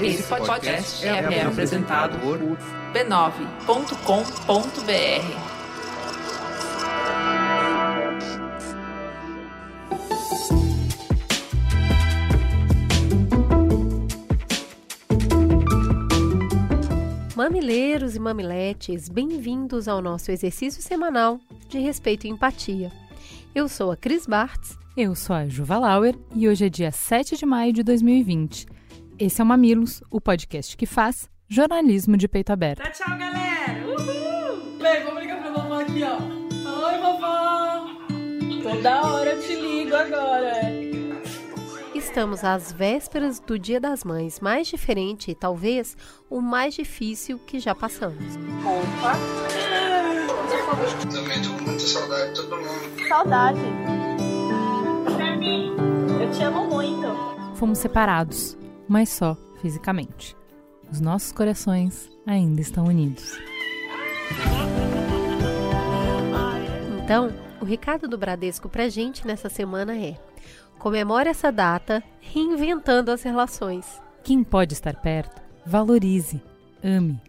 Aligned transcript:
Esse 0.00 0.22
podcast 0.24 1.06
é, 1.06 1.42
apresentado 1.42 2.18
por 2.18 2.38
b9.com.br. 2.92 3.54
Mamileiros 17.36 18.14
e 18.14 18.20
mamiletes, 18.20 19.08
bem-vindos 19.08 19.88
ao 19.88 20.00
nosso 20.00 20.30
exercício 20.30 20.82
semanal 20.82 21.40
de 21.68 21.78
respeito 21.78 22.26
e 22.26 22.30
empatia. 22.30 22.92
Eu 23.54 23.68
sou 23.68 23.90
a 23.90 23.96
Cris 23.96 24.26
Bartz. 24.26 24.83
Eu 24.96 25.16
sou 25.16 25.34
a 25.34 25.44
Juva 25.48 25.76
Lauer 25.76 26.14
e 26.36 26.48
hoje 26.48 26.66
é 26.66 26.68
dia 26.68 26.92
7 26.92 27.36
de 27.36 27.44
maio 27.44 27.72
de 27.72 27.82
2020. 27.82 28.64
Esse 29.18 29.40
é 29.40 29.44
o 29.44 29.46
Mamilos, 29.46 30.00
o 30.08 30.20
podcast 30.20 30.76
que 30.76 30.86
faz 30.86 31.28
jornalismo 31.48 32.16
de 32.16 32.28
peito 32.28 32.52
aberto. 32.52 32.80
Tchau, 32.92 32.92
tchau, 32.92 33.18
galera! 33.18 33.84
Uhul! 33.88 34.78
Bem, 34.80 35.02
vamos 35.04 35.20
ligar 35.20 35.42
pra 35.42 35.50
vovó 35.50 35.80
aqui, 35.80 36.00
ó. 36.04 36.16
Oi, 36.86 36.98
vovó! 37.00 37.88
Toda 38.62 39.02
hora 39.02 39.30
eu 39.30 39.42
te 39.42 39.56
ligo 39.56 39.96
agora. 39.96 40.52
Estamos 41.92 42.44
às 42.44 42.70
vésperas 42.72 43.40
do 43.40 43.58
Dia 43.58 43.80
das 43.80 44.04
Mães, 44.04 44.38
mais 44.38 44.68
diferente 44.68 45.32
e 45.32 45.34
talvez 45.34 45.96
o 46.30 46.40
mais 46.40 46.72
difícil 46.72 47.40
que 47.40 47.58
já 47.58 47.74
passamos. 47.74 48.36
Opa! 48.64 49.14
Também 51.10 51.42
tô 51.42 51.52
com 51.54 51.64
muita 51.64 51.80
saudade 51.80 52.34
de 52.34 52.42
todo 52.42 52.56
mundo. 52.56 53.08
Saudade. 53.08 54.03
Eu 55.46 56.30
te 56.32 56.42
amo 56.42 56.66
muito. 56.66 57.06
Fomos 57.54 57.78
separados, 57.78 58.56
mas 58.88 59.10
só 59.10 59.36
fisicamente. 59.60 60.34
Os 60.90 61.00
nossos 61.00 61.32
corações 61.32 62.10
ainda 62.26 62.60
estão 62.60 62.84
unidos. 62.84 63.38
Então, 67.02 67.30
o 67.60 67.64
recado 67.64 68.08
do 68.08 68.16
Bradesco 68.16 68.68
pra 68.68 68.88
gente 68.88 69.26
nessa 69.26 69.50
semana 69.50 69.96
é: 69.96 70.18
comemore 70.78 71.28
essa 71.28 71.52
data 71.52 72.02
reinventando 72.20 73.10
as 73.10 73.22
relações. 73.22 74.00
Quem 74.22 74.42
pode 74.42 74.72
estar 74.72 74.96
perto, 74.96 75.42
valorize, 75.66 76.42
ame. 76.82 77.20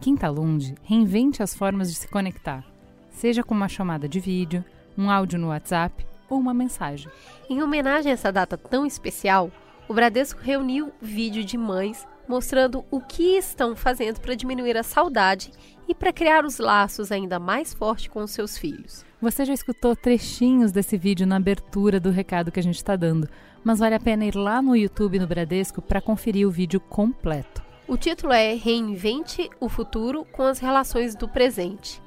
Quem 0.00 0.14
está 0.14 0.28
longe, 0.28 0.74
reinvente 0.84 1.42
as 1.42 1.54
formas 1.54 1.88
de 1.88 1.96
se 1.96 2.06
conectar, 2.06 2.64
seja 3.10 3.42
com 3.42 3.54
uma 3.54 3.68
chamada 3.68 4.08
de 4.08 4.20
vídeo, 4.20 4.64
um 4.96 5.10
áudio 5.10 5.38
no 5.38 5.48
WhatsApp 5.48 6.06
ou 6.28 6.38
uma 6.38 6.54
mensagem. 6.54 7.10
Em 7.48 7.62
homenagem 7.62 8.10
a 8.10 8.14
essa 8.14 8.32
data 8.32 8.56
tão 8.56 8.86
especial, 8.86 9.50
o 9.88 9.94
Bradesco 9.94 10.40
reuniu 10.40 10.92
vídeo 11.00 11.44
de 11.44 11.58
mães 11.58 12.06
mostrando 12.28 12.84
o 12.90 13.00
que 13.00 13.36
estão 13.36 13.76
fazendo 13.76 14.20
para 14.20 14.34
diminuir 14.34 14.76
a 14.76 14.82
saudade 14.82 15.52
e 15.86 15.94
para 15.94 16.12
criar 16.12 16.44
os 16.44 16.58
laços 16.58 17.12
ainda 17.12 17.38
mais 17.38 17.74
fortes 17.74 18.08
com 18.08 18.20
os 18.20 18.30
seus 18.30 18.56
filhos. 18.56 19.04
Você 19.20 19.44
já 19.44 19.52
escutou 19.52 19.94
trechinhos 19.94 20.72
desse 20.72 20.96
vídeo 20.96 21.26
na 21.26 21.36
abertura 21.36 22.00
do 22.00 22.10
recado 22.10 22.50
que 22.50 22.60
a 22.60 22.62
gente 22.62 22.76
está 22.76 22.96
dando, 22.96 23.28
mas 23.62 23.78
vale 23.78 23.94
a 23.94 24.00
pena 24.00 24.24
ir 24.24 24.34
lá 24.34 24.60
no 24.60 24.76
YouTube 24.76 25.18
no 25.18 25.26
Bradesco 25.26 25.80
para 25.80 26.00
conferir 26.00 26.46
o 26.46 26.50
vídeo 26.50 26.80
completo. 26.80 27.62
O 27.86 27.96
título 27.98 28.32
é 28.32 28.54
Reinvente 28.54 29.50
o 29.60 29.68
futuro 29.68 30.24
com 30.32 30.42
as 30.42 30.58
relações 30.58 31.14
do 31.14 31.28
presente. 31.28 32.02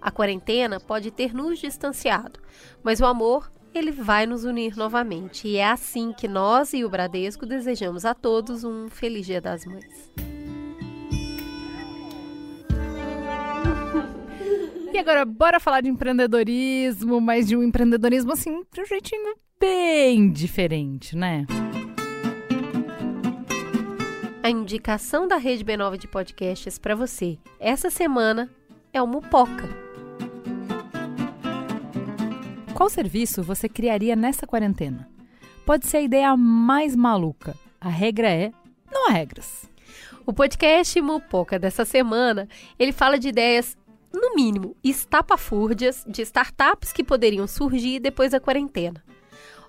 A 0.00 0.10
quarentena 0.10 0.80
pode 0.80 1.10
ter 1.10 1.34
nos 1.34 1.58
distanciado, 1.58 2.40
mas 2.82 3.00
o 3.00 3.06
amor 3.06 3.50
ele 3.74 3.90
vai 3.90 4.26
nos 4.26 4.44
unir 4.44 4.76
novamente. 4.76 5.46
E 5.46 5.56
é 5.56 5.68
assim 5.68 6.12
que 6.12 6.26
nós 6.26 6.72
e 6.72 6.84
o 6.84 6.88
Bradesco 6.88 7.46
desejamos 7.46 8.04
a 8.04 8.14
todos 8.14 8.64
um 8.64 8.88
feliz 8.88 9.26
Dia 9.26 9.40
das 9.40 9.64
Mães. 9.64 10.10
E 14.92 14.98
agora, 14.98 15.24
bora 15.24 15.60
falar 15.60 15.82
de 15.82 15.88
empreendedorismo, 15.88 17.20
mas 17.20 17.46
de 17.46 17.56
um 17.56 17.62
empreendedorismo 17.62 18.32
assim, 18.32 18.64
de 18.72 18.80
um 18.80 18.84
jeitinho 18.84 19.36
bem 19.58 20.32
diferente, 20.32 21.16
né? 21.16 21.46
A 24.42 24.50
indicação 24.50 25.28
da 25.28 25.36
Rede 25.36 25.64
B9 25.64 25.96
de 25.96 26.08
podcasts 26.08 26.78
para 26.78 26.94
você 26.94 27.38
essa 27.60 27.88
semana 27.88 28.50
é 28.92 29.00
o 29.00 29.06
Mupoca. 29.06 29.89
Qual 32.80 32.88
serviço 32.88 33.42
você 33.42 33.68
criaria 33.68 34.16
nessa 34.16 34.46
quarentena? 34.46 35.06
Pode 35.66 35.86
ser 35.86 35.98
a 35.98 36.00
ideia 36.00 36.34
mais 36.34 36.96
maluca. 36.96 37.54
A 37.78 37.90
regra 37.90 38.30
é: 38.30 38.50
não 38.90 39.06
há 39.06 39.12
regras. 39.12 39.68
O 40.24 40.32
podcast 40.32 40.98
Mupoca 41.02 41.58
dessa 41.58 41.84
semana, 41.84 42.48
ele 42.78 42.90
fala 42.90 43.18
de 43.18 43.28
ideias, 43.28 43.76
no 44.10 44.34
mínimo, 44.34 44.74
estapafúrdias 44.82 46.06
de 46.08 46.22
startups 46.22 46.90
que 46.90 47.04
poderiam 47.04 47.46
surgir 47.46 48.00
depois 48.00 48.30
da 48.30 48.40
quarentena. 48.40 49.04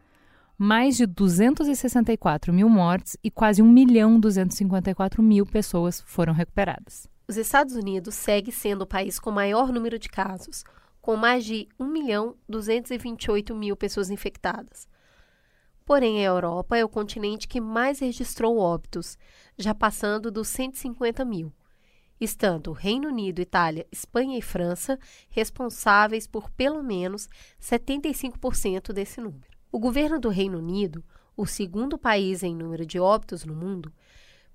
mais 0.58 0.98
de 0.98 1.06
264 1.06 2.54
mil 2.54 2.70
mortes 2.70 3.18
e 3.24 3.32
quase 3.32 3.62
1 3.62 3.68
milhão 3.70 4.20
254 4.20 5.22
mil 5.22 5.46
pessoas 5.46 6.02
foram 6.06 6.34
recuperadas. 6.34 7.10
Os 7.30 7.36
Estados 7.36 7.76
Unidos 7.76 8.16
segue 8.16 8.54
sendo 8.54 8.84
o 8.84 8.88
país 8.88 9.20
com 9.20 9.32
maior 9.32 9.70
número 9.70 10.00
de 10.00 10.08
casos, 10.08 10.64
com 11.02 11.18
mais 11.18 11.44
de 11.44 11.68
1 11.78 11.86
milhão 11.86 12.38
228 12.48 13.54
mil 13.54 13.76
pessoas 13.76 14.10
infectadas. 14.10 14.88
Porém, 15.86 16.20
a 16.20 16.30
Europa 16.30 16.78
é 16.78 16.86
o 16.86 16.90
continente 16.90 17.46
que 17.46 17.60
mais 17.60 18.00
registrou 18.00 18.58
óbitos, 18.58 19.18
já 19.58 19.76
passando 19.76 20.32
dos 20.32 20.48
150 20.48 21.26
mil. 21.26 21.52
estando 22.20 22.72
Reino 22.72 23.10
Unido, 23.10 23.42
Itália, 23.42 23.86
Espanha 23.92 24.38
e 24.38 24.42
França 24.42 24.98
responsáveis 25.30 26.26
por 26.26 26.50
pelo 26.52 26.82
menos 26.82 27.28
75% 27.62 28.94
desse 28.94 29.20
número. 29.20 29.52
O 29.70 29.80
governo 29.80 30.18
do 30.18 30.30
Reino 30.30 30.60
Unido, 30.60 31.04
o 31.36 31.46
segundo 31.46 31.98
país 31.98 32.42
em 32.42 32.56
número 32.56 32.86
de 32.86 32.98
óbitos 33.02 33.44
no 33.44 33.54
mundo, 33.54 33.94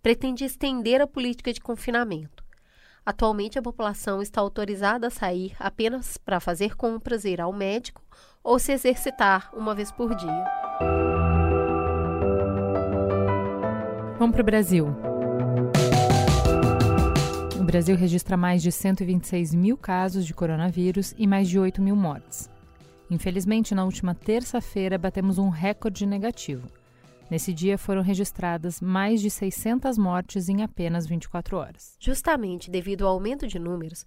pretende 0.02 0.44
estender 0.44 1.02
a 1.02 1.06
política 1.06 1.52
de 1.52 1.60
confinamento. 1.60 2.41
Atualmente, 3.04 3.58
a 3.58 3.62
população 3.62 4.22
está 4.22 4.40
autorizada 4.40 5.08
a 5.08 5.10
sair 5.10 5.56
apenas 5.58 6.16
para 6.16 6.38
fazer 6.38 6.76
compras, 6.76 7.24
ir 7.24 7.40
ao 7.40 7.52
médico 7.52 8.00
ou 8.44 8.60
se 8.60 8.70
exercitar 8.70 9.50
uma 9.54 9.74
vez 9.74 9.90
por 9.90 10.14
dia. 10.14 10.44
Vamos 14.18 14.34
para 14.34 14.42
o 14.42 14.44
Brasil. 14.44 14.86
O 17.60 17.64
Brasil 17.64 17.96
registra 17.96 18.36
mais 18.36 18.62
de 18.62 18.70
126 18.70 19.52
mil 19.52 19.76
casos 19.76 20.24
de 20.24 20.32
coronavírus 20.32 21.12
e 21.18 21.26
mais 21.26 21.48
de 21.48 21.58
8 21.58 21.82
mil 21.82 21.96
mortes. 21.96 22.48
Infelizmente, 23.10 23.74
na 23.74 23.84
última 23.84 24.14
terça-feira, 24.14 24.96
batemos 24.96 25.38
um 25.38 25.48
recorde 25.48 26.06
negativo. 26.06 26.68
Nesse 27.32 27.50
dia 27.50 27.78
foram 27.78 28.02
registradas 28.02 28.78
mais 28.78 29.18
de 29.18 29.30
600 29.30 29.96
mortes 29.96 30.50
em 30.50 30.62
apenas 30.62 31.06
24 31.06 31.56
horas. 31.56 31.96
Justamente 31.98 32.70
devido 32.70 33.06
ao 33.06 33.14
aumento 33.14 33.46
de 33.46 33.58
números, 33.58 34.04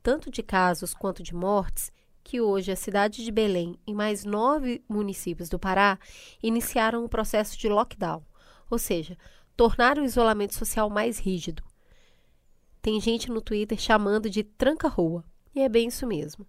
tanto 0.00 0.30
de 0.30 0.44
casos 0.44 0.94
quanto 0.94 1.20
de 1.20 1.34
mortes, 1.34 1.90
que 2.22 2.40
hoje 2.40 2.70
a 2.70 2.76
cidade 2.76 3.24
de 3.24 3.32
Belém 3.32 3.76
e 3.84 3.92
mais 3.92 4.24
nove 4.24 4.80
municípios 4.88 5.48
do 5.48 5.58
Pará 5.58 5.98
iniciaram 6.40 7.04
o 7.04 7.08
processo 7.08 7.58
de 7.58 7.68
lockdown, 7.68 8.22
ou 8.70 8.78
seja, 8.78 9.18
tornar 9.56 9.98
o 9.98 10.04
isolamento 10.04 10.54
social 10.54 10.88
mais 10.88 11.18
rígido. 11.18 11.64
Tem 12.80 13.00
gente 13.00 13.28
no 13.28 13.40
Twitter 13.40 13.76
chamando 13.76 14.30
de 14.30 14.44
tranca-rua, 14.44 15.24
e 15.52 15.62
é 15.62 15.68
bem 15.68 15.88
isso 15.88 16.06
mesmo. 16.06 16.46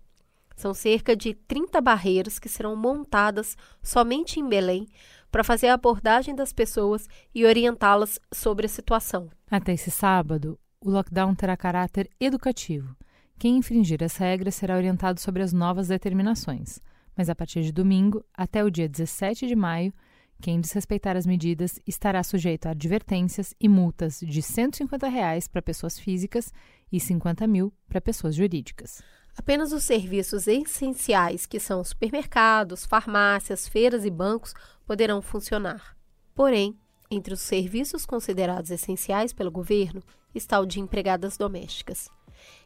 São 0.56 0.74
cerca 0.74 1.16
de 1.16 1.34
30 1.34 1.80
barreiras 1.80 2.38
que 2.38 2.50
serão 2.50 2.75
montadas 2.75 3.58
somente 3.82 4.40
em 4.40 4.48
Belém 4.48 4.88
para 5.31 5.44
fazer 5.44 5.68
a 5.68 5.74
abordagem 5.74 6.36
das 6.36 6.52
pessoas 6.54 7.08
e 7.34 7.46
orientá-las 7.46 8.20
sobre 8.34 8.66
a 8.66 8.70
situação. 8.70 9.30
Até 9.50 9.74
esse 9.74 9.92
sábado, 9.92 10.60
o 10.81 10.90
lockdown 10.90 11.36
terá 11.36 11.58
caráter 11.58 12.10
educativo. 12.20 12.96
Quem 13.38 13.58
infringir 13.58 14.04
as 14.04 14.18
regras 14.18 14.56
será 14.56 14.76
orientado 14.76 15.20
sobre 15.20 15.42
as 15.42 15.54
novas 15.54 15.88
determinações. 15.88 16.80
Mas 17.16 17.30
a 17.30 17.36
partir 17.36 17.64
de 17.64 17.72
domingo, 17.72 18.24
até 18.34 18.64
o 18.64 18.70
dia 18.70 18.88
17 18.88 19.48
de 19.48 19.56
maio, 19.56 19.94
quem 20.42 20.62
desrespeitar 20.62 21.18
as 21.18 21.26
medidas 21.26 21.80
estará 21.86 22.24
sujeito 22.24 22.68
a 22.68 22.72
advertências 22.72 23.54
e 23.60 23.68
multas 23.68 24.20
de 24.22 24.42
150 24.42 25.08
reais 25.10 25.48
para 25.48 25.62
pessoas 25.62 26.00
físicas 26.00 26.54
e 26.90 26.98
R$ 26.98 27.04
50 27.04 27.46
mil 27.46 27.74
para 27.90 28.00
pessoas 28.00 28.36
jurídicas. 28.36 29.02
Apenas 29.39 29.71
os 29.71 29.86
serviços 29.86 30.47
essenciais, 30.47 31.45
que 31.45 31.62
são 31.62 31.81
supermercados, 31.81 32.86
farmácias, 32.86 33.69
feiras 33.69 34.03
e 34.03 34.09
bancos, 34.09 34.53
poderão 34.86 35.21
funcionar. 35.21 35.95
Porém, 36.36 36.77
entre 37.09 37.33
os 37.33 37.39
serviços 37.39 38.06
considerados 38.06 38.69
essenciais 38.69 39.31
pelo 39.31 39.50
governo 39.50 40.03
está 40.36 40.59
o 40.59 40.65
de 40.65 40.81
empregadas 40.81 41.38
domésticas. 41.38 42.09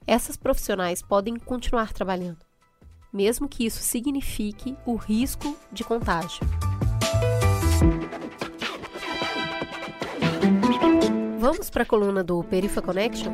Essas 0.07 0.35
profissionais 0.35 1.03
podem 1.03 1.35
continuar 1.35 1.93
trabalhando, 1.93 2.43
mesmo 3.13 3.47
que 3.47 3.67
isso 3.67 3.83
signifique 3.83 4.75
o 4.83 4.95
risco 4.95 5.55
de 5.71 5.83
contágio. 5.83 6.43
Vamos 11.37 11.69
para 11.69 11.83
a 11.83 11.85
coluna 11.85 12.23
do 12.23 12.43
Perifa 12.43 12.81
Connection? 12.81 13.31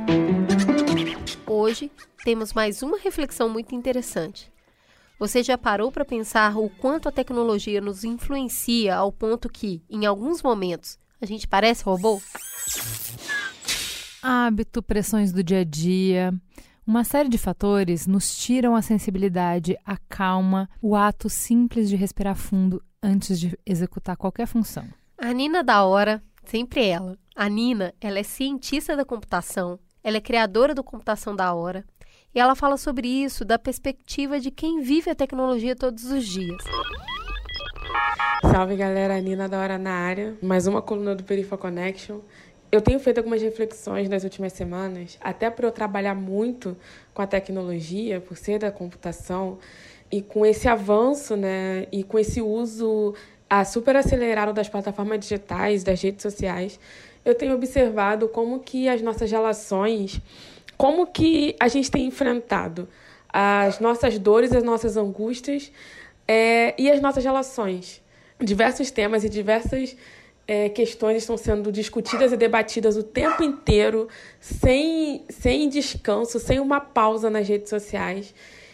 Hoje 1.50 1.92
temos 2.24 2.54
mais 2.54 2.84
uma 2.84 3.00
reflexão 3.00 3.50
muito 3.50 3.74
interessante. 3.74 4.54
Você 5.18 5.42
já 5.42 5.57
parou 5.57 5.92
para 5.92 6.06
pensar 6.06 6.56
o 6.56 6.69
quanto 6.69 7.10
a 7.10 7.12
tecnologia 7.12 7.81
nos 7.81 8.04
influencia 8.04 8.96
ao 8.96 9.12
ponto 9.12 9.50
que, 9.50 9.81
em 9.90 10.06
alguns 10.06 10.44
momentos, 10.44 11.00
a 11.19 11.25
gente 11.25 11.48
parece 11.48 11.84
robô? 11.84 12.22
Hábito, 14.22 14.84
pressões 14.84 15.34
do 15.34 15.44
dia 15.44 15.62
a 15.62 15.63
dia. 15.63 16.31
Uma 16.86 17.04
série 17.04 17.30
de 17.30 17.40
fatores 17.40 18.06
nos 18.06 18.38
tiram 18.38 18.75
a 18.75 18.84
sensibilidade, 18.84 19.75
a 19.84 19.98
calma, 19.98 20.69
o 20.80 20.96
ato 20.96 21.31
simples 21.31 21.90
de 21.90 21.96
respirar 21.96 22.36
fundo 22.36 22.80
antes 23.01 23.40
de 23.40 23.57
executar 23.66 24.16
qualquer 24.16 24.46
função. 24.46 24.88
A 25.18 25.34
Nina 25.34 25.63
da 25.63 25.84
Hora, 25.84 26.22
sempre 26.46 26.86
ela. 26.86 27.18
A 27.36 27.50
Nina, 27.50 27.92
ela 28.00 28.19
é 28.19 28.24
cientista 28.24 28.96
da 28.96 29.04
computação, 29.04 29.80
ela 30.04 30.18
é 30.18 30.22
criadora 30.22 30.74
do 30.74 30.84
Computação 30.84 31.36
da 31.36 31.54
Hora, 31.54 31.84
e 32.34 32.40
ela 32.40 32.56
fala 32.56 32.78
sobre 32.78 33.07
isso 33.07 33.44
da 33.44 33.57
perspectiva 33.57 34.40
de 34.40 34.51
quem 34.51 34.81
vive 34.81 35.10
a 35.10 35.16
tecnologia 35.16 35.75
todos 35.75 36.06
os 36.06 36.25
dias. 36.25 36.63
Salve 38.42 38.75
galera, 38.75 39.19
Nina 39.19 39.50
da 39.50 39.60
Hora 39.60 39.78
na 39.78 39.92
área, 39.92 40.36
mais 40.42 40.68
uma 40.68 40.81
coluna 40.81 41.16
do 41.16 41.24
Perifa 41.24 41.57
Connection. 41.57 42.19
Eu 42.72 42.81
tenho 42.81 43.00
feito 43.00 43.18
algumas 43.18 43.42
reflexões 43.42 44.07
nas 44.07 44.24
últimas 44.24 44.54
semanas, 44.54 45.18
até 45.19 45.50
por 45.50 45.66
eu 45.66 45.72
trabalhar 45.72 46.13
muito 46.13 46.78
com 47.13 47.22
a 47.22 47.28
tecnologia, 47.28 48.22
por 48.22 48.38
ser 48.38 48.60
da 48.60 48.72
computação, 48.72 49.57
e 50.12 50.22
com 50.22 50.46
esse 50.46 50.68
avanço, 50.68 51.36
né, 51.36 51.88
e 51.92 52.04
com 52.04 52.18
esse 52.18 52.42
uso 52.42 53.13
a 53.50 53.66
super 53.66 53.96
acelerado 53.96 54.54
das 54.54 54.69
plataformas 54.69 55.19
digitais, 55.19 55.84
das 55.84 56.01
redes 56.01 56.22
sociais, 56.22 56.80
eu 57.30 57.36
tenho 57.36 57.54
observado 57.54 58.28
como 58.28 58.60
que 58.60 58.88
as 58.90 59.02
nossas 59.02 59.31
relações, 59.31 60.22
como 60.78 61.08
que 61.08 61.56
a 61.60 61.68
gente 61.68 61.90
tem 61.90 62.06
enfrentado 62.06 62.88
as 63.31 63.80
nossas 63.80 64.18
dores, 64.18 64.54
as 64.54 64.64
nossas 64.64 64.98
angústias 64.98 65.72
é, 66.28 66.74
e 66.81 66.90
as 66.90 67.00
nossas 67.00 67.24
relações. 67.24 68.02
Diversos 68.40 68.90
temas 68.90 69.24
e 69.24 69.30
diversas 69.30 69.96
é, 70.48 70.68
questões 70.70 71.18
estão 71.18 71.38
sendo 71.38 71.72
discutidas 71.72 72.31
e 72.31 72.38
debatidas 72.38 72.98
o 72.98 73.04
tempo 73.04 73.44
inteiro, 73.44 74.08
sem, 74.40 75.24
sem 75.30 75.70
descanso, 75.70 76.40
sem 76.40 76.60
uma 76.60 76.80
pausa 76.80 77.30
nas 77.30 77.48
redes 77.48 77.70
sociais 77.70 78.34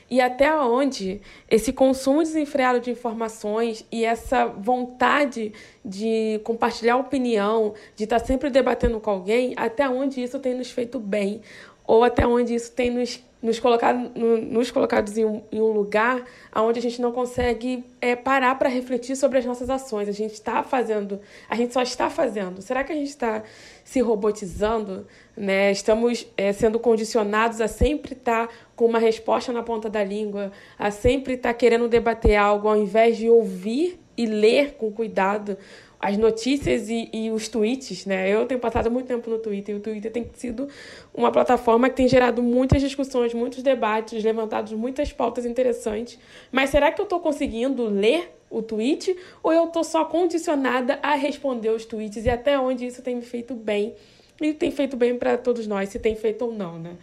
e 0.09 0.21
até 0.21 0.55
onde 0.55 1.19
esse 1.49 1.73
consumo 1.73 2.21
desenfreado 2.21 2.79
de 2.79 2.91
informações 2.91 3.85
e 3.91 4.05
essa 4.05 4.45
vontade 4.45 5.51
de 5.83 6.39
compartilhar 6.43 6.97
opinião, 6.97 7.73
de 7.95 8.03
estar 8.03 8.19
sempre 8.19 8.49
debatendo 8.49 8.99
com 8.99 9.09
alguém, 9.09 9.53
até 9.57 9.89
onde 9.89 10.21
isso 10.21 10.39
tem 10.39 10.53
nos 10.53 10.69
feito 10.69 10.99
bem? 10.99 11.41
Ou 11.87 12.03
até 12.03 12.25
onde 12.25 12.53
isso 12.53 12.71
tem 12.71 12.91
nos, 12.91 13.23
nos 13.45 13.59
colocado, 13.59 14.11
nos 14.15 14.71
colocado 14.71 15.15
em 15.15 15.23
um, 15.23 15.43
em 15.51 15.61
um 15.61 15.71
lugar 15.71 16.25
onde 16.55 16.79
a 16.79 16.81
gente 16.81 16.99
não 16.99 17.11
consegue 17.11 17.85
é, 18.01 18.15
parar 18.15 18.55
para 18.57 18.67
refletir 18.67 19.15
sobre 19.15 19.37
as 19.37 19.45
nossas 19.45 19.69
ações. 19.69 20.09
A 20.09 20.11
gente 20.11 20.33
está 20.33 20.63
fazendo, 20.63 21.21
a 21.47 21.55
gente 21.55 21.71
só 21.71 21.83
está 21.83 22.09
fazendo. 22.09 22.61
Será 22.61 22.83
que 22.83 22.91
a 22.91 22.95
gente 22.95 23.09
está 23.09 23.43
se 23.83 24.01
robotizando? 24.01 25.05
Né? 25.37 25.71
Estamos 25.71 26.25
é, 26.35 26.51
sendo 26.53 26.79
condicionados 26.79 27.61
a 27.61 27.67
sempre 27.67 28.13
estar 28.13 28.47
tá 28.47 28.53
com 28.75 28.85
uma 28.85 28.99
resposta 28.99 29.53
na 29.53 29.61
ponta 29.61 29.89
da 29.89 30.03
língua, 30.03 30.51
a 30.77 30.89
sempre 30.89 31.35
estar 31.35 31.49
tá 31.49 31.53
querendo 31.53 31.87
debater 31.87 32.35
algo 32.35 32.67
ao 32.67 32.75
invés 32.75 33.15
de 33.15 33.29
ouvir 33.29 33.99
e 34.17 34.25
ler 34.25 34.73
com 34.73 34.91
cuidado 34.91 35.57
as 35.99 36.17
notícias 36.17 36.89
e, 36.89 37.09
e, 37.11 37.31
os 37.31 37.47
tweets, 37.47 38.05
né? 38.05 38.29
Eu 38.29 38.45
tenho 38.45 38.59
passado 38.59 38.91
muito 38.91 39.07
tempo 39.07 39.29
no 39.29 39.39
Twitter 39.39 39.73
e 39.73 39.77
o 39.77 39.81
Twitter 39.81 40.11
tem 40.11 40.29
sido 40.35 40.67
uma 41.13 41.31
plataforma 41.31 41.89
que 41.89 41.95
tem 41.95 42.07
gerado 42.07 42.43
muitas 42.43 42.81
discussões, 42.81 43.33
muitos 43.33 43.63
debates, 43.63 44.23
levantado 44.23 44.77
muitas 44.77 45.11
pautas 45.11 45.45
interessantes. 45.45 46.19
Mas 46.51 46.69
será 46.69 46.91
que 46.91 47.01
eu 47.01 47.05
estou 47.05 47.19
conseguindo 47.19 47.85
ler 47.85 48.31
o 48.49 48.61
tweet 48.61 49.17
ou 49.41 49.51
eu 49.51 49.65
estou 49.65 49.83
só 49.83 50.05
condicionada 50.05 50.99
a 51.01 51.15
responder 51.15 51.69
os 51.69 51.85
tweets 51.85 52.25
e 52.25 52.29
até 52.29 52.59
onde 52.59 52.85
isso 52.85 53.01
tem 53.01 53.15
me 53.15 53.23
feito 53.23 53.55
bem 53.55 53.95
e 54.39 54.53
tem 54.53 54.69
feito 54.69 54.95
bem 54.95 55.17
para 55.17 55.37
todos 55.37 55.65
nós, 55.65 55.89
se 55.89 55.97
tem 55.97 56.15
feito 56.15 56.45
ou 56.45 56.53
não, 56.53 56.77
né? 56.77 56.97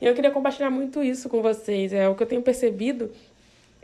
E 0.00 0.06
eu 0.06 0.14
queria 0.14 0.30
compartilhar 0.30 0.70
muito 0.70 1.02
isso 1.02 1.28
com 1.28 1.42
vocês. 1.42 1.92
É 1.92 2.08
o 2.08 2.14
que 2.14 2.22
eu 2.22 2.26
tenho 2.26 2.42
percebido 2.42 3.10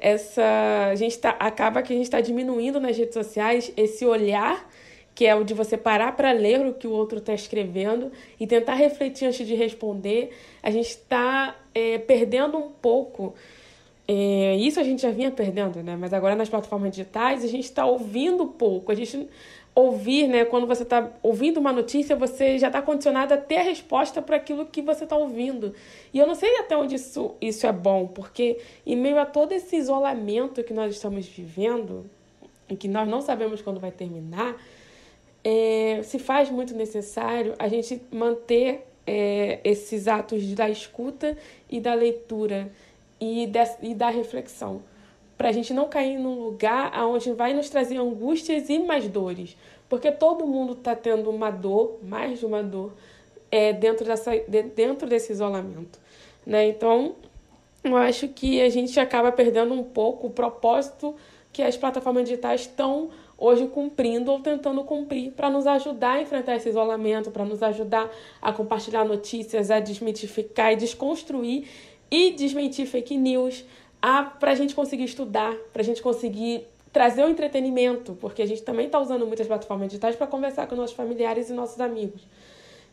essa 0.02 0.88
a 0.90 0.94
gente 0.97 1.16
tá, 1.16 1.30
acaba 1.38 1.80
que 1.80 1.92
a 1.92 1.97
gente 1.97 2.06
está 2.06 2.21
diminuindo 2.21 2.80
nas 2.80 2.99
redes 2.99 3.14
sociais 3.14 3.73
esse 3.76 4.04
olhar 4.04 4.68
que 5.14 5.26
é 5.26 5.35
o 5.35 5.44
de 5.44 5.54
você 5.54 5.76
parar 5.76 6.16
para 6.16 6.32
ler 6.32 6.66
o 6.66 6.75
que 6.75 6.87
o 6.87 6.90
outro 6.90 7.18
está 7.18 7.35
escrevendo 7.35 8.11
e 8.40 8.47
tentar 8.47 8.75
refletir 8.75 9.26
antes 9.26 9.47
de 9.47 9.54
responder. 9.54 10.30
A 10.62 10.71
gente 10.71 10.88
está 10.88 11.54
é, 11.75 11.99
perdendo 11.99 12.56
um 12.56 12.71
pouco. 12.71 13.35
É, 14.09 14.56
isso 14.56 14.80
a 14.80 14.82
gente 14.82 15.02
já 15.02 15.11
vinha 15.11 15.30
perdendo, 15.30 15.82
né? 15.82 15.97
Mas 16.00 16.12
agora 16.14 16.35
nas 16.35 16.49
plataformas 16.49 16.90
digitais 16.90 17.44
a 17.44 17.47
gente 17.47 17.64
está 17.64 17.85
ouvindo 17.85 18.47
pouco. 18.47 18.90
A 18.90 18.94
gente 18.94 19.28
ouvir, 19.74 20.26
né? 20.26 20.44
Quando 20.44 20.66
você 20.66 20.82
está 20.82 21.10
ouvindo 21.22 21.58
uma 21.58 21.72
notícia, 21.72 22.14
você 22.14 22.58
já 22.58 22.66
está 22.66 22.82
condicionado 22.82 23.32
a 23.34 23.36
ter 23.36 23.56
a 23.56 23.62
resposta 23.62 24.20
para 24.20 24.36
aquilo 24.36 24.66
que 24.66 24.82
você 24.82 25.04
está 25.04 25.16
ouvindo. 25.16 25.74
E 26.12 26.18
eu 26.18 26.26
não 26.26 26.34
sei 26.34 26.58
até 26.58 26.76
onde 26.76 26.96
isso, 26.96 27.34
isso 27.40 27.66
é 27.66 27.72
bom, 27.72 28.06
porque 28.06 28.58
em 28.86 28.96
meio 28.96 29.18
a 29.18 29.26
todo 29.26 29.52
esse 29.52 29.76
isolamento 29.76 30.62
que 30.62 30.74
nós 30.74 30.94
estamos 30.94 31.26
vivendo, 31.26 32.04
e 32.72 32.76
que 32.76 32.88
nós 32.88 33.06
não 33.08 33.20
sabemos 33.20 33.60
quando 33.60 33.78
vai 33.78 33.90
terminar, 33.90 34.56
é, 35.44 36.00
se 36.04 36.18
faz 36.18 36.50
muito 36.50 36.74
necessário 36.74 37.54
a 37.58 37.68
gente 37.68 38.00
manter 38.10 38.86
é, 39.06 39.60
esses 39.64 40.08
atos 40.08 40.54
da 40.54 40.70
escuta 40.70 41.36
e 41.68 41.80
da 41.80 41.94
leitura 41.94 42.70
e, 43.20 43.46
de, 43.46 43.58
e 43.82 43.94
da 43.94 44.08
reflexão, 44.08 44.82
para 45.42 45.49
a 45.49 45.52
gente 45.52 45.75
não 45.75 45.88
cair 45.88 46.20
num 46.20 46.40
lugar 46.40 46.92
onde 47.04 47.32
vai 47.32 47.52
nos 47.52 47.68
trazer 47.68 47.96
angústias 47.96 48.68
e 48.68 48.78
mais 48.78 49.08
dores, 49.08 49.56
porque 49.88 50.12
todo 50.12 50.46
mundo 50.46 50.75
está 50.75 50.94
tendo 50.94 51.28
uma 51.30 51.50
dor, 51.50 51.99
mais 52.00 52.38
de 52.38 52.46
uma 52.46 52.62
dor, 52.62 52.92
é, 53.50 53.72
dentro, 53.72 54.04
dessa, 54.04 54.30
de, 54.38 54.62
dentro 54.62 55.08
desse 55.08 55.32
isolamento. 55.32 55.99
Né? 56.46 56.68
Então, 56.68 57.16
eu 57.82 57.96
acho 57.96 58.28
que 58.28 58.62
a 58.62 58.68
gente 58.68 59.00
acaba 59.00 59.32
perdendo 59.32 59.75
um 59.75 59.82
pouco 59.82 60.28
o 60.28 60.30
propósito 60.30 61.12
que 61.52 61.61
as 61.61 61.76
plataformas 61.76 62.22
digitais 62.22 62.61
estão 62.61 63.11
hoje 63.37 63.66
cumprindo 63.66 64.30
ou 64.30 64.38
tentando 64.38 64.84
cumprir 64.84 65.32
para 65.32 65.50
nos 65.50 65.66
ajudar 65.66 66.18
a 66.18 66.22
enfrentar 66.22 66.54
esse 66.54 66.68
isolamento, 66.68 67.32
para 67.32 67.44
nos 67.44 67.64
ajudar 67.64 68.08
a 68.40 68.52
compartilhar 68.52 69.04
notícias, 69.04 69.72
a 69.72 69.80
desmitificar 69.80 70.72
e 70.72 70.76
desconstruir 70.76 71.66
e 72.12 72.30
desmentir 72.30 72.87
fake 72.87 73.16
news, 73.16 73.64
a 74.02 74.54
gente 74.54 74.75
conseguir 74.75 75.04
estudar, 75.04 75.54
para 75.73 75.80
a 75.80 75.85
gente 75.85 76.02
conseguir 76.02 76.66
trazer 76.92 77.25
o 77.25 77.28
entretenimento, 77.28 78.16
porque 78.21 78.42
a 78.42 78.47
gente 78.47 78.62
também 78.62 78.87
está 78.87 78.99
usando 78.99 79.26
muitas 79.26 79.47
plataformas 79.47 79.88
digitais 79.88 80.16
para 80.16 80.26
conversar 80.26 80.66
com 80.66 80.75
nossos 80.75 80.94
familiares 80.94 81.49
e 81.49 81.52
nossos 81.52 81.80
amigos. 81.80 82.23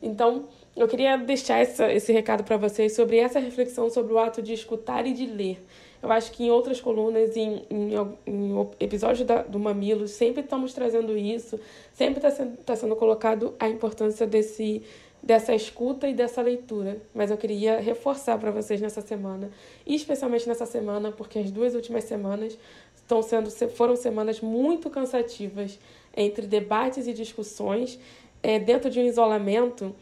Então, 0.02 0.46
eu 0.76 0.88
queria 0.88 1.18
deixar 1.18 1.60
essa, 1.60 1.92
esse 1.92 2.14
recado 2.14 2.44
para 2.44 2.56
vocês 2.56 2.96
sobre 2.96 3.18
essa 3.18 3.40
reflexão 3.40 3.90
sobre 3.90 4.14
o 4.14 4.20
ato 4.20 4.42
de 4.42 4.54
escutar 4.54 5.06
e 5.06 5.14
de 5.14 5.26
ler. 5.26 5.62
Eu 6.02 6.10
acho 6.10 6.32
que 6.32 6.46
em 6.46 6.50
outras 6.50 6.80
colunas, 6.80 7.36
em, 7.36 7.66
em, 7.70 7.92
em 8.26 8.70
episódios 8.80 9.28
da, 9.28 9.42
do 9.42 9.60
Mamilo, 9.60 10.08
sempre 10.08 10.42
estamos 10.42 10.74
trazendo 10.74 11.18
isso, 11.18 11.60
sempre 11.94 12.20
está 12.20 12.32
sendo, 12.32 12.56
tá 12.58 12.76
sendo 12.78 12.96
colocado 12.96 13.54
a 13.60 13.68
importância 13.68 14.26
desse, 14.26 14.82
dessa 15.22 15.54
escuta 15.54 16.08
e 16.08 16.14
dessa 16.14 16.42
leitura. 16.42 17.02
Mas 17.14 17.32
eu 17.32 17.38
queria 17.38 17.80
reforçar 17.80 18.38
para 18.38 18.52
vocês 18.52 18.82
nessa 18.82 19.02
semana, 19.02 19.50
e 19.86 19.96
especialmente 19.96 20.48
nessa 20.48 20.66
semana, 20.66 21.12
porque 21.12 21.40
as 21.40 21.52
duas 21.52 21.76
últimas 21.76 22.04
semanas 22.04 22.58
estão 22.96 23.22
sendo, 23.22 23.50
foram 23.70 23.96
semanas 23.96 24.42
muito 24.42 24.90
cansativas 24.90 25.80
entre 26.16 26.48
debates 26.48 27.08
e 27.08 27.14
discussões 27.14 28.00
é, 28.42 28.60
dentro 28.60 28.90
de 28.90 29.00
um 29.00 29.06
isolamento. 29.06 29.96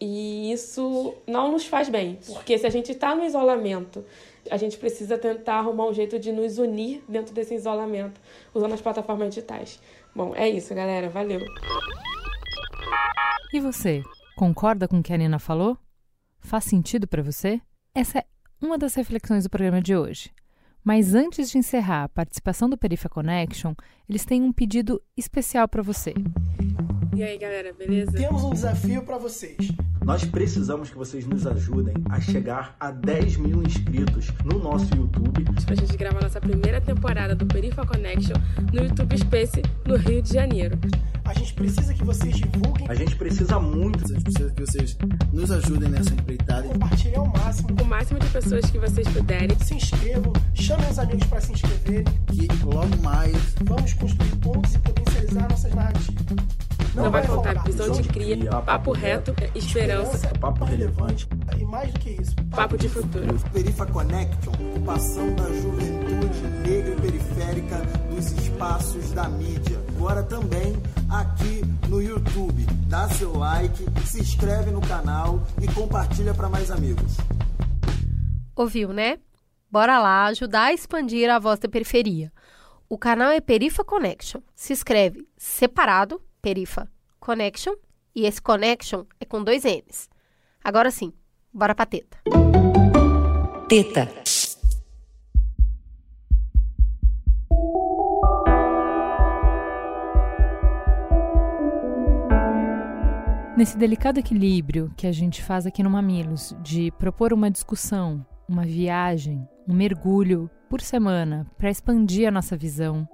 E 0.00 0.50
isso 0.50 1.14
não 1.28 1.52
nos 1.52 1.64
faz 1.64 1.88
bem, 1.88 2.18
porque 2.26 2.58
se 2.58 2.66
a 2.66 2.70
gente 2.70 2.90
está 2.90 3.14
no 3.14 3.24
isolamento 3.24 4.04
a 4.50 4.56
gente 4.56 4.76
precisa 4.76 5.16
tentar 5.16 5.54
arrumar 5.54 5.86
um 5.86 5.94
jeito 5.94 6.18
de 6.18 6.32
nos 6.32 6.58
unir 6.58 7.02
dentro 7.08 7.32
desse 7.32 7.54
isolamento, 7.54 8.20
usando 8.54 8.74
as 8.74 8.80
plataformas 8.80 9.28
digitais. 9.28 9.80
Bom, 10.14 10.34
é 10.34 10.48
isso, 10.48 10.74
galera. 10.74 11.08
Valeu. 11.08 11.40
E 13.52 13.60
você, 13.60 14.02
concorda 14.42 14.88
com 14.88 14.98
o 14.98 15.02
que 15.04 15.12
a 15.12 15.16
Nina 15.16 15.38
falou? 15.38 15.78
Faz 16.40 16.64
sentido 16.64 17.06
para 17.06 17.22
você? 17.22 17.60
Essa 17.94 18.18
é 18.18 18.24
uma 18.60 18.76
das 18.76 18.96
reflexões 18.96 19.44
do 19.44 19.50
programa 19.50 19.80
de 19.80 19.94
hoje. 19.94 20.32
Mas 20.82 21.14
antes 21.14 21.48
de 21.48 21.58
encerrar 21.58 22.02
a 22.02 22.08
participação 22.08 22.68
do 22.68 22.76
Perifa 22.76 23.08
Connection, 23.08 23.72
eles 24.08 24.24
têm 24.24 24.42
um 24.42 24.52
pedido 24.52 25.00
especial 25.16 25.68
para 25.68 25.80
você. 25.80 26.12
E 27.14 27.22
aí, 27.22 27.38
galera, 27.38 27.72
beleza? 27.72 28.10
Temos 28.10 28.42
um 28.42 28.50
desafio 28.50 29.04
para 29.04 29.16
vocês. 29.16 29.70
Nós 30.04 30.24
precisamos 30.24 30.90
que 30.90 30.96
vocês 30.96 31.24
nos 31.24 31.46
ajudem 31.46 31.94
a 32.10 32.20
chegar 32.20 32.74
a 32.80 32.90
10 32.90 33.36
mil 33.36 33.62
inscritos 33.62 34.26
no 34.44 34.58
nosso 34.58 34.92
YouTube. 34.92 35.44
Pra 35.64 35.76
gente 35.76 35.96
gravar 35.96 36.20
nossa 36.20 36.40
primeira 36.40 36.80
temporada 36.80 37.36
do 37.36 37.46
Perifa 37.46 37.86
Connection 37.86 38.34
no 38.72 38.82
YouTube 38.82 39.16
Space, 39.18 39.62
no 39.86 39.94
Rio 39.94 40.20
de 40.20 40.32
Janeiro. 40.32 40.76
A 41.32 41.38
gente 41.38 41.54
precisa 41.54 41.94
que 41.94 42.04
vocês 42.04 42.36
divulguem. 42.36 42.86
A 42.90 42.94
gente 42.94 43.16
precisa 43.16 43.58
muito. 43.58 44.04
A 44.04 44.08
gente 44.08 44.22
precisa 44.22 44.50
que 44.50 44.60
vocês 44.60 44.98
nos 45.32 45.50
ajudem 45.50 45.88
nessa 45.88 46.12
empreitada. 46.12 46.68
Compartilhem 46.68 47.16
ao 47.16 47.26
máximo. 47.26 47.68
O 47.80 47.84
máximo 47.86 48.20
de 48.20 48.26
pessoas 48.28 48.70
que 48.70 48.78
vocês 48.78 49.08
puderem. 49.08 49.58
Se 49.60 49.74
inscrevam, 49.74 50.30
chamem 50.52 50.90
os 50.90 50.98
amigos 50.98 51.26
para 51.28 51.40
se 51.40 51.52
inscreverem. 51.52 52.04
Que 52.26 52.48
logo 52.66 53.02
mais 53.02 53.34
vamos 53.64 53.94
construir 53.94 54.36
pontos 54.42 54.74
e 54.74 54.78
potencializar 54.80 55.48
nossas 55.48 55.74
narrativas. 55.74 56.22
Não, 56.94 57.04
Não 57.04 57.10
vai 57.10 57.22
faltar 57.22 57.64
visão 57.64 57.90
de 57.90 58.06
cria, 58.06 58.50
papo, 58.50 58.66
papo 58.66 58.92
reto, 58.92 59.34
esperança, 59.54 60.14
esperança, 60.14 60.38
papo 60.38 60.64
relevante 60.64 61.26
e 61.58 61.64
mais 61.64 61.90
do 61.90 61.98
que 61.98 62.10
isso, 62.10 62.34
papo, 62.36 62.50
papo 62.50 62.78
de 62.78 62.88
futuro. 62.88 63.38
Perifa 63.50 63.86
Connection, 63.86 64.52
ocupação 64.52 65.34
da 65.34 65.44
juventude 65.44 66.42
negra 66.68 66.92
e 66.92 67.00
periférica 67.00 67.76
dos 68.10 68.30
espaços 68.32 69.10
da 69.12 69.26
mídia. 69.26 69.80
Agora 69.96 70.22
também 70.22 70.76
aqui 71.08 71.62
no 71.88 72.02
YouTube. 72.02 72.66
Dá 72.88 73.08
seu 73.08 73.38
like, 73.38 73.86
se 74.06 74.20
inscreve 74.20 74.70
no 74.70 74.80
canal 74.82 75.42
e 75.62 75.66
compartilha 75.72 76.34
para 76.34 76.50
mais 76.50 76.70
amigos. 76.70 77.16
Ouviu, 78.54 78.92
né? 78.92 79.18
Bora 79.70 79.98
lá 79.98 80.26
ajudar 80.26 80.64
a 80.64 80.72
expandir 80.74 81.30
a 81.30 81.38
voz 81.38 81.58
da 81.58 81.68
periferia. 81.68 82.30
O 82.86 82.98
canal 82.98 83.30
é 83.30 83.40
Perifa 83.40 83.82
Connection. 83.82 84.42
Se 84.54 84.74
escreve 84.74 85.26
separado 85.38 86.20
Perifa 86.42 86.90
Connection 87.20 87.74
e 88.12 88.26
esse 88.26 88.42
Connection 88.42 89.04
é 89.20 89.24
com 89.24 89.44
dois 89.44 89.62
N's. 89.62 90.10
Agora 90.62 90.90
sim, 90.90 91.12
bora 91.54 91.72
pra 91.72 91.86
teta. 91.86 92.18
Teta. 93.68 94.08
Nesse 103.56 103.78
delicado 103.78 104.18
equilíbrio 104.18 104.92
que 104.96 105.06
a 105.06 105.12
gente 105.12 105.44
faz 105.44 105.64
aqui 105.64 105.80
no 105.80 105.90
Mamilos 105.90 106.56
de 106.60 106.90
propor 106.98 107.32
uma 107.32 107.52
discussão, 107.52 108.26
uma 108.48 108.64
viagem, 108.64 109.46
um 109.68 109.74
mergulho 109.74 110.50
por 110.68 110.80
semana 110.80 111.46
para 111.56 111.70
expandir 111.70 112.26
a 112.26 112.32
nossa 112.32 112.56
visão, 112.56 113.08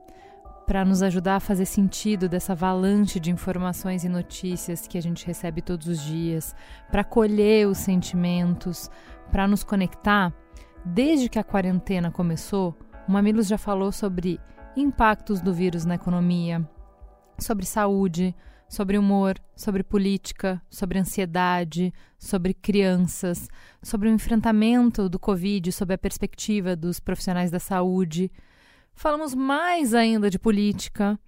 para 0.69 0.85
nos 0.85 1.03
ajudar 1.03 1.37
a 1.37 1.41
fazer 1.41 1.65
sentido 1.65 2.29
dessa 2.29 2.53
avalanche 2.53 3.19
de 3.19 3.31
informações 3.31 4.05
e 4.05 4.09
notícias 4.09 4.87
que 4.87 4.99
a 4.99 5.01
gente 5.01 5.27
recebe 5.27 5.63
todos 5.63 5.87
os 5.87 5.99
dias, 5.99 6.55
para 6.91 7.03
colher 7.03 7.67
os 7.67 7.79
sentimentos, 7.79 8.91
para 9.33 9.49
nos 9.49 9.65
conectar. 9.65 10.31
Desde 10.85 11.31
que 11.31 11.39
a 11.39 11.43
quarentena 11.43 12.11
começou, 12.11 12.77
o 13.09 13.13
Mamilos 13.13 13.47
já 13.47 13.57
falou 13.57 13.91
sobre 13.91 14.39
impactos 14.77 15.41
do 15.41 15.55
vírus 15.55 15.87
na 15.87 15.95
economia, 15.95 16.69
sobre 17.39 17.65
saúde, 17.65 18.37
sobre 18.69 18.99
humor, 18.99 19.37
sobre 19.57 19.83
política, 19.83 20.61
sobre 20.69 20.99
ansiedade, 20.99 21.95
sobre 22.19 22.53
crianças, 22.53 23.49
sobre 23.83 24.11
o 24.11 24.13
enfrentamento 24.13 25.09
do 25.09 25.19
Covid, 25.19 25.73
sobre 25.73 25.95
a 25.95 25.99
perspectiva 25.99 26.77
dos 26.77 27.01
profissionais 27.01 27.51
da 27.51 27.59
saúde 27.59 28.31
falamos 28.99 29.33
mais 29.33 29.95
ainda 29.95 30.29
de 30.29 30.41
política 30.41 31.19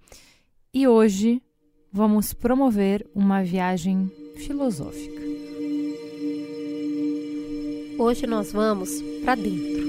e 0.73 0.85
hoje 0.89 1.41
vamos 1.89 2.33
promover 2.33 3.09
uma 3.15 3.41
viagem 3.43 4.11
filosófica. 4.35 5.21
Hoje 7.97 8.27
nós 8.27 8.51
vamos 8.51 8.89
para 9.23 9.35
dentro. 9.35 9.85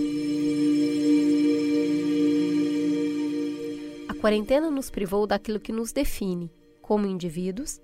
A 4.09 4.15
quarentena 4.15 4.71
nos 4.71 4.89
privou 4.89 5.27
daquilo 5.27 5.59
que 5.59 5.73
nos 5.73 5.91
define 5.93 6.53
como 6.81 7.09
indivíduos 7.09 7.81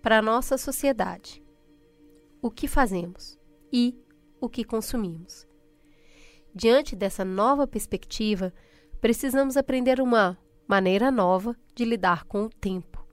para 0.00 0.18
a 0.18 0.22
nossa 0.22 0.56
sociedade. 0.56 1.42
O 2.40 2.50
que 2.50 2.66
fazemos 2.66 3.38
e 3.70 3.94
o 4.40 4.48
que 4.48 4.64
consumimos. 4.64 5.46
Diante 6.54 6.96
dessa 6.96 7.22
nova 7.22 7.66
perspectiva, 7.66 8.50
precisamos 9.02 9.56
aprender 9.56 10.00
uma 10.00 10.38
maneira 10.66 11.10
nova 11.10 11.56
de 11.74 11.84
lidar 11.84 12.22
com 12.24 12.44
o 12.44 12.48
tempo, 12.48 13.04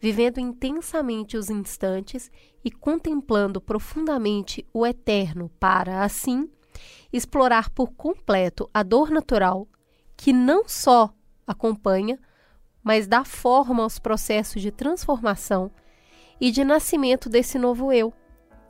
vivendo 0.00 0.38
intensamente 0.38 1.36
os 1.36 1.50
instantes 1.50 2.30
e 2.64 2.70
contemplando 2.70 3.60
profundamente 3.60 4.64
o 4.72 4.86
eterno, 4.86 5.50
para, 5.58 6.04
assim, 6.04 6.48
explorar 7.12 7.70
por 7.70 7.88
completo 7.94 8.70
a 8.72 8.84
dor 8.84 9.10
natural 9.10 9.66
que 10.16 10.32
não 10.32 10.68
só 10.68 11.12
acompanha, 11.44 12.20
mas 12.80 13.08
dá 13.08 13.24
forma 13.24 13.82
aos 13.82 13.98
processos 13.98 14.62
de 14.62 14.70
transformação 14.70 15.72
e 16.40 16.52
de 16.52 16.62
nascimento 16.62 17.28
desse 17.28 17.58
novo 17.58 17.92
eu, 17.92 18.14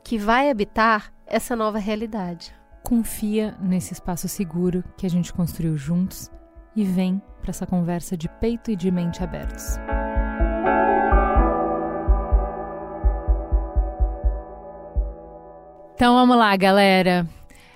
que 0.03 0.17
vai 0.17 0.49
habitar 0.49 1.13
essa 1.27 1.55
nova 1.55 1.77
realidade. 1.77 2.51
Confia 2.83 3.55
nesse 3.61 3.93
espaço 3.93 4.27
seguro 4.27 4.83
que 4.97 5.05
a 5.05 5.09
gente 5.09 5.31
construiu 5.31 5.77
juntos 5.77 6.31
e 6.77 6.83
vem 6.83 7.19
para 7.41 7.49
essa 7.49 7.65
conversa 7.65 8.15
de 8.15 8.29
peito 8.39 8.69
e 8.69 8.75
de 8.75 8.91
mente 8.91 9.23
abertos. 9.23 9.77
Então 15.95 16.13
vamos 16.13 16.37
lá, 16.37 16.55
galera. 16.55 17.27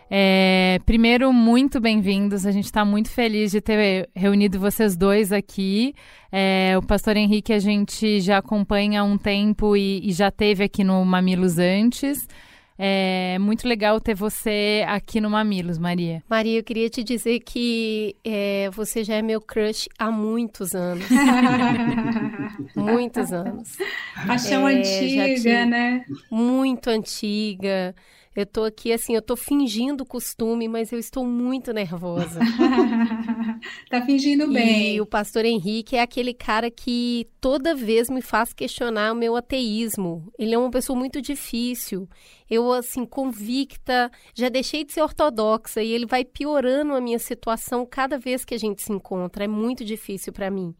É, 0.08 0.78
primeiro, 0.86 1.34
muito 1.34 1.80
bem-vindos. 1.80 2.46
A 2.46 2.52
gente 2.52 2.66
está 2.66 2.86
muito 2.86 3.10
feliz 3.10 3.50
de 3.50 3.60
ter 3.60 4.08
reunido 4.16 4.60
vocês 4.60 4.96
dois 4.96 5.32
aqui. 5.32 5.96
É, 6.32 6.78
o 6.78 6.84
pastor 6.84 7.18
Henrique 7.18 7.52
a 7.52 7.60
gente 7.60 8.20
já 8.20 8.38
acompanha 8.38 9.02
há 9.02 9.04
um 9.04 9.18
tempo 9.18 9.76
e, 9.76 10.08
e 10.08 10.12
já 10.12 10.30
teve 10.30 10.64
aqui 10.64 10.84
no 10.84 11.04
Mamilos 11.04 11.58
antes. 11.58 12.28
É 12.84 13.38
muito 13.38 13.68
legal 13.68 14.02
ter 14.02 14.16
você 14.16 14.84
aqui 14.88 15.22
no 15.22 15.30
Mamilos, 15.30 15.78
Maria. 15.78 16.24
Maria, 16.28 16.58
eu 16.58 16.64
queria 16.64 16.90
te 16.90 17.04
dizer 17.04 17.42
que 17.42 18.16
é, 18.26 18.72
você 18.72 19.04
já 19.04 19.14
é 19.14 19.22
meu 19.22 19.40
crush 19.40 19.88
há 20.00 20.10
muitos 20.10 20.74
anos. 20.74 21.06
muitos 22.76 23.32
anos. 23.32 23.78
Paixão 24.26 24.68
é, 24.68 24.78
antiga, 24.78 25.64
né? 25.68 26.04
Muito 26.32 26.90
antiga. 26.90 27.94
Eu 28.34 28.46
tô 28.46 28.64
aqui 28.64 28.94
assim, 28.94 29.14
eu 29.14 29.22
tô 29.22 29.36
fingindo 29.36 30.06
costume, 30.06 30.68
mas 30.68 30.92
eu 30.94 31.00
estou 31.00 31.26
muito 31.26 31.74
nervosa. 31.74 32.40
tá 33.90 34.02
fingindo 34.06 34.48
bem. 34.48 34.96
E 34.96 35.02
o 35.02 35.06
pastor 35.06 35.44
Henrique 35.44 35.98
é 35.98 36.02
aquele 36.02 36.34
cara 36.34 36.72
que 36.72 37.28
toda 37.42 37.76
vez 37.76 38.10
me 38.10 38.22
faz 38.22 38.54
questionar 38.54 39.12
o 39.12 39.16
meu 39.16 39.36
ateísmo. 39.36 40.32
Ele 40.40 40.54
é 40.54 40.58
uma 40.58 40.72
pessoa 40.72 40.98
muito 40.98 41.22
difícil. 41.22 42.08
Eu, 42.50 42.72
assim, 42.72 43.06
convicta, 43.06 44.10
já 44.34 44.48
deixei 44.48 44.86
de 44.86 44.94
ser 44.94 45.02
ortodoxa 45.02 45.84
e 45.84 45.92
ele 45.92 46.06
vai 46.06 46.24
piorando 46.24 46.94
a 46.94 47.02
minha 47.02 47.20
situação 47.20 47.86
cada 47.86 48.18
vez 48.18 48.46
que 48.46 48.54
a 48.54 48.60
gente 48.60 48.82
se 48.82 48.94
encontra. 48.94 49.44
É 49.44 49.48
muito 49.48 49.84
difícil 49.84 50.32
para 50.32 50.50
mim. 50.50 50.74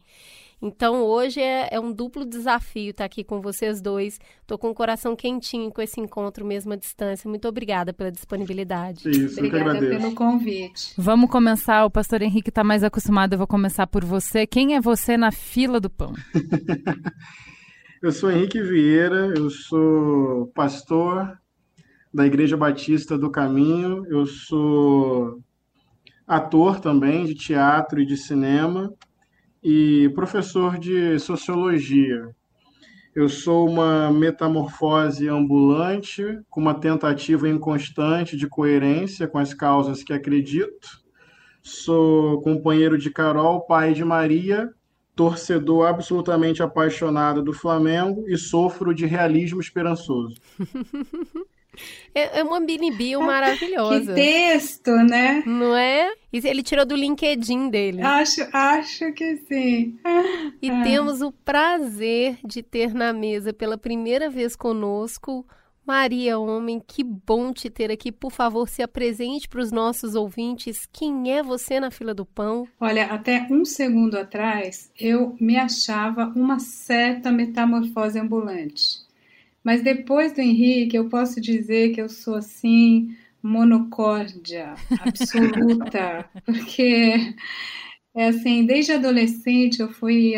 Então, 0.64 1.02
hoje 1.02 1.40
é, 1.40 1.70
é, 1.72 1.80
um 1.80 1.92
duplo 1.92 2.24
desafio 2.24 2.90
estar 2.90 3.04
aqui 3.04 3.24
com 3.24 3.40
vocês 3.40 3.82
dois. 3.82 4.20
Estou 4.42 4.56
com 4.56 4.70
o 4.70 4.74
coração 4.74 5.16
quentinho 5.16 5.72
com 5.72 5.82
esse 5.82 6.00
encontro 6.00 6.46
mesmo 6.46 6.72
à 6.72 6.76
distância. 6.76 7.28
Muito 7.28 7.48
obrigada 7.48 7.92
pela 7.92 8.12
disponibilidade. 8.12 9.10
Isso, 9.10 9.40
obrigada 9.40 9.80
pelo 9.80 10.14
convite. 10.14 10.94
Vamos 10.96 11.28
começar. 11.28 11.84
O 11.84 11.90
pastor 11.90 12.22
Henrique 12.22 12.50
está 12.50 12.62
mais 12.62 12.84
acostumado. 12.84 13.32
Eu 13.32 13.38
vou 13.38 13.46
começar 13.48 13.88
por 13.88 14.04
você. 14.04 14.46
Quem 14.46 14.76
é 14.76 14.80
você 14.80 15.16
na 15.16 15.32
fila 15.32 15.80
do 15.80 15.90
pão? 15.90 16.12
eu 18.00 18.12
sou 18.12 18.30
Henrique 18.30 18.62
Vieira, 18.62 19.34
eu 19.36 19.50
sou 19.50 20.46
pastor 20.54 21.36
da 22.14 22.24
Igreja 22.24 22.56
Batista 22.56 23.18
do 23.18 23.32
Caminho. 23.32 24.06
Eu 24.06 24.26
sou 24.26 25.40
ator 26.24 26.78
também 26.78 27.24
de 27.24 27.34
teatro 27.34 28.00
e 28.00 28.06
de 28.06 28.16
cinema 28.16 28.94
e 29.62 30.10
professor 30.14 30.78
de 30.78 31.18
sociologia. 31.18 32.34
Eu 33.14 33.28
sou 33.28 33.68
uma 33.68 34.10
metamorfose 34.10 35.28
ambulante, 35.28 36.40
com 36.48 36.60
uma 36.60 36.74
tentativa 36.74 37.48
inconstante 37.48 38.36
de 38.36 38.48
coerência 38.48 39.28
com 39.28 39.38
as 39.38 39.52
causas 39.52 40.02
que 40.02 40.12
acredito. 40.12 41.02
Sou 41.62 42.40
companheiro 42.40 42.96
de 42.96 43.10
Carol, 43.10 43.60
pai 43.66 43.92
de 43.92 44.02
Maria, 44.02 44.72
torcedor 45.14 45.86
absolutamente 45.86 46.62
apaixonado 46.62 47.42
do 47.42 47.52
Flamengo 47.52 48.24
e 48.26 48.36
sofro 48.36 48.94
de 48.94 49.04
realismo 49.04 49.60
esperançoso. 49.60 50.34
É, 52.14 52.40
é 52.40 52.44
uma 52.44 52.60
Billy 52.60 52.90
Bill 52.90 53.20
maravilhosa. 53.20 54.14
Que 54.14 54.20
texto, 54.20 54.90
né? 54.90 55.42
Não 55.46 55.74
é? 55.74 56.12
Ele 56.32 56.62
tirou 56.62 56.84
do 56.84 56.94
LinkedIn 56.94 57.70
dele. 57.70 58.02
Acho, 58.02 58.46
acho 58.52 59.12
que 59.12 59.36
sim. 59.48 59.98
E 60.60 60.70
ah. 60.70 60.82
temos 60.82 61.22
o 61.22 61.32
prazer 61.32 62.38
de 62.44 62.62
ter 62.62 62.94
na 62.94 63.12
mesa 63.12 63.52
pela 63.52 63.78
primeira 63.78 64.28
vez 64.28 64.54
conosco 64.54 65.46
Maria 65.84 66.38
Homem, 66.38 66.80
que 66.80 67.02
bom 67.02 67.52
te 67.52 67.68
ter 67.68 67.90
aqui. 67.90 68.12
Por 68.12 68.30
favor, 68.30 68.68
se 68.68 68.82
apresente 68.82 69.48
para 69.48 69.60
os 69.60 69.72
nossos 69.72 70.14
ouvintes. 70.14 70.86
Quem 70.92 71.32
é 71.32 71.42
você 71.42 71.80
na 71.80 71.90
fila 71.90 72.14
do 72.14 72.24
pão? 72.24 72.68
Olha, 72.80 73.06
até 73.06 73.46
um 73.50 73.64
segundo 73.64 74.16
atrás 74.16 74.92
eu 74.98 75.36
me 75.40 75.56
achava 75.56 76.32
uma 76.36 76.60
certa 76.60 77.32
metamorfose 77.32 78.18
ambulante. 78.18 79.01
Mas 79.62 79.82
depois 79.82 80.32
do 80.32 80.40
Henrique, 80.40 80.96
eu 80.96 81.08
posso 81.08 81.40
dizer 81.40 81.94
que 81.94 82.00
eu 82.00 82.08
sou 82.08 82.34
assim, 82.34 83.16
monocórdia 83.42 84.74
absoluta, 85.00 86.28
porque 86.44 87.34
é 88.14 88.28
assim, 88.28 88.66
desde 88.66 88.92
adolescente 88.92 89.80
eu 89.80 89.88
fui, 89.88 90.34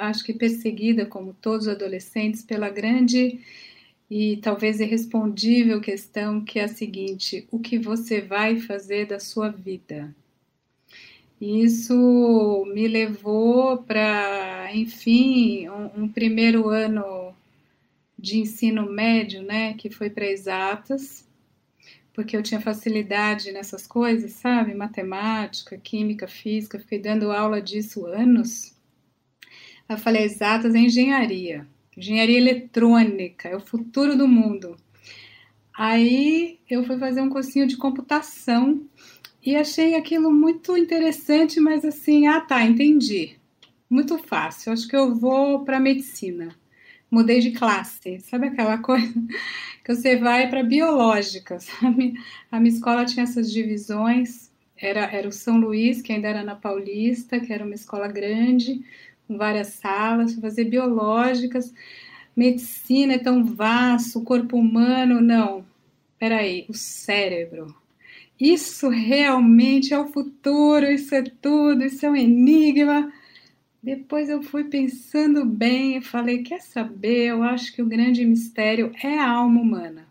acho 0.00 0.24
que 0.24 0.34
perseguida, 0.34 1.06
como 1.06 1.34
todos 1.34 1.66
os 1.66 1.72
adolescentes, 1.72 2.42
pela 2.42 2.68
grande 2.70 3.40
e 4.10 4.36
talvez 4.38 4.80
irrespondível 4.80 5.80
questão 5.80 6.44
que 6.44 6.58
é 6.58 6.64
a 6.64 6.68
seguinte: 6.68 7.46
o 7.50 7.58
que 7.58 7.78
você 7.78 8.20
vai 8.20 8.58
fazer 8.58 9.06
da 9.06 9.18
sua 9.18 9.50
vida? 9.50 10.14
Isso 11.40 12.64
me 12.72 12.88
levou 12.88 13.78
para, 13.82 14.70
enfim, 14.74 15.68
um, 15.68 16.04
um 16.04 16.08
primeiro 16.08 16.70
ano 16.70 17.35
de 18.18 18.38
ensino 18.38 18.90
médio, 18.90 19.42
né, 19.42 19.74
que 19.74 19.90
foi 19.90 20.08
para 20.08 20.26
exatas, 20.26 21.26
porque 22.12 22.36
eu 22.36 22.42
tinha 22.42 22.60
facilidade 22.60 23.52
nessas 23.52 23.86
coisas, 23.86 24.32
sabe? 24.32 24.74
Matemática, 24.74 25.76
química, 25.76 26.26
física, 26.26 26.78
fiquei 26.78 26.98
dando 26.98 27.30
aula 27.30 27.60
disso 27.60 28.06
anos. 28.06 28.74
Eu 29.88 29.98
falei, 29.98 30.24
exatas 30.24 30.74
é 30.74 30.78
engenharia, 30.78 31.66
engenharia 31.96 32.38
eletrônica, 32.38 33.48
é 33.48 33.54
o 33.54 33.60
futuro 33.60 34.16
do 34.16 34.26
mundo. 34.26 34.76
Aí 35.76 36.58
eu 36.70 36.84
fui 36.84 36.98
fazer 36.98 37.20
um 37.20 37.28
cursinho 37.28 37.66
de 37.66 37.76
computação 37.76 38.88
e 39.44 39.54
achei 39.54 39.94
aquilo 39.94 40.32
muito 40.32 40.74
interessante, 40.76 41.60
mas 41.60 41.84
assim, 41.84 42.26
ah 42.26 42.40
tá, 42.40 42.64
entendi. 42.64 43.36
Muito 43.88 44.16
fácil, 44.18 44.72
acho 44.72 44.88
que 44.88 44.96
eu 44.96 45.14
vou 45.14 45.64
para 45.64 45.78
medicina 45.78 46.56
mudei 47.10 47.40
de 47.40 47.52
classe. 47.52 48.20
Sabe 48.20 48.48
aquela 48.48 48.78
coisa 48.82 49.12
que 49.84 49.94
você 49.94 50.16
vai 50.16 50.48
para 50.48 50.62
biológica? 50.62 51.58
A 52.50 52.60
minha 52.60 52.74
escola 52.74 53.04
tinha 53.04 53.24
essas 53.24 53.52
divisões. 53.52 54.50
Era, 54.76 55.00
era 55.10 55.28
o 55.28 55.32
São 55.32 55.56
Luís, 55.56 56.02
que 56.02 56.12
ainda 56.12 56.28
era 56.28 56.44
na 56.44 56.54
Paulista, 56.54 57.40
que 57.40 57.52
era 57.52 57.64
uma 57.64 57.74
escola 57.74 58.08
grande, 58.08 58.84
com 59.26 59.38
várias 59.38 59.68
salas, 59.68 60.34
fazer 60.34 60.64
biológicas. 60.64 61.72
Medicina 62.36 63.14
é 63.14 63.18
tão 63.18 63.44
vasto, 63.44 64.18
o 64.18 64.24
corpo 64.24 64.58
humano, 64.58 65.20
não. 65.22 65.64
Peraí, 66.18 66.66
o 66.68 66.74
cérebro. 66.74 67.74
Isso 68.38 68.90
realmente 68.90 69.94
é 69.94 69.98
o 69.98 70.08
futuro, 70.08 70.86
isso 70.86 71.14
é 71.14 71.22
tudo, 71.22 71.84
isso 71.84 72.04
é 72.04 72.10
um 72.10 72.16
enigma. 72.16 73.10
Depois 73.86 74.28
eu 74.28 74.42
fui 74.42 74.64
pensando 74.64 75.44
bem 75.44 75.98
e 75.98 76.00
falei: 76.00 76.42
quer 76.42 76.60
saber? 76.60 77.26
Eu 77.26 77.44
acho 77.44 77.72
que 77.72 77.80
o 77.80 77.86
grande 77.86 78.24
mistério 78.24 78.90
é 79.00 79.16
a 79.16 79.30
alma 79.30 79.60
humana. 79.60 80.08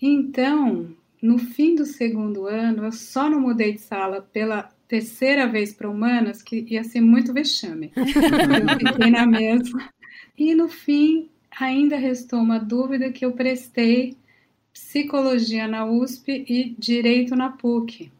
Então, 0.00 0.94
no 1.22 1.38
fim 1.38 1.74
do 1.74 1.86
segundo 1.86 2.46
ano, 2.46 2.84
eu 2.84 2.92
só 2.92 3.30
não 3.30 3.40
mudei 3.40 3.72
de 3.72 3.80
sala 3.80 4.20
pela 4.20 4.70
terceira 4.86 5.46
vez 5.46 5.72
para 5.72 5.88
humanas, 5.88 6.42
que 6.42 6.66
ia 6.68 6.84
ser 6.84 7.00
muito 7.00 7.32
vexame. 7.32 7.90
eu 7.96 8.92
fiquei 8.92 9.10
na 9.10 9.24
mesma. 9.24 9.88
E 10.36 10.54
no 10.54 10.68
fim, 10.68 11.30
ainda 11.58 11.96
restou 11.96 12.40
uma 12.40 12.58
dúvida 12.58 13.10
que 13.10 13.24
eu 13.24 13.32
prestei 13.32 14.18
psicologia 14.70 15.66
na 15.66 15.86
USP 15.86 16.44
e 16.46 16.76
direito 16.78 17.34
na 17.34 17.48
PUC 17.48 18.12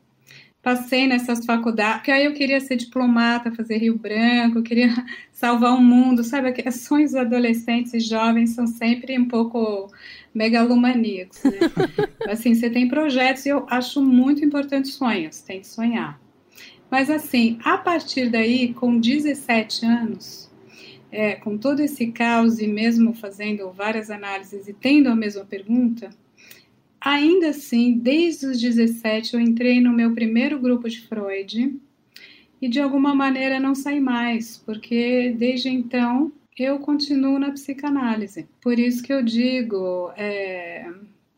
passei 0.65 1.07
nessas 1.07 1.45
faculdades, 1.45 1.97
porque 1.97 2.11
aí 2.11 2.25
eu 2.25 2.33
queria 2.33 2.59
ser 2.59 2.77
diplomata, 2.77 3.53
fazer 3.53 3.77
Rio 3.77 3.99
Branco, 3.99 4.63
queria 4.63 4.89
salvar 5.31 5.75
o 5.75 5.81
mundo, 5.81 6.25
sabe? 6.25 6.55
Os 6.67 6.81
sonhos 6.81 7.15
adolescentes 7.15 7.93
e 7.93 8.01
jovens 8.01 8.55
são 8.55 8.67
sempre 8.67 9.17
um 9.19 9.29
pouco 9.29 9.93
megalomaníacos, 10.35 11.45
né? 11.45 11.53
assim, 12.27 12.55
você 12.55 12.71
tem 12.71 12.89
projetos 12.89 13.45
e 13.45 13.51
eu 13.51 13.67
acho 13.69 14.03
muito 14.03 14.43
importante 14.43 14.89
sonhos, 14.89 15.43
tem 15.43 15.61
que 15.61 15.67
sonhar. 15.67 16.19
Mas 16.91 17.11
assim, 17.11 17.59
a 17.63 17.77
partir 17.77 18.31
daí, 18.31 18.73
com 18.73 18.99
17 18.99 19.85
anos, 19.85 20.51
é, 21.13 21.35
com 21.35 21.59
todo 21.59 21.81
esse 21.81 22.07
caos 22.07 22.59
e 22.59 22.67
mesmo 22.67 23.13
fazendo 23.13 23.71
várias 23.71 24.11
análises 24.11 24.67
e 24.67 24.73
tendo 24.73 25.11
a 25.11 25.15
mesma 25.15 25.45
pergunta, 25.45 26.09
Ainda 27.05 27.51
assim, 27.51 27.99
desde 27.99 28.47
os 28.47 28.59
17 28.59 29.35
eu 29.35 29.41
entrei 29.41 29.79
no 29.79 29.93
meu 29.93 30.15
primeiro 30.15 30.59
grupo 30.59 30.89
de 30.89 31.03
Freud 31.03 31.79
e 32.63 32.67
de 32.67 32.81
alguma 32.81 33.15
maneira 33.15 33.61
não 33.61 33.75
saí 33.75 34.01
mais, 34.01 34.57
porque 34.65 35.35
desde 35.37 35.69
então 35.69 36.33
eu 36.59 36.79
continuo 36.79 37.39
na 37.39 37.51
psicanálise. 37.51 38.49
Por 38.59 38.79
isso 38.79 39.03
que 39.03 39.13
eu 39.13 39.23
digo, 39.23 40.13
é, 40.17 40.91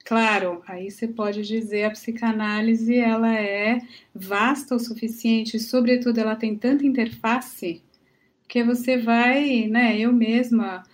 claro, 0.04 0.62
aí 0.68 0.88
você 0.88 1.08
pode 1.08 1.42
dizer 1.42 1.82
a 1.82 1.90
psicanálise 1.90 2.96
ela 2.96 3.34
é 3.34 3.80
vasta 4.14 4.76
o 4.76 4.78
suficiente, 4.78 5.58
sobretudo 5.58 6.18
ela 6.18 6.36
tem 6.36 6.54
tanta 6.54 6.86
interface 6.86 7.82
que 8.46 8.62
você 8.62 8.96
vai, 8.96 9.66
né? 9.66 9.98
Eu 9.98 10.12
mesma 10.12 10.84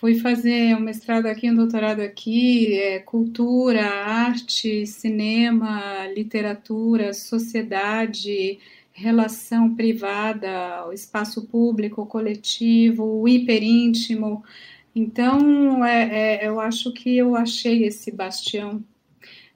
Fui 0.00 0.14
fazer 0.14 0.74
um 0.74 0.80
mestrado 0.80 1.26
aqui, 1.26 1.50
um 1.50 1.54
doutorado 1.54 2.00
aqui, 2.00 2.72
é, 2.72 3.00
cultura, 3.00 3.84
arte, 3.84 4.86
cinema, 4.86 6.06
literatura, 6.16 7.12
sociedade, 7.12 8.58
relação 8.92 9.74
privada, 9.74 10.86
o 10.88 10.92
espaço 10.94 11.46
público, 11.46 12.06
coletivo, 12.06 13.20
o 13.20 13.28
hiperíntimo, 13.28 14.42
Então, 14.96 15.84
é, 15.84 16.44
é, 16.44 16.48
eu 16.48 16.60
acho 16.60 16.92
que 16.94 17.16
eu 17.18 17.36
achei 17.36 17.84
esse 17.84 18.10
bastião 18.10 18.82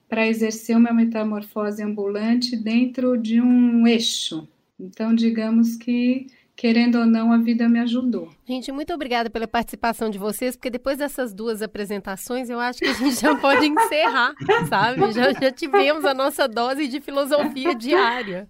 para 0.09 0.27
exercer 0.27 0.77
uma 0.77 0.93
metamorfose 0.93 1.83
ambulante 1.83 2.55
dentro 2.57 3.17
de 3.17 3.41
um 3.41 3.87
eixo. 3.87 4.47
Então, 4.79 5.15
digamos 5.15 5.75
que 5.77 6.27
querendo 6.55 6.99
ou 6.99 7.05
não, 7.05 7.31
a 7.33 7.37
vida 7.37 7.67
me 7.67 7.79
ajudou. 7.79 8.29
Gente, 8.47 8.71
muito 8.71 8.93
obrigada 8.93 9.29
pela 9.29 9.47
participação 9.47 10.09
de 10.09 10.17
vocês, 10.17 10.55
porque 10.55 10.69
depois 10.69 10.97
dessas 10.97 11.33
duas 11.33 11.61
apresentações, 11.61 12.49
eu 12.49 12.59
acho 12.59 12.79
que 12.79 12.87
a 12.87 12.93
gente 12.93 13.19
já 13.19 13.35
pode 13.35 13.65
encerrar, 13.65 14.33
sabe? 14.69 15.11
Já, 15.11 15.33
já 15.33 15.51
tivemos 15.51 16.05
a 16.05 16.13
nossa 16.13 16.47
dose 16.47 16.87
de 16.87 17.01
filosofia 17.01 17.75
diária. 17.75 18.47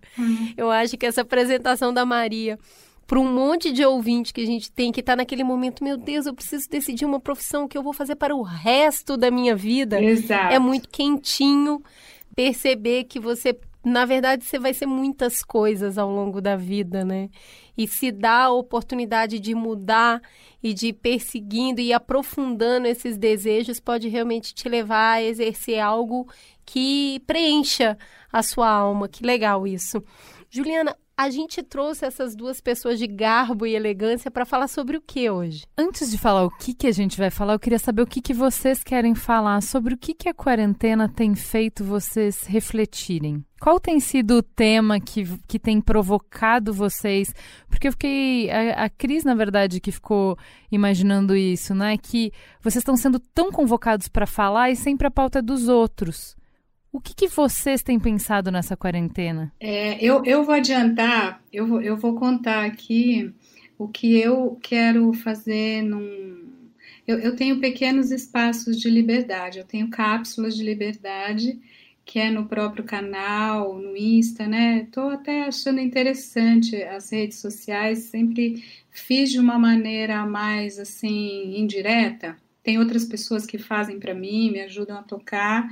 Eu 0.55 0.69
acho 0.69 0.97
que 0.97 1.05
essa 1.05 1.21
apresentação 1.21 1.93
da 1.93 2.05
Maria 2.05 2.59
para 3.07 3.19
um 3.19 3.31
monte 3.31 3.71
de 3.71 3.85
ouvinte 3.85 4.33
que 4.33 4.41
a 4.41 4.45
gente 4.45 4.71
tem 4.71 4.91
que 4.91 4.99
está 4.99 5.15
naquele 5.15 5.43
momento, 5.43 5.83
meu 5.83 5.97
Deus, 5.97 6.25
eu 6.25 6.33
preciso 6.33 6.67
decidir 6.69 7.05
uma 7.05 7.19
profissão 7.19 7.67
que 7.67 7.77
eu 7.77 7.83
vou 7.83 7.93
fazer 7.93 8.15
para 8.15 8.35
o 8.35 8.41
resto 8.41 9.15
da 9.15 9.29
minha 9.29 9.55
vida. 9.55 10.01
Exato. 10.01 10.53
É 10.53 10.59
muito 10.59 10.89
quentinho 10.89 11.81
perceber 12.35 13.05
que 13.05 13.19
você, 13.19 13.57
na 13.85 14.03
verdade, 14.03 14.43
você 14.43 14.57
vai 14.57 14.73
ser 14.73 14.87
muitas 14.87 15.43
coisas 15.43 15.99
ao 15.99 16.09
longo 16.09 16.41
da 16.41 16.55
vida, 16.55 17.05
né? 17.05 17.29
E 17.77 17.87
se 17.87 18.11
dá 18.11 18.45
a 18.45 18.51
oportunidade 18.51 19.39
de 19.39 19.53
mudar 19.53 20.21
e 20.63 20.73
de 20.73 20.87
ir 20.87 20.93
perseguindo 20.93 21.79
e 21.79 21.93
aprofundando 21.93 22.87
esses 22.87 23.15
desejos, 23.15 23.79
pode 23.79 24.07
realmente 24.07 24.55
te 24.55 24.67
levar 24.67 25.13
a 25.13 25.23
exercer 25.23 25.79
algo 25.79 26.27
que 26.65 27.21
preencha 27.27 27.95
a 28.33 28.41
sua 28.41 28.67
alma. 28.67 29.07
Que 29.07 29.23
legal 29.23 29.67
isso. 29.67 30.03
Juliana, 30.49 30.97
a 31.17 31.29
gente 31.29 31.63
trouxe 31.63 32.05
essas 32.05 32.35
duas 32.35 32.59
pessoas 32.59 32.99
de 32.99 33.07
garbo 33.07 33.65
e 33.65 33.73
elegância 33.73 34.29
para 34.29 34.45
falar 34.45 34.67
sobre 34.67 34.97
o 34.97 35.01
que 35.01 35.29
hoje? 35.29 35.63
Antes 35.77 36.11
de 36.11 36.17
falar 36.17 36.43
o 36.43 36.49
que, 36.49 36.73
que 36.73 36.87
a 36.87 36.91
gente 36.91 37.17
vai 37.17 37.29
falar, 37.29 37.53
eu 37.53 37.59
queria 37.59 37.79
saber 37.79 38.01
o 38.01 38.07
que, 38.07 38.21
que 38.21 38.33
vocês 38.33 38.83
querem 38.83 39.15
falar 39.15 39.61
sobre 39.61 39.93
o 39.93 39.97
que, 39.97 40.13
que 40.13 40.27
a 40.27 40.33
quarentena 40.33 41.07
tem 41.07 41.33
feito 41.33 41.85
vocês 41.85 42.43
refletirem. 42.43 43.45
Qual 43.61 43.79
tem 43.79 43.99
sido 43.99 44.35
o 44.37 44.43
tema 44.43 44.99
que, 44.99 45.23
que 45.47 45.57
tem 45.57 45.79
provocado 45.79 46.73
vocês? 46.73 47.33
Porque 47.69 47.87
eu 47.87 47.91
fiquei. 47.93 48.51
A, 48.51 48.83
a 48.83 48.89
Cris, 48.89 49.23
na 49.23 49.33
verdade, 49.33 49.79
que 49.79 49.91
ficou 49.91 50.37
imaginando 50.71 51.35
isso, 51.35 51.73
né? 51.73 51.97
Que 51.97 52.31
vocês 52.61 52.81
estão 52.81 52.97
sendo 52.97 53.19
tão 53.19 53.51
convocados 53.51 54.07
para 54.07 54.27
falar 54.27 54.69
e 54.69 54.75
sempre 54.75 55.07
a 55.07 55.11
pauta 55.11 55.39
é 55.39 55.41
dos 55.41 55.67
outros. 55.69 56.35
O 56.95 57.01
que, 57.01 57.13
que, 57.13 57.27
vocês 57.27 57.83
têm 57.83 57.99
pensado 57.99 58.49
nessa 58.49 58.77
quarentena? 58.77 59.51
É, 59.59 60.01
eu, 60.01 60.23
eu 60.23 60.45
vou 60.45 60.55
adiantar, 60.55 61.43
eu 61.51 61.67
vou, 61.67 61.81
eu 61.81 61.97
vou 61.97 62.15
contar 62.15 62.63
aqui 62.63 63.33
o 63.77 63.85
que 63.85 64.17
eu 64.17 64.57
quero 64.63 65.11
fazer 65.11 65.81
num. 65.81 66.45
Eu, 67.05 67.19
eu 67.19 67.35
tenho 67.35 67.59
pequenos 67.59 68.11
espaços 68.11 68.79
de 68.79 68.89
liberdade, 68.89 69.59
eu 69.59 69.65
tenho 69.65 69.89
cápsulas 69.89 70.55
de 70.55 70.63
liberdade, 70.63 71.59
que 72.05 72.17
é 72.17 72.31
no 72.31 72.45
próprio 72.45 72.85
canal, 72.85 73.77
no 73.77 73.97
Insta, 73.97 74.47
né? 74.47 74.83
Estou 74.83 75.09
até 75.09 75.43
achando 75.43 75.81
interessante 75.81 76.81
as 76.81 77.11
redes 77.11 77.39
sociais, 77.39 78.03
sempre 78.03 78.63
fiz 78.89 79.31
de 79.31 79.37
uma 79.37 79.59
maneira 79.59 80.25
mais 80.25 80.79
assim, 80.79 81.59
indireta. 81.59 82.37
Tem 82.63 82.79
outras 82.79 83.03
pessoas 83.03 83.45
que 83.45 83.57
fazem 83.57 83.99
para 83.99 84.13
mim, 84.13 84.49
me 84.49 84.61
ajudam 84.61 84.97
a 84.97 85.03
tocar 85.03 85.69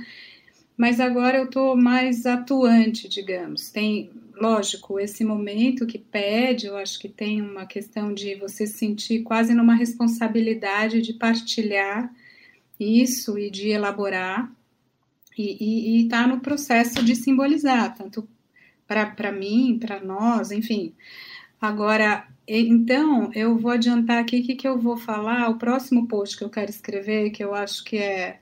mas 0.76 1.00
agora 1.00 1.38
eu 1.38 1.44
estou 1.44 1.76
mais 1.76 2.26
atuante, 2.26 3.08
digamos. 3.08 3.70
Tem, 3.70 4.10
lógico, 4.34 4.98
esse 4.98 5.24
momento 5.24 5.86
que 5.86 5.98
pede, 5.98 6.66
eu 6.66 6.76
acho 6.76 6.98
que 6.98 7.08
tem 7.08 7.40
uma 7.40 7.66
questão 7.66 8.12
de 8.12 8.34
você 8.34 8.66
se 8.66 8.78
sentir 8.78 9.22
quase 9.22 9.54
numa 9.54 9.74
responsabilidade 9.74 11.00
de 11.00 11.12
partilhar 11.12 12.12
isso 12.78 13.38
e 13.38 13.50
de 13.50 13.68
elaborar, 13.68 14.50
e 15.36 16.04
está 16.04 16.26
no 16.26 16.40
processo 16.40 17.02
de 17.04 17.16
simbolizar, 17.16 17.94
tanto 17.96 18.28
para 18.86 19.32
mim, 19.32 19.78
para 19.80 20.00
nós, 20.00 20.52
enfim. 20.52 20.94
Agora, 21.60 22.28
então, 22.46 23.30
eu 23.34 23.56
vou 23.56 23.70
adiantar 23.70 24.18
aqui 24.18 24.40
o 24.40 24.42
que, 24.44 24.54
que 24.54 24.68
eu 24.68 24.78
vou 24.78 24.96
falar. 24.96 25.48
O 25.48 25.58
próximo 25.58 26.06
post 26.06 26.36
que 26.36 26.44
eu 26.44 26.50
quero 26.50 26.70
escrever, 26.70 27.30
que 27.30 27.42
eu 27.42 27.54
acho 27.54 27.82
que 27.84 27.96
é 27.96 28.38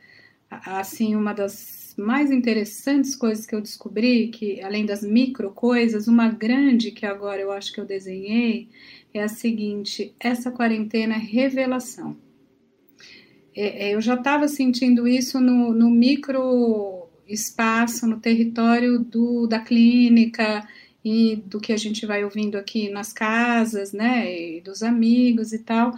assim 0.50 1.14
uma 1.14 1.32
das 1.32 1.81
mais 1.96 2.30
interessantes 2.30 3.14
coisas 3.14 3.46
que 3.46 3.54
eu 3.54 3.60
descobri, 3.60 4.28
que 4.28 4.60
além 4.62 4.86
das 4.86 5.02
micro 5.02 5.50
coisas, 5.50 6.08
uma 6.08 6.28
grande 6.28 6.90
que 6.90 7.06
agora 7.06 7.40
eu 7.40 7.52
acho 7.52 7.72
que 7.72 7.80
eu 7.80 7.84
desenhei 7.84 8.68
é 9.14 9.22
a 9.22 9.28
seguinte: 9.28 10.14
essa 10.18 10.50
quarentena 10.50 11.14
é 11.14 11.18
revelação. 11.18 12.16
É, 13.54 13.88
é, 13.88 13.94
eu 13.94 14.00
já 14.00 14.14
estava 14.14 14.48
sentindo 14.48 15.06
isso 15.06 15.38
no, 15.38 15.72
no 15.72 15.90
micro 15.90 17.08
espaço, 17.28 18.06
no 18.06 18.18
território 18.18 18.98
do, 18.98 19.46
da 19.46 19.58
clínica 19.60 20.66
e 21.04 21.36
do 21.46 21.60
que 21.60 21.72
a 21.72 21.76
gente 21.76 22.06
vai 22.06 22.24
ouvindo 22.24 22.56
aqui 22.56 22.88
nas 22.88 23.12
casas, 23.12 23.92
né, 23.92 24.56
e 24.56 24.60
dos 24.60 24.82
amigos 24.82 25.52
e 25.52 25.58
tal, 25.58 25.92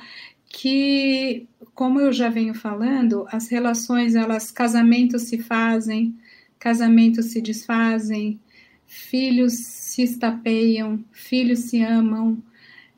que, 0.56 1.48
como 1.74 2.00
eu 2.00 2.12
já 2.12 2.28
venho 2.28 2.54
falando, 2.54 3.26
as 3.28 3.48
relações, 3.48 4.14
elas, 4.14 4.52
casamentos 4.52 5.22
se 5.22 5.38
fazem, 5.38 6.16
casamentos 6.60 7.26
se 7.26 7.42
desfazem, 7.42 8.40
filhos 8.86 9.54
se 9.54 10.02
estapeiam, 10.02 11.04
filhos 11.10 11.58
se 11.58 11.82
amam, 11.82 12.40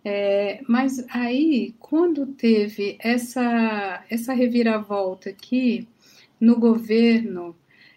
é, 0.05 0.61
mas 0.69 1.05
aí, 1.09 1.75
quando 1.79 2.27
teve 2.27 2.97
essa, 3.01 4.05
essa 4.11 4.35
reviravolta 4.35 5.31
aqui 5.31 5.89
no 6.39 6.61
governo, 6.61 7.57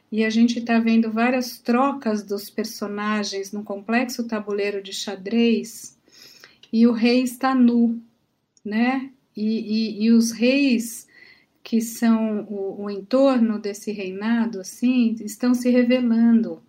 e 0.09 0.23
a 0.23 0.29
gente 0.29 0.59
está 0.59 0.79
vendo 0.79 1.11
várias 1.11 1.59
trocas 1.59 2.23
dos 2.23 2.49
personagens 2.49 3.51
no 3.51 3.63
complexo 3.63 4.25
tabuleiro 4.25 4.81
de 4.81 4.93
xadrez, 4.93 5.99
e 6.71 6.87
o 6.87 6.93
rei 6.93 7.21
está 7.23 7.53
nu, 7.53 8.01
né? 8.63 9.11
E, 9.35 10.01
e, 10.01 10.05
e 10.05 10.11
os 10.11 10.31
reis 10.31 11.07
que 11.63 11.81
são 11.81 12.47
o, 12.49 12.83
o, 12.83 12.89
entorno 12.89 13.59
desse 13.59 13.91
reinado, 13.91 14.59
assim, 14.59 15.15
estão 15.21 15.53
se 15.53 15.69
revelando. 15.69 16.63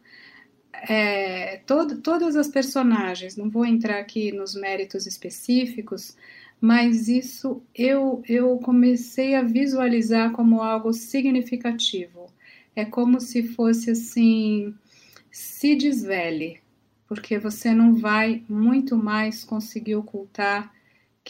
É, 0.73 1.59
todo, 1.67 2.01
todas 2.03 2.37
as 2.37 2.49
personagens, 2.49 3.37
não 3.37 3.49
vou 3.49 3.65
entrar 3.65 3.99
aqui 3.99 4.33
nos 4.33 4.55
méritos 4.55 5.07
específicos, 5.07 6.17
mas 6.61 7.09
isso 7.09 7.63
eu, 7.75 8.23
eu 8.29 8.59
comecei 8.59 9.35
a 9.35 9.43
visualizar 9.43 10.33
como 10.33 10.63
algo 10.63 10.93
significativo. 10.93 12.27
É 12.77 12.85
como 12.85 13.21
se 13.21 13.43
fosse 13.43 13.91
assim: 13.91 14.75
se 15.31 15.75
desvele, 15.75 16.61
porque 17.09 17.39
você 17.39 17.73
não 17.73 17.95
vai 17.95 18.43
muito 18.49 18.97
mais 18.97 19.45
conseguir 19.45 19.97
ocultar 19.97 20.73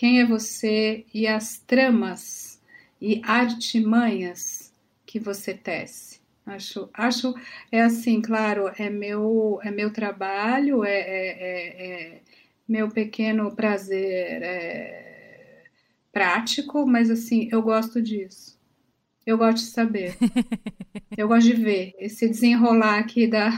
quem 0.00 0.18
é 0.18 0.24
você 0.24 1.04
e 1.12 1.26
as 1.26 1.58
tramas 1.58 2.58
e 2.98 3.20
artimanhas 3.22 4.72
que 5.04 5.20
você 5.20 5.52
tece. 5.52 6.20
Acho, 6.46 6.88
acho 6.94 7.34
é 7.70 7.82
assim, 7.82 8.22
claro, 8.22 8.72
é 8.78 8.88
meu, 8.88 9.60
é 9.62 9.70
meu 9.70 9.92
trabalho, 9.92 10.84
é, 10.84 11.00
é, 11.00 11.26
é, 11.28 11.82
é 11.82 12.20
meu 12.66 12.88
pequeno 12.88 13.54
prazer 13.54 14.42
é, 14.42 15.64
prático, 16.10 16.86
mas 16.86 17.10
assim, 17.10 17.50
eu 17.52 17.60
gosto 17.60 18.00
disso. 18.00 18.58
Eu 19.26 19.36
gosto 19.36 19.66
de 19.66 19.70
saber. 19.70 20.16
eu 21.14 21.28
gosto 21.28 21.46
de 21.46 21.62
ver 21.62 21.92
esse 21.98 22.26
desenrolar 22.26 23.00
aqui 23.00 23.26
da, 23.26 23.50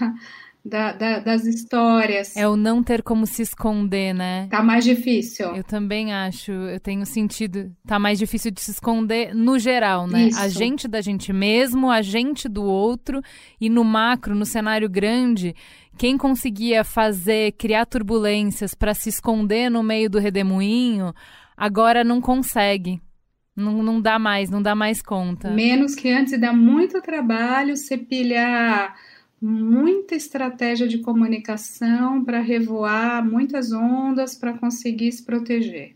da, 0.65 0.93
da, 0.93 1.19
das 1.19 1.45
histórias. 1.45 2.37
É 2.37 2.47
o 2.49 2.57
não 2.57 2.83
ter 2.83 3.03
como 3.03 3.27
se 3.27 3.43
esconder, 3.43 4.15
né? 4.15 4.47
Tá 4.49 4.63
mais 4.63 4.85
difícil. 4.85 5.55
Eu 5.57 5.65
também 5.65 6.13
acho, 6.13 6.53
eu 6.53 6.79
tenho 6.79 7.05
sentido, 7.05 7.75
tá 7.87 7.99
mais 7.99 8.19
difícil 8.19 8.51
de 8.51 8.61
se 8.61 8.71
esconder 8.71 9.35
no 9.35 9.59
geral, 9.59 10.07
né? 10.07 10.29
Isso. 10.29 10.41
A 10.41 10.49
gente 10.49 10.87
da 10.87 11.01
gente 11.01 11.33
mesmo, 11.33 11.91
a 11.91 12.01
gente 12.01 12.49
do 12.49 12.63
outro 12.63 13.21
e 13.61 13.69
no 13.69 13.83
macro, 13.83 14.35
no 14.35 14.47
cenário 14.47 14.89
grande, 14.89 15.55
quem 15.99 16.17
conseguia 16.17 16.85
fazer, 16.85 17.53
criar 17.53 17.85
turbulências 17.87 18.75
para 18.75 18.95
se 18.95 19.09
esconder 19.09 19.69
no 19.69 19.83
meio 19.83 20.09
do 20.09 20.19
redemoinho, 20.19 21.13
agora 21.57 22.05
não 22.05 22.21
consegue. 22.21 23.01
Não, 23.55 23.83
não 23.83 24.01
dá 24.01 24.19
mais, 24.19 24.49
não 24.49 24.63
dá 24.63 24.75
mais 24.75 25.03
conta. 25.03 25.51
Menos 25.51 25.95
que 25.95 26.09
antes, 26.09 26.41
dá 26.41 26.55
muito 26.55 27.03
trabalho 27.03 27.77
você 27.77 27.99
pilhar 27.99 28.95
muita 29.43 30.15
estratégia 30.15 30.87
de 30.87 30.99
comunicação 30.99 32.25
para 32.25 32.41
revoar 32.41 33.29
muitas 33.29 33.73
ondas 33.73 34.37
para 34.37 34.57
conseguir 34.57 35.11
se 35.11 35.25
proteger. 35.25 35.95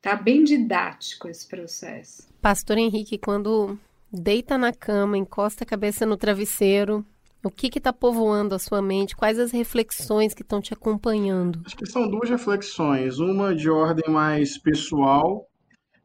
Tá 0.00 0.14
bem 0.14 0.44
didático 0.44 1.28
esse 1.28 1.46
processo. 1.46 2.28
Pastor 2.40 2.78
Henrique, 2.78 3.18
quando 3.18 3.76
deita 4.10 4.56
na 4.56 4.72
cama, 4.72 5.18
encosta 5.18 5.64
a 5.64 5.66
cabeça 5.66 6.06
no 6.06 6.16
travesseiro, 6.16 7.04
o 7.42 7.50
que 7.50 7.66
está 7.76 7.92
povoando 7.92 8.54
a 8.54 8.58
sua 8.58 8.80
mente? 8.80 9.16
Quais 9.16 9.38
as 9.38 9.50
reflexões 9.50 10.32
que 10.32 10.42
estão 10.42 10.60
te 10.60 10.72
acompanhando? 10.72 11.62
Acho 11.66 11.76
que 11.76 11.86
são 11.86 12.08
duas 12.08 12.30
reflexões. 12.30 13.18
Uma 13.18 13.54
de 13.54 13.68
ordem 13.68 14.12
mais 14.12 14.58
pessoal 14.58 15.46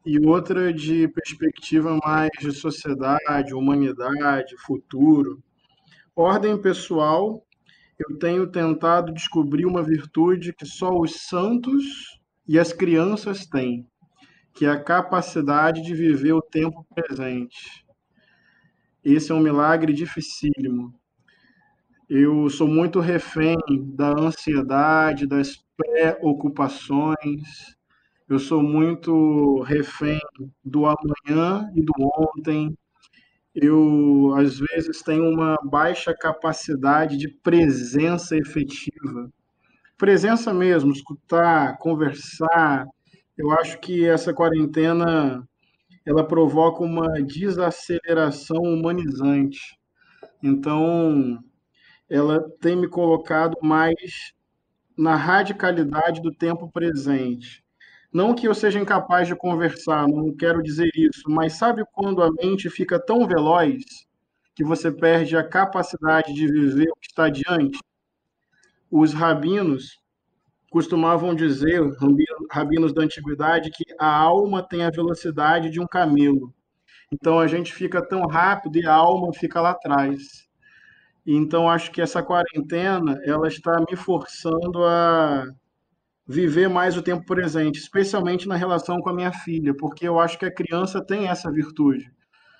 e 0.04 0.18
outra 0.26 0.72
de 0.72 1.06
perspectiva 1.08 1.98
mais 2.04 2.30
de 2.40 2.52
sociedade, 2.52 3.54
humanidade, 3.54 4.56
futuro. 4.66 5.42
Ordem 6.18 6.56
pessoal, 6.56 7.46
eu 7.98 8.18
tenho 8.18 8.46
tentado 8.46 9.12
descobrir 9.12 9.66
uma 9.66 9.82
virtude 9.82 10.54
que 10.54 10.64
só 10.64 10.98
os 10.98 11.28
santos 11.28 12.18
e 12.48 12.58
as 12.58 12.72
crianças 12.72 13.44
têm, 13.44 13.86
que 14.54 14.64
é 14.64 14.70
a 14.70 14.82
capacidade 14.82 15.82
de 15.82 15.94
viver 15.94 16.32
o 16.32 16.40
tempo 16.40 16.86
presente. 16.94 17.84
Esse 19.04 19.30
é 19.30 19.34
um 19.34 19.40
milagre 19.40 19.92
dificílimo. 19.92 20.98
Eu 22.08 22.48
sou 22.48 22.66
muito 22.66 22.98
refém 22.98 23.58
da 23.94 24.14
ansiedade, 24.18 25.26
das 25.26 25.62
preocupações. 25.76 27.76
Eu 28.26 28.38
sou 28.38 28.62
muito 28.62 29.60
refém 29.64 30.20
do 30.64 30.86
amanhã 30.86 31.70
e 31.74 31.82
do 31.82 31.92
ontem. 31.98 32.74
Eu, 33.58 34.34
às 34.36 34.58
vezes, 34.58 35.00
tenho 35.00 35.24
uma 35.30 35.56
baixa 35.64 36.14
capacidade 36.14 37.16
de 37.16 37.26
presença 37.26 38.36
efetiva. 38.36 39.32
Presença 39.96 40.52
mesmo, 40.52 40.92
escutar, 40.92 41.78
conversar. 41.78 42.86
Eu 43.36 43.50
acho 43.52 43.80
que 43.80 44.06
essa 44.06 44.34
quarentena 44.34 45.42
ela 46.04 46.22
provoca 46.22 46.84
uma 46.84 47.08
desaceleração 47.22 48.60
humanizante. 48.62 49.78
Então, 50.42 51.38
ela 52.10 52.40
tem 52.60 52.76
me 52.76 52.88
colocado 52.88 53.56
mais 53.62 54.34
na 54.98 55.16
radicalidade 55.16 56.20
do 56.20 56.30
tempo 56.30 56.70
presente. 56.70 57.64
Não 58.16 58.34
que 58.34 58.48
eu 58.48 58.54
seja 58.54 58.80
incapaz 58.80 59.28
de 59.28 59.36
conversar, 59.36 60.08
não 60.08 60.34
quero 60.34 60.62
dizer 60.62 60.88
isso, 60.94 61.24
mas 61.28 61.52
sabe 61.52 61.84
quando 61.92 62.22
a 62.22 62.32
mente 62.32 62.70
fica 62.70 62.98
tão 62.98 63.26
veloz 63.26 63.84
que 64.54 64.64
você 64.64 64.90
perde 64.90 65.36
a 65.36 65.46
capacidade 65.46 66.32
de 66.32 66.50
viver 66.50 66.88
o 66.88 66.96
que 66.98 67.08
está 67.08 67.28
diante? 67.28 67.78
Os 68.90 69.12
rabinos 69.12 70.00
costumavam 70.70 71.34
dizer, 71.34 71.82
rabinos 72.50 72.94
da 72.94 73.02
antiguidade, 73.02 73.70
que 73.70 73.84
a 74.00 74.10
alma 74.10 74.66
tem 74.66 74.82
a 74.82 74.90
velocidade 74.90 75.68
de 75.68 75.78
um 75.78 75.86
camelo. 75.86 76.54
Então 77.12 77.38
a 77.38 77.46
gente 77.46 77.70
fica 77.70 78.00
tão 78.00 78.26
rápido 78.26 78.78
e 78.78 78.86
a 78.86 78.94
alma 78.94 79.30
fica 79.34 79.60
lá 79.60 79.72
atrás. 79.72 80.48
Então 81.26 81.68
acho 81.68 81.90
que 81.90 82.00
essa 82.00 82.22
quarentena 82.22 83.20
ela 83.26 83.46
está 83.46 83.78
me 83.86 83.94
forçando 83.94 84.86
a 84.86 85.44
viver 86.26 86.68
mais 86.68 86.96
o 86.96 87.02
tempo 87.02 87.24
presente, 87.24 87.78
especialmente 87.78 88.48
na 88.48 88.56
relação 88.56 89.00
com 89.00 89.08
a 89.10 89.14
minha 89.14 89.32
filha, 89.32 89.74
porque 89.74 90.08
eu 90.08 90.18
acho 90.18 90.38
que 90.38 90.44
a 90.46 90.52
criança 90.52 91.04
tem 91.04 91.28
essa 91.28 91.50
virtude. 91.50 92.10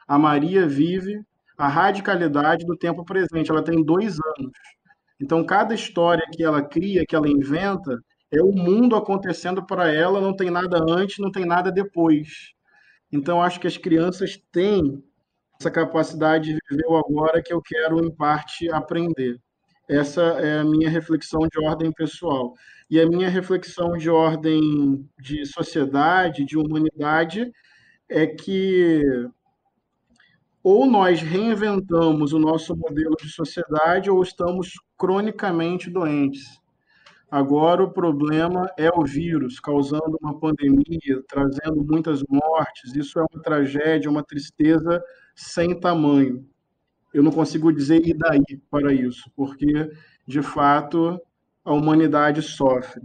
A 0.06 0.18
Maria 0.18 0.68
vive 0.68 1.20
a 1.58 1.66
radicalidade 1.68 2.64
do 2.64 2.76
tempo 2.76 3.04
presente. 3.04 3.50
Ela 3.50 3.64
tem 3.64 3.82
dois 3.82 4.18
anos. 4.38 4.52
Então, 5.20 5.44
cada 5.44 5.74
história 5.74 6.24
que 6.32 6.44
ela 6.44 6.62
cria, 6.62 7.04
que 7.06 7.16
ela 7.16 7.28
inventa, 7.28 7.98
é 8.30 8.40
o 8.42 8.52
mundo 8.52 8.94
acontecendo 8.94 9.64
para 9.64 9.92
ela, 9.92 10.20
não 10.20 10.36
tem 10.36 10.50
nada 10.50 10.78
antes, 10.88 11.18
não 11.18 11.30
tem 11.30 11.44
nada 11.44 11.72
depois. 11.72 12.52
Então, 13.10 13.42
acho 13.42 13.58
que 13.58 13.66
as 13.66 13.76
crianças 13.76 14.38
têm 14.52 15.02
essa 15.58 15.70
capacidade 15.70 16.52
de 16.52 16.58
viver 16.70 16.86
o 16.86 16.96
agora 16.96 17.42
que 17.42 17.52
eu 17.52 17.62
quero, 17.62 18.04
em 18.04 18.14
parte, 18.14 18.70
aprender. 18.70 19.40
Essa 19.88 20.20
é 20.22 20.58
a 20.58 20.64
minha 20.64 20.90
reflexão 20.90 21.40
de 21.50 21.64
ordem 21.64 21.90
pessoal. 21.92 22.52
E 22.88 23.00
a 23.00 23.06
minha 23.06 23.28
reflexão 23.28 23.96
de 23.96 24.08
ordem 24.08 25.08
de 25.18 25.44
sociedade, 25.44 26.44
de 26.44 26.56
humanidade, 26.56 27.52
é 28.08 28.26
que 28.26 29.02
ou 30.62 30.84
nós 30.84 31.22
reinventamos 31.22 32.32
o 32.32 32.40
nosso 32.40 32.74
modelo 32.76 33.14
de 33.16 33.28
sociedade 33.28 34.10
ou 34.10 34.20
estamos 34.22 34.72
cronicamente 34.98 35.88
doentes. 35.88 36.60
Agora 37.30 37.84
o 37.84 37.92
problema 37.92 38.68
é 38.76 38.88
o 38.90 39.04
vírus 39.04 39.60
causando 39.60 40.18
uma 40.20 40.38
pandemia, 40.38 41.22
trazendo 41.28 41.84
muitas 41.84 42.22
mortes. 42.28 42.94
Isso 42.94 43.18
é 43.18 43.22
uma 43.22 43.42
tragédia, 43.42 44.10
uma 44.10 44.24
tristeza 44.24 45.02
sem 45.34 45.78
tamanho. 45.78 46.44
Eu 47.12 47.22
não 47.22 47.32
consigo 47.32 47.72
dizer 47.72 48.06
e 48.06 48.12
daí 48.12 48.60
para 48.70 48.92
isso, 48.92 49.30
porque 49.36 49.90
de 50.26 50.42
fato 50.42 51.20
a 51.66 51.72
humanidade 51.72 52.40
sofre. 52.40 53.02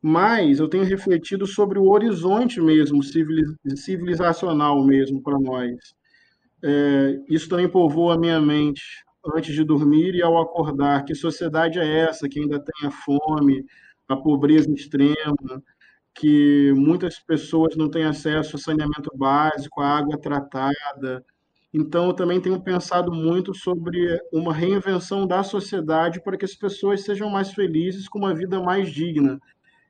Mas 0.00 0.60
eu 0.60 0.68
tenho 0.68 0.84
refletido 0.84 1.46
sobre 1.46 1.78
o 1.78 1.88
horizonte 1.88 2.60
mesmo, 2.60 3.02
civilizacional 3.02 4.84
mesmo 4.84 5.22
para 5.22 5.38
nós 5.40 5.94
é, 6.64 7.20
isso 7.28 7.48
também 7.48 7.68
povoa 7.68 8.14
a 8.14 8.18
minha 8.18 8.40
mente 8.40 8.82
antes 9.34 9.54
de 9.54 9.62
dormir 9.62 10.14
e 10.14 10.22
ao 10.22 10.40
acordar. 10.40 11.04
Que 11.04 11.14
sociedade 11.14 11.78
é 11.78 12.00
essa 12.00 12.28
que 12.28 12.40
ainda 12.40 12.58
tem 12.58 12.88
a 12.88 12.90
fome, 12.90 13.64
a 14.08 14.16
pobreza 14.16 14.70
extrema, 14.72 15.62
que 16.14 16.72
muitas 16.74 17.18
pessoas 17.18 17.76
não 17.76 17.90
têm 17.90 18.04
acesso 18.04 18.56
a 18.56 18.58
saneamento 18.58 19.10
básico, 19.14 19.80
a 19.82 19.88
água 19.98 20.18
tratada. 20.18 21.24
Então, 21.76 22.06
eu 22.06 22.14
também 22.14 22.40
tenho 22.40 22.62
pensado 22.62 23.10
muito 23.12 23.52
sobre 23.52 24.16
uma 24.32 24.54
reinvenção 24.54 25.26
da 25.26 25.42
sociedade 25.42 26.22
para 26.22 26.36
que 26.36 26.44
as 26.44 26.54
pessoas 26.54 27.02
sejam 27.02 27.28
mais 27.28 27.52
felizes, 27.52 28.08
com 28.08 28.20
uma 28.20 28.32
vida 28.32 28.62
mais 28.62 28.88
digna. 28.90 29.40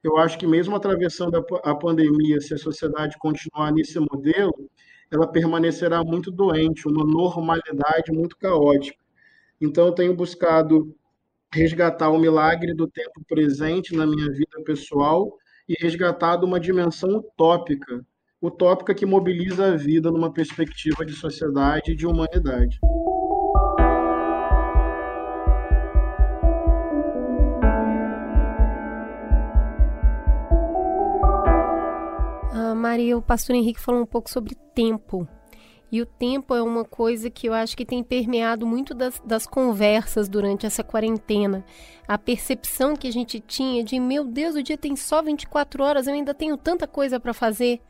Eu 0.03 0.16
acho 0.16 0.38
que, 0.38 0.47
mesmo 0.47 0.75
atravessando 0.75 1.44
a 1.62 1.75
pandemia, 1.75 2.40
se 2.40 2.55
a 2.55 2.59
sociedade 2.59 3.18
continuar 3.18 3.70
nesse 3.70 4.01
modelo, 4.01 4.70
ela 5.11 5.27
permanecerá 5.27 6.03
muito 6.03 6.31
doente, 6.31 6.88
uma 6.88 7.05
normalidade 7.05 8.11
muito 8.11 8.35
caótica. 8.38 8.99
Então, 9.61 9.87
eu 9.88 9.92
tenho 9.92 10.16
buscado 10.16 10.97
resgatar 11.53 12.09
o 12.09 12.18
milagre 12.18 12.73
do 12.73 12.88
tempo 12.88 13.23
presente 13.29 13.94
na 13.94 14.07
minha 14.07 14.31
vida 14.33 14.62
pessoal 14.64 15.37
e 15.68 15.75
resgatado 15.79 16.47
uma 16.47 16.59
dimensão 16.59 17.11
utópica, 17.16 18.05
utópica 18.46 18.94
que 18.94 19.07
mobiliza 19.07 19.72
a 19.72 19.76
vida 19.76 20.11
numa 20.11 20.33
perspectiva 20.33 21.04
de 21.04 21.12
sociedade 21.12 21.92
e 21.92 21.96
de 21.96 22.07
humanidade. 22.07 22.78
Maria, 32.94 33.16
o 33.16 33.22
pastor 33.22 33.57
Henrique 33.57 33.80
falou 33.80 34.02
um 34.02 34.07
pouco 34.07 34.30
sobre 34.30 34.54
tempo. 34.74 35.26
E 35.90 36.02
o 36.02 36.07
tempo 36.07 36.54
é 36.54 36.62
uma 36.62 36.85
coisa 36.85 37.30
que 37.30 37.48
eu 37.48 37.54
acho 37.54 37.76
que 37.76 37.85
tem 37.85 38.04
permeado 38.04 38.66
muito 38.66 38.94
das, 38.94 39.20
das, 39.24 39.46
conversas 39.46 40.28
durante 40.28 40.66
essa 40.66 40.85
quarentena. 40.85 41.64
A 42.07 42.18
percepção 42.18 42.94
que 42.94 43.09
a 43.09 43.12
gente 43.12 43.40
tinha 43.40 43.83
de, 43.83 43.98
meu 43.98 44.24
Deus, 44.24 44.54
o 44.54 44.62
dia 44.62 44.76
tem 44.76 44.94
só 44.94 45.22
24 45.22 45.83
horas, 45.83 46.07
eu 46.07 46.14
ainda 46.14 46.35
tenho 46.35 46.57
tanta 46.57 46.87
coisa 46.87 47.18
para 47.18 47.33
fazer. 47.33 47.80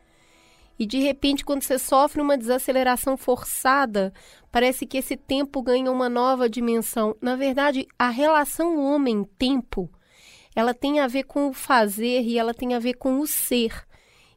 E 0.78 0.86
de 0.86 0.98
repente, 0.98 1.44
quando 1.44 1.62
você 1.62 1.78
sofre 1.78 2.20
uma 2.20 2.36
desaceleração 2.36 3.16
forçada, 3.16 4.12
parece 4.50 4.86
que 4.86 4.98
esse 4.98 5.16
tempo 5.16 5.62
ganha 5.62 5.90
uma 5.90 6.08
nova 6.08 6.48
dimensão. 6.48 7.16
Na 7.20 7.36
verdade, 7.36 7.86
a 7.98 8.08
relação 8.10 8.78
homem-tempo, 8.78 9.88
ela 10.54 10.74
tem 10.74 11.00
a 11.00 11.06
ver 11.06 11.24
com 11.24 11.48
o 11.48 11.52
fazer 11.52 12.22
e 12.22 12.38
ela 12.38 12.52
tem 12.52 12.74
a 12.74 12.78
ver 12.78 12.94
com 12.94 13.20
o 13.20 13.26
ser. 13.26 13.86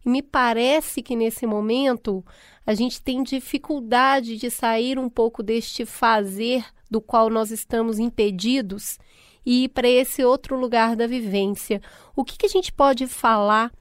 Me 0.05 0.21
parece 0.21 1.01
que 1.01 1.15
nesse 1.15 1.45
momento 1.45 2.23
a 2.65 2.73
gente 2.73 3.01
tem 3.01 3.23
dificuldade 3.23 4.37
de 4.37 4.49
sair 4.49 4.99
um 4.99 5.09
pouco 5.09 5.41
deste 5.41 5.85
fazer 5.85 6.65
do 6.89 7.01
qual 7.01 7.29
nós 7.29 7.51
estamos 7.51 7.99
impedidos 7.99 8.97
e 9.45 9.65
ir 9.65 9.69
para 9.69 9.87
esse 9.87 10.23
outro 10.23 10.57
lugar 10.57 10.95
da 10.95 11.07
vivência. 11.07 11.81
O 12.15 12.23
que, 12.23 12.37
que 12.37 12.45
a 12.45 12.49
gente 12.49 12.71
pode 12.71 13.07
falar 13.07 13.71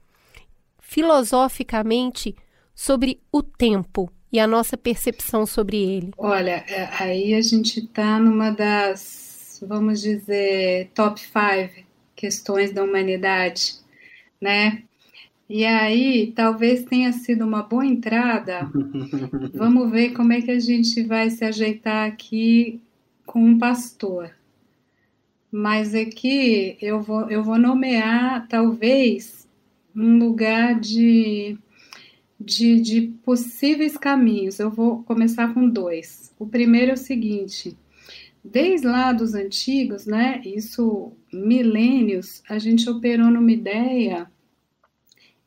filosoficamente 0.79 2.35
sobre 2.77 3.19
o 3.31 3.41
tempo 3.41 4.07
e 4.31 4.39
a 4.39 4.45
nossa 4.45 4.77
percepção 4.77 5.47
sobre 5.47 5.77
ele? 5.77 6.11
Olha, 6.15 6.63
é, 6.69 6.87
aí 6.99 7.33
a 7.33 7.41
gente 7.41 7.79
está 7.79 8.19
numa 8.19 8.51
das, 8.51 9.63
vamos 9.67 9.99
dizer, 9.99 10.91
top 10.93 11.19
five 11.19 11.83
questões 12.15 12.71
da 12.71 12.83
humanidade, 12.83 13.77
né? 14.39 14.83
E 15.49 15.65
aí, 15.65 16.33
talvez 16.35 16.83
tenha 16.83 17.11
sido 17.13 17.45
uma 17.45 17.63
boa 17.63 17.85
entrada. 17.85 18.69
Vamos 19.55 19.89
ver 19.89 20.09
como 20.09 20.33
é 20.33 20.41
que 20.41 20.51
a 20.51 20.59
gente 20.59 21.01
vai 21.03 21.29
se 21.29 21.45
ajeitar 21.45 22.05
aqui 22.05 22.81
com 23.25 23.39
um 23.39 23.57
pastor. 23.57 24.29
Mas 25.49 25.95
aqui 25.95 26.77
eu 26.81 27.01
vou, 27.01 27.29
eu 27.29 27.41
vou 27.41 27.57
nomear, 27.57 28.45
talvez, 28.49 29.47
um 29.95 30.19
lugar 30.19 30.77
de, 30.77 31.57
de, 32.39 32.79
de 32.79 33.01
possíveis 33.23 33.97
caminhos. 33.97 34.59
Eu 34.59 34.69
vou 34.69 35.03
começar 35.03 35.53
com 35.53 35.67
dois. 35.67 36.33
O 36.37 36.45
primeiro 36.45 36.91
é 36.91 36.93
o 36.93 36.97
seguinte: 36.97 37.77
desde 38.43 38.87
lá 38.87 39.11
dos 39.11 39.33
antigos, 39.33 40.05
né? 40.05 40.41
Isso 40.45 41.11
milênios, 41.31 42.41
a 42.49 42.57
gente 42.57 42.89
operou 42.89 43.29
numa 43.29 43.51
ideia 43.51 44.29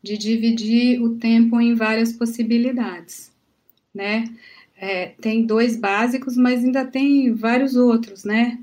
de 0.03 0.17
dividir 0.17 1.01
o 1.03 1.17
tempo 1.17 1.61
em 1.61 1.75
várias 1.75 2.13
possibilidades, 2.13 3.33
né? 3.95 4.25
É, 4.77 5.09
tem 5.21 5.45
dois 5.45 5.77
básicos, 5.77 6.37
mas 6.37 6.65
ainda 6.65 6.87
tem 6.87 7.35
vários 7.35 7.77
outros, 7.77 8.25
né? 8.25 8.59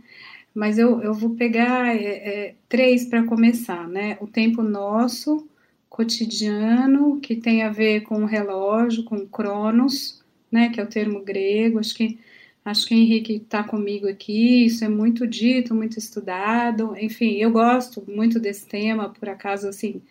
Mas 0.53 0.79
eu, 0.79 0.99
eu 1.03 1.13
vou 1.13 1.35
pegar 1.35 1.95
é, 1.95 2.05
é, 2.05 2.55
três 2.67 3.05
para 3.05 3.23
começar, 3.23 3.87
né? 3.87 4.17
O 4.19 4.25
tempo 4.25 4.63
nosso, 4.63 5.47
cotidiano, 5.89 7.19
que 7.21 7.35
tem 7.35 7.63
a 7.63 7.69
ver 7.69 8.01
com 8.01 8.23
o 8.23 8.25
relógio, 8.25 9.03
com 9.03 9.17
o 9.17 9.27
cronos, 9.27 10.23
né? 10.51 10.69
Que 10.69 10.79
é 10.79 10.83
o 10.83 10.87
termo 10.87 11.21
grego. 11.23 11.79
Acho 11.79 11.95
que 11.95 12.19
acho 12.65 12.85
que 12.85 12.95
Henrique 12.95 13.37
está 13.37 13.63
comigo 13.63 14.07
aqui. 14.07 14.65
Isso 14.65 14.83
é 14.83 14.89
muito 14.89 15.25
dito, 15.27 15.73
muito 15.73 15.97
estudado. 15.97 16.95
Enfim, 16.97 17.35
eu 17.37 17.51
gosto 17.51 18.03
muito 18.07 18.39
desse 18.39 18.67
tema. 18.67 19.09
Por 19.09 19.29
acaso, 19.29 19.67
assim, 19.69 20.01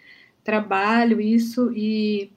trabalho 0.44 1.20
isso 1.20 1.72
e 1.74 2.30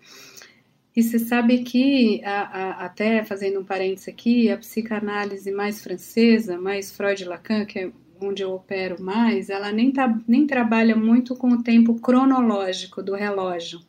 e 0.96 1.04
você 1.04 1.18
sabe 1.18 1.60
que, 1.64 2.22
a, 2.26 2.42
a, 2.42 2.86
até 2.86 3.24
fazendo 3.24 3.62
um 3.62 3.64
parênteses 3.64 4.10
aqui, 4.10 4.50
a 4.50 4.58
psicanálise 4.58 5.50
mais 5.50 5.82
francesa, 5.82 6.60
mais 6.60 6.92
Freud-Lacan, 6.92 7.66
que 7.66 7.80
é 7.80 7.92
onde 8.22 8.42
eu 8.42 8.54
opero 8.54 9.02
mais, 9.02 9.50
ela 9.50 9.72
nem, 9.72 9.92
tá, 9.92 10.20
nem 10.28 10.46
trabalha 10.46 10.96
muito 10.96 11.36
com 11.36 11.50
o 11.50 11.64
tempo 11.64 11.96
cronológico 11.96 13.02
do 13.02 13.14
relógio. 13.16 13.80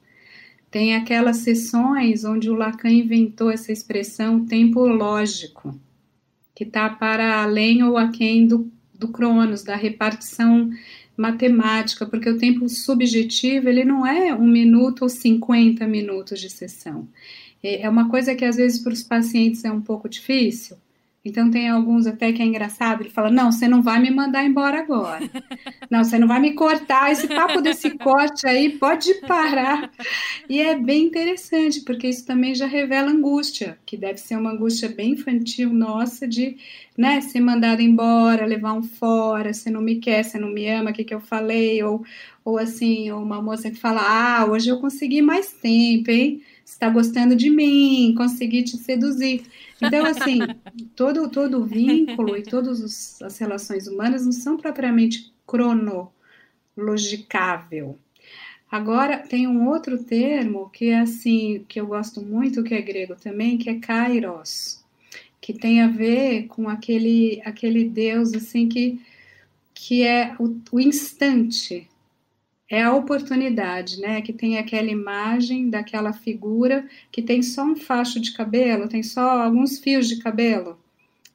Tem 0.70 0.94
aquelas 0.94 1.38
sessões 1.38 2.24
onde 2.24 2.48
o 2.48 2.54
Lacan 2.54 2.90
inventou 2.90 3.50
essa 3.50 3.72
expressão 3.72 4.44
tempo 4.44 4.86
lógico, 4.86 5.78
que 6.54 6.64
está 6.64 6.88
para 6.88 7.42
além 7.42 7.82
ou 7.82 7.96
aquém 7.96 8.46
do, 8.46 8.70
do 8.94 9.08
cronos, 9.08 9.64
da 9.64 9.74
repartição 9.74 10.70
matemática, 11.16 12.06
porque 12.06 12.30
o 12.30 12.38
tempo 12.38 12.68
subjetivo 12.68 13.68
ele 13.68 13.84
não 13.84 14.06
é 14.06 14.32
um 14.34 14.46
minuto 14.46 15.02
ou 15.02 15.08
50 15.08 15.86
minutos 15.86 16.40
de 16.40 16.48
sessão. 16.48 17.08
É, 17.62 17.82
é 17.82 17.88
uma 17.88 18.08
coisa 18.08 18.34
que 18.34 18.44
às 18.44 18.56
vezes 18.56 18.78
para 18.78 18.92
os 18.92 19.02
pacientes 19.02 19.64
é 19.64 19.72
um 19.72 19.80
pouco 19.80 20.08
difícil. 20.08 20.76
Então 21.24 21.50
tem 21.50 21.68
alguns 21.68 22.06
até 22.06 22.32
que 22.32 22.42
é 22.42 22.46
engraçado, 22.46 23.02
ele 23.02 23.10
fala: 23.10 23.30
"Não, 23.30 23.52
você 23.52 23.68
não 23.68 23.82
vai 23.82 24.00
me 24.00 24.10
mandar 24.10 24.44
embora 24.44 24.80
agora. 24.80 25.30
Não, 25.90 26.04
você 26.04 26.18
não 26.18 26.28
vai 26.28 26.40
me 26.40 26.54
cortar. 26.54 27.12
Esse 27.12 27.28
papo 27.28 27.60
desse 27.60 27.90
corte 27.98 28.46
aí 28.46 28.78
pode 28.78 29.14
parar". 29.26 29.90
E 30.48 30.60
é 30.60 30.74
bem 30.78 31.04
interessante, 31.04 31.80
porque 31.82 32.08
isso 32.08 32.26
também 32.26 32.54
já 32.54 32.66
revela 32.66 33.10
angústia, 33.10 33.78
que 33.86 33.96
deve 33.96 34.18
ser 34.18 34.36
uma 34.36 34.50
angústia 34.52 34.88
bem 34.88 35.12
infantil 35.12 35.72
nossa 35.72 36.26
de, 36.26 36.56
né, 36.96 37.20
ser 37.20 37.40
mandado 37.40 37.80
embora, 37.82 38.46
levar 38.46 38.72
um 38.74 38.82
fora, 38.82 39.52
você 39.54 39.70
não 39.70 39.80
me 39.80 39.96
quer, 39.96 40.24
você 40.24 40.38
não 40.38 40.50
me 40.50 40.66
ama, 40.68 40.90
o 40.90 40.92
que 40.92 41.04
que 41.04 41.14
eu 41.14 41.20
falei? 41.20 41.82
Ou 41.82 42.04
ou 42.44 42.58
assim, 42.58 43.10
uma 43.12 43.40
moça 43.42 43.70
que 43.70 43.76
fala: 43.78 44.00
"Ah, 44.02 44.46
hoje 44.46 44.70
eu 44.70 44.80
consegui 44.80 45.22
mais 45.22 45.52
tempo, 45.52 46.10
hein? 46.10 46.42
Você 46.64 46.74
está 46.74 46.88
gostando 46.88 47.36
de 47.36 47.50
mim, 47.50 48.14
consegui 48.16 48.62
te 48.64 48.76
seduzir". 48.78 49.44
Então, 49.82 50.06
assim, 50.06 50.38
todo, 50.94 51.28
todo 51.30 51.64
vínculo 51.64 52.36
e 52.36 52.42
todas 52.42 53.20
as 53.22 53.38
relações 53.38 53.88
humanas 53.88 54.24
não 54.24 54.32
são 54.32 54.56
propriamente 54.56 55.32
cronologicável. 55.46 57.98
Agora, 58.70 59.18
tem 59.18 59.48
um 59.48 59.68
outro 59.68 60.04
termo 60.04 60.70
que 60.70 60.90
é 60.90 61.00
assim, 61.00 61.64
que 61.68 61.80
eu 61.80 61.86
gosto 61.86 62.22
muito, 62.22 62.62
que 62.62 62.72
é 62.72 62.80
grego 62.80 63.16
também, 63.16 63.58
que 63.58 63.68
é 63.68 63.80
kairos, 63.80 64.84
que 65.40 65.52
tem 65.52 65.82
a 65.82 65.88
ver 65.88 66.46
com 66.46 66.68
aquele, 66.68 67.42
aquele 67.44 67.84
Deus, 67.84 68.32
assim, 68.32 68.68
que, 68.68 69.00
que 69.74 70.04
é 70.04 70.36
o, 70.38 70.56
o 70.70 70.78
instante, 70.78 71.89
é 72.70 72.82
a 72.82 72.94
oportunidade, 72.94 74.00
né? 74.00 74.22
Que 74.22 74.32
tem 74.32 74.56
aquela 74.56 74.88
imagem 74.88 75.68
daquela 75.68 76.12
figura 76.12 76.86
que 77.10 77.20
tem 77.20 77.42
só 77.42 77.64
um 77.64 77.74
facho 77.74 78.20
de 78.20 78.32
cabelo, 78.32 78.88
tem 78.88 79.02
só 79.02 79.42
alguns 79.42 79.80
fios 79.80 80.08
de 80.08 80.20
cabelo. 80.20 80.78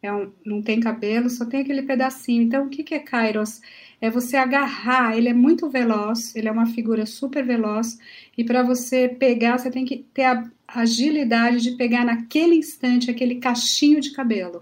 É 0.01 0.13
um, 0.13 0.31
não 0.45 0.61
tem 0.61 0.79
cabelo, 0.79 1.29
só 1.29 1.45
tem 1.45 1.61
aquele 1.61 1.81
pedacinho. 1.81 2.43
Então, 2.43 2.65
o 2.65 2.69
que, 2.69 2.83
que 2.83 2.95
é 2.95 2.99
Kairos? 2.99 3.59
É 3.99 4.09
você 4.09 4.37
agarrar, 4.37 5.17
ele 5.17 5.27
é 5.27 5.33
muito 5.33 5.69
veloz, 5.69 6.35
ele 6.35 6.47
é 6.47 6.51
uma 6.51 6.67
figura 6.67 7.05
super 7.05 7.43
veloz, 7.43 7.97
e 8.37 8.43
para 8.43 8.61
você 8.61 9.09
pegar, 9.09 9.57
você 9.57 9.71
tem 9.71 9.85
que 9.85 10.05
ter 10.13 10.25
a 10.25 10.43
agilidade 10.67 11.61
de 11.61 11.71
pegar 11.71 12.05
naquele 12.05 12.55
instante 12.55 13.09
aquele 13.09 13.35
cachinho 13.35 13.99
de 13.99 14.11
cabelo. 14.11 14.61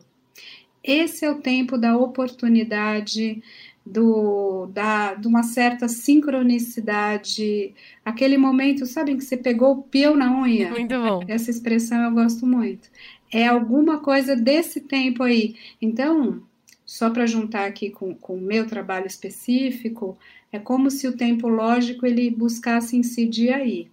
Esse 0.84 1.26
é 1.26 1.32
o 1.32 1.42
tempo 1.42 1.78
da 1.78 1.98
oportunidade, 1.98 3.42
do, 3.86 4.68
da, 4.68 5.14
de 5.14 5.28
uma 5.28 5.44
certa 5.44 5.88
sincronicidade, 5.88 7.74
aquele 8.04 8.38
momento, 8.38 8.86
sabem 8.86 9.18
que 9.18 9.24
você 9.24 9.36
pegou 9.36 9.74
o 9.74 9.84
pio 9.84 10.16
na 10.16 10.32
unha? 10.42 10.70
Muito 10.70 10.96
bom. 11.00 11.24
Essa 11.28 11.52
expressão 11.52 12.02
eu 12.02 12.12
gosto 12.12 12.46
muito. 12.46 12.90
É 13.32 13.48
alguma 13.48 14.00
coisa 14.00 14.36
desse 14.36 14.82
tempo 14.82 15.24
aí. 15.24 15.56
Então, 15.82 16.42
só 16.86 17.10
para 17.10 17.26
juntar 17.26 17.66
aqui 17.66 17.90
com, 17.90 18.14
com 18.16 18.36
o 18.36 18.42
meu 18.42 18.68
trabalho 18.68 19.08
específico, 19.08 20.18
é 20.52 20.60
como 20.60 20.90
se 20.90 21.08
o 21.08 21.18
tempo 21.18 21.48
lógico 21.48 22.06
ele 22.06 22.30
buscasse 22.30 22.96
incidir 22.96 23.54
aí. 23.54 23.88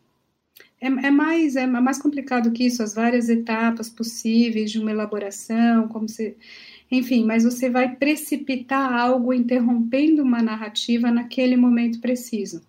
É, 0.80 0.86
é, 0.86 1.10
mais, 1.10 1.56
é 1.56 1.66
mais 1.66 2.00
complicado 2.00 2.52
que 2.52 2.64
isso, 2.64 2.82
as 2.82 2.94
várias 2.94 3.28
etapas 3.28 3.90
possíveis 3.90 4.70
de 4.70 4.78
uma 4.78 4.90
elaboração, 4.90 5.88
como 5.88 6.08
se 6.08 6.36
enfim, 6.90 7.24
mas 7.24 7.44
você 7.44 7.70
vai 7.70 7.94
precipitar 7.94 8.92
algo 8.92 9.32
interrompendo 9.32 10.22
uma 10.22 10.42
narrativa 10.42 11.10
naquele 11.10 11.56
momento 11.56 12.00
preciso. 12.00 12.62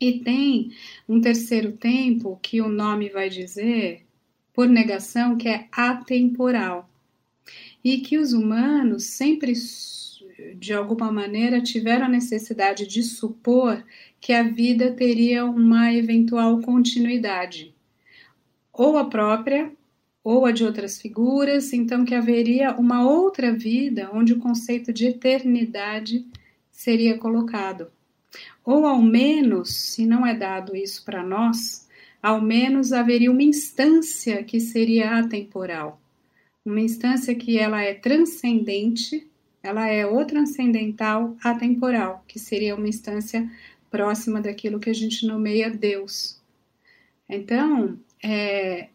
E 0.00 0.20
tem 0.20 0.72
um 1.08 1.20
terceiro 1.20 1.72
tempo 1.72 2.38
que 2.42 2.60
o 2.60 2.68
nome 2.68 3.10
vai 3.10 3.28
dizer, 3.28 4.04
por 4.52 4.68
negação, 4.68 5.36
que 5.36 5.48
é 5.48 5.68
atemporal. 5.70 6.88
E 7.84 7.98
que 7.98 8.16
os 8.16 8.32
humanos 8.32 9.04
sempre, 9.04 9.52
de 10.56 10.72
alguma 10.72 11.12
maneira, 11.12 11.60
tiveram 11.60 12.06
a 12.06 12.08
necessidade 12.08 12.86
de 12.86 13.02
supor 13.02 13.84
que 14.20 14.32
a 14.32 14.42
vida 14.42 14.92
teria 14.92 15.44
uma 15.44 15.92
eventual 15.92 16.60
continuidade, 16.62 17.74
ou 18.72 18.96
a 18.96 19.04
própria, 19.04 19.70
ou 20.24 20.46
a 20.46 20.52
de 20.52 20.64
outras 20.64 21.00
figuras, 21.00 21.72
então 21.72 22.04
que 22.04 22.14
haveria 22.14 22.72
uma 22.76 23.04
outra 23.04 23.52
vida 23.52 24.10
onde 24.12 24.32
o 24.32 24.38
conceito 24.38 24.92
de 24.92 25.06
eternidade 25.06 26.26
seria 26.70 27.18
colocado. 27.18 27.90
Ou 28.64 28.86
ao 28.86 29.02
menos, 29.02 29.74
se 29.74 30.06
não 30.06 30.24
é 30.24 30.34
dado 30.34 30.76
isso 30.76 31.04
para 31.04 31.22
nós, 31.22 31.88
ao 32.22 32.40
menos 32.40 32.92
haveria 32.92 33.30
uma 33.30 33.42
instância 33.42 34.44
que 34.44 34.60
seria 34.60 35.18
atemporal. 35.18 36.00
Uma 36.64 36.80
instância 36.80 37.34
que 37.34 37.58
ela 37.58 37.82
é 37.82 37.92
transcendente, 37.92 39.28
ela 39.62 39.88
é 39.88 40.06
o 40.06 40.24
transcendental 40.24 41.36
atemporal, 41.42 42.24
que 42.28 42.38
seria 42.38 42.76
uma 42.76 42.88
instância 42.88 43.50
próxima 43.90 44.40
daquilo 44.40 44.78
que 44.78 44.88
a 44.88 44.94
gente 44.94 45.26
nomeia 45.26 45.68
Deus. 45.68 46.40
Então, 47.28 47.98
é, 48.22 48.88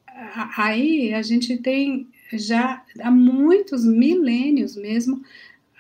aí 0.58 1.14
a 1.14 1.22
gente 1.22 1.58
tem 1.58 2.08
já 2.34 2.84
há 3.00 3.12
muitos 3.12 3.86
milênios 3.86 4.76
mesmo 4.76 5.24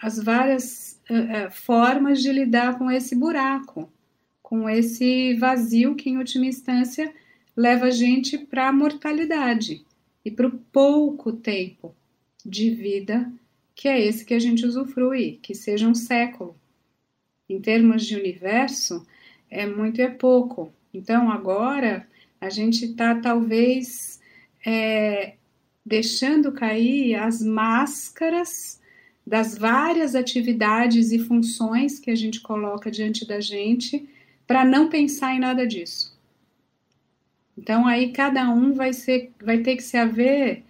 as 0.02 0.18
várias 0.18 1.02
uh, 1.10 1.52
formas 1.52 2.22
de 2.22 2.32
lidar 2.32 2.78
com 2.78 2.92
esse 2.92 3.16
buraco, 3.16 3.92
com 4.42 4.70
esse 4.70 5.34
vazio 5.36 5.96
que, 5.96 6.10
em 6.10 6.18
última 6.18 6.46
instância, 6.46 7.12
leva 7.56 7.88
a 7.88 7.92
gente 7.92 8.38
para 8.38 8.70
a 8.70 8.74
mortalidade 8.74 9.84
e 10.24 10.30
para 10.30 10.48
o 10.48 10.52
pouco 10.72 11.34
tempo 11.34 11.96
de 12.46 12.70
vida 12.70 13.32
que 13.78 13.88
é 13.88 14.04
esse 14.04 14.26
que 14.26 14.34
a 14.34 14.40
gente 14.40 14.66
usufrui, 14.66 15.40
que 15.40 15.54
seja 15.54 15.88
um 15.88 15.94
século. 15.94 16.56
Em 17.48 17.62
termos 17.62 18.08
de 18.08 18.16
universo, 18.16 19.06
é 19.52 19.68
muito 19.68 20.00
e 20.00 20.02
é 20.02 20.10
pouco. 20.10 20.74
Então, 20.92 21.32
agora, 21.32 22.08
a 22.42 22.50
gente 22.50 22.86
está 22.86 23.14
talvez 23.14 24.17
é, 24.70 25.36
deixando 25.86 26.52
cair 26.52 27.16
as 27.16 27.42
máscaras 27.42 28.82
das 29.26 29.58
várias 29.58 30.14
atividades 30.14 31.14
e 31.14 31.20
funções 31.20 32.00
que 32.00 32.12
a 32.12 32.16
gente 32.16 32.42
coloca 32.42 32.92
diante 32.92 33.26
da 33.26 33.40
gente 33.40 34.10
para 34.46 34.66
não 34.66 34.90
pensar 34.90 35.34
em 35.34 35.40
nada 35.40 35.66
disso. 35.66 36.14
Então 37.58 37.88
aí 37.88 38.12
cada 38.12 38.50
um 38.50 38.74
vai 38.74 38.92
ser, 38.92 39.32
vai 39.42 39.60
ter 39.60 39.78
que 39.78 39.84
se 39.84 39.96
haver 39.96 40.64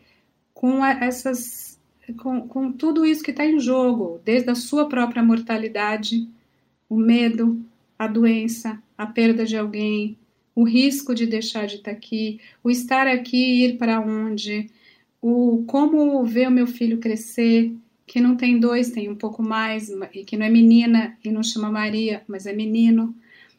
com 0.54 0.86
essas, 0.86 1.80
com, 2.22 2.48
com 2.48 2.72
tudo 2.72 3.04
isso 3.04 3.24
que 3.24 3.32
está 3.32 3.46
em 3.46 3.60
jogo, 3.60 4.22
desde 4.24 4.52
a 4.52 4.56
sua 4.56 4.88
própria 4.88 5.24
mortalidade, 5.24 6.30
o 6.88 6.96
medo, 6.96 7.60
a 7.98 8.06
doença, 8.06 8.82
a 8.96 9.08
perda 9.08 9.44
de 9.44 9.58
alguém, 9.58 10.18
o 10.58 10.64
risco 10.64 11.14
de 11.14 11.28
deixar 11.28 11.68
de 11.68 11.76
estar 11.76 11.92
aqui, 11.92 12.40
o 12.64 12.72
estar 12.72 13.06
aqui 13.06 13.38
e 13.38 13.66
ir 13.66 13.78
para 13.78 14.02
onde, 14.02 14.72
o 15.22 15.64
como 15.68 16.26
ver 16.26 16.48
o 16.48 16.52
meu 16.52 16.66
filho 16.66 16.98
crescer, 16.98 17.76
que 18.08 18.20
não 18.20 18.36
tem 18.36 18.60
dois, 18.60 18.90
tem 18.90 19.08
um 19.08 19.16
pouco 19.16 19.44
mais, 19.44 19.88
e 20.12 20.26
que 20.26 20.36
não 20.36 20.48
é 20.48 20.50
menina 20.50 21.16
e 21.24 21.32
não 21.32 21.44
chama 21.44 21.70
Maria, 21.70 22.24
mas 22.28 22.48
é 22.48 22.54
menino. 22.54 23.16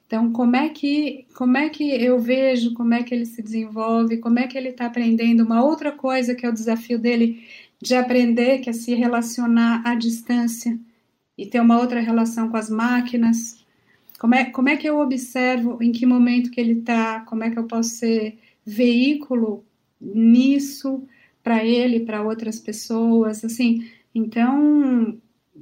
Então, 0.09 0.33
como 0.33 0.57
é 0.57 0.71
que 0.71 1.25
como 1.37 1.57
é 1.57 1.69
que 1.69 1.85
eu 1.85 2.19
vejo, 2.19 2.75
como 2.75 2.93
é 2.93 3.05
que 3.05 3.15
ele 3.15 3.27
se 3.27 3.43
desenvolve, 3.43 4.19
como 4.19 4.41
é 4.41 4.49
que 4.49 4.59
ele 4.59 4.71
está 4.71 4.87
aprendendo 4.87 5.45
uma 5.45 5.63
outra 5.63 5.93
coisa 5.93 6.35
que 6.35 6.45
é 6.45 6.49
o 6.49 6.53
desafio 6.53 6.99
dele 6.99 7.45
de 7.81 7.95
aprender, 7.95 8.59
que 8.59 8.71
é 8.71 8.73
se 8.73 8.93
relacionar 8.95 9.83
à 9.87 9.95
distância 9.95 10.77
e 11.37 11.47
ter 11.47 11.61
uma 11.61 11.79
outra 11.79 12.01
relação 12.01 12.49
com 12.49 12.57
as 12.57 12.69
máquinas. 12.69 13.58
Como 14.19 14.35
é, 14.35 14.47
como 14.47 14.69
é 14.69 14.77
que 14.77 14.89
eu 14.89 14.99
observo 14.99 15.83
em 15.83 15.93
que 15.93 16.05
momento 16.05 16.51
que 16.51 16.61
ele 16.61 16.81
está, 16.81 17.21
como 17.21 17.45
é 17.45 17.51
que 17.51 17.59
eu 17.59 17.67
posso 17.67 17.91
ser 17.91 18.39
veículo 18.67 19.65
nisso 20.01 21.07
para 21.43 21.65
ele, 21.65 22.01
para 22.01 22.23
outras 22.23 22.59
pessoas, 22.59 23.45
assim. 23.45 23.89
Então, 24.15 25.19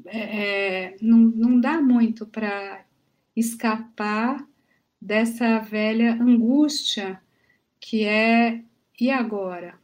é, 0.07 0.19
é, 0.19 0.97
não, 1.01 1.19
não 1.19 1.61
dá 1.61 1.81
muito 1.81 2.27
para 2.27 2.85
escapar 3.37 4.47
dessa 5.01 5.59
velha 5.61 6.15
angústia 6.15 7.21
que 7.79 8.05
é 8.05 8.63
e 8.99 9.11
agora? 9.11 9.79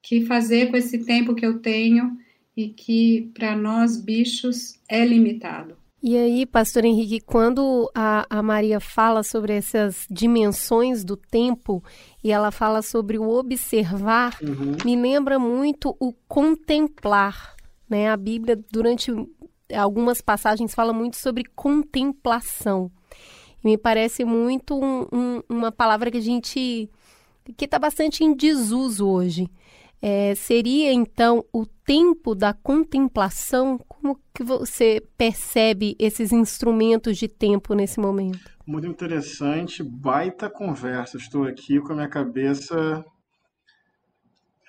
Que 0.00 0.24
fazer 0.24 0.70
com 0.70 0.76
esse 0.76 1.04
tempo 1.04 1.34
que 1.34 1.44
eu 1.44 1.58
tenho 1.58 2.16
e 2.56 2.68
que 2.68 3.30
para 3.34 3.56
nós 3.56 4.00
bichos 4.00 4.80
é 4.88 5.04
limitado? 5.04 5.76
E 6.08 6.16
aí, 6.16 6.46
pastor 6.46 6.84
Henrique, 6.84 7.18
quando 7.18 7.90
a, 7.92 8.24
a, 8.30 8.40
Maria 8.40 8.78
fala 8.78 9.24
sobre 9.24 9.54
essas 9.54 10.06
dimensões 10.08 11.04
do 11.04 11.16
tempo 11.16 11.82
e 12.22 12.30
ela 12.30 12.52
fala 12.52 12.80
sobre 12.80 13.18
o 13.18 13.28
observar, 13.28 14.38
uhum. 14.40 14.76
me 14.84 14.94
lembra 14.94 15.36
muito 15.36 15.96
o 15.98 16.12
contemplar. 16.28 17.56
Né? 17.90 18.08
A 18.08 18.16
Bíblia, 18.16 18.56
durante 18.70 19.10
algumas 19.74 20.20
passagens, 20.20 20.76
fala 20.76 20.92
muito 20.92 21.16
sobre 21.16 21.42
contemplação. 21.56 22.88
E 23.64 23.66
me 23.66 23.76
parece 23.76 24.24
muito 24.24 24.78
um, 24.78 25.08
um, 25.12 25.42
uma 25.48 25.72
palavra 25.72 26.08
que 26.08 26.18
a 26.18 26.22
gente. 26.22 26.88
que 27.56 27.64
está 27.64 27.80
bastante 27.80 28.22
em 28.22 28.32
desuso 28.32 29.08
hoje. 29.08 29.50
É, 30.00 30.34
seria 30.34 30.92
então 30.92 31.44
o 31.52 31.64
tempo 31.66 32.34
da 32.34 32.52
contemplação? 32.52 33.78
Como 33.88 34.20
que 34.34 34.42
você 34.44 35.02
percebe 35.16 35.96
esses 35.98 36.32
instrumentos 36.32 37.16
de 37.16 37.28
tempo 37.28 37.74
nesse 37.74 37.98
momento? 37.98 38.50
Muito 38.66 38.86
interessante, 38.86 39.82
baita 39.82 40.50
conversa. 40.50 41.16
Estou 41.16 41.44
aqui 41.44 41.80
com 41.80 41.92
a 41.92 41.96
minha 41.96 42.08
cabeça 42.08 43.04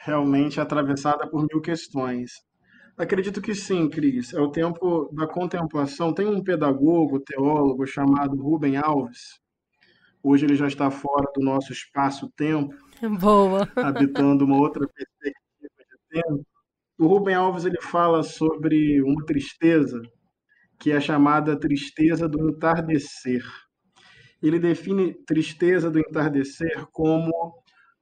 realmente 0.05 0.61
atravessada 0.61 1.29
por 1.29 1.45
mil 1.51 1.61
questões. 1.61 2.31
Acredito 2.97 3.41
que 3.41 3.53
sim, 3.53 3.89
Cris. 3.89 4.33
É 4.33 4.39
o 4.39 4.49
tempo 4.49 5.09
da 5.13 5.27
contemplação. 5.27 6.13
Tem 6.13 6.25
um 6.25 6.43
pedagogo, 6.43 7.19
teólogo 7.19 7.85
chamado 7.85 8.41
Rubem 8.41 8.77
Alves. 8.77 9.39
Hoje 10.23 10.45
ele 10.45 10.55
já 10.55 10.67
está 10.67 10.89
fora 10.89 11.31
do 11.35 11.43
nosso 11.43 11.71
espaço-tempo, 11.71 12.73
Boa. 13.19 13.67
habitando 13.75 14.45
uma 14.45 14.57
outra 14.57 14.87
perspectiva 14.87 15.37
de 15.61 16.21
tempo. 16.21 16.45
O 16.97 17.07
Rubem 17.07 17.35
Alves 17.35 17.65
ele 17.65 17.79
fala 17.81 18.23
sobre 18.23 19.01
uma 19.03 19.23
tristeza 19.25 20.01
que 20.79 20.91
é 20.91 20.99
chamada 20.99 21.59
tristeza 21.59 22.27
do 22.27 22.49
entardecer. 22.49 23.43
Ele 24.41 24.59
define 24.59 25.13
tristeza 25.25 25.89
do 25.89 25.99
entardecer 25.99 26.85
como 26.91 27.31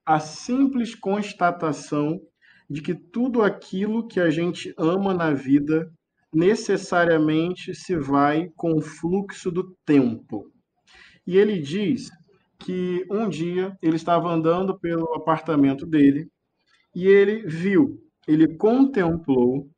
a 0.05 0.19
simples 0.19 0.93
constatação 0.93 2.19
de 2.69 2.81
que 2.81 2.93
tudo 2.93 3.41
aquilo 3.41 4.07
que 4.07 4.19
a 4.19 4.29
gente 4.29 4.73
ama 4.77 5.13
na 5.13 5.33
vida 5.33 5.91
necessariamente 6.33 7.73
se 7.73 7.95
vai 7.95 8.49
com 8.55 8.73
o 8.73 8.81
fluxo 8.81 9.51
do 9.51 9.75
tempo. 9.85 10.51
E 11.25 11.37
ele 11.37 11.59
diz 11.59 12.09
que 12.59 13.05
um 13.09 13.27
dia 13.27 13.77
ele 13.81 13.95
estava 13.95 14.31
andando 14.31 14.77
pelo 14.79 15.13
apartamento 15.13 15.85
dele 15.85 16.29
e 16.95 17.07
ele 17.07 17.45
viu, 17.45 18.01
ele 18.27 18.55
contemplou 18.57 19.69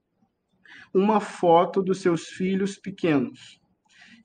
uma 0.94 1.20
foto 1.20 1.82
dos 1.82 2.02
seus 2.02 2.28
filhos 2.28 2.78
pequenos. 2.78 3.60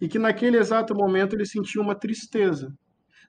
E 0.00 0.08
que 0.08 0.18
naquele 0.18 0.58
exato 0.58 0.94
momento 0.94 1.34
ele 1.34 1.46
sentiu 1.46 1.80
uma 1.80 1.94
tristeza. 1.94 2.74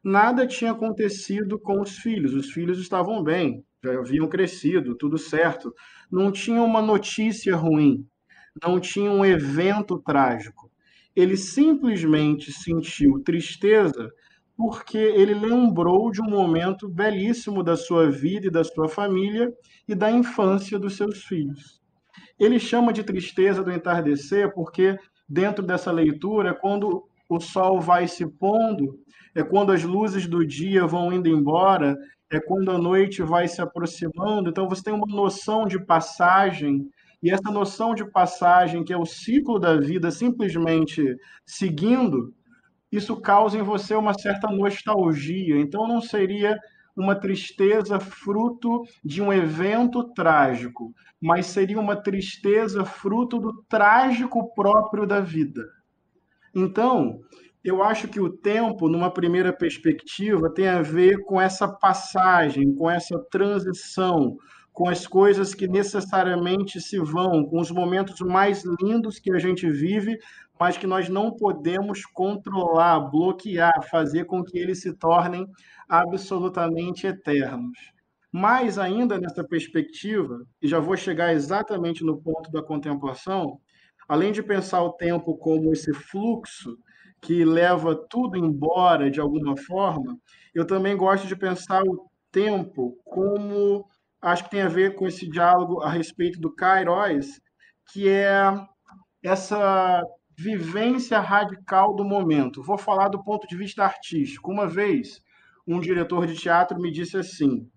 Nada 0.03 0.45
tinha 0.45 0.71
acontecido 0.71 1.57
com 1.59 1.79
os 1.81 1.97
filhos, 1.97 2.33
os 2.33 2.51
filhos 2.51 2.79
estavam 2.79 3.23
bem, 3.23 3.63
já 3.83 3.97
haviam 3.97 4.27
crescido, 4.27 4.95
tudo 4.95 5.17
certo. 5.17 5.73
Não 6.11 6.31
tinha 6.31 6.61
uma 6.61 6.81
notícia 6.81 7.55
ruim, 7.55 8.05
não 8.61 8.79
tinha 8.79 9.11
um 9.11 9.23
evento 9.23 10.01
trágico. 10.01 10.69
Ele 11.15 11.37
simplesmente 11.37 12.51
sentiu 12.51 13.21
tristeza 13.23 14.11
porque 14.55 14.97
ele 14.97 15.33
lembrou 15.33 16.11
de 16.11 16.21
um 16.21 16.29
momento 16.29 16.87
belíssimo 16.87 17.63
da 17.63 17.75
sua 17.75 18.09
vida 18.09 18.47
e 18.47 18.51
da 18.51 18.63
sua 18.63 18.87
família 18.87 19.51
e 19.87 19.95
da 19.95 20.11
infância 20.11 20.77
dos 20.77 20.95
seus 20.95 21.23
filhos. 21.23 21.81
Ele 22.39 22.59
chama 22.59 22.93
de 22.93 23.03
tristeza 23.03 23.63
do 23.63 23.71
entardecer 23.71 24.53
porque, 24.53 24.97
dentro 25.27 25.65
dessa 25.65 25.91
leitura, 25.91 26.53
quando 26.53 27.03
o 27.29 27.39
sol 27.39 27.79
vai 27.79 28.07
se 28.07 28.25
pondo, 28.27 28.99
é 29.35 29.43
quando 29.43 29.71
as 29.71 29.83
luzes 29.83 30.27
do 30.27 30.45
dia 30.45 30.85
vão 30.85 31.11
indo 31.11 31.27
embora, 31.27 31.97
é 32.31 32.39
quando 32.39 32.71
a 32.71 32.77
noite 32.77 33.21
vai 33.23 33.47
se 33.47 33.61
aproximando. 33.61 34.49
Então, 34.49 34.67
você 34.67 34.83
tem 34.83 34.93
uma 34.93 35.07
noção 35.07 35.65
de 35.65 35.83
passagem, 35.83 36.87
e 37.21 37.31
essa 37.31 37.49
noção 37.51 37.95
de 37.95 38.05
passagem, 38.11 38.83
que 38.83 38.91
é 38.91 38.97
o 38.97 39.05
ciclo 39.05 39.57
da 39.57 39.79
vida 39.79 40.11
simplesmente 40.11 41.01
seguindo, 41.45 42.33
isso 42.95 43.19
causa 43.19 43.57
em 43.57 43.63
você 43.63 43.95
uma 43.95 44.13
certa 44.13 44.47
nostalgia. 44.51 45.59
Então, 45.59 45.87
não 45.87 45.99
seria 45.99 46.57
uma 46.95 47.15
tristeza 47.15 47.99
fruto 47.99 48.83
de 49.03 49.19
um 49.19 49.33
evento 49.33 50.13
trágico, 50.13 50.93
mas 51.19 51.47
seria 51.47 51.79
uma 51.79 51.95
tristeza 51.95 52.85
fruto 52.85 53.39
do 53.39 53.63
trágico 53.67 54.53
próprio 54.53 55.07
da 55.07 55.19
vida. 55.19 55.63
Então, 56.53 57.19
eu 57.63 57.81
acho 57.81 58.07
que 58.07 58.19
o 58.19 58.29
tempo, 58.29 58.87
numa 58.87 59.09
primeira 59.09 59.51
perspectiva, 59.51 60.53
tem 60.53 60.67
a 60.67 60.83
ver 60.83 61.17
com 61.23 61.41
essa 61.41 61.67
passagem, 61.67 62.75
com 62.75 62.91
essa 62.91 63.17
transição, 63.31 64.37
com 64.73 64.89
as 64.89 65.05
coisas 65.05 65.53
que 65.53 65.67
necessariamente 65.67 66.81
se 66.81 66.97
vão, 66.97 67.45
com 67.45 67.59
os 67.59 67.69
momentos 67.69 68.19
mais 68.21 68.63
lindos 68.81 69.19
que 69.19 69.31
a 69.31 69.37
gente 69.37 69.69
vive, 69.69 70.17
mas 70.59 70.77
que 70.77 70.87
nós 70.87 71.07
não 71.07 71.31
podemos 71.31 72.05
controlar, 72.05 72.99
bloquear, 72.99 73.87
fazer 73.89 74.25
com 74.25 74.43
que 74.43 74.57
eles 74.57 74.81
se 74.81 74.91
tornem 74.93 75.47
absolutamente 75.87 77.05
eternos. 77.05 77.77
Mais 78.31 78.79
ainda 78.79 79.19
nessa 79.19 79.43
perspectiva, 79.43 80.43
e 80.59 80.67
já 80.67 80.79
vou 80.79 80.97
chegar 80.97 81.33
exatamente 81.33 82.03
no 82.03 82.19
ponto 82.19 82.51
da 82.51 82.63
contemplação, 82.63 83.59
além 84.07 84.31
de 84.31 84.41
pensar 84.41 84.81
o 84.81 84.93
tempo 84.93 85.37
como 85.37 85.71
esse 85.71 85.93
fluxo 85.93 86.75
que 87.21 87.45
leva 87.45 87.95
tudo 88.09 88.35
embora 88.35 89.11
de 89.11 89.19
alguma 89.19 89.55
forma, 89.55 90.17
eu 90.53 90.65
também 90.65 90.97
gosto 90.97 91.27
de 91.27 91.35
pensar 91.35 91.83
o 91.83 92.09
tempo 92.31 92.97
como 93.05 93.85
acho 94.23 94.45
que 94.45 94.51
tem 94.51 94.61
a 94.61 94.69
ver 94.69 94.95
com 94.95 95.05
esse 95.05 95.27
diálogo 95.27 95.81
a 95.81 95.89
respeito 95.89 96.39
do 96.39 96.53
Kairos, 96.53 97.41
que 97.91 98.07
é 98.09 98.41
essa 99.21 100.01
vivência 100.37 101.19
radical 101.19 101.93
do 101.93 102.03
momento. 102.03 102.63
Vou 102.63 102.77
falar 102.77 103.09
do 103.09 103.23
ponto 103.23 103.47
de 103.47 103.55
vista 103.55 103.83
artístico. 103.83 104.51
Uma 104.51 104.67
vez, 104.67 105.21
um 105.67 105.79
diretor 105.79 106.25
de 106.25 106.35
teatro 106.35 106.79
me 106.79 106.91
disse 106.91 107.17
assim: 107.17 107.69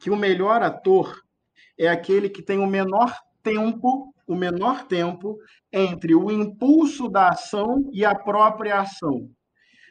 que 0.00 0.10
o 0.10 0.16
melhor 0.16 0.62
ator 0.62 1.22
é 1.78 1.88
aquele 1.88 2.28
que 2.28 2.42
tem 2.42 2.58
o 2.58 2.66
menor 2.66 3.14
tempo, 3.42 4.14
o 4.26 4.34
menor 4.34 4.86
tempo 4.86 5.36
entre 5.72 6.14
o 6.14 6.30
impulso 6.30 7.08
da 7.08 7.28
ação 7.28 7.90
e 7.92 8.04
a 8.04 8.14
própria 8.14 8.80
ação. 8.80 9.28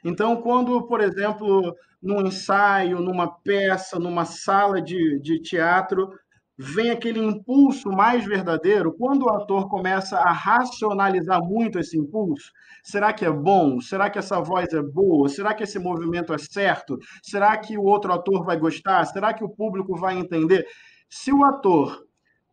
Então, 0.04 0.42
quando, 0.42 0.86
por 0.88 1.02
exemplo, 1.02 1.74
num 2.02 2.26
ensaio, 2.28 3.00
numa 3.00 3.28
peça, 3.42 3.98
numa 3.98 4.26
sala 4.26 4.82
de, 4.82 5.20
de 5.22 5.42
teatro, 5.42 6.10
vem 6.58 6.92
aquele 6.92 7.20
impulso 7.20 7.90
mais 7.90 8.26
verdadeiro, 8.26 8.94
quando 8.94 9.24
o 9.24 9.30
ator 9.30 9.68
começa 9.70 10.18
a 10.18 10.32
racionalizar 10.32 11.42
muito 11.42 11.80
esse 11.80 11.98
impulso, 11.98 12.52
será 12.84 13.12
que 13.12 13.26
é 13.26 13.32
bom? 13.32 13.80
Será 13.82 14.10
que 14.10 14.20
essa 14.20 14.40
voz 14.40 14.72
é 14.74 14.82
boa? 14.82 15.28
Será 15.30 15.54
que 15.54 15.64
esse 15.64 15.80
movimento 15.80 16.34
é 16.34 16.38
certo? 16.38 16.98
Será 17.24 17.58
que 17.58 17.78
o 17.78 17.84
outro 17.84 18.14
ator 18.14 18.46
vai 18.46 18.58
gostar? 18.58 19.06
Será 19.06 19.34
que 19.34 19.44
o 19.44 19.50
público 19.50 19.96
vai 19.98 20.18
entender? 20.18 20.66
Se 21.10 21.32
o 21.32 21.44
ator 21.46 22.04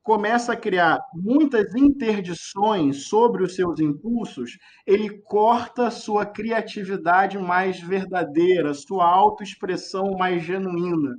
começa 0.03 0.53
a 0.53 0.57
criar 0.57 0.98
muitas 1.14 1.74
interdições 1.74 3.09
sobre 3.09 3.42
os 3.42 3.55
seus 3.55 3.80
impulsos, 3.80 4.59
ele 4.86 5.20
corta 5.22 5.90
sua 5.90 6.24
criatividade 6.24 7.38
mais 7.38 7.80
verdadeira, 7.80 8.74
sua 8.74 9.07
autoexpressão 9.07 10.12
mais 10.18 10.42
genuína. 10.42 11.16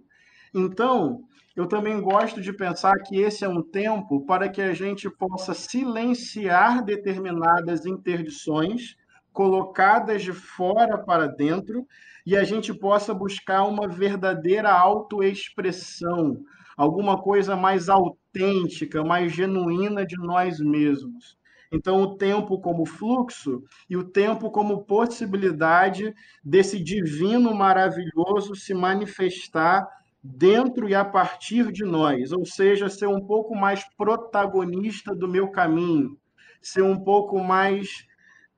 Então, 0.54 1.24
eu 1.56 1.68
também 1.68 2.02
gosto 2.02 2.42
de 2.42 2.54
pensar 2.54 2.94
que 3.06 3.18
esse 3.20 3.44
é 3.44 3.50
um 3.50 3.62
tempo 3.62 4.26
para 4.26 4.50
que 4.50 4.62
a 4.62 4.74
gente 4.74 5.10
possa 5.10 5.54
silenciar 5.54 6.84
determinadas 6.84 7.86
interdições, 7.86 8.96
colocadas 9.34 10.24
de 10.24 10.34
fora 10.34 10.98
para 10.98 11.28
dentro 11.28 11.86
e 12.26 12.36
a 12.38 12.44
gente 12.44 12.74
possa 12.74 13.14
buscar 13.14 13.64
uma 13.64 13.88
verdadeira 13.88 14.72
autoexpressão, 14.72 16.38
alguma 16.76 17.22
coisa 17.22 17.56
mais 17.56 17.90
autêntica, 17.90 19.04
mais 19.04 19.32
genuína 19.32 20.06
de 20.06 20.18
nós 20.18 20.60
mesmos. 20.60 21.38
Então, 21.72 22.02
o 22.02 22.18
tempo 22.18 22.60
como 22.60 22.86
fluxo 22.86 23.64
e 23.90 23.96
o 23.96 24.04
tempo 24.04 24.52
como 24.52 24.84
possibilidade 24.84 26.14
desse 26.44 26.84
divino 26.84 27.56
maravilhoso 27.56 28.56
se 28.56 28.74
manifestar 28.74 29.88
dentro 30.22 30.90
e 30.90 30.94
a 30.94 31.06
partir 31.06 31.72
de 31.72 31.84
nós, 31.84 32.32
ou 32.32 32.46
seja, 32.46 32.90
ser 32.90 33.08
um 33.08 33.22
pouco 33.22 33.56
mais 33.56 33.84
protagonista 33.96 35.16
do 35.16 35.28
meu 35.28 35.50
caminho, 35.50 36.18
ser 36.62 36.84
um 36.84 37.00
pouco 37.00 37.40
mais 37.40 38.06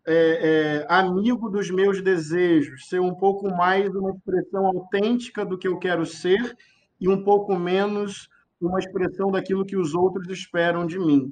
é, 0.05 0.83
é, 0.83 0.85
amigo 0.89 1.49
dos 1.49 1.69
meus 1.69 2.01
desejos, 2.01 2.89
ser 2.89 2.99
um 2.99 3.13
pouco 3.13 3.49
mais 3.49 3.87
uma 3.95 4.11
expressão 4.11 4.65
autêntica 4.65 5.45
do 5.45 5.57
que 5.57 5.67
eu 5.67 5.77
quero 5.77 6.05
ser 6.05 6.57
e 6.99 7.07
um 7.09 7.23
pouco 7.23 7.55
menos 7.57 8.27
uma 8.59 8.79
expressão 8.79 9.31
daquilo 9.31 9.65
que 9.65 9.75
os 9.75 9.93
outros 9.93 10.27
esperam 10.29 10.85
de 10.85 10.97
mim. 10.97 11.31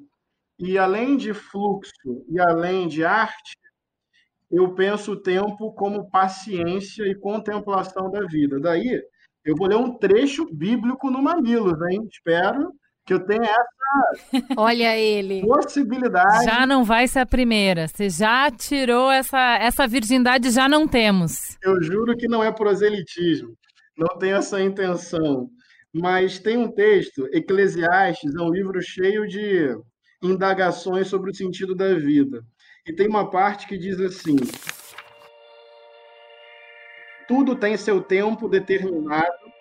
E 0.59 0.77
além 0.77 1.17
de 1.17 1.33
fluxo 1.33 1.91
e 2.29 2.39
além 2.39 2.87
de 2.87 3.03
arte, 3.03 3.57
eu 4.51 4.75
penso 4.75 5.13
o 5.13 5.21
tempo 5.21 5.71
como 5.73 6.09
paciência 6.09 7.03
e 7.03 7.15
contemplação 7.15 8.11
da 8.11 8.25
vida. 8.27 8.59
Daí, 8.59 9.01
eu 9.45 9.55
vou 9.55 9.67
ler 9.67 9.77
um 9.77 9.97
trecho 9.97 10.45
bíblico 10.53 11.09
no 11.09 11.21
Mamilos, 11.21 11.81
hein? 11.89 12.07
Espero 12.11 12.71
que 13.05 13.13
eu 13.13 13.25
tenha 13.25 13.49
essa 13.49 13.81
Olha 14.57 14.95
ele. 14.97 15.41
possibilidade. 15.41 16.45
Já 16.45 16.65
não 16.67 16.83
vai 16.83 17.07
ser 17.07 17.19
a 17.19 17.25
primeira. 17.25 17.87
Você 17.87 18.09
já 18.09 18.51
tirou 18.51 19.11
essa, 19.11 19.57
essa 19.57 19.87
virgindade, 19.87 20.51
já 20.51 20.69
não 20.69 20.87
temos. 20.87 21.57
Eu 21.63 21.81
juro 21.81 22.15
que 22.15 22.27
não 22.27 22.43
é 22.43 22.51
proselitismo. 22.51 23.55
Não 24.01 24.17
tenho 24.17 24.37
essa 24.37 24.59
intenção. 24.59 25.47
Mas 25.93 26.39
tem 26.39 26.57
um 26.57 26.71
texto, 26.71 27.27
Eclesiastes, 27.31 28.33
é 28.33 28.41
um 28.41 28.49
livro 28.49 28.81
cheio 28.81 29.27
de 29.27 29.77
indagações 30.23 31.07
sobre 31.07 31.29
o 31.29 31.35
sentido 31.35 31.75
da 31.75 31.93
vida. 31.93 32.43
E 32.87 32.93
tem 32.93 33.07
uma 33.07 33.29
parte 33.29 33.67
que 33.67 33.77
diz 33.77 33.99
assim: 33.99 34.37
Tudo 37.27 37.55
tem 37.55 37.77
seu 37.77 38.01
tempo 38.01 38.49
determinado 38.49 39.51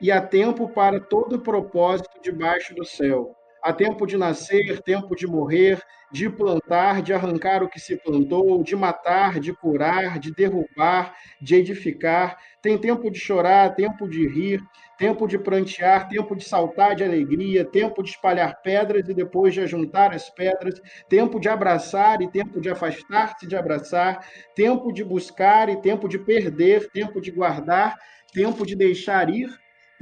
e 0.00 0.10
há 0.10 0.22
tempo 0.22 0.70
para 0.70 0.98
todo 0.98 1.42
propósito 1.42 2.18
debaixo 2.22 2.74
do 2.74 2.86
céu. 2.86 3.36
Há 3.62 3.72
tempo 3.72 4.04
de 4.08 4.16
nascer, 4.16 4.82
tempo 4.82 5.14
de 5.14 5.24
morrer, 5.24 5.80
de 6.10 6.28
plantar, 6.28 7.00
de 7.00 7.12
arrancar 7.12 7.62
o 7.62 7.68
que 7.68 7.78
se 7.78 7.96
plantou, 7.96 8.60
de 8.64 8.74
matar, 8.74 9.38
de 9.38 9.52
curar, 9.52 10.18
de 10.18 10.34
derrubar, 10.34 11.14
de 11.40 11.54
edificar. 11.54 12.36
Tem 12.60 12.76
tempo 12.76 13.08
de 13.08 13.20
chorar, 13.20 13.76
tempo 13.76 14.08
de 14.08 14.26
rir, 14.26 14.60
tempo 14.98 15.28
de 15.28 15.38
prantear, 15.38 16.08
tempo 16.08 16.34
de 16.34 16.44
saltar 16.44 16.96
de 16.96 17.04
alegria, 17.04 17.64
tempo 17.64 18.02
de 18.02 18.10
espalhar 18.10 18.60
pedras 18.62 19.08
e 19.08 19.14
depois 19.14 19.54
de 19.54 19.60
ajuntar 19.60 20.12
as 20.12 20.28
pedras, 20.28 20.80
tempo 21.08 21.38
de 21.38 21.48
abraçar 21.48 22.20
e 22.20 22.28
tempo 22.28 22.60
de 22.60 22.68
afastar-se 22.68 23.46
de 23.46 23.54
abraçar, 23.54 24.26
tempo 24.56 24.92
de 24.92 25.04
buscar 25.04 25.68
e 25.68 25.80
tempo 25.80 26.08
de 26.08 26.18
perder, 26.18 26.90
tempo 26.90 27.20
de 27.20 27.30
guardar, 27.30 27.94
tempo 28.32 28.66
de 28.66 28.74
deixar 28.74 29.30
ir 29.30 29.48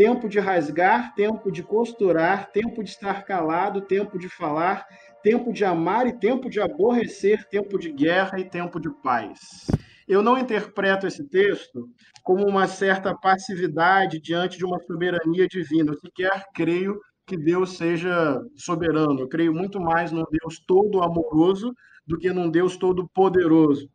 tempo 0.01 0.31
de 0.31 0.41
rasgar, 0.41 1.15
tempo 1.15 1.53
de 1.53 1.63
costurar, 1.63 2.51
tempo 2.51 2.83
de 2.83 2.89
estar 2.89 3.23
calado, 3.23 3.83
tempo 3.83 4.19
de 4.19 4.31
falar, 4.31 4.87
tempo 5.23 5.53
de 5.53 5.63
amar 5.63 6.07
e 6.07 6.19
tempo 6.19 6.49
de 6.49 6.59
aborrecer, 6.59 7.47
tempo 7.51 7.79
de 7.79 7.93
guerra 7.93 8.41
e 8.41 8.49
tempo 8.49 8.81
de 8.81 8.89
paz. 9.03 9.71
Eu 10.09 10.23
não 10.23 10.39
interpreto 10.39 11.07
esse 11.07 11.29
texto 11.29 11.87
como 12.25 12.47
uma 12.49 12.67
certa 12.67 13.15
passividade 13.15 14.19
diante 14.19 14.57
de 14.57 14.65
uma 14.65 14.81
soberania 14.81 15.47
divina. 15.47 15.93
Eu 15.93 15.99
sequer 15.99 16.47
creio 16.55 16.99
que 17.27 17.37
Deus 17.37 17.77
seja 17.77 18.41
soberano. 18.57 19.21
Eu 19.21 19.29
creio 19.29 19.53
muito 19.53 19.79
mais 19.79 20.11
num 20.11 20.25
Deus 20.31 20.65
todo 20.67 21.03
amoroso 21.03 21.75
do 22.07 22.17
que 22.17 22.33
num 22.33 22.51
Deus 22.51 22.79
todo 22.79 23.07
poderoso. 23.13 23.87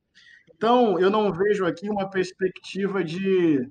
Então, 0.55 0.99
eu 0.99 1.09
não 1.09 1.33
vejo 1.33 1.65
aqui 1.65 1.89
uma 1.89 2.07
perspectiva 2.11 3.03
de 3.03 3.67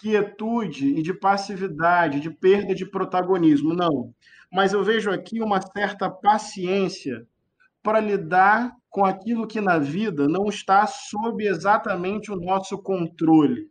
quietude 0.00 0.86
e 0.88 1.02
de 1.02 1.12
passividade, 1.12 2.20
de 2.20 2.30
perda 2.30 2.74
de 2.74 2.86
protagonismo, 2.86 3.74
não. 3.74 4.12
Mas 4.52 4.72
eu 4.72 4.82
vejo 4.82 5.10
aqui 5.10 5.42
uma 5.42 5.60
certa 5.60 6.10
paciência 6.10 7.26
para 7.82 8.00
lidar 8.00 8.72
com 8.90 9.04
aquilo 9.04 9.46
que 9.46 9.60
na 9.60 9.78
vida 9.78 10.26
não 10.26 10.46
está 10.46 10.86
sob 10.86 11.46
exatamente 11.46 12.32
o 12.32 12.36
nosso 12.36 12.78
controle. 12.78 13.70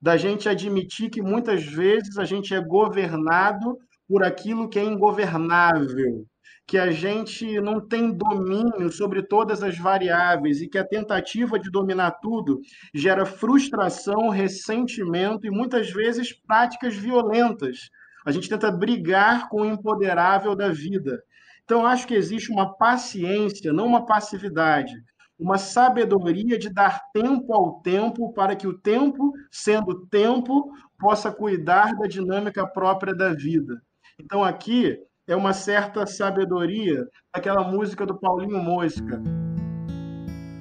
Da 0.00 0.16
gente 0.16 0.48
admitir 0.48 1.10
que 1.10 1.22
muitas 1.22 1.64
vezes 1.64 2.18
a 2.18 2.24
gente 2.24 2.54
é 2.54 2.60
governado 2.60 3.78
por 4.08 4.22
aquilo 4.22 4.68
que 4.68 4.78
é 4.78 4.84
ingovernável, 4.84 6.26
que 6.66 6.78
a 6.78 6.90
gente 6.90 7.60
não 7.60 7.80
tem 7.80 8.10
domínio 8.10 8.90
sobre 8.90 9.22
todas 9.22 9.62
as 9.62 9.76
variáveis 9.76 10.60
e 10.60 10.68
que 10.68 10.78
a 10.78 10.86
tentativa 10.86 11.58
de 11.58 11.70
dominar 11.70 12.12
tudo 12.22 12.60
gera 12.94 13.26
frustração, 13.26 14.30
ressentimento 14.30 15.46
e 15.46 15.50
muitas 15.50 15.90
vezes 15.90 16.32
práticas 16.32 16.94
violentas. 16.96 17.90
A 18.24 18.32
gente 18.32 18.48
tenta 18.48 18.72
brigar 18.72 19.48
com 19.50 19.60
o 19.60 19.66
empoderável 19.66 20.56
da 20.56 20.70
vida. 20.70 21.22
Então, 21.64 21.86
acho 21.86 22.06
que 22.06 22.14
existe 22.14 22.50
uma 22.50 22.74
paciência, 22.76 23.72
não 23.72 23.86
uma 23.86 24.06
passividade, 24.06 24.94
uma 25.38 25.58
sabedoria 25.58 26.58
de 26.58 26.72
dar 26.72 27.00
tempo 27.12 27.52
ao 27.52 27.80
tempo 27.80 28.32
para 28.32 28.56
que 28.56 28.66
o 28.66 28.78
tempo, 28.78 29.32
sendo 29.50 30.06
tempo, 30.06 30.70
possa 30.98 31.30
cuidar 31.30 31.94
da 31.96 32.06
dinâmica 32.06 32.66
própria 32.66 33.14
da 33.14 33.34
vida. 33.34 33.82
Então, 34.18 34.44
aqui, 34.44 34.98
é 35.26 35.34
uma 35.34 35.52
certa 35.52 36.06
sabedoria 36.06 37.06
daquela 37.34 37.64
música 37.64 38.04
do 38.04 38.18
Paulinho 38.18 38.62
Mosca. 38.62 39.22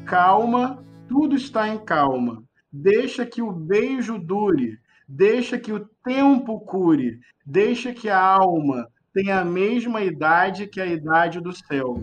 Calma, 0.06 0.84
tudo 1.08 1.36
está 1.36 1.68
em 1.68 1.78
calma. 1.78 2.42
Deixa 2.72 3.26
que 3.26 3.42
o 3.42 3.52
beijo 3.52 4.18
dure, 4.18 4.80
deixa 5.08 5.60
que 5.60 5.72
o 5.72 5.86
tempo 6.04 6.62
cure, 6.62 7.20
deixa 7.46 7.94
que 7.94 8.10
a 8.10 8.20
alma 8.20 8.88
tenha 9.14 9.42
a 9.42 9.46
mesma 9.46 10.02
idade 10.02 10.68
que 10.68 10.82
a 10.82 10.86
idade 10.86 11.40
do 11.40 11.52
céu. 11.52 12.02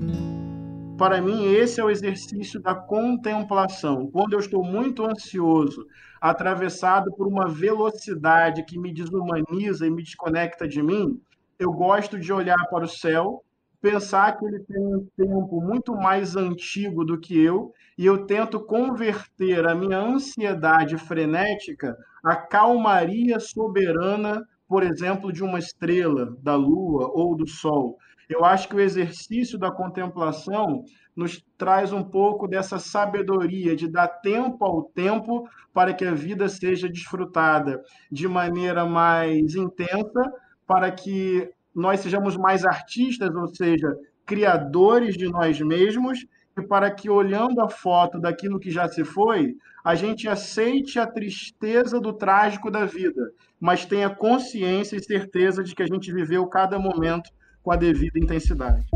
Para 0.96 1.20
mim, 1.22 1.46
esse 1.46 1.80
é 1.80 1.84
o 1.84 1.90
exercício 1.90 2.60
da 2.60 2.74
contemplação. 2.74 4.10
Quando 4.12 4.34
eu 4.34 4.38
estou 4.38 4.62
muito 4.62 5.04
ansioso, 5.04 5.86
atravessado 6.20 7.10
por 7.16 7.26
uma 7.26 7.48
velocidade 7.48 8.64
que 8.64 8.78
me 8.78 8.92
desumaniza 8.92 9.86
e 9.86 9.90
me 9.90 10.02
desconecta 10.02 10.68
de 10.68 10.82
mim, 10.82 11.18
eu 11.60 11.70
gosto 11.70 12.18
de 12.18 12.32
olhar 12.32 12.56
para 12.70 12.84
o 12.84 12.88
céu, 12.88 13.44
pensar 13.82 14.38
que 14.38 14.46
ele 14.46 14.60
tem 14.60 14.78
um 14.78 15.06
tempo 15.14 15.60
muito 15.60 15.94
mais 15.94 16.34
antigo 16.34 17.04
do 17.04 17.20
que 17.20 17.38
eu, 17.38 17.70
e 17.98 18.06
eu 18.06 18.24
tento 18.24 18.58
converter 18.58 19.66
a 19.66 19.74
minha 19.74 19.98
ansiedade 19.98 20.96
frenética 20.96 21.94
à 22.24 22.34
calmaria 22.34 23.38
soberana, 23.38 24.42
por 24.66 24.82
exemplo, 24.82 25.30
de 25.30 25.44
uma 25.44 25.58
estrela, 25.58 26.34
da 26.42 26.56
lua 26.56 27.10
ou 27.12 27.36
do 27.36 27.46
sol. 27.46 27.98
Eu 28.26 28.42
acho 28.42 28.66
que 28.68 28.76
o 28.76 28.80
exercício 28.80 29.58
da 29.58 29.70
contemplação 29.70 30.82
nos 31.14 31.44
traz 31.58 31.92
um 31.92 32.02
pouco 32.02 32.48
dessa 32.48 32.78
sabedoria 32.78 33.76
de 33.76 33.86
dar 33.86 34.08
tempo 34.08 34.64
ao 34.64 34.84
tempo 34.84 35.46
para 35.74 35.92
que 35.92 36.06
a 36.06 36.14
vida 36.14 36.48
seja 36.48 36.88
desfrutada 36.88 37.82
de 38.10 38.26
maneira 38.26 38.86
mais 38.86 39.54
intensa, 39.54 40.22
para 40.70 40.88
que 40.92 41.50
nós 41.74 41.98
sejamos 41.98 42.36
mais 42.36 42.64
artistas, 42.64 43.34
ou 43.34 43.48
seja, 43.48 43.92
criadores 44.24 45.16
de 45.16 45.28
nós 45.28 45.60
mesmos, 45.60 46.24
e 46.56 46.62
para 46.62 46.88
que, 46.92 47.10
olhando 47.10 47.60
a 47.60 47.68
foto 47.68 48.20
daquilo 48.20 48.60
que 48.60 48.70
já 48.70 48.86
se 48.86 49.02
foi, 49.02 49.56
a 49.84 49.96
gente 49.96 50.28
aceite 50.28 50.96
a 51.00 51.08
tristeza 51.08 51.98
do 51.98 52.12
trágico 52.12 52.70
da 52.70 52.84
vida, 52.84 53.32
mas 53.58 53.84
tenha 53.84 54.14
consciência 54.14 54.94
e 54.94 55.02
certeza 55.02 55.64
de 55.64 55.74
que 55.74 55.82
a 55.82 55.88
gente 55.88 56.12
viveu 56.12 56.46
cada 56.46 56.78
momento 56.78 57.30
com 57.64 57.72
a 57.72 57.76
devida 57.76 58.20
intensidade. 58.20 58.86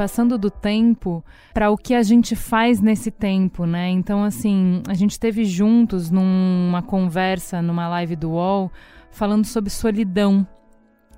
Passando 0.00 0.38
do 0.38 0.50
tempo 0.50 1.22
para 1.52 1.70
o 1.70 1.76
que 1.76 1.94
a 1.94 2.02
gente 2.02 2.34
faz 2.34 2.80
nesse 2.80 3.10
tempo, 3.10 3.66
né? 3.66 3.90
Então, 3.90 4.24
assim, 4.24 4.82
a 4.88 4.94
gente 4.94 5.20
teve 5.20 5.44
juntos 5.44 6.10
numa 6.10 6.80
conversa, 6.80 7.60
numa 7.60 7.86
live 7.86 8.16
do 8.16 8.30
UOL, 8.30 8.72
falando 9.10 9.44
sobre 9.44 9.68
solidão. 9.68 10.46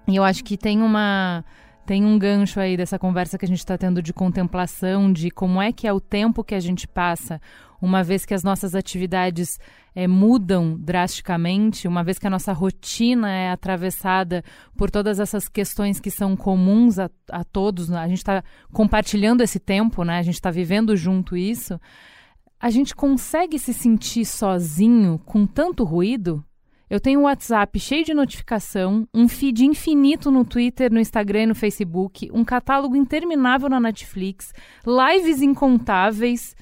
E 0.08 0.16
eu 0.16 0.24
acho 0.24 0.42
que 0.42 0.56
tem 0.56 0.82
uma 0.82 1.44
tem 1.84 2.04
um 2.04 2.18
gancho 2.18 2.60
aí 2.60 2.76
dessa 2.76 2.98
conversa 2.98 3.36
que 3.36 3.44
a 3.44 3.48
gente 3.48 3.58
está 3.58 3.76
tendo 3.76 4.02
de 4.02 4.12
contemplação, 4.12 5.12
de 5.12 5.30
como 5.30 5.60
é 5.60 5.72
que 5.72 5.86
é 5.86 5.92
o 5.92 6.00
tempo 6.00 6.44
que 6.44 6.54
a 6.54 6.60
gente 6.60 6.86
passa, 6.86 7.40
uma 7.80 8.04
vez 8.04 8.24
que 8.24 8.32
as 8.32 8.44
nossas 8.44 8.76
atividades 8.76 9.58
é, 9.94 10.06
mudam 10.06 10.76
drasticamente, 10.78 11.88
uma 11.88 12.04
vez 12.04 12.18
que 12.18 12.26
a 12.26 12.30
nossa 12.30 12.52
rotina 12.52 13.28
é 13.28 13.50
atravessada 13.50 14.44
por 14.76 14.90
todas 14.90 15.18
essas 15.18 15.48
questões 15.48 15.98
que 15.98 16.10
são 16.10 16.36
comuns 16.36 17.00
a, 17.00 17.10
a 17.28 17.42
todos, 17.42 17.90
a 17.90 18.06
gente 18.06 18.18
está 18.18 18.44
compartilhando 18.72 19.42
esse 19.42 19.58
tempo, 19.58 20.04
né? 20.04 20.18
a 20.18 20.22
gente 20.22 20.34
está 20.34 20.50
vivendo 20.50 20.96
junto 20.96 21.36
isso, 21.36 21.80
a 22.60 22.70
gente 22.70 22.94
consegue 22.94 23.58
se 23.58 23.74
sentir 23.74 24.24
sozinho 24.24 25.18
com 25.26 25.44
tanto 25.44 25.82
ruído? 25.82 26.44
Eu 26.92 27.00
tenho 27.00 27.20
um 27.20 27.22
WhatsApp 27.22 27.80
cheio 27.80 28.04
de 28.04 28.12
notificação, 28.12 29.08
um 29.14 29.26
feed 29.26 29.64
infinito 29.64 30.30
no 30.30 30.44
Twitter, 30.44 30.92
no 30.92 31.00
Instagram 31.00 31.44
e 31.44 31.46
no 31.46 31.54
Facebook, 31.54 32.30
um 32.34 32.44
catálogo 32.44 32.94
interminável 32.94 33.66
na 33.66 33.80
Netflix, 33.80 34.52
lives 34.86 35.40
incontáveis. 35.40 36.54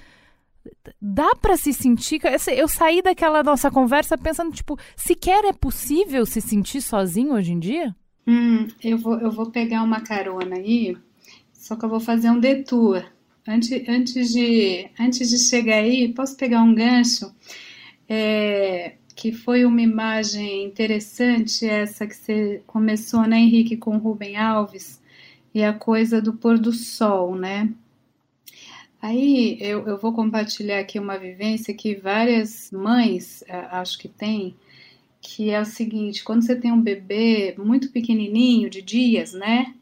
Dá 1.02 1.34
para 1.34 1.56
se 1.56 1.72
sentir. 1.72 2.20
Eu 2.56 2.68
saí 2.68 3.02
daquela 3.02 3.42
nossa 3.42 3.72
conversa 3.72 4.16
pensando, 4.16 4.52
tipo, 4.52 4.78
sequer 4.94 5.44
é 5.46 5.52
possível 5.52 6.24
se 6.24 6.40
sentir 6.40 6.80
sozinho 6.80 7.32
hoje 7.32 7.50
em 7.50 7.58
dia? 7.58 7.92
Hum, 8.24 8.68
eu, 8.84 8.98
vou, 8.98 9.18
eu 9.18 9.32
vou 9.32 9.50
pegar 9.50 9.82
uma 9.82 10.00
carona 10.00 10.54
aí, 10.54 10.96
só 11.52 11.74
que 11.74 11.84
eu 11.84 11.88
vou 11.88 11.98
fazer 11.98 12.30
um 12.30 12.38
detour. 12.38 13.04
Antes, 13.48 13.88
antes, 13.88 14.32
de, 14.32 14.88
antes 14.96 15.28
de 15.28 15.38
chegar 15.38 15.78
aí, 15.78 16.14
posso 16.14 16.36
pegar 16.36 16.62
um 16.62 16.72
gancho? 16.72 17.34
É, 18.08 18.94
que 19.20 19.32
foi 19.32 19.66
uma 19.66 19.82
imagem 19.82 20.64
interessante 20.64 21.66
essa 21.66 22.06
que 22.06 22.16
você 22.16 22.62
começou, 22.66 23.26
né, 23.26 23.38
Henrique, 23.38 23.76
com 23.76 23.98
Rubem 23.98 24.38
Alves, 24.38 24.98
e 25.52 25.62
a 25.62 25.74
coisa 25.74 26.22
do 26.22 26.32
pôr 26.32 26.58
do 26.58 26.72
sol, 26.72 27.34
né? 27.34 27.70
Aí 29.00 29.58
eu, 29.60 29.86
eu 29.86 29.98
vou 29.98 30.14
compartilhar 30.14 30.78
aqui 30.78 30.98
uma 30.98 31.18
vivência 31.18 31.74
que 31.74 31.94
várias 31.94 32.70
mães 32.72 33.44
é, 33.46 33.56
acho 33.72 33.98
que 33.98 34.08
têm, 34.08 34.54
que 35.20 35.50
é 35.50 35.60
o 35.60 35.66
seguinte, 35.66 36.24
quando 36.24 36.42
você 36.42 36.56
tem 36.56 36.72
um 36.72 36.80
bebê 36.80 37.54
muito 37.58 37.90
pequenininho, 37.90 38.70
de 38.70 38.80
dias, 38.80 39.34
né? 39.34 39.74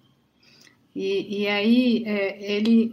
E, 0.97 1.43
e 1.43 1.47
aí 1.47 2.03
é, 2.05 2.57
ele 2.57 2.93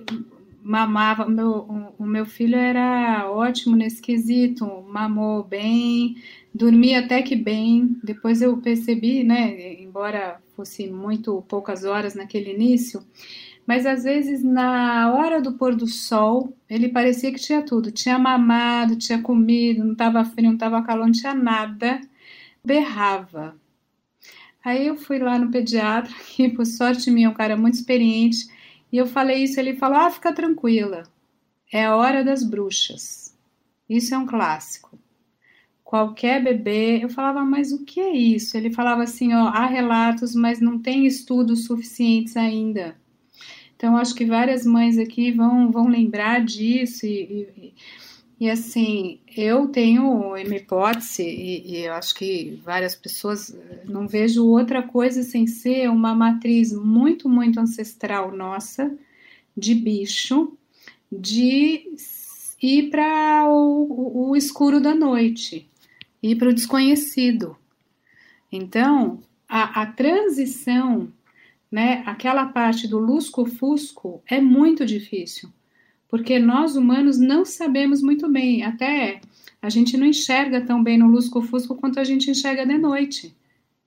mamava, 0.65 1.27
meu, 1.27 1.93
o, 1.99 2.05
meu 2.07 2.25
filho 2.25 2.55
era 2.55 3.29
ótimo 3.29 3.75
nesse 3.75 4.01
quesito, 4.01 4.65
mamou 4.89 5.43
bem, 5.43 6.15
dormia 6.51 7.01
até 7.01 7.21
que 7.21 7.35
bem. 7.35 7.95
Depois 8.03 8.41
eu 8.41 8.57
percebi, 8.57 9.23
né, 9.23 9.75
embora 9.79 10.41
fosse 10.55 10.87
muito 10.87 11.43
poucas 11.47 11.83
horas 11.85 12.15
naquele 12.15 12.51
início, 12.51 13.05
mas 13.67 13.85
às 13.85 14.05
vezes 14.05 14.43
na 14.43 15.13
hora 15.13 15.39
do 15.39 15.53
pôr 15.53 15.75
do 15.75 15.85
sol, 15.85 16.51
ele 16.67 16.89
parecia 16.89 17.31
que 17.31 17.39
tinha 17.39 17.61
tudo, 17.61 17.91
tinha 17.91 18.17
mamado, 18.17 18.95
tinha 18.95 19.21
comido, 19.21 19.83
não 19.83 19.93
estava 19.93 20.25
frio, 20.25 20.47
não 20.47 20.53
estava 20.55 20.81
calor, 20.81 21.05
não 21.05 21.11
tinha 21.11 21.35
nada, 21.35 22.01
berrava. 22.63 23.55
Aí 24.63 24.87
eu 24.87 24.95
fui 24.97 25.19
lá 25.19 25.37
no 25.37 25.51
pediatra, 25.51 26.11
que 26.35 26.49
por 26.49 26.65
sorte 26.65 27.11
minha, 27.11 27.27
é 27.27 27.29
um 27.29 27.35
cara 27.35 27.55
muito 27.55 27.75
experiente, 27.75 28.47
e 28.95 28.97
eu 28.97 29.05
falei 29.05 29.43
isso, 29.43 29.59
ele 29.59 29.75
falou: 29.75 29.97
Ah, 29.97 30.09
fica 30.09 30.31
tranquila, 30.31 31.03
é 31.69 31.83
a 31.83 31.97
hora 31.97 32.23
das 32.23 32.43
bruxas. 32.43 33.35
Isso 33.89 34.15
é 34.15 34.17
um 34.17 34.25
clássico. 34.25 34.97
Qualquer 35.83 36.41
bebê, 36.41 37.03
eu 37.03 37.09
falava, 37.09 37.43
mas 37.43 37.73
o 37.73 37.83
que 37.83 37.99
é 37.99 38.15
isso? 38.15 38.55
Ele 38.55 38.71
falava 38.71 39.03
assim: 39.03 39.33
ó, 39.33 39.47
há 39.49 39.65
relatos, 39.65 40.33
mas 40.33 40.61
não 40.61 40.79
tem 40.79 41.05
estudos 41.05 41.65
suficientes 41.65 42.37
ainda. 42.37 42.95
Então, 43.75 43.97
acho 43.97 44.15
que 44.15 44.25
várias 44.25 44.65
mães 44.65 44.97
aqui 44.97 45.29
vão, 45.29 45.69
vão 45.73 45.89
lembrar 45.89 46.41
disso 46.45 47.05
e, 47.05 47.49
e 47.57 47.73
e 48.37 48.49
assim, 48.49 49.21
eu 49.35 49.69
tenho 49.69 50.09
uma 50.09 50.39
hipótese, 50.41 51.23
e, 51.23 51.71
e, 51.71 51.85
eu 51.85 51.93
acho 51.93 52.13
que 52.15 52.59
várias 52.65 52.93
pessoas 52.93 53.57
não 53.87 54.07
vejo 54.07 54.45
outra 54.45 54.83
coisa 54.83 55.23
sem 55.23 55.47
ser 55.47 55.89
uma 55.89 56.13
matriz 56.13 56.73
muito, 56.73 57.29
muito 57.29 57.59
ancestral 57.59 58.35
nossa, 58.35 58.93
de 59.55 59.73
bicho, 59.73 60.57
de 61.09 61.89
ir 62.61 62.89
para 62.89 63.47
o, 63.47 64.31
o, 64.31 64.35
escuro 64.35 64.81
da 64.81 64.93
noite, 64.93 65.69
ir 66.21 66.35
para 66.35 66.49
o 66.49 66.53
desconhecido. 66.53 67.55
Então, 68.51 69.23
a, 69.47 69.81
a 69.81 69.85
transição, 69.85 71.09
né, 71.71 72.03
aquela 72.05 72.47
parte 72.47 72.85
do 72.85 72.99
lusco-fusco 72.99 74.21
é 74.27 74.41
muito 74.41 74.85
difícil 74.85 75.49
porque 76.07 76.39
nós 76.39 76.75
humanos 76.75 77.17
não 77.19 77.43
sabemos 77.45 78.01
muito 78.01 78.29
bem, 78.29 78.63
até 78.63 79.21
a 79.61 79.69
gente 79.69 79.97
não 79.97 80.05
enxerga 80.05 80.61
tão 80.61 80.83
bem 80.83 80.97
no 80.97 81.07
lusco-fusco 81.07 81.75
quanto 81.75 81.99
a 81.99 82.03
gente 82.03 82.29
enxerga 82.29 82.65
de 82.65 82.77
noite, 82.77 83.35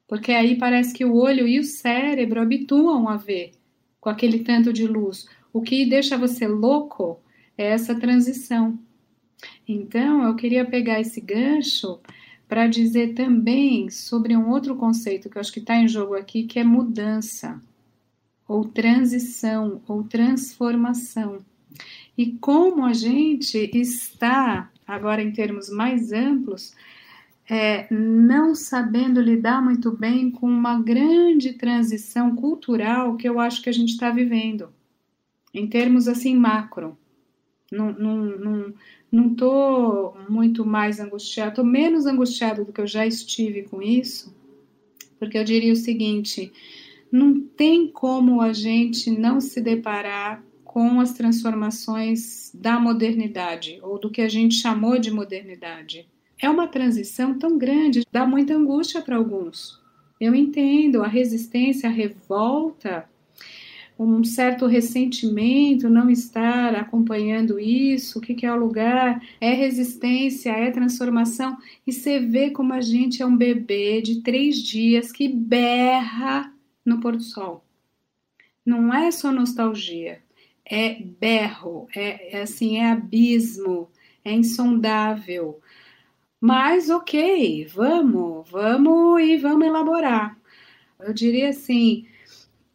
porque 0.07 0.33
aí 0.33 0.57
parece 0.57 0.93
que 0.93 1.05
o 1.05 1.15
olho 1.15 1.47
e 1.47 1.59
o 1.59 1.65
cérebro 1.65 2.41
habituam 2.41 3.09
a 3.09 3.17
ver 3.17 3.53
com 4.01 4.09
aquele 4.09 4.41
tanto 4.41 4.73
de 4.73 4.87
luz. 4.87 5.29
O 5.53 5.61
que 5.61 5.87
deixa 5.87 6.17
você 6.17 6.47
louco 6.47 7.21
é 7.57 7.67
essa 7.67 7.95
transição. 7.95 8.79
Então, 9.67 10.25
eu 10.25 10.35
queria 10.35 10.65
pegar 10.65 11.01
esse 11.01 11.21
gancho 11.21 12.01
para 12.49 12.67
dizer 12.67 13.15
também 13.15 13.91
sobre 13.91 14.37
um 14.37 14.51
outro 14.51 14.75
conceito 14.77 15.29
que 15.29 15.37
eu 15.37 15.41
acho 15.41 15.53
que 15.53 15.61
está 15.61 15.77
em 15.77 15.87
jogo 15.87 16.15
aqui, 16.15 16.45
que 16.45 16.59
é 16.59 16.65
mudança, 16.65 17.61
ou 18.47 18.65
transição, 18.65 19.83
ou 19.87 20.03
transformação 20.03 21.45
e 22.17 22.33
como 22.33 22.85
a 22.85 22.93
gente 22.93 23.71
está, 23.73 24.73
agora 24.87 25.23
em 25.23 25.31
termos 25.31 25.71
mais 25.71 26.13
amplos, 26.13 26.75
é, 27.49 27.87
não 27.93 28.55
sabendo 28.55 29.21
lidar 29.21 29.63
muito 29.63 29.91
bem 29.91 30.31
com 30.31 30.47
uma 30.47 30.81
grande 30.83 31.53
transição 31.55 32.35
cultural 32.35 33.17
que 33.17 33.29
eu 33.29 33.41
acho 33.41 33.63
que 33.63 33.71
a 33.71 33.73
gente 33.73 33.91
está 33.91 34.11
vivendo, 34.11 34.69
em 35.55 35.67
termos 35.67 36.09
assim 36.09 36.35
macro. 36.35 36.99
Não, 37.71 37.93
não, 37.93 38.17
não, 38.17 38.75
não 39.13 39.35
tô 39.35 40.15
muito 40.29 40.67
mais 40.67 40.99
angustiado, 40.99 41.57
tô 41.57 41.65
menos 41.65 42.05
angustiado 42.05 42.65
do 42.65 42.73
que 42.73 42.81
eu 42.81 42.87
já 42.87 43.07
estive 43.07 43.63
com 43.63 43.81
isso, 43.81 44.35
porque 45.19 45.39
eu 45.39 45.45
diria 45.45 45.73
o 45.73 45.77
seguinte: 45.77 46.53
não 47.13 47.41
tem 47.41 47.89
como 47.89 48.41
a 48.41 48.53
gente 48.53 49.11
não 49.11 49.41
se 49.41 49.61
deparar 49.61 50.43
com 50.69 51.01
as 51.01 51.15
transformações 51.15 52.53
da 52.55 52.79
modernidade, 52.79 53.79
ou 53.83 53.99
do 53.99 54.11
que 54.11 54.21
a 54.21 54.29
gente 54.29 54.55
chamou 54.55 54.99
de 54.99 55.11
modernidade. 55.11 56.07
É 56.41 56.49
uma 56.49 56.69
transição 56.69 57.39
tão 57.39 57.57
grande, 57.57 58.07
dá 58.13 58.27
muita 58.27 58.55
angústia 58.55 59.01
para 59.01 59.17
alguns. 59.17 59.81
Eu 60.21 60.35
entendo 60.35 61.03
a 61.03 61.09
resistência, 61.09 61.89
a 61.89 61.93
revolta, 61.93 63.09
um 63.99 64.23
certo 64.23 64.67
ressentimento, 64.67 65.89
não 65.89 66.11
estar 66.11 66.75
acompanhando 66.75 67.59
isso, 67.59 68.19
o 68.19 68.23
que, 68.23 68.45
é 68.45 68.53
o 68.53 68.61
lugar, 68.61 69.23
é 69.41 69.55
resistência, 69.55 70.51
é 70.51 70.71
transformação, 70.71 71.57
e 71.87 71.93
você 71.93 72.21
vê 72.21 72.51
como 72.51 72.75
a 72.75 72.83
gente 72.83 73.23
é 73.23 73.27
um 73.27 73.37
bebê 73.37 74.03
de 74.03 74.21
três 74.21 74.59
dias 74.59 75.11
que 75.11 75.29
berra 75.29 76.53
no 76.85 77.01
pôr 77.01 77.17
do 77.17 77.23
sol. 77.23 77.65
Não 78.65 78.93
é 78.93 79.11
só 79.11 79.33
nostalgia, 79.33 80.21
é 80.71 80.95
berro, 81.03 81.89
é, 81.95 82.39
é 82.39 82.43
assim, 82.43 82.79
é 82.79 82.91
abismo, 82.91 83.89
é 84.25 84.33
insondável. 84.33 85.61
Mas 86.41 86.89
ok, 86.91 87.67
vamos, 87.67 88.49
vamos 88.51 89.21
e 89.23 89.37
vamos 89.37 89.67
elaborar. 89.67 90.39
Eu 91.01 91.13
diria 91.13 91.49
assim, 91.49 92.07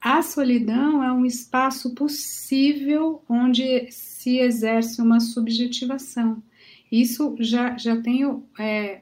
a 0.01 0.21
solidão 0.21 1.03
é 1.03 1.11
um 1.11 1.25
espaço 1.25 1.93
possível 1.93 3.21
onde 3.29 3.89
se 3.91 4.39
exerce 4.39 5.01
uma 5.01 5.19
subjetivação. 5.19 6.41
Isso 6.91 7.35
já, 7.39 7.77
já 7.77 7.99
tenho 8.01 8.43
é, 8.59 9.01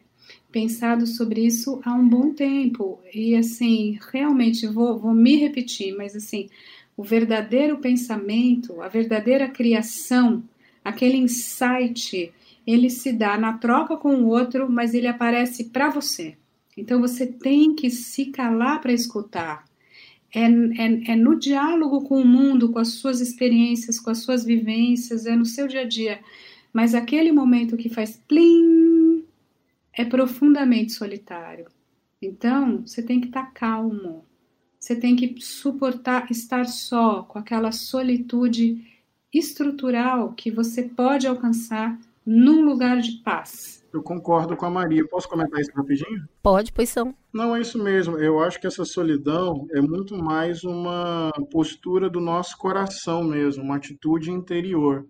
pensado 0.52 1.08
sobre 1.08 1.46
isso 1.46 1.82
há 1.84 1.94
um 1.94 2.08
bom 2.08 2.34
tempo. 2.34 3.00
E 3.14 3.36
assim, 3.36 3.98
realmente 4.12 4.68
vou, 4.68 5.00
vou 5.00 5.14
me 5.14 5.38
repetir, 5.38 5.96
mas 5.96 6.16
assim, 6.16 6.50
o 6.96 7.04
verdadeiro 7.04 7.78
pensamento, 7.78 8.82
a 8.82 8.88
verdadeira 8.88 9.48
criação, 9.48 10.44
aquele 10.84 11.18
insight, 11.18 12.32
ele 12.66 12.90
se 12.90 13.12
dá 13.12 13.38
na 13.38 13.58
troca 13.58 13.98
com 13.98 14.16
o 14.16 14.28
outro, 14.28 14.70
mas 14.70 14.94
ele 14.94 15.08
aparece 15.08 15.66
para 15.66 15.90
você. 15.90 16.38
Então 16.78 17.00
você 17.00 17.28
tem 17.28 17.76
que 17.76 17.90
se 17.90 18.28
calar 18.28 18.82
para 18.82 18.94
escutar. 18.94 19.66
É, 20.34 20.44
é, 20.44 21.12
é, 21.12 21.16
no 21.16 21.38
diálogo 21.38 22.04
com 22.04 22.22
o 22.22 22.26
mundo, 22.26 22.72
com 22.72 22.80
as 22.80 22.90
suas 22.90 23.20
experiências, 23.20 24.00
com 24.00 24.10
as 24.10 24.20
suas 24.20 24.46
vivências, 24.46 25.26
é 25.26 25.36
no 25.36 25.46
seu 25.46 25.68
dia 25.68 25.82
a 25.82 25.88
dia. 25.88 26.20
Mas 26.72 26.96
aquele 26.96 27.32
momento 27.32 27.76
que 27.76 27.90
faz 27.90 28.16
plim 28.28 29.26
é 29.94 30.06
profundamente 30.06 30.94
solitário. 30.94 31.66
Então 32.22 32.84
você 32.86 33.02
tem 33.02 33.20
que 33.20 33.28
estar 33.28 33.48
tá 33.48 33.52
calmo, 33.52 34.24
você 34.82 34.96
tem 34.96 35.16
que 35.16 35.36
suportar 35.40 36.32
estar 36.32 36.66
só, 36.66 37.22
com 37.22 37.38
aquela 37.38 37.72
solitude 37.72 38.84
estrutural 39.32 40.34
que 40.34 40.50
você 40.50 40.82
pode 40.82 41.28
alcançar 41.28 42.00
num 42.26 42.66
lugar 42.66 43.00
de 43.00 43.12
paz. 43.24 43.86
Eu 43.94 44.02
concordo 44.02 44.58
com 44.58 44.66
a 44.66 44.72
Maria. 44.72 45.08
Posso 45.08 45.30
comentar 45.30 45.62
isso 45.62 45.70
rapidinho? 45.76 46.28
Pode, 46.42 46.74
pois 46.74 46.90
são. 46.90 47.14
Não, 47.32 47.56
é 47.56 47.62
isso 47.62 47.82
mesmo. 47.82 48.18
Eu 48.18 48.40
acho 48.40 48.60
que 48.60 48.66
essa 48.66 48.84
solidão 48.84 49.68
é 49.72 49.82
muito 49.82 50.18
mais 50.18 50.64
uma 50.64 51.32
postura 51.52 52.10
do 52.10 52.20
nosso 52.20 52.58
coração 52.58 53.24
mesmo, 53.24 53.64
uma 53.64 53.76
atitude 53.76 54.32
interior. 54.32 55.06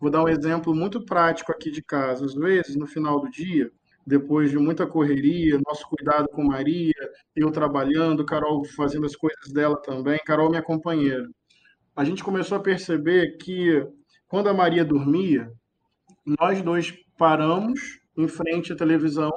Vou 0.00 0.10
dar 0.10 0.24
um 0.24 0.28
exemplo 0.28 0.74
muito 0.74 1.04
prático 1.04 1.52
aqui 1.52 1.70
de 1.70 1.82
casa. 1.82 2.24
Às 2.24 2.34
vezes, 2.34 2.74
no 2.74 2.86
final 2.86 3.20
do 3.20 3.30
dia, 3.30 3.70
depois 4.10 4.50
de 4.50 4.58
muita 4.58 4.88
correria, 4.88 5.60
nosso 5.64 5.88
cuidado 5.88 6.28
com 6.30 6.42
Maria, 6.42 6.92
eu 7.34 7.52
trabalhando, 7.52 8.26
Carol 8.26 8.64
fazendo 8.64 9.06
as 9.06 9.14
coisas 9.14 9.52
dela 9.52 9.80
também, 9.80 10.18
Carol 10.26 10.50
minha 10.50 10.62
companheira. 10.62 11.24
A 11.94 12.04
gente 12.04 12.24
começou 12.24 12.58
a 12.58 12.62
perceber 12.62 13.36
que 13.36 13.86
quando 14.26 14.48
a 14.48 14.54
Maria 14.54 14.84
dormia, 14.84 15.48
nós 16.26 16.60
dois 16.60 16.92
paramos 17.16 18.00
em 18.16 18.26
frente 18.26 18.72
à 18.72 18.76
televisão 18.76 19.30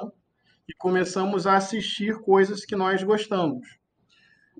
e 0.68 0.74
começamos 0.76 1.46
a 1.46 1.54
assistir 1.54 2.20
coisas 2.22 2.64
que 2.64 2.74
nós 2.74 3.00
gostamos. 3.04 3.78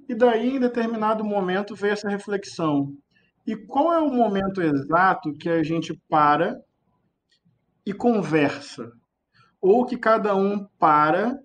E 0.09 0.15
daí, 0.15 0.57
em 0.57 0.61
determinado 0.61 1.25
momento, 1.25 1.75
veio 1.75 1.95
essa 1.95 2.09
reflexão: 2.09 2.97
e 3.45 3.57
qual 3.57 3.93
é 3.93 3.99
o 3.99 4.12
momento 4.15 4.62
exato 4.62 5.33
que 5.35 5.49
a 5.49 5.65
gente 5.65 5.93
para 6.09 6.57
e 7.85 7.93
conversa? 7.93 8.93
Ou 9.67 9.87
que 9.87 9.97
cada 9.97 10.37
um 10.37 10.67
para 10.79 11.39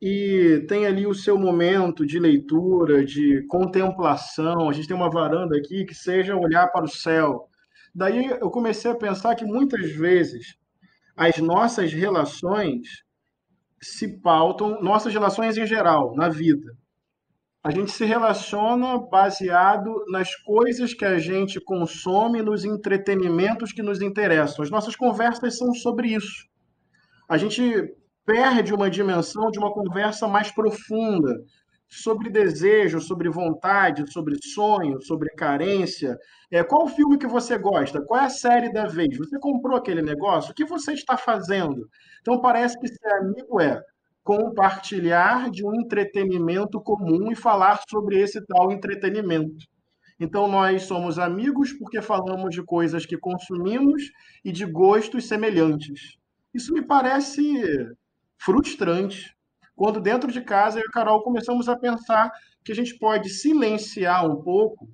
e 0.00 0.64
tem 0.68 0.86
ali 0.86 1.04
o 1.04 1.12
seu 1.12 1.36
momento 1.36 2.06
de 2.06 2.16
leitura, 2.20 3.04
de 3.04 3.44
contemplação. 3.48 4.70
A 4.70 4.72
gente 4.72 4.86
tem 4.86 4.96
uma 4.96 5.10
varanda 5.10 5.56
aqui 5.56 5.84
que 5.84 5.92
seja 5.92 6.36
olhar 6.36 6.68
para 6.68 6.84
o 6.84 6.88
céu. 6.88 7.48
Daí 7.92 8.26
eu 8.26 8.50
comecei 8.50 8.88
a 8.88 8.94
pensar 8.94 9.34
que 9.34 9.44
muitas 9.44 9.90
vezes 9.90 10.56
as 11.16 11.38
nossas 11.38 11.92
relações 11.92 13.02
se 13.82 14.20
pautam, 14.20 14.80
nossas 14.80 15.12
relações 15.12 15.58
em 15.58 15.66
geral, 15.66 16.14
na 16.14 16.28
vida, 16.28 16.72
a 17.64 17.72
gente 17.72 17.90
se 17.90 18.04
relaciona 18.04 18.96
baseado 18.96 20.04
nas 20.08 20.36
coisas 20.36 20.94
que 20.94 21.04
a 21.04 21.18
gente 21.18 21.60
consome, 21.60 22.42
nos 22.42 22.64
entretenimentos 22.64 23.72
que 23.72 23.82
nos 23.82 24.00
interessam. 24.00 24.62
As 24.62 24.70
nossas 24.70 24.94
conversas 24.94 25.58
são 25.58 25.74
sobre 25.74 26.14
isso. 26.14 26.46
A 27.28 27.36
gente 27.36 27.62
perde 28.24 28.74
uma 28.74 28.90
dimensão 28.90 29.50
de 29.50 29.58
uma 29.58 29.72
conversa 29.72 30.28
mais 30.28 30.50
profunda 30.50 31.42
sobre 31.88 32.30
desejo, 32.30 33.00
sobre 33.00 33.28
vontade, 33.28 34.10
sobre 34.12 34.36
sonho, 34.42 35.00
sobre 35.02 35.30
carência. 35.30 36.18
É, 36.50 36.62
qual 36.64 36.84
o 36.84 36.88
filme 36.88 37.18
que 37.18 37.26
você 37.26 37.56
gosta? 37.56 38.02
Qual 38.02 38.20
é 38.20 38.26
a 38.26 38.30
série 38.30 38.72
da 38.72 38.86
vez? 38.86 39.16
Você 39.16 39.38
comprou 39.38 39.76
aquele 39.76 40.02
negócio? 40.02 40.52
O 40.52 40.54
que 40.54 40.64
você 40.64 40.92
está 40.92 41.16
fazendo? 41.16 41.88
Então 42.20 42.40
parece 42.40 42.78
que 42.78 42.88
ser 42.88 43.08
amigo 43.14 43.60
é 43.60 43.80
compartilhar 44.22 45.48
de 45.50 45.64
um 45.64 45.72
entretenimento 45.74 46.80
comum 46.80 47.30
e 47.30 47.36
falar 47.36 47.80
sobre 47.88 48.20
esse 48.20 48.44
tal 48.44 48.72
entretenimento. 48.72 49.64
Então, 50.18 50.48
nós 50.48 50.82
somos 50.82 51.18
amigos 51.18 51.72
porque 51.74 52.00
falamos 52.00 52.54
de 52.54 52.62
coisas 52.64 53.06
que 53.06 53.16
consumimos 53.18 54.02
e 54.44 54.50
de 54.50 54.64
gostos 54.64 55.28
semelhantes. 55.28 56.16
Isso 56.56 56.72
me 56.72 56.80
parece 56.80 57.42
frustrante. 58.38 59.36
Quando 59.74 60.00
dentro 60.00 60.32
de 60.32 60.40
casa 60.40 60.78
eu 60.78 60.84
e 60.84 60.88
a 60.88 60.90
Carol 60.90 61.22
começamos 61.22 61.68
a 61.68 61.76
pensar 61.76 62.32
que 62.64 62.72
a 62.72 62.74
gente 62.74 62.98
pode 62.98 63.28
silenciar 63.28 64.26
um 64.26 64.42
pouco 64.42 64.88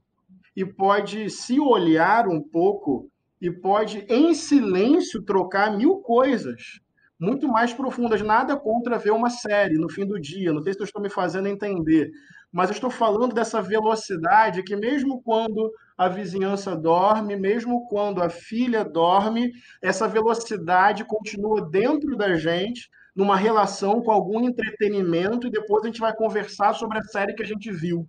e 0.56 0.66
pode 0.66 1.30
se 1.30 1.60
olhar 1.60 2.26
um 2.26 2.42
pouco 2.42 3.08
e 3.40 3.48
pode, 3.48 4.04
em 4.08 4.34
silêncio, 4.34 5.22
trocar 5.22 5.76
mil 5.76 5.98
coisas 5.98 6.80
muito 7.16 7.46
mais 7.46 7.72
profundas. 7.72 8.20
Nada 8.22 8.56
contra 8.56 8.98
ver 8.98 9.12
uma 9.12 9.30
série 9.30 9.78
no 9.78 9.88
fim 9.88 10.04
do 10.04 10.20
dia. 10.20 10.52
Não 10.52 10.62
sei 10.64 10.72
se 10.72 10.80
eu 10.80 10.84
estou 10.84 11.00
me 11.00 11.08
fazendo 11.08 11.46
entender, 11.46 12.10
mas 12.50 12.70
eu 12.70 12.74
estou 12.74 12.90
falando 12.90 13.32
dessa 13.32 13.62
velocidade 13.62 14.64
que, 14.64 14.74
mesmo 14.74 15.22
quando 15.22 15.70
a 16.02 16.08
vizinhança 16.08 16.76
dorme, 16.76 17.36
mesmo 17.36 17.86
quando 17.88 18.22
a 18.22 18.28
filha 18.28 18.84
dorme, 18.84 19.52
essa 19.80 20.08
velocidade 20.08 21.04
continua 21.04 21.68
dentro 21.68 22.16
da 22.16 22.34
gente, 22.34 22.90
numa 23.14 23.36
relação 23.36 24.02
com 24.02 24.10
algum 24.10 24.40
entretenimento, 24.46 25.46
e 25.46 25.50
depois 25.50 25.84
a 25.84 25.86
gente 25.86 26.00
vai 26.00 26.14
conversar 26.14 26.74
sobre 26.74 26.98
a 26.98 27.02
série 27.02 27.34
que 27.34 27.42
a 27.42 27.46
gente 27.46 27.70
viu. 27.70 28.08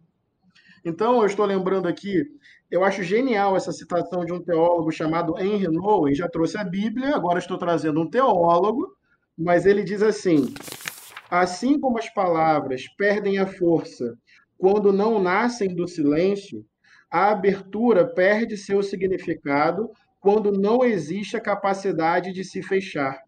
Então, 0.85 1.21
eu 1.21 1.25
estou 1.25 1.45
lembrando 1.45 1.87
aqui, 1.87 2.23
eu 2.69 2.83
acho 2.83 3.03
genial 3.03 3.55
essa 3.55 3.71
citação 3.71 4.25
de 4.25 4.33
um 4.33 4.41
teólogo 4.41 4.91
chamado 4.91 5.37
Henry 5.37 5.67
Nouwen, 5.67 6.15
já 6.15 6.27
trouxe 6.27 6.57
a 6.57 6.63
Bíblia, 6.63 7.15
agora 7.15 7.39
estou 7.39 7.57
trazendo 7.57 8.01
um 8.01 8.09
teólogo, 8.09 8.95
mas 9.37 9.65
ele 9.65 9.83
diz 9.83 10.01
assim: 10.01 10.53
assim 11.29 11.79
como 11.79 11.97
as 11.97 12.09
palavras 12.09 12.87
perdem 12.97 13.37
a 13.37 13.45
força 13.45 14.17
quando 14.57 14.93
não 14.93 15.21
nascem 15.21 15.75
do 15.75 15.87
silêncio, 15.87 16.65
a 17.13 17.29
abertura 17.29 18.07
perde 18.07 18.57
seu 18.57 18.81
significado 18.81 19.91
quando 20.19 20.51
não 20.51 20.83
existe 20.83 21.37
a 21.37 21.39
capacidade 21.39 22.33
de 22.33 22.43
se 22.43 22.63
fechar. 22.63 23.21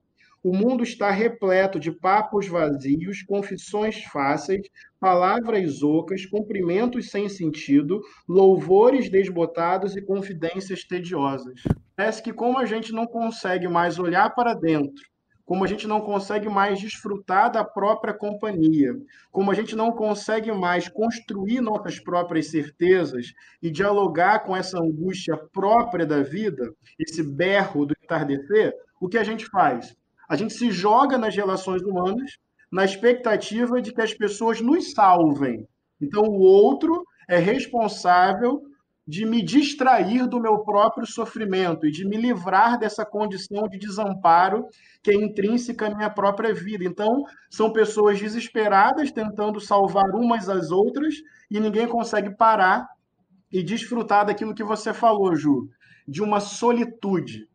O 0.44 0.52
mundo 0.52 0.84
está 0.84 1.12
repleto 1.12 1.80
de 1.80 1.92
papos 1.92 2.48
vazios, 2.48 3.22
confissões 3.22 4.04
fáceis, 4.06 4.68
palavras 5.00 5.84
ocas, 5.84 6.26
cumprimentos 6.26 7.12
sem 7.12 7.30
sentido, 7.30 8.02
louvores 8.28 9.08
desbotados 9.08 9.96
e 9.96 10.02
confidências 10.02 10.84
tediosas. 10.84 11.62
Parece 11.96 12.24
que, 12.24 12.34
como 12.34 12.58
a 12.58 12.66
gente 12.66 12.92
não 12.92 13.06
consegue 13.06 13.68
mais 13.68 14.00
olhar 14.00 14.34
para 14.34 14.56
dentro 14.56 15.04
como 15.46 15.64
a 15.64 15.68
gente 15.68 15.88
não 15.88 16.02
consegue 16.02 16.50
mais 16.50 16.80
desfrutar 16.80 17.52
da 17.52 17.64
própria 17.64 18.14
companhia, 18.14 18.94
como 19.32 19.52
a 19.52 19.54
gente 19.54 19.76
não 19.76 19.92
consegue 19.92 20.52
mais 20.52 20.90
construir 20.90 21.62
nossas 21.62 22.00
próprias 22.00 22.50
certezas 22.50 23.28
e 23.62 23.70
dialogar 23.70 24.40
com 24.40 24.56
essa 24.56 24.80
angústia 24.80 25.38
própria 25.54 26.06
da 26.06 26.24
vida, 26.24 26.74
esse 27.00 27.22
berro 27.22 27.86
do 27.86 27.96
entardecer, 28.04 28.74
o 29.00 29.08
que 29.08 29.18
a 29.18 29.24
gente 29.24 29.46
faz? 29.46 29.96
A 30.28 30.36
gente 30.36 30.54
se 30.54 30.72
joga 30.72 31.18
nas 31.18 31.36
relações 31.36 31.84
humanas 31.84 32.32
na 32.72 32.84
expectativa 32.84 33.82
de 33.82 33.94
que 33.94 34.02
as 34.02 34.14
pessoas 34.14 34.60
nos 34.60 34.92
salvem. 34.94 35.68
Então, 36.02 36.24
o 36.24 36.40
outro 36.40 37.06
é 37.30 37.38
responsável 37.38 38.62
de 39.08 39.26
me 39.26 39.44
distrair 39.44 40.28
do 40.28 40.40
meu 40.40 40.60
próprio 40.60 41.06
sofrimento 41.06 41.86
e 41.86 41.92
de 41.92 42.08
me 42.08 42.18
livrar 42.18 42.80
dessa 42.80 43.06
condição 43.06 43.68
de 43.68 43.78
desamparo 43.78 44.66
que 45.04 45.12
é 45.12 45.14
intrínseca 45.14 45.86
à 45.88 45.96
minha 45.96 46.10
própria 46.10 46.54
vida. 46.54 46.84
Então, 46.84 47.24
são 47.50 47.72
pessoas 47.72 48.20
desesperadas 48.20 49.12
tentando 49.12 49.60
salvar 49.60 50.10
umas 50.16 50.50
às 50.50 50.72
outras 50.72 51.16
e 51.52 51.60
ninguém 51.60 51.88
consegue 51.88 52.36
parar 52.36 52.88
e 53.52 53.62
desfrutar 53.62 54.26
daquilo 54.26 54.56
que 54.56 54.64
você 54.64 54.92
falou, 54.92 55.36
Ju, 55.36 55.70
de 56.08 56.24
uma 56.24 56.40
solitude. 56.40 57.48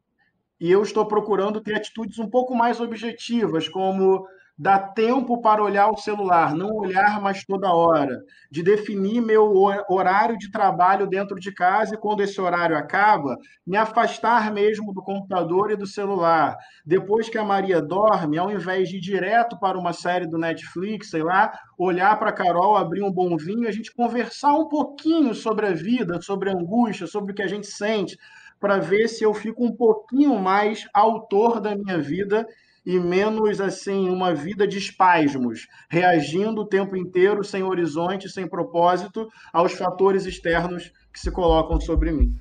E 0.61 0.70
eu 0.70 0.82
estou 0.82 1.07
procurando 1.07 1.61
ter 1.61 1.74
atitudes 1.74 2.18
um 2.18 2.28
pouco 2.28 2.55
mais 2.55 2.80
objetivas, 2.80 3.68
como 3.68 4.24
Dá 4.63 4.79
tempo 4.79 5.41
para 5.41 5.63
olhar 5.63 5.89
o 5.89 5.97
celular, 5.97 6.55
não 6.55 6.69
olhar 6.77 7.19
mais 7.19 7.43
toda 7.47 7.73
hora. 7.73 8.21
De 8.51 8.63
definir 8.63 9.23
meu 9.23 9.55
horário 9.89 10.37
de 10.37 10.51
trabalho 10.51 11.07
dentro 11.07 11.41
de 11.41 11.51
casa 11.51 11.95
e, 11.95 11.99
quando 11.99 12.23
esse 12.23 12.39
horário 12.39 12.77
acaba, 12.77 13.39
me 13.67 13.79
afastar 13.79 14.53
mesmo 14.53 14.93
do 14.93 15.03
computador 15.03 15.71
e 15.71 15.77
do 15.77 15.87
celular. 15.87 16.59
Depois 16.85 17.31
que 17.31 17.39
a 17.39 17.43
Maria 17.43 17.81
dorme, 17.81 18.37
ao 18.37 18.51
invés 18.51 18.91
de 18.91 18.99
ir 18.99 19.01
direto 19.01 19.59
para 19.59 19.79
uma 19.79 19.95
série 19.95 20.27
do 20.27 20.37
Netflix, 20.37 21.09
sei 21.09 21.23
lá, 21.23 21.51
olhar 21.79 22.19
para 22.19 22.29
a 22.29 22.35
Carol, 22.35 22.77
abrir 22.77 23.03
um 23.03 23.11
bom 23.11 23.39
vinho, 23.39 23.67
a 23.67 23.73
gente 23.73 23.95
conversar 23.95 24.53
um 24.53 24.69
pouquinho 24.69 25.35
sobre 25.35 25.69
a 25.69 25.73
vida, 25.73 26.21
sobre 26.21 26.51
a 26.51 26.53
angústia, 26.53 27.07
sobre 27.07 27.33
o 27.33 27.35
que 27.35 27.43
a 27.43 27.49
gente 27.49 27.67
sente, 27.67 28.15
para 28.61 28.77
ver 28.77 29.09
se 29.09 29.25
eu 29.25 29.33
fico 29.33 29.65
um 29.65 29.75
pouquinho 29.75 30.39
mais 30.39 30.87
autor 30.93 31.63
da 31.63 31.75
minha 31.75 31.99
vida 31.99 32.47
e 32.85 32.99
menos 32.99 33.61
assim 33.61 34.09
uma 34.09 34.35
vida 34.35 34.66
de 34.66 34.78
espasmos, 34.78 35.66
reagindo 35.89 36.62
o 36.62 36.66
tempo 36.66 36.97
inteiro 36.97 37.45
sem 37.45 37.62
horizonte, 37.62 38.28
sem 38.28 38.49
propósito 38.49 39.28
aos 39.53 39.72
fatores 39.72 40.26
externos 40.26 40.91
que 41.12 41.20
se 41.20 41.31
colocam 41.31 41.81
sobre 41.81 42.12
mim. 42.12 42.35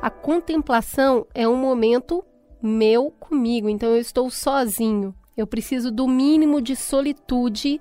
A 0.00 0.10
contemplação 0.10 1.26
é 1.34 1.46
um 1.46 1.56
momento 1.56 2.24
meu 2.62 3.10
comigo, 3.10 3.68
então 3.68 3.90
eu 3.90 3.98
estou 3.98 4.30
sozinho. 4.30 5.14
Eu 5.36 5.46
preciso 5.46 5.90
do 5.90 6.06
mínimo 6.06 6.60
de 6.60 6.76
solitude 6.76 7.80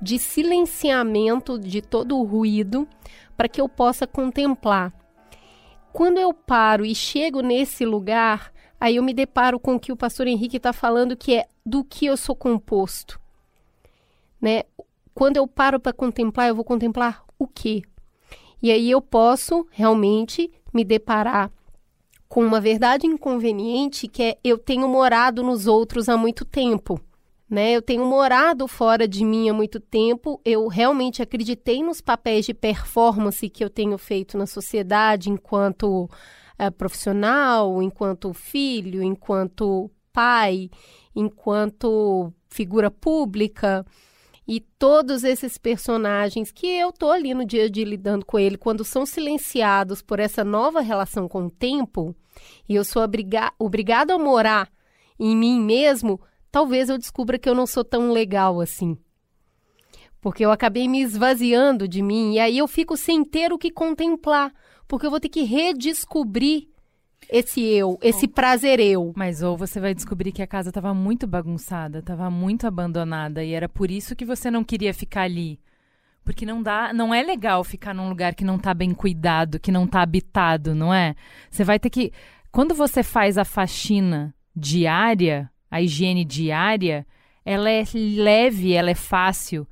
de 0.00 0.18
silenciamento 0.18 1.58
de 1.58 1.80
todo 1.80 2.18
o 2.18 2.24
ruído 2.24 2.86
para 3.36 3.48
que 3.48 3.60
eu 3.60 3.68
possa 3.68 4.06
contemplar. 4.06 4.92
Quando 5.92 6.18
eu 6.18 6.32
paro 6.32 6.84
e 6.84 6.94
chego 6.94 7.40
nesse 7.40 7.84
lugar, 7.84 8.52
aí 8.78 8.96
eu 8.96 9.02
me 9.02 9.14
deparo 9.14 9.58
com 9.58 9.76
o 9.76 9.80
que 9.80 9.92
o 9.92 9.96
pastor 9.96 10.26
Henrique 10.26 10.58
está 10.58 10.72
falando, 10.72 11.16
que 11.16 11.34
é 11.34 11.46
do 11.64 11.82
que 11.82 12.06
eu 12.06 12.16
sou 12.16 12.36
composto. 12.36 13.18
Né? 14.40 14.64
Quando 15.14 15.38
eu 15.38 15.46
paro 15.46 15.80
para 15.80 15.92
contemplar, 15.92 16.48
eu 16.48 16.54
vou 16.54 16.64
contemplar 16.64 17.24
o 17.38 17.46
quê? 17.46 17.82
E 18.62 18.70
aí 18.70 18.90
eu 18.90 19.00
posso 19.00 19.66
realmente 19.70 20.50
me 20.72 20.84
deparar 20.84 21.50
com 22.28 22.44
uma 22.44 22.60
verdade 22.60 23.06
inconveniente 23.06 24.08
que 24.08 24.22
é 24.22 24.38
eu 24.42 24.58
tenho 24.58 24.88
morado 24.88 25.42
nos 25.42 25.66
outros 25.66 26.08
há 26.08 26.16
muito 26.16 26.44
tempo. 26.44 27.00
Né? 27.48 27.72
Eu 27.72 27.80
tenho 27.82 28.04
morado 28.04 28.66
fora 28.66 29.06
de 29.06 29.24
mim 29.24 29.48
há 29.48 29.52
muito 29.52 29.78
tempo. 29.78 30.40
Eu 30.44 30.66
realmente 30.66 31.22
acreditei 31.22 31.82
nos 31.82 32.00
papéis 32.00 32.44
de 32.44 32.52
performance 32.52 33.48
que 33.48 33.62
eu 33.62 33.70
tenho 33.70 33.96
feito 33.96 34.36
na 34.36 34.46
sociedade 34.46 35.30
enquanto 35.30 36.10
é, 36.58 36.70
profissional, 36.70 37.82
enquanto 37.82 38.32
filho, 38.32 39.02
enquanto 39.02 39.90
pai, 40.12 40.70
enquanto 41.14 42.32
figura 42.48 42.90
pública. 42.90 43.86
E 44.48 44.60
todos 44.60 45.24
esses 45.24 45.58
personagens 45.58 46.52
que 46.52 46.66
eu 46.66 46.92
tô 46.92 47.10
ali 47.10 47.34
no 47.34 47.44
dia 47.44 47.64
a 47.64 47.68
dia 47.68 47.84
lidando 47.84 48.24
com 48.24 48.38
ele, 48.38 48.56
quando 48.56 48.84
são 48.84 49.04
silenciados 49.04 50.00
por 50.00 50.20
essa 50.20 50.44
nova 50.44 50.80
relação 50.80 51.28
com 51.28 51.46
o 51.46 51.50
tempo, 51.50 52.14
e 52.68 52.74
eu 52.76 52.84
sou 52.84 53.02
obrigado 53.58 54.12
a 54.12 54.18
morar 54.18 54.70
em 55.18 55.34
mim 55.34 55.60
mesmo, 55.60 56.20
talvez 56.56 56.88
eu 56.88 56.96
descubra 56.96 57.38
que 57.38 57.46
eu 57.46 57.54
não 57.54 57.66
sou 57.66 57.84
tão 57.84 58.10
legal 58.10 58.62
assim. 58.62 58.96
Porque 60.22 60.42
eu 60.42 60.50
acabei 60.50 60.88
me 60.88 61.02
esvaziando 61.02 61.86
de 61.86 62.00
mim 62.00 62.32
e 62.32 62.38
aí 62.38 62.56
eu 62.56 62.66
fico 62.66 62.96
sem 62.96 63.22
ter 63.22 63.52
o 63.52 63.58
que 63.58 63.70
contemplar, 63.70 64.50
porque 64.88 65.04
eu 65.04 65.10
vou 65.10 65.20
ter 65.20 65.28
que 65.28 65.42
redescobrir 65.42 66.66
esse 67.28 67.60
eu, 67.60 67.98
esse 68.00 68.26
prazer 68.26 68.80
eu. 68.80 69.12
Mas 69.14 69.42
ou 69.42 69.54
você 69.54 69.78
vai 69.78 69.92
descobrir 69.92 70.32
que 70.32 70.40
a 70.40 70.46
casa 70.46 70.70
estava 70.70 70.94
muito 70.94 71.26
bagunçada, 71.26 71.98
estava 71.98 72.30
muito 72.30 72.66
abandonada 72.66 73.44
e 73.44 73.52
era 73.52 73.68
por 73.68 73.90
isso 73.90 74.16
que 74.16 74.24
você 74.24 74.50
não 74.50 74.64
queria 74.64 74.94
ficar 74.94 75.24
ali. 75.24 75.60
Porque 76.24 76.46
não 76.46 76.62
dá, 76.62 76.90
não 76.90 77.12
é 77.12 77.22
legal 77.22 77.62
ficar 77.64 77.92
num 77.92 78.08
lugar 78.08 78.34
que 78.34 78.46
não 78.46 78.56
está 78.56 78.72
bem 78.72 78.94
cuidado, 78.94 79.60
que 79.60 79.70
não 79.70 79.84
está 79.84 80.00
habitado, 80.00 80.74
não 80.74 80.94
é? 80.94 81.14
Você 81.50 81.64
vai 81.64 81.78
ter 81.78 81.90
que 81.90 82.14
quando 82.50 82.74
você 82.74 83.02
faz 83.02 83.36
a 83.36 83.44
faxina 83.44 84.34
diária, 84.56 85.50
a 85.76 85.82
higiene 85.82 86.24
diária, 86.24 87.06
ela 87.44 87.70
é 87.70 87.84
leve, 87.94 88.72
ela 88.72 88.90
é 88.90 88.94
fácil. 88.94 89.66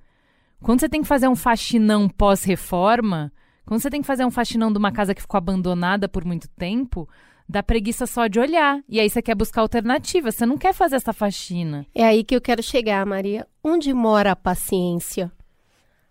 Quando 0.63 0.81
você 0.81 0.89
tem 0.89 1.03
que 1.03 1.09
fazer 1.09 1.29
um 1.29 1.37
faxinão 1.37 2.09
pós-reforma, 2.09 3.33
quando 3.67 3.81
você 3.81 3.91
tem 3.91 4.01
que 4.01 4.07
fazer 4.07 4.25
um 4.25 4.31
faxinão 4.31 4.73
de 4.73 4.79
uma 4.79 4.93
casa 4.93 5.15
que 5.15 5.21
ficou 5.21 5.39
abandonada 5.39 6.09
por 6.09 6.25
muito 6.25 6.49
tempo, 6.49 7.09
dá 7.49 7.63
preguiça 7.63 8.07
só 8.07 8.27
de 8.27 8.39
olhar. 8.39 8.81
E 8.89 9.01
aí 9.01 9.09
você 9.09 9.23
quer 9.23 9.35
buscar 9.35 9.63
alternativa, 9.63 10.31
você 10.31 10.47
não 10.47 10.59
quer 10.59 10.73
fazer 10.73 10.97
essa 10.97 11.13
faxina. 11.13 11.87
É 11.95 12.05
aí 12.05 12.23
que 12.23 12.37
eu 12.37 12.41
quero 12.41 12.63
chegar, 12.63 13.05
Maria. 13.05 13.47
Onde 13.63 13.93
mora 13.93 14.33
a 14.33 14.37
paciência? 14.37 15.33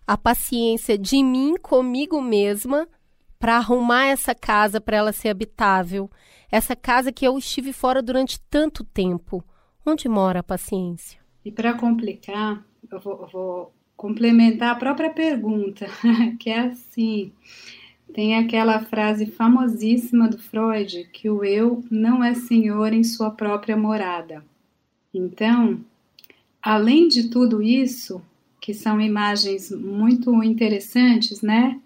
A 0.05 0.17
paciência 0.17 0.97
de 0.97 1.23
mim 1.23 1.55
comigo 1.61 2.21
mesma 2.21 2.87
para 3.39 3.57
arrumar 3.57 4.05
essa 4.05 4.33
casa 4.33 4.81
para 4.81 4.97
ela 4.97 5.11
ser 5.11 5.29
habitável. 5.29 6.09
Essa 6.51 6.75
casa 6.75 7.11
que 7.11 7.25
eu 7.25 7.37
estive 7.37 7.73
fora 7.73 8.01
durante 8.01 8.39
tanto 8.49 8.83
tempo. 8.83 9.43
Onde 9.85 10.07
mora 10.07 10.39
a 10.39 10.43
paciência? 10.43 11.19
E 11.43 11.51
para 11.51 11.73
complicar, 11.73 12.65
eu 12.89 12.99
vou, 12.99 13.21
eu 13.21 13.27
vou 13.27 13.73
complementar 13.97 14.71
a 14.71 14.79
própria 14.79 15.09
pergunta, 15.09 15.87
que 16.39 16.49
é 16.49 16.59
assim: 16.59 17.33
tem 18.13 18.37
aquela 18.37 18.79
frase 18.79 19.25
famosíssima 19.25 20.29
do 20.29 20.37
Freud 20.37 21.09
que 21.11 21.29
o 21.29 21.43
eu 21.43 21.83
não 21.91 22.23
é 22.23 22.33
senhor 22.33 22.93
em 22.93 23.03
sua 23.03 23.31
própria 23.31 23.75
morada. 23.75 24.45
Então, 25.13 25.83
além 26.61 27.07
de 27.07 27.29
tudo 27.29 27.61
isso, 27.61 28.21
que 28.61 28.73
são 28.73 29.01
imagens 29.01 29.69
muito 29.69 30.41
interessantes, 30.41 31.41
né? 31.41 31.79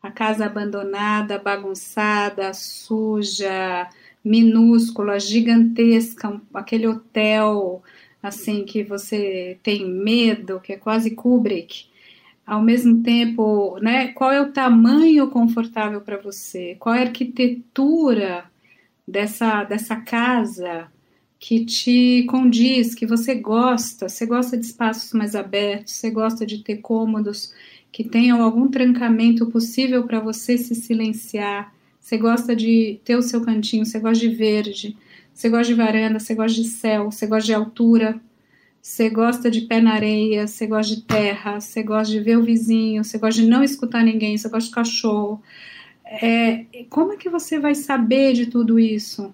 A 0.00 0.10
casa 0.10 0.46
abandonada, 0.46 1.38
bagunçada, 1.38 2.54
suja, 2.54 3.88
minúscula, 4.24 5.18
gigantesca, 5.18 6.40
aquele 6.52 6.86
hotel 6.86 7.82
assim 8.22 8.64
que 8.64 8.82
você 8.82 9.58
tem 9.62 9.88
medo, 9.88 10.60
que 10.60 10.72
é 10.72 10.76
quase 10.76 11.12
Kubrick. 11.12 11.86
Ao 12.46 12.60
mesmo 12.62 13.02
tempo, 13.02 13.78
né, 13.80 14.08
qual 14.08 14.32
é 14.32 14.40
o 14.40 14.52
tamanho 14.52 15.28
confortável 15.30 16.00
para 16.00 16.16
você? 16.18 16.76
Qual 16.78 16.94
é 16.94 17.00
a 17.00 17.06
arquitetura 17.06 18.44
dessa 19.06 19.64
dessa 19.64 19.96
casa 19.96 20.88
que 21.38 21.64
te 21.64 22.24
condiz, 22.28 22.94
que 22.94 23.06
você 23.06 23.34
gosta? 23.34 24.08
Você 24.08 24.26
gosta 24.26 24.56
de 24.56 24.66
espaços 24.66 25.12
mais 25.12 25.34
abertos, 25.34 25.94
você 25.94 26.10
gosta 26.10 26.44
de 26.44 26.58
ter 26.58 26.78
cômodos 26.78 27.54
que 27.92 28.04
tenham 28.04 28.42
algum 28.42 28.68
trancamento 28.68 29.46
possível 29.46 30.04
para 30.04 30.20
você 30.20 30.58
se 30.58 30.74
silenciar. 30.74 31.72
Você 32.00 32.16
gosta 32.16 32.56
de 32.56 32.98
ter 33.04 33.16
o 33.16 33.22
seu 33.22 33.42
cantinho, 33.42 33.84
você 33.84 34.00
gosta 34.00 34.26
de 34.26 34.34
verde, 34.34 34.96
você 35.32 35.48
gosta 35.48 35.66
de 35.66 35.74
varanda, 35.74 36.18
você 36.18 36.34
gosta 36.34 36.60
de 36.60 36.66
céu, 36.66 37.12
você 37.12 37.26
gosta 37.26 37.46
de 37.46 37.54
altura, 37.54 38.20
você 38.82 39.10
gosta 39.10 39.50
de 39.50 39.60
pé 39.60 39.80
na 39.80 39.92
areia, 39.92 40.46
você 40.46 40.66
gosta 40.66 40.94
de 40.94 41.02
terra, 41.02 41.60
você 41.60 41.82
gosta 41.82 42.12
de 42.12 42.18
ver 42.18 42.38
o 42.38 42.42
vizinho, 42.42 43.04
você 43.04 43.18
gosta 43.18 43.42
de 43.42 43.46
não 43.46 43.62
escutar 43.62 44.02
ninguém, 44.02 44.36
você 44.36 44.48
gosta 44.48 44.68
de 44.68 44.74
cachorro. 44.74 45.42
É, 46.04 46.64
como 46.88 47.12
é 47.12 47.16
que 47.16 47.28
você 47.28 47.58
vai 47.58 47.74
saber 47.74 48.32
de 48.32 48.46
tudo 48.46 48.78
isso? 48.78 49.32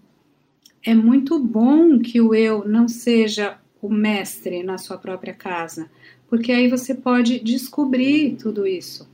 É 0.82 0.94
muito 0.94 1.38
bom 1.38 1.98
que 2.00 2.20
o 2.20 2.34
eu 2.34 2.66
não 2.66 2.88
seja 2.88 3.58
o 3.80 3.88
mestre 3.88 4.62
na 4.62 4.76
sua 4.76 4.98
própria 4.98 5.32
casa, 5.32 5.88
porque 6.28 6.50
aí 6.50 6.68
você 6.68 6.94
pode 6.94 7.38
descobrir 7.38 8.36
tudo 8.36 8.66
isso. 8.66 9.08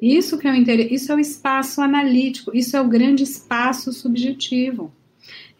Isso 0.00 0.38
que 0.38 0.46
é 0.46 0.52
o 0.52 0.54
interesse, 0.54 0.94
isso 0.94 1.12
é 1.12 1.14
o 1.14 1.20
espaço 1.20 1.80
analítico, 1.80 2.54
isso 2.54 2.76
é 2.76 2.80
o 2.80 2.88
grande 2.88 3.22
espaço 3.22 3.92
subjetivo. 3.92 4.92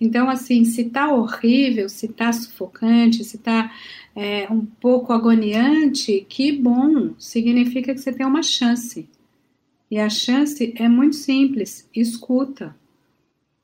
Então, 0.01 0.29
assim, 0.29 0.65
se 0.65 0.85
tá 0.91 1.13
horrível, 1.13 1.89
se 1.89 2.09
tá 2.09 2.33
sufocante, 2.33 3.25
se 3.25 3.39
tá 3.39 3.73
é, 4.15 4.47
um 4.53 4.65
pouco 4.65 5.13
agoniante, 5.13 6.27
que 6.29 6.53
bom, 6.53 7.15
significa 7.19 7.95
que 7.95 8.01
você 8.01 8.13
tem 8.13 8.27
uma 8.27 8.43
chance. 8.43 9.09
E 9.91 9.99
a 9.99 10.11
chance 10.11 10.75
é 10.77 10.89
muito 10.89 11.17
simples: 11.17 11.89
escuta. 11.95 12.77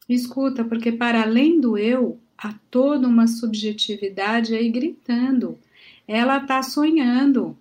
Escuta, 0.08 0.64
porque 0.64 0.90
para 0.90 1.22
além 1.22 1.60
do 1.60 1.78
eu, 1.78 2.18
há 2.36 2.54
toda 2.70 3.06
uma 3.06 3.26
subjetividade 3.26 4.54
aí 4.54 4.68
gritando. 4.68 5.58
Ela 6.06 6.40
tá 6.40 6.62
sonhando, 6.62 7.56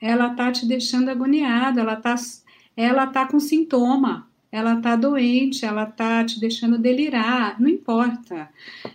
ela 0.00 0.30
tá 0.30 0.50
te 0.50 0.66
deixando 0.66 1.10
agoniado, 1.10 1.78
ela 1.78 1.94
tá, 1.94 2.16
ela 2.76 3.06
tá 3.06 3.26
com 3.26 3.38
sintoma, 3.40 4.28
ela 4.50 4.76
tá 4.80 4.96
doente, 4.96 5.64
ela 5.64 5.86
tá 5.86 6.24
te 6.24 6.38
deixando 6.38 6.78
delirar, 6.78 7.60
não 7.60 7.68
importa. 7.68 8.50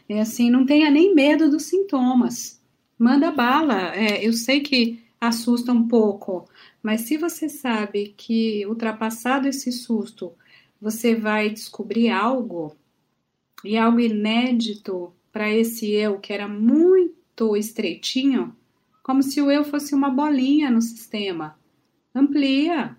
É 0.08 0.22
assim, 0.22 0.50
não 0.50 0.66
tenha 0.66 0.92
nem 0.92 1.16
medo 1.16 1.50
dos 1.50 1.64
sintomas. 1.64 2.62
Manda 2.98 3.32
bala. 3.32 3.96
É, 3.96 4.26
eu 4.26 4.34
sei 4.34 4.62
que 4.62 5.00
assusta 5.20 5.72
um 5.72 5.88
pouco, 5.88 6.48
mas 6.82 7.02
se 7.02 7.18
você 7.18 7.50
sabe 7.50 8.14
que 8.16 8.66
ultrapassado 8.68 9.48
esse 9.48 9.72
susto, 9.72 10.34
você 10.80 11.16
vai 11.16 11.50
descobrir 11.50 12.10
algo 12.10 12.76
e 13.64 13.76
algo 13.76 14.00
inédito 14.00 15.12
para 15.32 15.52
esse 15.52 15.92
eu 15.92 16.20
que 16.20 16.32
era 16.32 16.48
muito 16.48 17.56
estreitinho, 17.58 18.56
como 19.02 19.24
se 19.24 19.42
o 19.42 19.50
eu 19.50 19.64
fosse 19.64 19.96
uma 19.96 20.10
bolinha 20.10 20.70
no 20.70 20.82
sistema. 20.82 21.58
Amplia, 22.14 22.96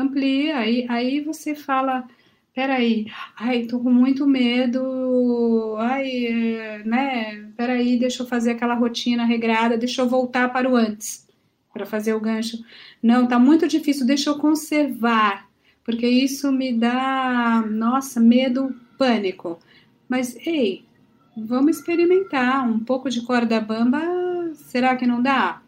amplia. 0.00 0.58
Aí, 0.58 0.86
aí 0.88 1.20
você 1.20 1.54
fala, 1.54 2.06
peraí, 2.54 3.06
ai, 3.36 3.66
tô 3.66 3.78
com 3.78 3.90
muito 3.90 4.26
medo, 4.26 5.76
ai, 5.78 6.82
né, 6.84 7.50
peraí, 7.56 7.98
deixa 7.98 8.22
eu 8.22 8.26
fazer 8.26 8.52
aquela 8.52 8.74
rotina 8.74 9.24
regrada, 9.24 9.78
deixa 9.78 10.02
eu 10.02 10.08
voltar 10.08 10.52
para 10.52 10.68
o 10.68 10.74
antes, 10.76 11.26
para 11.72 11.86
fazer 11.86 12.14
o 12.14 12.20
gancho. 12.20 12.58
Não, 13.02 13.26
tá 13.28 13.38
muito 13.38 13.68
difícil, 13.68 14.06
deixa 14.06 14.30
eu 14.30 14.38
conservar, 14.38 15.48
porque 15.84 16.06
isso 16.06 16.50
me 16.50 16.72
dá, 16.72 17.64
nossa, 17.70 18.18
medo, 18.20 18.74
pânico. 18.98 19.58
Mas, 20.08 20.36
ei, 20.46 20.84
vamos 21.36 21.76
experimentar 21.76 22.68
um 22.68 22.80
pouco 22.80 23.08
de 23.08 23.22
corda 23.22 23.60
bamba, 23.60 24.00
será 24.54 24.96
que 24.96 25.06
não 25.06 25.22
dá? 25.22 25.62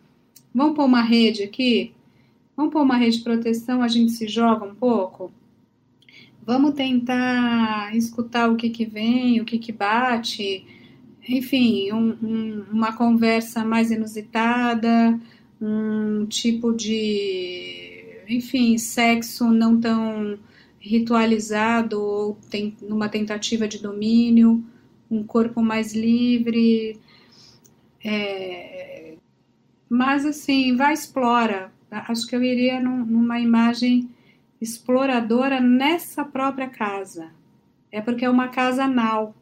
Vamos 0.53 0.74
pôr 0.74 0.87
uma 0.87 1.03
rede 1.03 1.45
aqui? 1.45 1.95
Vamos 2.61 2.75
pôr 2.75 2.83
uma 2.83 2.99
rede 2.99 3.17
de 3.17 3.25
proteção, 3.25 3.83
a 3.83 3.89
gente 3.89 4.13
se 4.13 4.29
joga 4.29 4.67
um 4.67 4.75
pouco? 4.75 5.33
Vamos 6.45 6.75
tentar 6.75 7.97
escutar 7.97 8.51
o 8.51 8.57
que, 8.57 8.69
que 8.69 8.85
vem, 8.85 9.41
o 9.41 9.47
que, 9.47 9.59
que 9.59 9.73
bate, 9.73 10.67
enfim, 11.27 11.91
um, 11.91 12.11
um, 12.23 12.65
uma 12.71 12.93
conversa 12.93 13.65
mais 13.65 13.91
inusitada, 13.91 15.19
um 15.59 16.27
tipo 16.27 16.75
de, 16.75 18.21
enfim, 18.29 18.77
sexo 18.77 19.47
não 19.51 19.81
tão 19.81 20.39
ritualizado 20.79 21.99
ou 21.99 22.39
tem, 22.51 22.77
numa 22.83 23.09
tentativa 23.09 23.67
de 23.67 23.79
domínio. 23.79 24.63
um 25.11 25.25
corpo 25.25 25.63
mais 25.63 25.95
livre. 25.95 27.01
É, 28.05 29.15
mas 29.89 30.27
assim, 30.27 30.77
vai 30.77 30.93
explora. 30.93 31.73
Acho 31.91 32.26
que 32.26 32.36
eu 32.36 32.43
iria 32.43 32.80
num, 32.80 33.05
numa 33.05 33.41
imagem 33.41 34.09
exploradora 34.61 35.61
nessa 35.61 36.24
própria 36.24 36.68
casa. 36.68 37.32
É 37.91 38.01
porque 38.01 38.24
é 38.24 38.30
uma 38.30 38.49
casa 38.49 38.86
nau, 38.86 39.34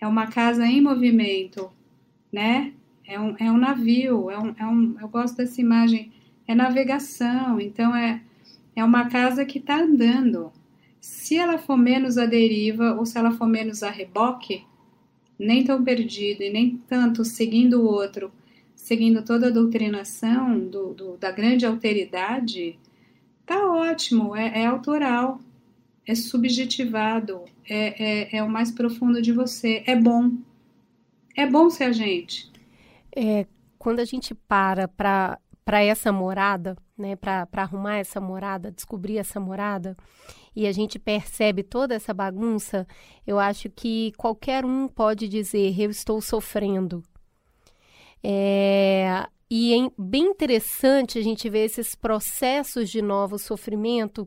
é 0.00 0.06
uma 0.06 0.26
casa 0.28 0.66
em 0.66 0.80
movimento, 0.80 1.70
né? 2.32 2.72
É 3.04 3.18
um, 3.18 3.34
é 3.38 3.50
um 3.50 3.58
navio, 3.58 4.30
é 4.30 4.38
um, 4.38 4.54
é 4.58 4.66
um, 4.66 4.96
eu 5.00 5.08
gosto 5.08 5.36
dessa 5.36 5.60
imagem, 5.60 6.12
é 6.46 6.54
navegação, 6.54 7.60
então 7.60 7.94
é, 7.94 8.22
é 8.76 8.84
uma 8.84 9.08
casa 9.08 9.44
que 9.44 9.58
está 9.58 9.80
andando. 9.80 10.52
Se 11.00 11.36
ela 11.36 11.58
for 11.58 11.76
menos 11.76 12.18
à 12.18 12.26
deriva 12.26 12.94
ou 12.94 13.04
se 13.06 13.18
ela 13.18 13.30
for 13.32 13.46
menos 13.46 13.82
a 13.82 13.90
reboque, 13.90 14.64
nem 15.38 15.64
tão 15.64 15.82
perdida 15.82 16.44
e 16.44 16.50
nem 16.50 16.76
tanto 16.88 17.24
seguindo 17.24 17.80
o 17.80 17.86
outro, 17.86 18.32
seguindo 18.78 19.22
toda 19.22 19.48
a 19.48 19.50
doutrinação 19.50 20.58
do, 20.60 20.94
do 20.94 21.16
da 21.18 21.32
grande 21.32 21.66
alteridade, 21.66 22.78
tá 23.44 23.70
ótimo, 23.70 24.34
é, 24.34 24.62
é 24.62 24.66
autoral, 24.66 25.40
é 26.06 26.14
subjetivado, 26.14 27.42
é, 27.68 28.02
é, 28.02 28.36
é, 28.36 28.42
o 28.42 28.48
mais 28.48 28.70
profundo 28.70 29.20
de 29.20 29.32
você, 29.32 29.82
é 29.84 29.96
bom. 29.96 30.30
É 31.36 31.44
bom 31.44 31.68
ser 31.68 31.84
a 31.84 31.92
gente. 31.92 32.50
É, 33.14 33.46
quando 33.78 33.98
a 34.00 34.04
gente 34.04 34.34
para 34.34 34.88
para 34.88 35.82
essa 35.82 36.10
morada, 36.10 36.74
né, 36.96 37.14
para 37.14 37.46
arrumar 37.56 37.96
essa 37.98 38.18
morada, 38.18 38.72
descobrir 38.72 39.18
essa 39.18 39.38
morada, 39.38 39.94
e 40.56 40.66
a 40.66 40.72
gente 40.72 40.98
percebe 40.98 41.62
toda 41.62 41.94
essa 41.94 42.14
bagunça, 42.14 42.86
eu 43.26 43.38
acho 43.38 43.68
que 43.68 44.12
qualquer 44.16 44.64
um 44.64 44.88
pode 44.88 45.28
dizer: 45.28 45.78
eu 45.78 45.90
estou 45.90 46.22
sofrendo. 46.22 47.02
É, 48.22 49.26
e 49.50 49.74
é 49.74 49.90
bem 49.96 50.26
interessante 50.26 51.18
a 51.18 51.22
gente 51.22 51.48
ver 51.48 51.64
esses 51.64 51.94
processos 51.94 52.90
de 52.90 53.00
novo 53.00 53.38
sofrimento 53.38 54.26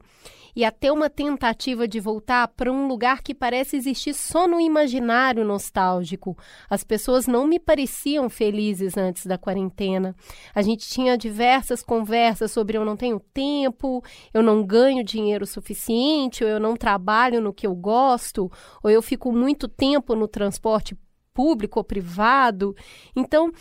e 0.56 0.66
até 0.66 0.92
uma 0.92 1.10
tentativa 1.10 1.88
de 1.88 2.00
voltar 2.00 2.48
para 2.50 2.72
um 2.72 2.88
lugar 2.88 3.22
que 3.22 3.34
parece 3.34 3.78
existir 3.78 4.14
só 4.14 4.48
no 4.48 4.60
imaginário 4.60 5.46
nostálgico. 5.46 6.38
As 6.70 6.84
pessoas 6.84 7.28
não 7.28 7.48
me 7.48 7.60
pareciam 7.60 8.30
felizes 8.30 8.98
antes 8.98 9.26
da 9.26 9.38
quarentena. 9.38 10.16
A 10.54 10.62
gente 10.62 10.90
tinha 10.90 11.18
diversas 11.18 11.82
conversas 11.84 12.52
sobre 12.52 12.78
eu 12.78 12.84
não 12.84 12.98
tenho 12.98 13.20
tempo, 13.20 14.04
eu 14.34 14.44
não 14.44 14.66
ganho 14.66 15.04
dinheiro 15.04 15.46
suficiente, 15.46 16.44
ou 16.44 16.50
eu 16.50 16.60
não 16.60 16.76
trabalho 16.76 17.42
no 17.42 17.54
que 17.54 17.66
eu 17.66 17.76
gosto, 17.76 18.52
ou 18.84 18.90
eu 18.90 19.02
fico 19.02 19.32
muito 19.32 19.68
tempo 19.68 20.16
no 20.16 20.28
transporte 20.28 20.98
público 21.34 21.80
ou 21.80 21.84
privado. 21.84 22.76
Então, 23.16 23.52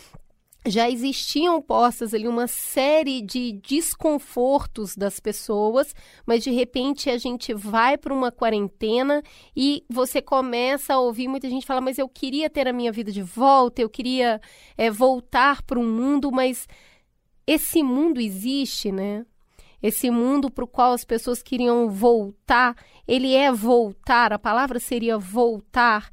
já 0.65 0.89
existiam 0.89 1.59
postas 1.61 2.13
ali 2.13 2.27
uma 2.27 2.45
série 2.45 3.21
de 3.21 3.53
desconfortos 3.53 4.95
das 4.95 5.19
pessoas, 5.19 5.95
mas 6.25 6.43
de 6.43 6.51
repente 6.51 7.09
a 7.09 7.17
gente 7.17 7.53
vai 7.53 7.97
para 7.97 8.13
uma 8.13 8.31
quarentena 8.31 9.23
e 9.55 9.83
você 9.89 10.21
começa 10.21 10.93
a 10.93 10.99
ouvir 10.99 11.27
muita 11.27 11.49
gente 11.49 11.65
falar: 11.65 11.81
Mas 11.81 11.97
eu 11.97 12.07
queria 12.07 12.49
ter 12.49 12.67
a 12.67 12.73
minha 12.73 12.91
vida 12.91 13.11
de 13.11 13.23
volta, 13.23 13.81
eu 13.81 13.89
queria 13.89 14.39
é, 14.77 14.91
voltar 14.91 15.63
para 15.63 15.79
um 15.79 15.87
mundo, 15.87 16.31
mas 16.31 16.67
esse 17.47 17.81
mundo 17.81 18.21
existe, 18.21 18.91
né? 18.91 19.25
Esse 19.81 20.11
mundo 20.11 20.51
para 20.51 20.63
o 20.63 20.67
qual 20.67 20.93
as 20.93 21.03
pessoas 21.03 21.41
queriam 21.41 21.89
voltar, 21.89 22.75
ele 23.07 23.33
é 23.33 23.51
voltar, 23.51 24.31
a 24.31 24.37
palavra 24.37 24.79
seria 24.79 25.17
voltar. 25.17 26.11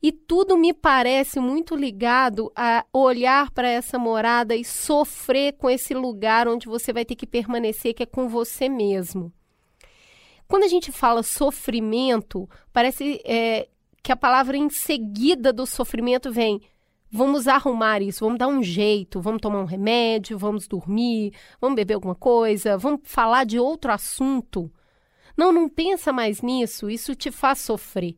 E 0.00 0.12
tudo 0.12 0.56
me 0.56 0.72
parece 0.72 1.40
muito 1.40 1.74
ligado 1.74 2.52
a 2.54 2.84
olhar 2.92 3.50
para 3.50 3.68
essa 3.68 3.98
morada 3.98 4.54
e 4.54 4.64
sofrer 4.64 5.54
com 5.54 5.68
esse 5.68 5.92
lugar 5.92 6.46
onde 6.46 6.68
você 6.68 6.92
vai 6.92 7.04
ter 7.04 7.16
que 7.16 7.26
permanecer, 7.26 7.94
que 7.94 8.04
é 8.04 8.06
com 8.06 8.28
você 8.28 8.68
mesmo. 8.68 9.32
Quando 10.46 10.62
a 10.62 10.68
gente 10.68 10.92
fala 10.92 11.22
sofrimento, 11.22 12.48
parece 12.72 13.20
é, 13.24 13.68
que 14.02 14.12
a 14.12 14.16
palavra 14.16 14.56
em 14.56 14.70
seguida 14.70 15.52
do 15.52 15.66
sofrimento 15.66 16.30
vem. 16.32 16.62
Vamos 17.10 17.48
arrumar 17.48 18.00
isso, 18.02 18.24
vamos 18.24 18.38
dar 18.38 18.48
um 18.48 18.62
jeito, 18.62 19.20
vamos 19.20 19.40
tomar 19.40 19.60
um 19.60 19.64
remédio, 19.64 20.38
vamos 20.38 20.68
dormir, 20.68 21.32
vamos 21.60 21.74
beber 21.74 21.94
alguma 21.94 22.14
coisa, 22.14 22.78
vamos 22.78 23.00
falar 23.02 23.44
de 23.44 23.58
outro 23.58 23.90
assunto. 23.90 24.70
Não, 25.36 25.50
não 25.50 25.68
pensa 25.68 26.12
mais 26.12 26.40
nisso, 26.40 26.88
isso 26.88 27.14
te 27.14 27.30
faz 27.30 27.58
sofrer. 27.60 28.16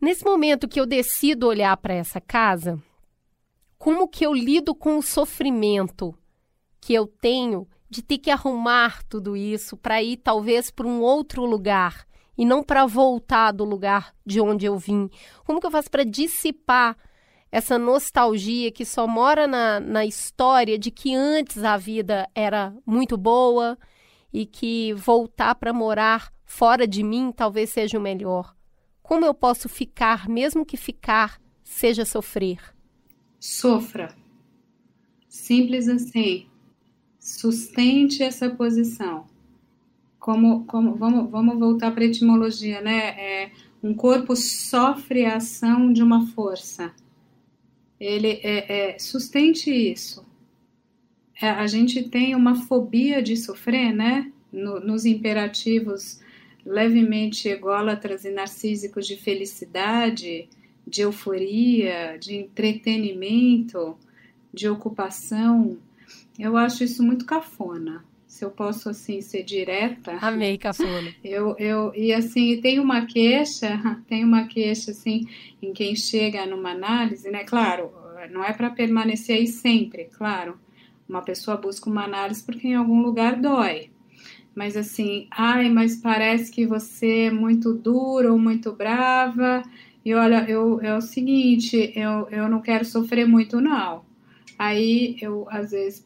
Nesse 0.00 0.24
momento 0.24 0.66
que 0.66 0.80
eu 0.80 0.86
decido 0.86 1.46
olhar 1.46 1.76
para 1.76 1.92
essa 1.92 2.22
casa, 2.22 2.82
como 3.76 4.08
que 4.08 4.24
eu 4.24 4.32
lido 4.32 4.74
com 4.74 4.96
o 4.96 5.02
sofrimento 5.02 6.14
que 6.80 6.94
eu 6.94 7.06
tenho 7.06 7.68
de 7.88 8.02
ter 8.02 8.16
que 8.16 8.30
arrumar 8.30 9.02
tudo 9.04 9.36
isso 9.36 9.76
para 9.76 10.02
ir 10.02 10.16
talvez 10.16 10.70
para 10.70 10.86
um 10.86 11.02
outro 11.02 11.44
lugar 11.44 12.06
e 12.38 12.46
não 12.46 12.62
para 12.62 12.86
voltar 12.86 13.52
do 13.52 13.62
lugar 13.62 14.14
de 14.24 14.40
onde 14.40 14.64
eu 14.64 14.78
vim? 14.78 15.10
Como 15.44 15.60
que 15.60 15.66
eu 15.66 15.70
faço 15.70 15.90
para 15.90 16.04
dissipar 16.04 16.96
essa 17.52 17.78
nostalgia 17.78 18.72
que 18.72 18.86
só 18.86 19.06
mora 19.06 19.46
na, 19.46 19.80
na 19.80 20.06
história 20.06 20.78
de 20.78 20.90
que 20.90 21.14
antes 21.14 21.62
a 21.62 21.76
vida 21.76 22.26
era 22.34 22.74
muito 22.86 23.18
boa 23.18 23.76
e 24.32 24.46
que 24.46 24.94
voltar 24.94 25.56
para 25.56 25.74
morar 25.74 26.32
fora 26.46 26.86
de 26.86 27.02
mim 27.02 27.30
talvez 27.30 27.68
seja 27.68 27.98
o 27.98 28.00
melhor? 28.00 28.58
Como 29.10 29.26
eu 29.26 29.34
posso 29.34 29.68
ficar, 29.68 30.28
mesmo 30.28 30.64
que 30.64 30.76
ficar 30.76 31.42
seja 31.64 32.04
sofrer? 32.04 32.60
Sofra. 33.40 34.14
Simples 35.28 35.88
assim. 35.88 36.46
Sustente 37.18 38.22
essa 38.22 38.48
posição. 38.48 39.26
Como, 40.16 40.64
como 40.64 40.94
vamos, 40.94 41.28
vamos 41.28 41.58
voltar 41.58 41.90
para 41.90 42.04
a 42.04 42.06
etimologia, 42.06 42.80
né? 42.80 43.08
É, 43.18 43.52
um 43.82 43.92
corpo 43.94 44.36
sofre 44.36 45.24
a 45.24 45.38
ação 45.38 45.92
de 45.92 46.04
uma 46.04 46.28
força. 46.28 46.94
Ele 47.98 48.38
é, 48.44 48.92
é 48.92 48.98
sustente 49.00 49.72
isso. 49.72 50.24
É, 51.42 51.50
a 51.50 51.66
gente 51.66 52.08
tem 52.08 52.36
uma 52.36 52.54
fobia 52.54 53.20
de 53.20 53.36
sofrer, 53.36 53.92
né? 53.92 54.32
No, 54.52 54.78
nos 54.78 55.04
imperativos 55.04 56.20
levemente 56.64 57.48
ególatras 57.48 58.24
e 58.24 58.30
narcísicos 58.30 59.06
de 59.06 59.16
felicidade, 59.16 60.48
de 60.86 61.02
euforia, 61.02 62.16
de 62.18 62.34
entretenimento, 62.34 63.96
de 64.52 64.68
ocupação. 64.68 65.78
Eu 66.38 66.56
acho 66.56 66.84
isso 66.84 67.02
muito 67.02 67.24
cafona. 67.24 68.04
Se 68.26 68.44
eu 68.44 68.50
posso 68.50 68.88
assim 68.88 69.20
ser 69.20 69.42
direta. 69.42 70.12
Amei, 70.20 70.56
cafona. 70.56 71.12
Eu, 71.22 71.56
eu 71.58 71.92
e 71.94 72.12
assim 72.12 72.60
tem 72.60 72.78
uma 72.78 73.04
queixa, 73.04 73.80
tem 74.08 74.24
uma 74.24 74.46
queixa 74.46 74.92
assim 74.92 75.26
em 75.60 75.72
quem 75.72 75.96
chega 75.96 76.46
numa 76.46 76.70
análise, 76.70 77.28
né? 77.28 77.42
Claro, 77.44 77.90
não 78.30 78.44
é 78.44 78.52
para 78.52 78.70
permanecer 78.70 79.36
aí 79.36 79.48
sempre, 79.48 80.04
claro. 80.04 80.58
Uma 81.08 81.22
pessoa 81.22 81.56
busca 81.56 81.90
uma 81.90 82.04
análise 82.04 82.42
porque 82.42 82.68
em 82.68 82.76
algum 82.76 83.02
lugar 83.02 83.34
dói 83.40 83.90
mas 84.54 84.76
assim, 84.76 85.26
ai, 85.30 85.68
mas 85.70 85.96
parece 85.96 86.50
que 86.50 86.66
você 86.66 87.26
é 87.26 87.30
muito 87.30 87.72
dura 87.72 88.32
ou 88.32 88.38
muito 88.38 88.72
brava. 88.72 89.62
E 90.04 90.14
olha, 90.14 90.44
eu, 90.48 90.80
é 90.80 90.96
o 90.96 91.00
seguinte, 91.00 91.92
eu, 91.94 92.28
eu 92.30 92.48
não 92.48 92.60
quero 92.60 92.84
sofrer 92.84 93.26
muito, 93.26 93.60
não. 93.60 94.02
Aí 94.58 95.16
eu, 95.22 95.46
às 95.50 95.70
vezes, 95.70 96.04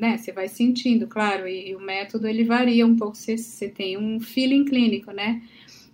né, 0.00 0.18
você 0.18 0.32
vai 0.32 0.48
sentindo, 0.48 1.06
claro, 1.06 1.46
e, 1.46 1.70
e, 1.70 1.76
o 1.76 1.80
método 1.80 2.26
ele 2.26 2.42
varia 2.42 2.84
um 2.84 2.96
pouco, 2.96 3.16
você, 3.16 3.36
você 3.36 3.68
tem 3.68 3.96
um 3.96 4.18
feeling 4.18 4.64
clínico, 4.64 5.12
né? 5.12 5.40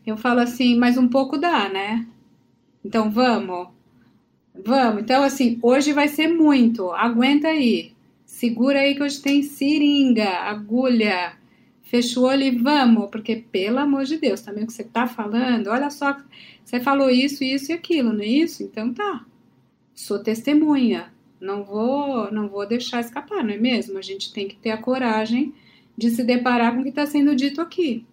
Eu 0.06 0.16
falo 0.16 0.40
assim, 0.40 0.74
mas 0.76 0.96
um 0.96 1.06
pouco 1.06 1.36
dá, 1.36 1.68
né? 1.68 2.06
Então 2.84 3.10
vamos, 3.10 3.68
vamos. 4.64 5.02
Então, 5.02 5.22
assim, 5.22 5.58
hoje 5.62 5.92
vai 5.92 6.08
ser 6.08 6.28
muito, 6.28 6.90
aguenta 6.92 7.48
aí, 7.48 7.92
segura 8.24 8.80
aí 8.80 8.94
que 8.94 9.02
hoje 9.02 9.20
tem 9.20 9.42
seringa, 9.42 10.28
agulha, 10.28 11.34
fecha 11.92 12.18
o 12.18 12.22
olho 12.22 12.42
e 12.42 12.50
vamos, 12.50 13.10
porque 13.10 13.36
pelo 13.36 13.78
amor 13.78 14.04
de 14.04 14.16
Deus, 14.16 14.40
também 14.40 14.64
o 14.64 14.66
que 14.66 14.72
você 14.72 14.80
está 14.80 15.06
falando, 15.06 15.66
olha 15.66 15.90
só, 15.90 16.16
você 16.64 16.80
falou 16.80 17.10
isso, 17.10 17.44
isso 17.44 17.70
e 17.70 17.74
aquilo, 17.74 18.14
não 18.14 18.22
é 18.22 18.26
isso? 18.26 18.62
Então 18.62 18.94
tá, 18.94 19.26
sou 19.94 20.18
testemunha, 20.18 21.12
não 21.38 21.62
vou, 21.62 22.32
não 22.32 22.48
vou 22.48 22.66
deixar 22.66 23.00
escapar, 23.00 23.44
não 23.44 23.52
é 23.52 23.58
mesmo? 23.58 23.98
A 23.98 24.02
gente 24.02 24.32
tem 24.32 24.48
que 24.48 24.56
ter 24.56 24.70
a 24.70 24.78
coragem 24.78 25.52
de 25.94 26.08
se 26.08 26.24
deparar 26.24 26.72
com 26.72 26.80
o 26.80 26.82
que 26.82 26.88
está 26.88 27.04
sendo 27.04 27.36
dito 27.36 27.60
aqui. 27.60 28.06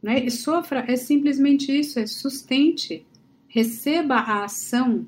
Né? 0.00 0.24
E 0.24 0.30
sofra 0.30 0.84
é 0.86 0.94
simplesmente 0.94 1.76
isso, 1.76 1.98
é 1.98 2.06
sustente, 2.06 3.04
receba 3.48 4.14
a 4.18 4.44
ação 4.44 5.04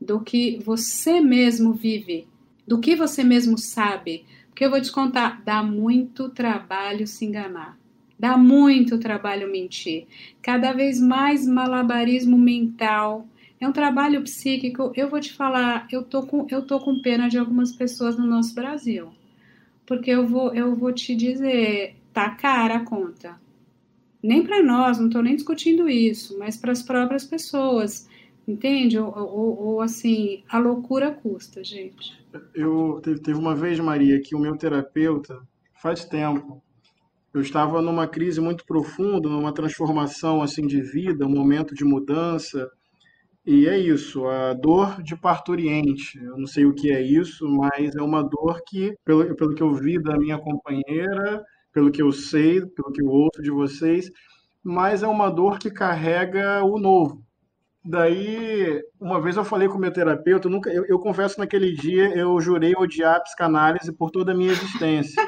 do 0.00 0.20
que 0.20 0.58
você 0.64 1.20
mesmo 1.20 1.74
vive, 1.74 2.26
do 2.66 2.80
que 2.80 2.96
você 2.96 3.22
mesmo 3.22 3.56
sabe, 3.56 4.24
porque 4.60 4.66
eu 4.66 4.70
vou 4.72 4.80
te 4.82 4.92
contar, 4.92 5.40
dá 5.42 5.62
muito 5.62 6.28
trabalho 6.28 7.06
se 7.06 7.24
enganar. 7.24 7.78
Dá 8.18 8.36
muito 8.36 8.98
trabalho 8.98 9.50
mentir. 9.50 10.06
Cada 10.42 10.74
vez 10.74 11.00
mais 11.00 11.46
malabarismo 11.46 12.36
mental. 12.36 13.26
É 13.58 13.66
um 13.66 13.72
trabalho 13.72 14.20
psíquico. 14.20 14.92
Eu 14.94 15.08
vou 15.08 15.18
te 15.18 15.32
falar, 15.32 15.88
eu 15.90 16.02
tô 16.02 16.26
com, 16.26 16.46
eu 16.50 16.60
tô 16.60 16.78
com 16.78 17.00
pena 17.00 17.26
de 17.26 17.38
algumas 17.38 17.72
pessoas 17.72 18.18
no 18.18 18.26
nosso 18.26 18.54
Brasil. 18.54 19.08
Porque 19.86 20.10
eu 20.10 20.26
vou, 20.26 20.54
eu 20.54 20.76
vou 20.76 20.92
te 20.92 21.14
dizer, 21.16 21.96
tá 22.12 22.28
cara 22.28 22.74
a 22.74 22.84
conta. 22.84 23.40
Nem 24.22 24.42
para 24.42 24.62
nós, 24.62 24.98
não 24.98 25.06
estou 25.06 25.22
nem 25.22 25.36
discutindo 25.36 25.88
isso, 25.88 26.38
mas 26.38 26.58
para 26.58 26.72
as 26.72 26.82
próprias 26.82 27.24
pessoas. 27.24 28.09
Entende? 28.50 28.98
Ou, 28.98 29.12
ou, 29.16 29.58
ou, 29.66 29.80
assim, 29.80 30.42
a 30.48 30.58
loucura 30.58 31.12
custa, 31.12 31.62
gente. 31.62 32.18
Eu 32.52 33.00
teve, 33.00 33.38
uma 33.38 33.54
vez, 33.54 33.78
Maria, 33.78 34.20
que 34.20 34.34
o 34.34 34.40
meu 34.40 34.56
terapeuta, 34.56 35.40
faz 35.80 36.04
tempo, 36.04 36.60
eu 37.32 37.40
estava 37.40 37.80
numa 37.80 38.08
crise 38.08 38.40
muito 38.40 38.66
profunda, 38.66 39.28
numa 39.28 39.54
transformação 39.54 40.42
assim 40.42 40.66
de 40.66 40.82
vida, 40.82 41.24
um 41.24 41.30
momento 41.30 41.76
de 41.76 41.84
mudança. 41.84 42.68
E 43.46 43.68
é 43.68 43.78
isso, 43.78 44.26
a 44.26 44.52
dor 44.52 45.00
de 45.00 45.16
parturiente. 45.16 46.18
Eu 46.18 46.36
não 46.36 46.46
sei 46.46 46.66
o 46.66 46.74
que 46.74 46.90
é 46.90 47.00
isso, 47.00 47.48
mas 47.48 47.94
é 47.94 48.02
uma 48.02 48.20
dor 48.20 48.60
que, 48.66 48.92
pelo, 49.04 49.36
pelo 49.36 49.54
que 49.54 49.62
eu 49.62 49.72
vi 49.72 50.02
da 50.02 50.18
minha 50.18 50.38
companheira, 50.38 51.40
pelo 51.72 51.92
que 51.92 52.02
eu 52.02 52.10
sei, 52.10 52.66
pelo 52.66 52.92
que 52.92 53.00
eu 53.00 53.06
ouço 53.06 53.40
de 53.40 53.50
vocês, 53.50 54.10
mas 54.62 55.04
é 55.04 55.06
uma 55.06 55.30
dor 55.30 55.58
que 55.60 55.70
carrega 55.70 56.64
o 56.64 56.80
novo. 56.80 57.24
Daí, 57.82 58.82
uma 59.00 59.20
vez 59.20 59.36
eu 59.36 59.44
falei 59.44 59.66
com 59.66 59.78
meu 59.78 59.92
terapeuta, 59.92 60.46
eu, 60.46 60.50
nunca, 60.52 60.70
eu, 60.70 60.84
eu 60.84 60.98
confesso 60.98 61.38
naquele 61.38 61.72
dia 61.72 62.14
eu 62.14 62.38
jurei 62.38 62.74
odiar 62.76 63.16
a 63.16 63.20
psicanálise 63.20 63.90
por 63.92 64.10
toda 64.10 64.32
a 64.32 64.34
minha 64.34 64.52
existência. 64.52 65.22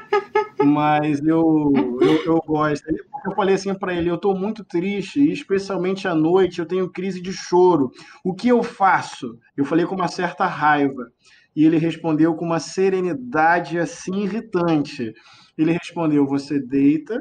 Mas 0.63 1.21
eu, 1.25 1.73
eu, 2.01 2.25
eu 2.25 2.43
gosto. 2.47 2.85
Eu 3.25 3.35
falei 3.35 3.55
assim 3.55 3.75
para 3.75 3.95
ele: 3.95 4.11
eu 4.11 4.17
estou 4.17 4.37
muito 4.37 4.65
triste, 4.65 5.33
especialmente 5.33 6.07
à 6.07 6.15
noite, 6.15 6.59
eu 6.59 6.67
tenho 6.67 6.91
crise 6.91 7.21
de 7.21 7.33
choro. 7.33 7.91
O 8.23 8.35
que 8.35 8.49
eu 8.49 8.63
faço? 8.63 9.39
Eu 9.57 9.65
falei 9.65 9.87
com 9.87 9.95
uma 9.95 10.09
certa 10.09 10.47
raiva. 10.47 11.11
E 11.55 11.65
ele 11.65 11.79
respondeu 11.79 12.35
com 12.35 12.45
uma 12.45 12.61
serenidade 12.61 13.79
assim 13.79 14.23
irritante. 14.23 15.13
Ele 15.57 15.73
respondeu: 15.73 16.27
Você 16.27 16.61
deita 16.61 17.19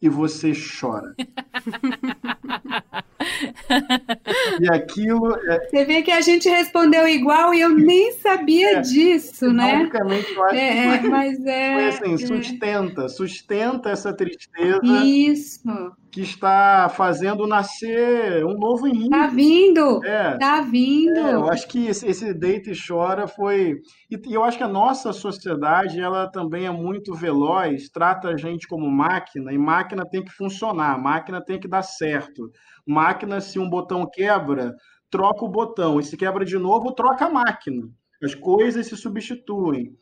e 0.00 0.08
você 0.08 0.52
chora. 0.52 1.14
e 4.60 4.70
aquilo. 4.70 5.34
É... 5.34 5.68
Você 5.68 5.84
vê 5.84 6.02
que 6.02 6.10
a 6.10 6.20
gente 6.20 6.48
respondeu 6.48 7.08
igual 7.08 7.52
e 7.52 7.60
eu 7.60 7.70
nem 7.70 8.12
sabia 8.12 8.78
é, 8.78 8.80
disso, 8.80 9.52
né? 9.52 9.78
Basicamente, 9.78 10.32
eu 10.32 10.44
acho 10.44 10.54
é, 10.54 10.68
que 10.68 10.82
foi, 10.82 11.08
é, 11.08 11.10
mas 11.10 11.46
é, 11.46 11.74
foi 11.74 11.88
assim: 11.88 12.14
é. 12.14 12.18
sustenta, 12.18 13.08
sustenta 13.08 13.90
essa 13.90 14.12
tristeza. 14.12 14.80
Isso. 15.04 15.92
Que 16.10 16.22
está 16.22 16.88
fazendo 16.88 17.46
nascer 17.46 18.44
um 18.44 18.54
novo 18.54 18.86
Henrique. 18.86 19.10
Tá 19.10 19.26
vindo! 19.26 20.04
É. 20.04 20.38
Tá 20.38 20.60
vindo! 20.62 21.18
É, 21.18 21.34
eu 21.34 21.48
acho 21.50 21.68
que 21.68 21.86
esse, 21.86 22.06
esse 22.06 22.32
deita 22.32 22.70
e 22.70 22.74
chora 22.74 23.26
foi. 23.26 23.76
E, 24.10 24.16
e 24.26 24.34
eu 24.34 24.42
acho 24.42 24.56
que 24.56 24.64
a 24.64 24.68
nossa 24.68 25.12
sociedade, 25.12 26.00
ela 26.00 26.26
também 26.30 26.66
é 26.66 26.70
muito 26.70 27.14
veloz, 27.14 27.88
trata 27.90 28.28
a 28.28 28.36
gente 28.36 28.66
como 28.66 28.90
máquina, 28.90 29.52
e 29.52 29.58
máquina 29.58 30.04
tem 30.08 30.24
que 30.24 30.32
funcionar, 30.32 30.98
máquina 30.98 31.44
tem 31.44 31.60
que 31.60 31.68
dar 31.68 31.82
certo. 31.82 32.50
Máquina, 32.86 33.40
se 33.40 33.58
um 33.58 33.68
botão 33.68 34.08
quebra, 34.10 34.74
troca 35.10 35.44
o 35.44 35.48
botão. 35.48 36.00
E 36.00 36.04
se 36.04 36.16
quebra 36.16 36.44
de 36.44 36.58
novo, 36.58 36.92
troca 36.92 37.26
a 37.26 37.30
máquina. 37.30 37.86
As 38.22 38.34
coisas 38.34 38.86
se 38.86 38.96
substituem. 38.96 39.94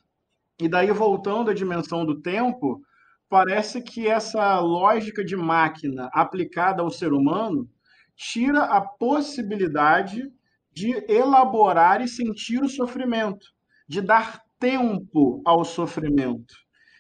E 0.61 0.69
daí, 0.69 0.91
voltando 0.91 1.51
à 1.51 1.55
dimensão 1.55 2.07
do 2.07 2.21
tempo, 2.23 2.81
parece 3.29 3.83
que 3.83 4.07
essa 4.07 4.59
lógica 4.61 5.25
de 5.25 5.37
máquina 5.37 6.09
aplicada 6.13 6.83
ao 6.83 6.91
ser 6.91 7.13
humano 7.13 7.69
tira 8.17 8.65
a 8.65 8.81
possibilidade 8.81 10.23
de 10.73 11.05
elaborar 11.09 12.01
e 12.01 12.09
sentir 12.09 12.63
o 12.63 12.69
sofrimento, 12.69 13.47
de 13.89 14.01
dar 14.01 14.41
tempo 14.59 15.43
ao 15.45 15.65
sofrimento. 15.65 16.55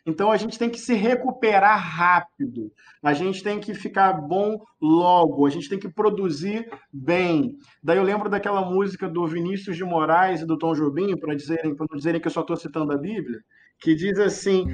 Então 0.07 0.31
a 0.31 0.37
gente 0.37 0.57
tem 0.57 0.70
que 0.70 0.79
se 0.79 0.95
recuperar 0.95 1.79
rápido, 1.79 2.70
a 3.03 3.12
gente 3.12 3.43
tem 3.43 3.59
que 3.59 3.74
ficar 3.74 4.12
bom 4.12 4.57
logo, 4.81 5.45
a 5.45 5.51
gente 5.51 5.68
tem 5.68 5.81
que 5.81 5.89
produzir 5.89 6.70
bem. 6.93 7.57
Daí 7.83 7.99
eu 7.99 8.05
lembro 8.05 8.31
daquela 8.31 8.64
música 8.64 9.09
do 9.09 9.27
Vinícius 9.27 9.77
de 9.77 9.83
Moraes 9.83 10.43
e 10.43 10.47
do 10.47 10.57
Tom 10.57 10.74
Jobim, 10.74 11.18
para 11.18 11.35
dizerem, 11.35 11.74
para 11.74 11.87
não 11.91 11.97
dizerem 11.97 12.20
que 12.20 12.29
eu 12.29 12.33
só 12.33 12.43
estou 12.43 12.57
citando 12.57 12.93
a 12.93 12.97
Bíblia, 12.97 13.41
que 13.81 13.97
diz 13.97 14.16
assim: 14.20 14.64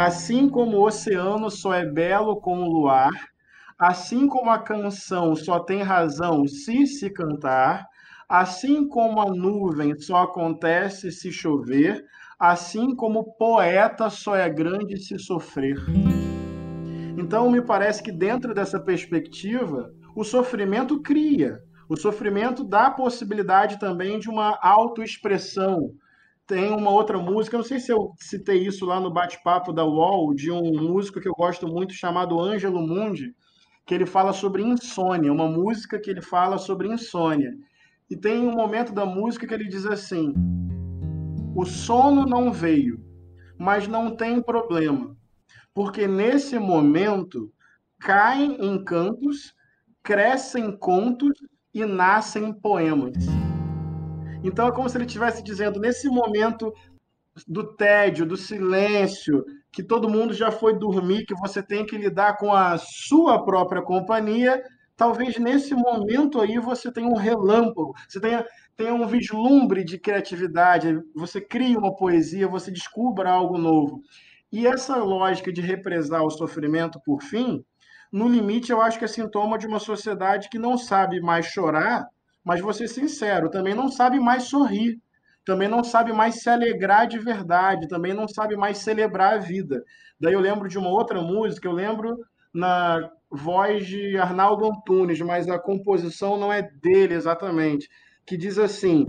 Assim 0.00 0.48
como 0.48 0.78
o 0.78 0.86
oceano 0.86 1.50
só 1.50 1.74
é 1.74 1.84
belo 1.84 2.40
com 2.40 2.62
o 2.62 2.70
luar, 2.70 3.10
assim 3.78 4.26
como 4.26 4.48
a 4.48 4.58
canção 4.58 5.36
só 5.36 5.60
tem 5.60 5.82
razão 5.82 6.46
se 6.48 6.86
se 6.86 7.10
cantar, 7.10 7.84
assim 8.26 8.88
como 8.88 9.20
a 9.20 9.26
nuvem 9.26 9.94
só 10.00 10.22
acontece 10.22 11.12
se 11.12 11.30
chover, 11.30 12.02
assim 12.38 12.96
como 12.96 13.18
o 13.18 13.32
poeta 13.34 14.08
só 14.08 14.34
é 14.34 14.48
grande 14.48 14.96
se 14.96 15.18
sofrer. 15.18 15.76
Então, 17.18 17.50
me 17.50 17.60
parece 17.60 18.02
que 18.02 18.10
dentro 18.10 18.54
dessa 18.54 18.80
perspectiva, 18.80 19.92
o 20.16 20.24
sofrimento 20.24 21.02
cria. 21.02 21.58
O 21.90 21.94
sofrimento 21.94 22.64
dá 22.64 22.86
a 22.86 22.90
possibilidade 22.90 23.78
também 23.78 24.18
de 24.18 24.30
uma 24.30 24.58
autoexpressão. 24.62 25.90
Tem 26.50 26.72
uma 26.72 26.90
outra 26.90 27.16
música, 27.16 27.56
não 27.56 27.62
sei 27.62 27.78
se 27.78 27.92
eu 27.92 28.12
citei 28.18 28.66
isso 28.66 28.84
lá 28.84 28.98
no 28.98 29.08
bate-papo 29.08 29.72
da 29.72 29.84
UOL, 29.84 30.34
de 30.34 30.50
um 30.50 30.82
músico 30.82 31.20
que 31.20 31.28
eu 31.28 31.32
gosto 31.32 31.68
muito 31.68 31.92
chamado 31.92 32.40
Ângelo 32.40 32.84
Mundi, 32.84 33.32
que 33.86 33.94
ele 33.94 34.04
fala 34.04 34.32
sobre 34.32 34.60
insônia, 34.60 35.32
uma 35.32 35.46
música 35.46 35.96
que 35.96 36.10
ele 36.10 36.20
fala 36.20 36.58
sobre 36.58 36.88
insônia. 36.88 37.52
E 38.10 38.16
tem 38.16 38.48
um 38.48 38.50
momento 38.50 38.92
da 38.92 39.06
música 39.06 39.46
que 39.46 39.54
ele 39.54 39.68
diz 39.68 39.86
assim: 39.86 40.34
o 41.54 41.64
sono 41.64 42.26
não 42.26 42.52
veio, 42.52 43.00
mas 43.56 43.86
não 43.86 44.16
tem 44.16 44.42
problema, 44.42 45.16
porque 45.72 46.08
nesse 46.08 46.58
momento 46.58 47.48
caem 48.00 48.56
encantos, 48.60 49.54
crescem 50.02 50.76
contos 50.76 51.30
e 51.72 51.84
nascem 51.84 52.52
poemas. 52.52 53.39
Então 54.42 54.66
é 54.66 54.72
como 54.72 54.88
se 54.88 54.96
ele 54.96 55.04
estivesse 55.04 55.42
dizendo, 55.42 55.78
nesse 55.78 56.08
momento 56.08 56.72
do 57.46 57.74
tédio, 57.76 58.26
do 58.26 58.36
silêncio, 58.36 59.44
que 59.70 59.82
todo 59.82 60.08
mundo 60.08 60.32
já 60.32 60.50
foi 60.50 60.78
dormir, 60.78 61.24
que 61.24 61.34
você 61.34 61.62
tem 61.62 61.84
que 61.84 61.96
lidar 61.96 62.36
com 62.36 62.52
a 62.52 62.76
sua 62.78 63.44
própria 63.44 63.82
companhia, 63.82 64.62
talvez 64.96 65.38
nesse 65.38 65.74
momento 65.74 66.40
aí 66.40 66.58
você 66.58 66.90
tenha 66.90 67.08
um 67.08 67.16
relâmpago, 67.16 67.94
você 68.08 68.20
tenha 68.20 68.44
tenha 68.76 68.94
um 68.94 69.06
vislumbre 69.06 69.84
de 69.84 69.98
criatividade, 69.98 70.98
você 71.14 71.38
cria 71.38 71.78
uma 71.78 71.94
poesia, 71.94 72.48
você 72.48 72.70
descubra 72.70 73.30
algo 73.30 73.58
novo. 73.58 74.00
E 74.50 74.66
essa 74.66 74.96
lógica 74.96 75.52
de 75.52 75.60
represar 75.60 76.24
o 76.24 76.30
sofrimento 76.30 76.98
por 77.04 77.22
fim, 77.22 77.62
no 78.10 78.26
limite, 78.26 78.72
eu 78.72 78.80
acho 78.80 78.98
que 78.98 79.04
é 79.04 79.08
sintoma 79.08 79.58
de 79.58 79.66
uma 79.66 79.78
sociedade 79.78 80.48
que 80.48 80.58
não 80.58 80.78
sabe 80.78 81.20
mais 81.20 81.44
chorar, 81.44 82.06
mas 82.50 82.60
vou 82.60 82.72
ser 82.72 82.88
sincero, 82.88 83.48
também 83.48 83.76
não 83.76 83.88
sabe 83.88 84.18
mais 84.18 84.48
sorrir, 84.48 84.98
também 85.44 85.68
não 85.68 85.84
sabe 85.84 86.12
mais 86.12 86.42
se 86.42 86.50
alegrar 86.50 87.06
de 87.06 87.16
verdade, 87.16 87.86
também 87.86 88.12
não 88.12 88.26
sabe 88.26 88.56
mais 88.56 88.78
celebrar 88.78 89.34
a 89.34 89.38
vida. 89.38 89.84
Daí 90.18 90.32
eu 90.32 90.40
lembro 90.40 90.68
de 90.68 90.76
uma 90.76 90.88
outra 90.88 91.22
música, 91.22 91.68
eu 91.68 91.72
lembro 91.72 92.18
na 92.52 93.08
voz 93.30 93.86
de 93.86 94.18
Arnaldo 94.18 94.66
Antunes, 94.66 95.20
mas 95.20 95.48
a 95.48 95.60
composição 95.60 96.36
não 96.36 96.52
é 96.52 96.60
dele 96.82 97.14
exatamente 97.14 97.88
que 98.26 98.36
diz 98.36 98.58
assim: 98.58 99.06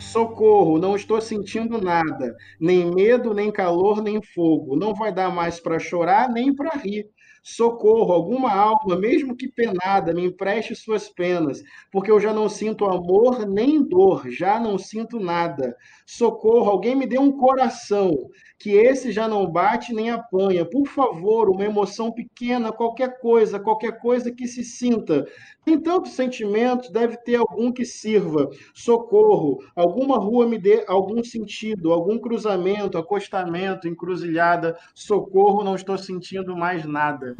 Socorro, 0.00 0.76
não 0.76 0.96
estou 0.96 1.20
sentindo 1.20 1.80
nada, 1.80 2.34
nem 2.60 2.92
medo, 2.92 3.32
nem 3.32 3.52
calor, 3.52 4.02
nem 4.02 4.20
fogo. 4.20 4.74
Não 4.74 4.92
vai 4.92 5.14
dar 5.14 5.30
mais 5.30 5.60
para 5.60 5.78
chorar 5.78 6.28
nem 6.28 6.52
para 6.52 6.76
rir. 6.76 7.08
Socorro, 7.46 8.10
alguma 8.10 8.50
alma, 8.54 8.96
mesmo 8.98 9.36
que 9.36 9.46
penada, 9.46 10.14
me 10.14 10.24
empreste 10.24 10.74
suas 10.74 11.10
penas, 11.10 11.62
porque 11.92 12.10
eu 12.10 12.18
já 12.18 12.32
não 12.32 12.48
sinto 12.48 12.86
amor 12.86 13.46
nem 13.46 13.86
dor, 13.86 14.30
já 14.30 14.58
não 14.58 14.78
sinto 14.78 15.20
nada. 15.20 15.76
Socorro, 16.06 16.70
alguém 16.70 16.96
me 16.96 17.06
dê 17.06 17.18
um 17.18 17.30
coração, 17.30 18.10
que 18.58 18.70
esse 18.70 19.12
já 19.12 19.28
não 19.28 19.46
bate 19.46 19.92
nem 19.92 20.10
apanha. 20.10 20.64
Por 20.64 20.86
favor, 20.86 21.50
uma 21.50 21.66
emoção 21.66 22.10
pequena, 22.10 22.72
qualquer 22.72 23.20
coisa, 23.20 23.60
qualquer 23.60 23.98
coisa 24.00 24.32
que 24.32 24.46
se 24.48 24.64
sinta. 24.64 25.26
Tem 25.64 25.80
tantos 25.80 26.12
sentimentos, 26.12 26.90
deve 26.90 27.16
ter 27.18 27.36
algum 27.36 27.72
que 27.72 27.84
sirva. 27.84 28.50
Socorro, 28.74 29.58
alguma 29.74 30.18
rua 30.18 30.46
me 30.46 30.58
dê 30.58 30.84
algum 30.86 31.22
sentido, 31.24 31.92
algum 31.92 32.18
cruzamento, 32.18 32.98
acostamento, 32.98 33.88
encruzilhada. 33.88 34.76
Socorro, 34.94 35.64
não 35.64 35.74
estou 35.74 35.96
sentindo 35.98 36.56
mais 36.56 36.84
nada. 36.84 37.36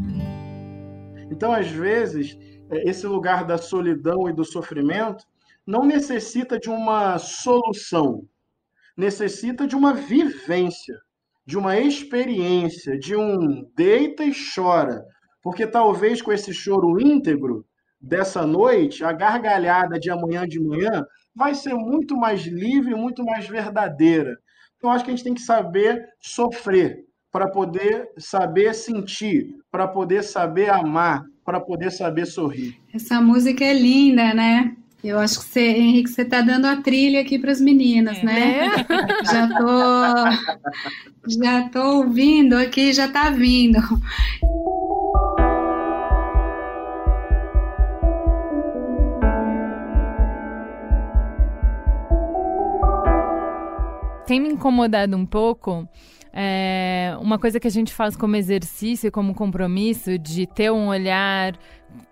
Então, 1.31 1.53
às 1.53 1.69
vezes, 1.71 2.37
é, 2.71 2.89
esse 2.89 3.07
lugar 3.07 3.45
da 3.45 3.59
solidão 3.59 4.29
e 4.29 4.33
do 4.33 4.45
sofrimento 4.45 5.25
não 5.67 5.85
necessita 5.85 6.59
de 6.59 6.71
uma 6.71 7.19
solução, 7.19 8.27
necessita 8.97 9.67
de 9.67 9.77
uma 9.77 9.93
vivência. 9.95 10.97
de 11.47 11.59
uma 11.59 11.79
experiência, 11.79 12.99
de 12.99 13.15
um 13.17 13.65
deita 13.77 14.25
e 14.25 14.33
chora, 14.55 15.05
porque 15.43 15.67
talvez 15.67 16.23
com 16.23 16.33
esse 16.33 16.55
choro 16.55 17.01
íntegro 17.01 17.67
dessa 18.05 18.47
noite, 18.47 19.05
a 19.05 19.13
gargalhada 19.13 19.99
de 19.99 20.11
amanhã 20.11 20.47
de 20.47 20.61
manhã 20.61 21.05
vai 21.35 21.55
ser 21.55 21.75
muito 21.75 22.17
mais 22.17 22.45
livre, 22.45 22.95
muito 22.95 23.25
mais 23.25 23.49
verdadeira. 23.49 24.37
Então, 24.77 24.91
acho 24.91 25.05
que 25.05 25.11
a 25.11 25.15
gente 25.15 25.25
tem 25.25 25.35
que 25.35 25.41
saber 25.41 26.07
sofrer 26.21 27.05
para 27.33 27.49
poder 27.49 28.09
saber 28.19 28.75
sentir, 28.75 29.57
para 29.71 29.89
poder 29.89 30.23
saber 30.23 30.71
amar, 30.71 31.25
para 31.45 31.59
poder 31.59 31.91
saber 31.91 32.27
sorrir. 32.27 32.79
Essa 32.93 33.21
música 33.21 33.65
é 33.65 33.75
linda, 33.75 34.33
né? 34.35 34.77
Eu 35.03 35.19
acho 35.19 35.41
que 35.41 35.47
você, 35.47 35.61
Henrique, 35.61 36.09
você 36.09 36.23
está 36.23 36.41
dando 36.41 36.67
a 36.67 36.77
trilha 36.77 37.21
aqui 37.21 37.39
para 37.39 37.51
as 37.51 37.61
meninas, 37.61 38.19
é, 38.19 38.25
né? 38.25 38.69
né? 38.89 39.07
já 39.25 39.49
tô, 39.49 41.31
já 41.41 41.69
tô 41.69 41.97
ouvindo 41.99 42.55
aqui, 42.55 42.93
já 42.93 43.07
está 43.07 43.31
vindo. 43.31 43.79
Tem 54.27 54.41
me 54.41 54.49
incomodado 54.49 55.17
um 55.17 55.27
pouco 55.27 55.87
é, 56.33 57.17
uma 57.21 57.39
coisa 57.39 57.61
que 57.61 57.69
a 57.69 57.71
gente 57.71 57.93
faz 57.93 58.17
como 58.17 58.35
exercício, 58.37 59.13
como 59.13 59.35
compromisso, 59.35 60.19
de 60.19 60.47
ter 60.47 60.73
um 60.73 60.89
olhar 60.89 61.57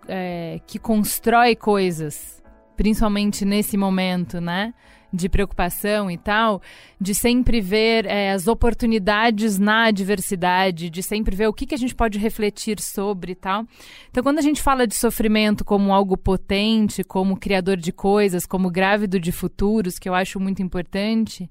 é, 0.06 0.60
que 0.66 0.78
constrói 0.78 1.56
coisas 1.56 2.43
principalmente 2.76 3.44
nesse 3.44 3.76
momento, 3.76 4.40
né? 4.40 4.74
De 5.12 5.28
preocupação 5.28 6.10
e 6.10 6.16
tal, 6.16 6.62
de 7.01 7.14
sempre 7.14 7.60
ver 7.60 8.06
é, 8.06 8.32
as 8.32 8.47
oportunidades 8.47 9.59
na 9.59 9.84
adversidade, 9.84 10.89
de 10.89 11.02
sempre 11.02 11.36
ver 11.36 11.48
o 11.48 11.52
que, 11.52 11.66
que 11.66 11.74
a 11.74 11.78
gente 11.78 11.94
pode 11.94 12.18
refletir 12.18 12.80
sobre 12.80 13.32
e 13.32 13.34
tal. 13.34 13.66
Então, 14.10 14.22
quando 14.22 14.39
a 14.39 14.43
gente 14.43 14.62
fala 14.62 14.86
de 14.86 14.94
sofrimento 14.94 15.64
como 15.64 15.93
algo 15.93 16.16
potente, 16.16 17.05
como 17.05 17.36
criador 17.36 17.76
de 17.76 17.93
coisas, 17.93 18.47
como 18.47 18.70
grávido 18.70 19.20
de 19.20 19.32
futuros, 19.32 19.98
que 19.98 20.09
eu 20.09 20.14
acho 20.14 20.40
muito 20.40 20.62
importante, 20.62 21.51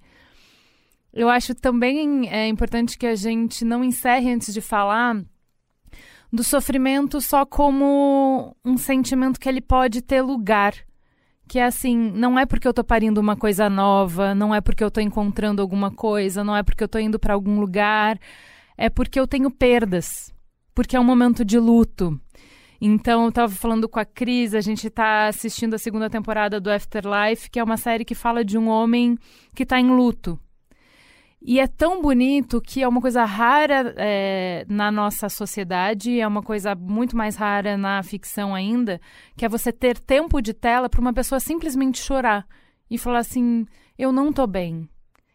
eu 1.14 1.30
acho 1.30 1.54
também 1.56 2.30
é 2.30 2.48
importante 2.48 2.98
que 2.98 3.08
a 3.08 3.16
gente 3.16 3.66
não 3.66 3.84
encerre 3.84 4.32
antes 4.32 4.54
de 4.54 4.62
falar 4.62 5.24
do 6.32 6.44
sofrimento 6.44 7.20
só 7.20 7.46
como 7.46 8.56
um 8.64 8.78
sentimento 8.78 9.40
que 9.40 9.50
ele 9.50 9.62
pode 9.62 10.02
ter 10.02 10.22
lugar 10.22 10.74
que 11.52 11.60
é 11.60 11.66
assim, 11.66 11.98
não 12.16 12.40
é 12.40 12.46
porque 12.46 12.66
eu 12.66 12.74
tô 12.74 12.82
parindo 12.82 13.20
uma 13.20 13.36
coisa 13.36 13.70
nova, 13.70 14.34
não 14.34 14.56
é 14.56 14.62
porque 14.62 14.82
eu 14.82 14.90
tô 14.90 15.02
encontrando 15.02 15.62
alguma 15.62 15.92
coisa, 15.92 16.46
não 16.46 16.56
é 16.56 16.64
porque 16.64 16.82
eu 16.82 16.88
tô 16.88 16.98
indo 16.98 17.20
para 17.20 17.34
algum 17.34 17.60
lugar, 17.60 18.18
é 18.78 18.90
porque 18.90 19.20
eu 19.20 19.28
tenho 19.28 19.52
perdas, 19.52 20.34
porque 20.74 20.96
é 20.96 21.00
um 21.00 21.04
momento 21.04 21.44
de 21.44 21.60
luto. 21.60 22.18
Então, 22.80 23.26
eu 23.26 23.34
tava 23.34 23.54
falando 23.54 23.90
com 23.90 24.00
a 24.00 24.06
Cris, 24.06 24.56
a 24.56 24.62
gente 24.62 24.90
tá 24.90 25.28
assistindo 25.28 25.74
a 25.74 25.78
segunda 25.78 26.10
temporada 26.10 26.58
do 26.58 26.72
Afterlife, 26.72 27.50
que 27.50 27.60
é 27.60 27.64
uma 27.66 27.76
série 27.76 28.06
que 28.06 28.16
fala 28.16 28.46
de 28.46 28.58
um 28.58 28.70
homem 28.70 29.18
que 29.54 29.66
tá 29.66 29.78
em 29.78 29.90
luto. 29.90 30.40
E 31.44 31.60
é 31.60 31.66
tão 31.66 32.04
bonito 32.04 32.62
que 32.62 32.84
é 32.84 32.88
uma 32.88 33.02
coisa 33.02 33.26
rara 33.26 33.96
é, 33.98 34.64
na 34.70 34.92
nossa 34.92 35.28
sociedade, 35.28 36.20
é 36.20 36.28
uma 36.28 36.44
coisa 36.44 36.76
muito 36.76 37.18
mais 37.18 37.36
rara 37.36 37.76
na 37.76 38.04
ficção 38.04 38.54
ainda, 38.54 39.02
que 39.36 39.44
é 39.44 39.50
você 39.50 39.72
ter 39.72 39.98
tempo 39.98 40.40
de 40.40 40.54
tela 40.54 40.88
para 40.88 41.02
uma 41.02 41.12
pessoa 41.12 41.40
simplesmente 41.40 42.00
chorar 42.00 42.46
e 42.92 42.98
falar 42.98 43.20
assim: 43.20 43.66
eu 43.98 44.12
não 44.12 44.32
tô 44.32 44.46
bem. 44.46 44.88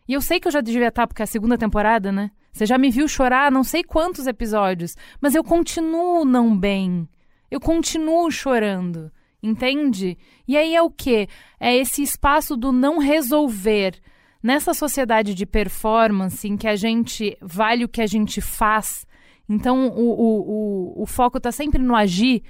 E 0.06 0.12
eu 0.12 0.20
sei 0.20 0.38
que 0.38 0.46
eu 0.46 0.52
já 0.52 0.60
devia 0.60 0.88
estar, 0.88 1.08
porque 1.08 1.22
é 1.22 1.24
a 1.24 1.26
segunda 1.26 1.58
temporada, 1.58 2.12
né? 2.12 2.30
Você 2.52 2.64
já 2.64 2.78
me 2.78 2.88
viu 2.88 3.08
chorar 3.08 3.50
não 3.50 3.64
sei 3.64 3.82
quantos 3.82 4.28
episódios, 4.28 4.96
mas 5.20 5.34
eu 5.34 5.42
continuo 5.42 6.24
não 6.24 6.56
bem. 6.56 7.08
Eu 7.50 7.58
continuo 7.58 8.30
chorando, 8.30 9.10
entende? 9.42 10.16
E 10.46 10.56
aí 10.56 10.74
é 10.74 10.80
o 10.80 10.88
quê? 10.88 11.28
É 11.58 11.76
esse 11.76 12.00
espaço 12.00 12.56
do 12.56 12.70
não 12.70 12.98
resolver 12.98 14.00
nessa 14.46 14.72
sociedade 14.72 15.34
de 15.34 15.44
performance 15.44 16.46
em 16.46 16.56
que 16.56 16.68
a 16.68 16.76
gente 16.76 17.36
vale 17.42 17.84
o 17.84 17.88
que 17.88 18.00
a 18.00 18.06
gente 18.06 18.40
faz, 18.40 19.04
então 19.48 19.88
o, 19.88 20.10
o, 20.10 21.00
o, 21.00 21.02
o 21.02 21.06
foco 21.06 21.38
está 21.38 21.50
sempre 21.50 21.82
no 21.82 21.96
agir. 21.96 22.44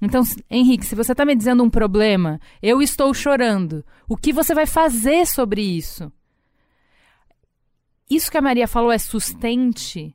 Então, 0.00 0.22
Henrique, 0.50 0.84
se 0.84 0.94
você 0.94 1.12
está 1.12 1.24
me 1.24 1.34
dizendo 1.34 1.64
um 1.64 1.70
problema, 1.70 2.38
eu 2.62 2.82
estou 2.82 3.12
chorando. 3.14 3.82
O 4.06 4.14
que 4.14 4.30
você 4.30 4.54
vai 4.54 4.66
fazer 4.66 5.26
sobre 5.26 5.62
isso? 5.62 6.12
Isso 8.10 8.30
que 8.30 8.36
a 8.36 8.42
Maria 8.42 8.68
falou 8.68 8.92
é 8.92 8.98
sustente. 8.98 10.14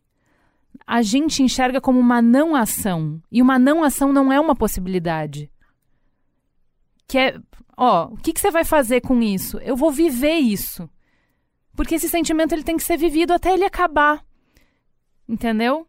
A 0.85 1.01
gente 1.01 1.41
enxerga 1.41 1.81
como 1.81 1.99
uma 1.99 2.21
não 2.21 2.55
ação. 2.55 3.19
E 3.31 3.41
uma 3.41 3.57
não 3.57 3.83
ação 3.83 4.13
não 4.13 4.31
é 4.31 4.39
uma 4.39 4.55
possibilidade. 4.55 5.51
Que 7.07 7.17
é, 7.17 7.39
ó, 7.75 8.05
o 8.05 8.17
que, 8.17 8.33
que 8.33 8.39
você 8.39 8.51
vai 8.51 8.63
fazer 8.63 9.01
com 9.01 9.21
isso? 9.21 9.57
Eu 9.59 9.75
vou 9.75 9.91
viver 9.91 10.35
isso. 10.35 10.87
Porque 11.75 11.95
esse 11.95 12.09
sentimento 12.09 12.53
ele 12.53 12.63
tem 12.63 12.77
que 12.77 12.83
ser 12.83 12.97
vivido 12.97 13.31
até 13.33 13.53
ele 13.53 13.65
acabar. 13.65 14.23
Entendeu? 15.27 15.87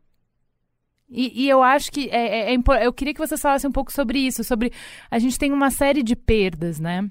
E, 1.08 1.44
e 1.44 1.48
eu 1.48 1.62
acho 1.62 1.92
que 1.92 2.08
é, 2.10 2.52
é, 2.52 2.54
é, 2.54 2.86
eu 2.86 2.92
queria 2.92 3.14
que 3.14 3.20
você 3.20 3.36
falasse 3.36 3.66
um 3.66 3.72
pouco 3.72 3.92
sobre 3.92 4.18
isso, 4.18 4.42
sobre 4.42 4.72
a 5.10 5.18
gente 5.18 5.38
tem 5.38 5.52
uma 5.52 5.70
série 5.70 6.02
de 6.02 6.16
perdas, 6.16 6.80
né? 6.80 7.08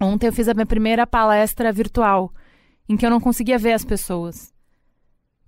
Ontem 0.00 0.26
eu 0.26 0.32
fiz 0.32 0.48
a 0.48 0.54
minha 0.54 0.66
primeira 0.66 1.06
palestra 1.06 1.72
virtual, 1.72 2.32
em 2.88 2.96
que 2.96 3.04
eu 3.04 3.10
não 3.10 3.20
conseguia 3.20 3.58
ver 3.58 3.72
as 3.72 3.84
pessoas. 3.84 4.52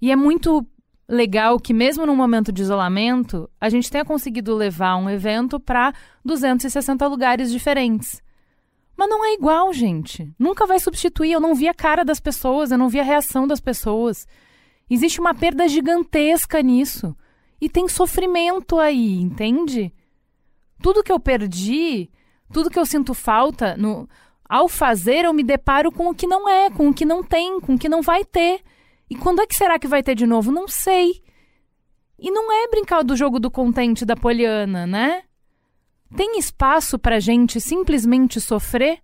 E 0.01 0.11
é 0.11 0.17
muito 0.17 0.67
legal 1.09 1.59
que 1.59 1.73
mesmo 1.73 2.05
num 2.05 2.17
momento 2.17 2.53
de 2.53 2.63
isolamento, 2.63 3.49
a 3.61 3.69
gente 3.69 3.91
tenha 3.91 4.05
conseguido 4.05 4.55
levar 4.55 4.97
um 4.97 5.09
evento 5.09 5.59
para 5.61 5.93
260 6.25 7.07
lugares 7.07 7.51
diferentes. 7.51 8.21
Mas 8.97 9.09
não 9.09 9.25
é 9.25 9.35
igual, 9.35 9.73
gente. 9.73 10.33
Nunca 10.39 10.67
vai 10.67 10.81
substituir. 10.81 11.33
Eu 11.33 11.41
não 11.41 11.55
vi 11.55 11.69
a 11.69 11.75
cara 11.75 12.05
das 12.05 12.19
pessoas, 12.19 12.71
eu 12.71 12.79
não 12.79 12.89
vi 12.89 12.99
a 12.99 13.05
reação 13.05 13.47
das 13.47 13.61
pessoas. 13.61 14.27
Existe 14.89 15.21
uma 15.21 15.35
perda 15.35 15.69
gigantesca 15.69 16.63
nisso. 16.63 17.15
E 17.61 17.69
tem 17.69 17.89
sofrimento 17.89 18.79
aí, 18.79 19.21
entende? 19.21 19.93
Tudo 20.83 21.03
que 21.03 21.13
eu 21.13 21.19
perdi, 21.21 22.11
tudo 22.53 22.71
que 22.71 22.79
eu 22.79 22.87
sinto 22.87 23.15
falta, 23.15 23.77
no, 23.77 24.09
ao 24.49 24.69
fazer 24.69 25.25
eu 25.25 25.33
me 25.33 25.43
deparo 25.43 25.91
com 25.91 26.09
o 26.09 26.15
que 26.15 26.27
não 26.27 26.49
é, 26.49 26.71
com 26.71 26.89
o 26.89 26.95
que 26.95 27.05
não 27.05 27.23
tem, 27.23 27.61
com 27.61 27.75
o 27.75 27.79
que 27.79 27.89
não 27.89 28.03
vai 28.03 28.25
ter. 28.25 28.63
E 29.09 29.17
quando 29.17 29.41
é 29.41 29.47
que 29.47 29.55
será 29.55 29.79
que 29.79 29.89
vai 29.89 30.03
ter 30.03 30.15
de 30.15 30.27
novo? 30.27 30.53
Não 30.53 30.69
sei. 30.69 31.23
E 32.19 32.31
não 32.31 32.53
é 32.53 32.69
brincar 32.69 33.03
do 33.03 33.17
jogo 33.17 33.39
do 33.39 33.51
contente 33.51 34.05
da 34.05 34.17
Poliana, 34.17 34.87
né? 34.87 35.23
Tem 36.15 36.39
espaço 36.39 36.99
para 36.99 37.21
gente 37.21 37.61
simplesmente 37.61 38.41
sofrer? 38.41 38.99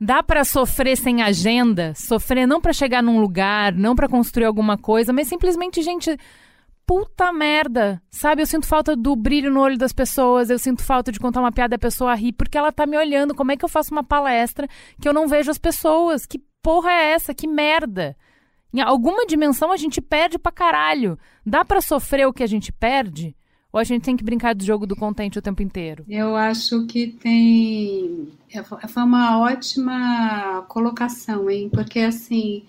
Dá 0.00 0.22
para 0.22 0.44
sofrer 0.44 0.96
sem 0.96 1.22
agenda? 1.22 1.92
Sofrer 1.94 2.46
não 2.46 2.60
para 2.60 2.72
chegar 2.72 3.02
num 3.02 3.20
lugar, 3.20 3.72
não 3.72 3.96
para 3.96 4.08
construir 4.08 4.44
alguma 4.44 4.78
coisa, 4.78 5.12
mas 5.12 5.26
simplesmente, 5.26 5.82
gente, 5.82 6.16
puta 6.86 7.32
merda. 7.32 8.00
Sabe, 8.10 8.40
eu 8.40 8.46
sinto 8.46 8.66
falta 8.66 8.94
do 8.94 9.14
brilho 9.16 9.52
no 9.52 9.60
olho 9.60 9.76
das 9.76 9.92
pessoas, 9.92 10.50
eu 10.50 10.58
sinto 10.58 10.82
falta 10.82 11.10
de 11.10 11.18
contar 11.18 11.40
uma 11.40 11.52
piada 11.52 11.74
e 11.74 11.76
a 11.76 11.80
pessoa 11.80 12.14
rir, 12.14 12.32
porque 12.32 12.56
ela 12.56 12.72
tá 12.72 12.86
me 12.86 12.96
olhando. 12.96 13.34
Como 13.34 13.52
é 13.52 13.56
que 13.56 13.64
eu 13.64 13.68
faço 13.68 13.92
uma 13.92 14.04
palestra 14.04 14.68
que 15.00 15.08
eu 15.08 15.12
não 15.12 15.26
vejo 15.26 15.50
as 15.50 15.58
pessoas? 15.58 16.24
Que 16.24 16.40
porra 16.62 16.90
é 16.90 17.10
essa? 17.10 17.34
Que 17.34 17.46
merda. 17.46 18.16
Em 18.72 18.80
alguma 18.80 19.26
dimensão 19.26 19.72
a 19.72 19.76
gente 19.76 20.00
perde 20.00 20.38
pra 20.38 20.52
caralho. 20.52 21.18
Dá 21.44 21.64
para 21.64 21.80
sofrer 21.80 22.26
o 22.26 22.32
que 22.32 22.42
a 22.42 22.46
gente 22.48 22.72
perde? 22.72 23.34
Ou 23.78 23.80
a 23.80 23.84
gente 23.84 24.02
tem 24.02 24.16
que 24.16 24.24
brincar 24.24 24.56
do 24.56 24.64
jogo 24.64 24.88
do 24.88 24.96
contente 24.96 25.38
o 25.38 25.42
tempo 25.42 25.62
inteiro? 25.62 26.04
Eu 26.08 26.34
acho 26.34 26.84
que 26.86 27.06
tem. 27.06 28.26
É, 28.52 28.60
foi 28.64 29.02
uma 29.04 29.38
ótima 29.38 30.62
colocação, 30.62 31.48
hein? 31.48 31.70
Porque 31.72 32.00
assim, 32.00 32.64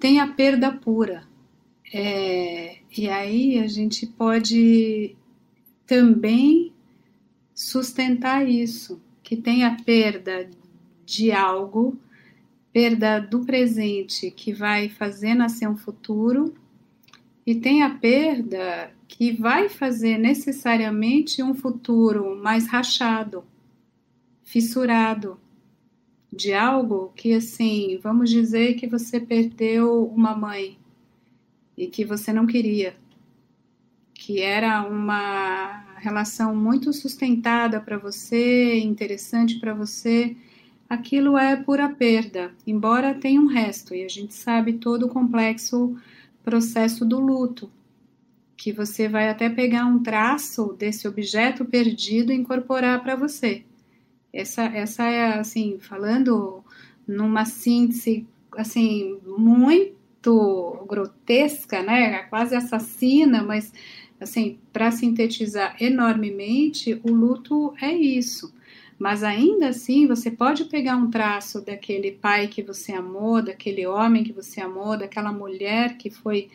tem 0.00 0.18
a 0.18 0.26
perda 0.26 0.72
pura. 0.72 1.22
É... 1.94 2.78
E 2.98 3.08
aí 3.08 3.60
a 3.60 3.68
gente 3.68 4.04
pode 4.04 5.14
também 5.86 6.72
sustentar 7.54 8.44
isso, 8.44 9.00
que 9.22 9.36
tem 9.36 9.62
a 9.62 9.76
perda 9.76 10.50
de 11.06 11.30
algo, 11.30 11.96
perda 12.72 13.20
do 13.20 13.44
presente 13.44 14.28
que 14.32 14.52
vai 14.52 14.88
fazer 14.88 15.34
nascer 15.34 15.68
um 15.68 15.76
futuro, 15.76 16.52
e 17.46 17.54
tem 17.54 17.82
a 17.82 17.90
perda 17.90 18.92
que 19.08 19.32
vai 19.32 19.68
fazer 19.68 20.16
necessariamente 20.18 21.42
um 21.42 21.54
futuro 21.54 22.36
mais 22.36 22.66
rachado, 22.66 23.44
fissurado, 24.42 25.38
de 26.32 26.54
algo 26.54 27.12
que, 27.14 27.34
assim, 27.34 27.98
vamos 28.02 28.30
dizer 28.30 28.74
que 28.74 28.86
você 28.86 29.20
perdeu 29.20 30.06
uma 30.06 30.34
mãe 30.34 30.78
e 31.76 31.86
que 31.86 32.04
você 32.04 32.32
não 32.32 32.46
queria, 32.46 32.96
que 34.14 34.40
era 34.40 34.82
uma 34.82 35.96
relação 35.98 36.56
muito 36.56 36.92
sustentada 36.92 37.80
para 37.80 37.98
você, 37.98 38.78
interessante 38.80 39.58
para 39.60 39.74
você, 39.74 40.36
aquilo 40.88 41.36
é 41.36 41.54
pura 41.56 41.88
perda, 41.88 42.52
embora 42.66 43.14
tenha 43.14 43.40
um 43.40 43.46
resto, 43.46 43.94
e 43.94 44.04
a 44.04 44.08
gente 44.08 44.32
sabe 44.32 44.74
todo 44.74 45.06
o 45.06 45.08
complexo 45.08 45.96
processo 46.44 47.04
do 47.04 47.18
luto, 47.20 47.70
que 48.56 48.72
você 48.72 49.08
vai 49.08 49.28
até 49.28 49.48
pegar 49.48 49.86
um 49.86 50.02
traço 50.02 50.74
desse 50.78 51.08
objeto 51.08 51.64
perdido 51.64 52.32
e 52.32 52.36
incorporar 52.36 53.02
para 53.02 53.16
você. 53.16 53.64
Essa, 54.32 54.64
essa 54.64 55.04
é, 55.04 55.38
assim, 55.38 55.78
falando 55.80 56.64
numa 57.06 57.44
síntese, 57.44 58.26
assim, 58.56 59.18
muito 59.26 60.86
grotesca, 60.88 61.82
né? 61.82 62.22
Quase 62.24 62.54
assassina, 62.54 63.42
mas, 63.42 63.72
assim, 64.20 64.58
para 64.72 64.90
sintetizar 64.90 65.76
enormemente, 65.80 67.00
o 67.02 67.10
luto 67.12 67.74
é 67.80 67.92
isso. 67.92 68.54
Mas 69.02 69.24
ainda 69.24 69.70
assim, 69.70 70.06
você 70.06 70.30
pode 70.30 70.66
pegar 70.66 70.94
um 70.94 71.10
traço 71.10 71.60
daquele 71.60 72.12
pai 72.12 72.46
que 72.46 72.62
você 72.62 72.92
amou, 72.92 73.42
daquele 73.42 73.84
homem 73.84 74.22
que 74.22 74.32
você 74.32 74.60
amou, 74.60 74.96
daquela 74.96 75.32
mulher 75.32 75.96
que 75.96 76.08
foi 76.08 76.48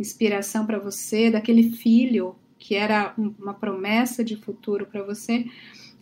inspiração 0.00 0.66
para 0.66 0.80
você, 0.80 1.30
daquele 1.30 1.70
filho 1.70 2.34
que 2.58 2.74
era 2.74 3.14
uma 3.16 3.54
promessa 3.54 4.24
de 4.24 4.34
futuro 4.34 4.84
para 4.84 5.04
você. 5.04 5.46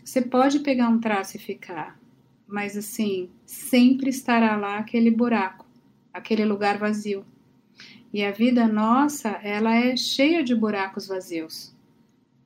Você 0.02 0.22
pode 0.22 0.60
pegar 0.60 0.88
um 0.88 0.98
traço 0.98 1.36
e 1.36 1.38
ficar, 1.38 2.00
mas 2.48 2.78
assim, 2.78 3.28
sempre 3.44 4.08
estará 4.08 4.56
lá 4.56 4.78
aquele 4.78 5.10
buraco, 5.10 5.66
aquele 6.14 6.46
lugar 6.46 6.78
vazio. 6.78 7.26
E 8.10 8.24
a 8.24 8.30
vida 8.30 8.66
nossa, 8.66 9.38
ela 9.42 9.76
é 9.76 9.94
cheia 9.98 10.42
de 10.42 10.54
buracos 10.54 11.06
vazios. 11.06 11.76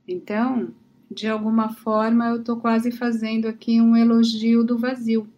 Então, 0.08 0.74
de 1.14 1.28
alguma 1.28 1.72
forma, 1.72 2.28
eu 2.28 2.36
estou 2.36 2.56
quase 2.56 2.90
fazendo 2.90 3.46
aqui 3.46 3.80
um 3.80 3.96
elogio 3.96 4.64
do 4.64 4.76
vazio. 4.76 5.28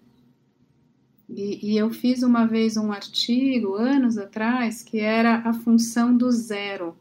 E, 1.28 1.72
e, 1.72 1.76
eu 1.76 1.90
fiz 1.90 2.22
uma 2.22 2.46
vez 2.46 2.76
um 2.76 2.92
artigo, 2.92 3.74
anos 3.74 4.16
atrás, 4.16 4.82
que 4.82 5.00
era 5.00 5.38
a 5.38 5.52
função 5.52 6.16
do 6.16 6.30
zero, 6.30 6.96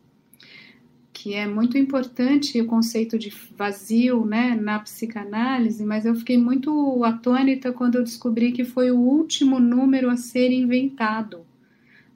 que 1.14 1.36
é 1.36 1.48
muito 1.48 1.78
importante 1.78 2.60
o 2.60 2.66
conceito 2.66 3.20
de 3.20 3.32
vazio 3.56 4.26
né, 4.26 4.56
na 4.60 4.80
psicanálise, 4.80 5.86
mas 5.86 6.06
eu 6.06 6.16
fiquei 6.16 6.38
muito 6.38 7.04
atônita 7.04 7.72
quando 7.72 7.96
eu 7.96 8.04
descobri 8.04 8.52
que 8.52 8.66
foi 8.66 8.90
o 8.92 9.00
último 9.00 9.60
número 9.60 10.10
a 10.10 10.18
ser 10.18 10.52
inventado, 10.52 11.46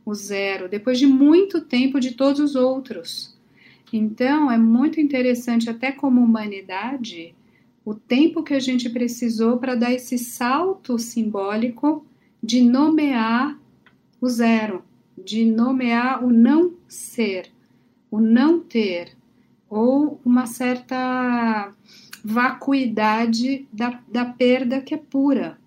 o 0.03 0.13
zero, 0.15 0.67
depois 0.67 0.97
de 0.97 1.05
muito 1.05 1.61
tempo 1.61 1.99
de 1.99 2.15
todos 2.15 2.39
os 2.39 2.55
outros. 2.55 3.38
Então, 3.91 4.51
é 4.51 4.57
muito 4.57 4.99
interessante, 4.99 5.69
até 5.69 5.91
como 5.91 6.21
humanidade, 6.21 7.33
o 7.83 7.93
tempo 7.93 8.43
que 8.43 8.53
a 8.53 8.59
gente 8.59 8.89
precisou 8.89 9.57
para 9.57 9.75
dar 9.75 9.91
esse 9.91 10.17
salto 10.17 10.99
simbólico 10.99 12.05
de 12.41 12.61
nomear 12.61 13.59
o 14.21 14.29
zero, 14.29 14.83
de 15.17 15.45
nomear 15.45 16.23
o 16.23 16.29
não 16.31 16.73
ser, 16.87 17.51
o 18.11 18.19
não 18.19 18.59
ter, 18.59 19.15
ou 19.69 20.19
uma 20.23 20.45
certa 20.45 21.73
vacuidade 22.23 23.67
da, 23.71 24.01
da 24.07 24.25
perda 24.25 24.81
que 24.81 24.93
é 24.93 24.97
pura. 24.97 25.57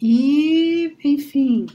E, 0.00 0.94
enfim, 1.02 1.66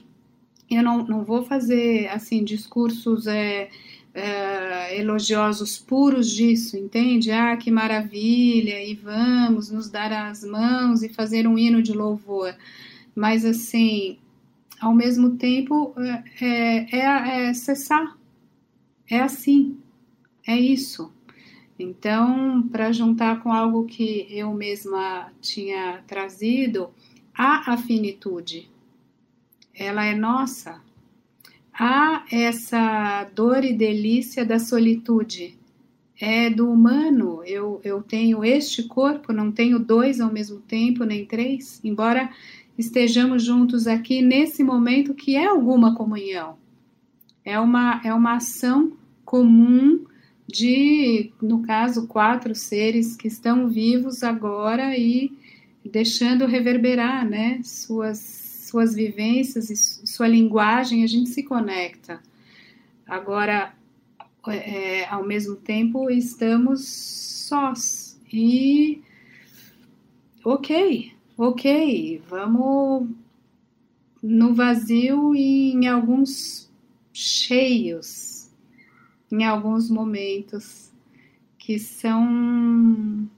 eu 0.70 0.84
não, 0.84 1.06
não 1.06 1.24
vou 1.24 1.44
fazer 1.44 2.08
assim 2.08 2.44
discursos 2.44 3.28
é, 3.28 3.70
é, 4.14 5.00
elogiosos 5.00 5.78
puros 5.80 6.30
disso, 6.30 6.78
entende? 6.78 7.32
Ah, 7.32 7.58
que 7.58 7.72
maravilha, 7.72 8.84
e 8.84 8.94
vamos 8.94 9.72
nos 9.72 9.90
dar 9.90 10.12
as 10.12 10.44
mãos 10.44 11.02
e 11.02 11.10
fazer 11.10 11.48
um 11.48 11.58
hino 11.58 11.82
de 11.82 11.94
louvor. 11.94 12.56
Mas, 13.16 13.44
assim, 13.44 14.20
ao 14.80 14.94
mesmo 14.94 15.38
tempo, 15.38 15.94
é, 16.40 16.96
é, 16.96 17.48
é 17.50 17.54
cessar. 17.54 18.18
É 19.10 19.20
assim, 19.20 19.78
é 20.48 20.56
isso. 20.58 21.12
Então, 21.78 22.68
para 22.70 22.92
juntar 22.92 23.42
com 23.42 23.52
algo 23.52 23.86
que 23.86 24.28
eu 24.30 24.54
mesma 24.54 25.32
tinha 25.42 26.04
trazido, 26.06 26.90
a 27.34 27.74
afinitude, 27.74 28.70
ela 29.74 30.06
é 30.06 30.14
nossa, 30.14 30.82
Há 31.74 32.26
essa 32.32 33.24
dor 33.36 33.64
e 33.64 33.74
delícia 33.74 34.46
da 34.46 34.60
solitude. 34.60 35.58
É 36.20 36.50
do 36.50 36.70
humano. 36.70 37.42
Eu, 37.44 37.82
eu 37.84 38.02
tenho 38.04 38.44
este 38.46 38.84
corpo, 38.84 39.34
não 39.34 39.52
tenho 39.52 39.80
dois 39.80 40.22
ao 40.22 40.32
mesmo 40.32 40.60
tempo, 40.60 41.04
nem 41.04 41.26
três, 41.26 41.82
embora 41.84 42.30
estejamos 42.78 43.44
juntos 43.44 43.88
aqui 43.88 44.22
nesse 44.22 44.64
momento 44.64 45.14
que 45.14 45.36
é 45.36 45.46
alguma 45.48 45.96
comunhão. 45.96 46.58
É 47.44 47.60
uma, 47.60 48.02
é 48.04 48.14
uma 48.14 48.36
ação 48.36 48.94
comum 49.26 50.06
de, 50.48 51.32
no 51.42 51.64
caso, 51.64 52.08
quatro 52.08 52.54
seres 52.54 53.16
que 53.16 53.28
estão 53.28 53.68
vivos 53.68 54.24
agora 54.24 54.98
e 54.98 55.32
deixando 55.84 56.46
reverberar 56.46 57.28
né, 57.28 57.60
suas 57.64 58.43
suas 58.74 58.96
vivências 58.96 59.70
e 59.70 60.08
sua 60.08 60.28
linguagem, 60.28 61.04
a 61.04 61.08
gente 61.08 61.30
se 61.30 61.44
conecta. 61.44 62.20
Agora, 63.06 63.72
é, 64.48 65.06
ao 65.06 65.24
mesmo 65.24 65.56
tempo, 65.56 66.10
estamos 66.10 66.88
sós. 66.88 68.20
E, 68.34 69.04
ok, 70.44 71.14
ok, 71.38 72.24
vamos 72.28 73.10
no 74.24 74.56
vazio 74.56 75.36
e 75.36 75.74
em 75.74 75.88
alguns 75.88 76.68
cheios, 77.14 78.50
em 79.32 79.44
alguns 79.44 79.88
momentos 79.88 80.92
que 81.60 81.78
são 81.78 83.30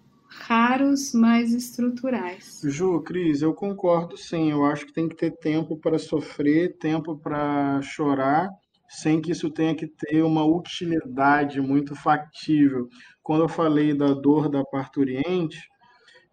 raros, 0.48 1.12
mas 1.12 1.54
estruturais. 1.54 2.62
Ju, 2.64 3.02
Cris, 3.02 3.42
eu 3.42 3.52
concordo 3.52 4.16
sim. 4.16 4.52
Eu 4.52 4.64
acho 4.64 4.86
que 4.86 4.94
tem 4.94 5.10
que 5.10 5.16
ter 5.16 5.32
tempo 5.32 5.76
para 5.76 5.98
sofrer, 5.98 6.78
tempo 6.78 7.18
para 7.18 7.82
chorar, 7.82 8.50
sem 8.88 9.20
que 9.20 9.32
isso 9.32 9.50
tenha 9.50 9.76
que 9.76 9.88
ter 9.88 10.22
uma 10.22 10.46
utilidade 10.46 11.60
muito 11.60 11.96
factível. 11.96 12.88
Quando 13.24 13.44
eu 13.44 13.50
falei 13.50 13.96
da 13.96 14.14
dor 14.14 14.48
da 14.48 14.64
parturiente, 14.64 15.68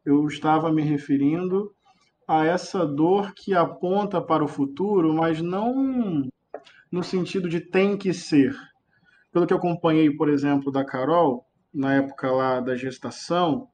eu 0.04 0.26
estava 0.26 0.70
me 0.70 0.82
referindo 0.82 1.72
a 2.28 2.44
essa 2.44 2.86
dor 2.86 3.32
que 3.34 3.54
aponta 3.54 4.20
para 4.20 4.44
o 4.44 4.48
futuro, 4.48 5.14
mas 5.14 5.40
não 5.40 6.28
no 6.90 7.02
sentido 7.02 7.48
de 7.48 7.60
tem 7.60 7.96
que 7.96 8.12
ser. 8.12 8.54
Pelo 9.32 9.46
que 9.46 9.54
eu 9.54 9.58
acompanhei, 9.58 10.10
por 10.14 10.28
exemplo, 10.28 10.70
da 10.70 10.84
Carol, 10.84 11.46
na 11.72 11.94
época 11.94 12.30
lá 12.30 12.60
da 12.60 12.76
gestação, 12.76 13.68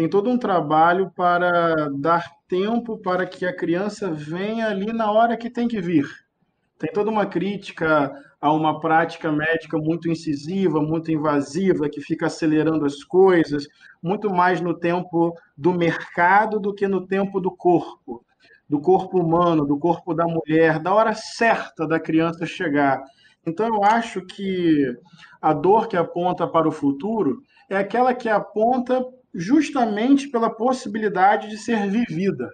tem 0.00 0.08
todo 0.08 0.30
um 0.30 0.38
trabalho 0.38 1.10
para 1.14 1.90
dar 1.90 2.24
tempo 2.48 2.96
para 2.96 3.26
que 3.26 3.44
a 3.44 3.54
criança 3.54 4.10
venha 4.10 4.66
ali 4.66 4.94
na 4.94 5.12
hora 5.12 5.36
que 5.36 5.50
tem 5.50 5.68
que 5.68 5.78
vir. 5.78 6.06
Tem 6.78 6.90
toda 6.90 7.10
uma 7.10 7.26
crítica 7.26 8.10
a 8.40 8.50
uma 8.50 8.80
prática 8.80 9.30
médica 9.30 9.76
muito 9.76 10.10
incisiva, 10.10 10.80
muito 10.80 11.12
invasiva, 11.12 11.90
que 11.90 12.00
fica 12.00 12.28
acelerando 12.28 12.86
as 12.86 13.04
coisas, 13.04 13.68
muito 14.02 14.30
mais 14.30 14.62
no 14.62 14.72
tempo 14.72 15.36
do 15.54 15.74
mercado 15.74 16.58
do 16.58 16.74
que 16.74 16.88
no 16.88 17.06
tempo 17.06 17.38
do 17.38 17.50
corpo, 17.50 18.24
do 18.66 18.80
corpo 18.80 19.20
humano, 19.20 19.66
do 19.66 19.78
corpo 19.78 20.14
da 20.14 20.24
mulher, 20.24 20.78
da 20.78 20.94
hora 20.94 21.12
certa 21.12 21.86
da 21.86 22.00
criança 22.00 22.46
chegar. 22.46 23.04
Então, 23.46 23.66
eu 23.66 23.84
acho 23.84 24.22
que 24.22 24.96
a 25.42 25.52
dor 25.52 25.88
que 25.88 25.96
aponta 25.98 26.48
para 26.48 26.66
o 26.66 26.72
futuro 26.72 27.42
é 27.68 27.76
aquela 27.76 28.14
que 28.14 28.30
aponta 28.30 29.04
justamente 29.34 30.28
pela 30.28 30.50
possibilidade 30.50 31.48
de 31.48 31.56
ser 31.56 31.88
vivida. 31.88 32.50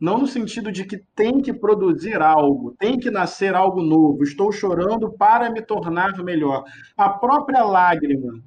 Não 0.00 0.16
no 0.16 0.26
sentido 0.26 0.72
de 0.72 0.84
que 0.84 0.98
tem 1.14 1.42
que 1.42 1.52
produzir 1.52 2.22
algo, 2.22 2.74
tem 2.78 2.98
que 2.98 3.10
nascer 3.10 3.54
algo 3.54 3.82
novo, 3.82 4.22
estou 4.22 4.50
chorando 4.50 5.12
para 5.12 5.50
me 5.50 5.60
tornar 5.60 6.16
melhor. 6.24 6.64
A 6.96 7.10
própria 7.10 7.62
lágrima, 7.62 8.40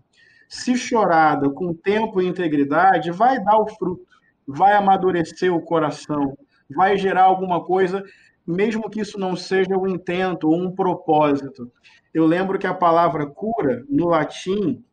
se 0.50 0.76
chorada 0.76 1.50
com 1.52 1.74
tempo 1.74 2.22
e 2.22 2.28
integridade, 2.28 3.12
vai 3.12 3.44
dar 3.44 3.58
o 3.58 3.68
fruto, 3.68 4.04
vai 4.48 4.74
amadurecer 4.74 5.54
o 5.54 5.62
coração, 5.62 6.36
vai 6.76 6.98
gerar 6.98 7.24
alguma 7.24 7.64
coisa, 7.64 8.04
mesmo 8.46 8.90
que 8.90 9.02
isso 9.02 9.20
não 9.20 9.36
seja 9.36 9.78
um 9.78 9.88
intento 9.88 10.50
ou 10.50 10.56
um 10.56 10.74
propósito. 10.74 11.72
Eu 12.12 12.26
lembro 12.26 12.58
que 12.58 12.68
a 12.68 12.74
palavra 12.74 13.28
cura, 13.28 13.84
no 13.88 14.08
latim, 14.08 14.84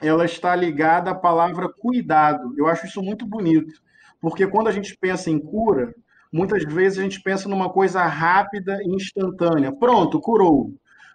ela 0.00 0.24
está 0.24 0.54
ligada 0.56 1.10
à 1.10 1.14
palavra 1.14 1.68
cuidado. 1.68 2.54
Eu 2.56 2.66
acho 2.66 2.86
isso 2.86 3.02
muito 3.02 3.26
bonito, 3.26 3.80
porque 4.20 4.46
quando 4.46 4.68
a 4.68 4.72
gente 4.72 4.96
pensa 4.96 5.30
em 5.30 5.38
cura, 5.38 5.94
muitas 6.32 6.64
vezes 6.64 6.98
a 6.98 7.02
gente 7.02 7.20
pensa 7.22 7.48
numa 7.48 7.70
coisa 7.70 8.02
rápida 8.04 8.78
e 8.82 8.88
instantânea. 8.94 9.72
Pronto, 9.72 10.20
curou. 10.20 10.72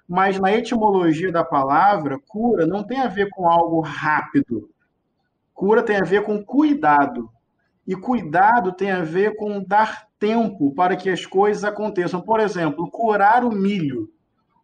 Mas 0.07 0.39
na 0.39 0.53
etimologia 0.53 1.31
da 1.31 1.43
palavra, 1.43 2.19
cura 2.27 2.67
não 2.67 2.83
tem 2.83 2.99
a 2.99 3.07
ver 3.07 3.29
com 3.29 3.49
algo 3.49 3.81
rápido. 3.81 4.69
Cura 5.53 5.81
tem 5.81 5.97
a 5.97 6.03
ver 6.03 6.23
com 6.23 6.43
cuidado. 6.43 7.29
E 7.87 7.95
cuidado 7.95 8.71
tem 8.71 8.91
a 8.91 9.01
ver 9.01 9.35
com 9.35 9.63
dar 9.63 10.07
tempo 10.19 10.73
para 10.73 10.95
que 10.95 11.09
as 11.09 11.25
coisas 11.25 11.63
aconteçam. 11.63 12.21
Por 12.21 12.39
exemplo, 12.39 12.89
curar 12.89 13.43
o 13.43 13.51
milho. 13.51 14.09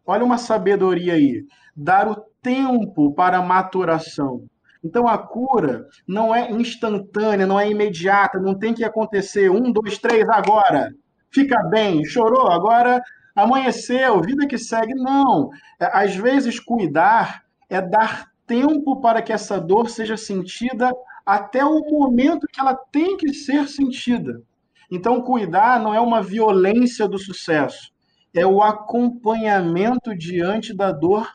Olha 0.06 0.24
uma 0.24 0.38
sabedoria 0.38 1.14
aí. 1.14 1.44
Dar 1.74 2.08
o 2.08 2.24
tempo 2.42 3.14
para 3.14 3.40
maturação. 3.40 4.44
Então 4.84 5.06
a 5.06 5.16
cura 5.16 5.86
não 6.06 6.34
é 6.34 6.50
instantânea, 6.50 7.46
não 7.46 7.58
é 7.58 7.70
imediata, 7.70 8.40
não 8.40 8.58
tem 8.58 8.74
que 8.74 8.84
acontecer 8.84 9.48
um, 9.48 9.70
dois, 9.70 9.96
três 9.98 10.28
agora. 10.28 10.92
Fica 11.30 11.62
bem, 11.70 12.04
chorou, 12.04 12.50
agora 12.50 13.00
amanheceu, 13.34 14.20
vida 14.20 14.46
que 14.46 14.58
segue. 14.58 14.94
Não. 14.94 15.50
É, 15.80 15.88
às 15.92 16.16
vezes, 16.16 16.58
cuidar 16.58 17.44
é 17.70 17.80
dar 17.80 18.30
tempo 18.46 19.00
para 19.00 19.22
que 19.22 19.32
essa 19.32 19.60
dor 19.60 19.88
seja 19.88 20.16
sentida 20.16 20.90
até 21.24 21.64
o 21.64 21.78
momento 21.88 22.48
que 22.52 22.60
ela 22.60 22.74
tem 22.74 23.16
que 23.16 23.32
ser 23.32 23.68
sentida. 23.68 24.42
Então, 24.90 25.22
cuidar 25.22 25.80
não 25.80 25.94
é 25.94 26.00
uma 26.00 26.20
violência 26.20 27.08
do 27.08 27.18
sucesso, 27.18 27.90
é 28.34 28.44
o 28.44 28.62
acompanhamento 28.62 30.14
diante 30.14 30.76
da 30.76 30.92
dor 30.92 31.30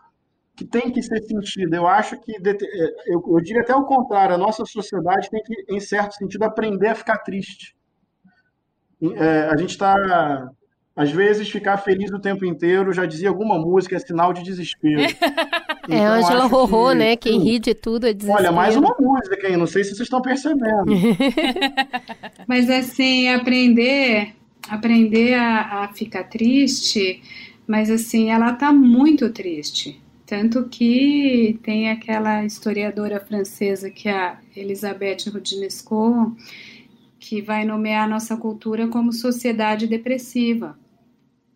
que 0.58 0.66
tem 0.66 0.92
que 0.92 1.02
ser 1.04 1.22
sentida. 1.22 1.78
Eu 1.78 1.88
acho 1.88 2.20
que, 2.20 2.32
é, 2.32 2.58
eu, 3.06 3.24
eu 3.26 3.40
diria 3.42 3.62
até 3.62 3.76
o 3.76 3.86
contrário, 3.86 4.36
a 4.36 4.38
nossa 4.38 4.66
sociedade 4.66 5.30
tem 5.30 5.42
que, 5.44 5.66
em 5.70 5.80
certo 5.80 6.16
sentido, 6.16 6.44
aprender 6.44 6.88
a 6.88 6.96
ficar 6.96 7.20
triste. 7.20 7.76
É, 9.16 9.50
a 9.52 9.56
gente 9.56 9.70
está 9.70 10.50
às 10.98 11.12
vezes, 11.12 11.48
ficar 11.48 11.78
feliz 11.78 12.12
o 12.12 12.18
tempo 12.18 12.44
inteiro, 12.44 12.92
já 12.92 13.06
dizia 13.06 13.30
alguma 13.30 13.60
música, 13.60 13.96
é 13.96 14.00
sinal 14.00 14.34
de 14.34 14.44
desespero. 14.44 15.02
É, 15.90 15.96
então, 15.96 16.16
é, 16.16 16.20
Angela 16.20 16.46
Rorô, 16.48 16.90
que, 16.90 16.96
né? 16.96 17.16
Quem 17.16 17.40
ri 17.40 17.60
de 17.60 17.74
tudo 17.74 18.08
é 18.08 18.12
desespero. 18.12 18.44
Olha, 18.44 18.52
mais 18.52 18.76
uma 18.76 18.94
música 19.00 19.48
aí, 19.48 19.56
não 19.56 19.66
sei 19.66 19.86
se 19.86 19.92
vocês 19.92 20.02
estão 20.02 20.22
percebendo. 20.22 20.84
Mas, 22.46 22.70
assim, 22.70 23.30
aprender, 23.30 24.36
aprender 24.68 25.36
a, 25.36 25.86
a 25.86 25.94
ficar 25.94 26.26
triste, 26.26 27.24
mas, 27.66 27.90
assim, 27.90 28.32
ela 28.32 28.52
está 28.52 28.74
muito 28.74 29.30
triste. 29.30 29.98
Tanto 30.28 30.70
que 30.70 31.60
tem 31.64 31.90
aquela 31.90 32.46
historiadora 32.46 33.20
francesa 33.20 33.90
que 33.90 34.08
é 34.08 34.14
a 34.14 34.40
Elisabeth 34.56 35.30
Rudinesco, 35.34 36.38
que 37.20 37.42
vai 37.42 37.66
nomear 37.66 38.08
nossa 38.08 38.38
cultura 38.38 38.88
como 38.88 39.12
sociedade 39.12 39.88
depressiva 39.88 40.78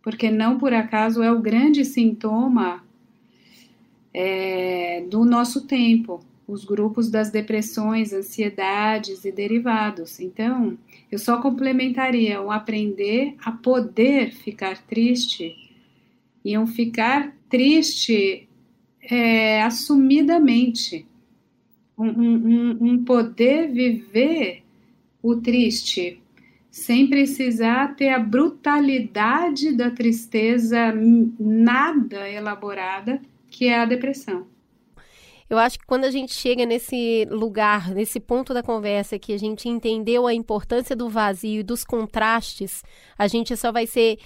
porque 0.01 0.31
não 0.31 0.57
por 0.57 0.73
acaso 0.73 1.21
é 1.21 1.31
o 1.31 1.41
grande 1.41 1.85
sintoma 1.85 2.83
é, 4.13 5.05
do 5.09 5.23
nosso 5.23 5.67
tempo, 5.67 6.19
os 6.47 6.65
grupos 6.65 7.09
das 7.09 7.29
depressões, 7.29 8.11
ansiedades 8.11 9.23
e 9.23 9.31
derivados. 9.31 10.19
Então, 10.19 10.77
eu 11.11 11.19
só 11.19 11.39
complementaria 11.41 12.41
o 12.41 12.51
aprender 12.51 13.35
a 13.43 13.51
poder 13.51 14.31
ficar 14.31 14.81
triste 14.85 15.55
e 16.43 16.57
um 16.57 16.65
ficar 16.65 17.33
triste 17.47 18.49
é, 19.01 19.61
assumidamente, 19.63 21.05
um, 21.97 22.07
um, 22.07 22.77
um 22.81 23.03
poder 23.03 23.71
viver 23.71 24.63
o 25.21 25.35
triste 25.35 26.21
sem 26.71 27.07
precisar 27.07 27.95
ter 27.95 28.09
a 28.09 28.19
brutalidade 28.19 29.75
da 29.75 29.91
tristeza 29.91 30.93
nada 31.37 32.29
elaborada, 32.29 33.21
que 33.49 33.65
é 33.65 33.77
a 33.77 33.85
depressão. 33.85 34.47
Eu 35.51 35.57
acho 35.57 35.79
que 35.79 35.85
quando 35.85 36.05
a 36.05 36.11
gente 36.11 36.33
chega 36.33 36.65
nesse 36.65 37.27
lugar, 37.29 37.89
nesse 37.89 38.21
ponto 38.21 38.53
da 38.53 38.63
conversa, 38.63 39.19
que 39.19 39.33
a 39.33 39.37
gente 39.37 39.67
entendeu 39.67 40.25
a 40.25 40.33
importância 40.33 40.95
do 40.95 41.09
vazio 41.09 41.59
e 41.59 41.63
dos 41.63 41.83
contrastes, 41.83 42.81
a 43.17 43.27
gente 43.27 43.57
só 43.57 43.69
vai 43.69 43.85
ser 43.85 44.17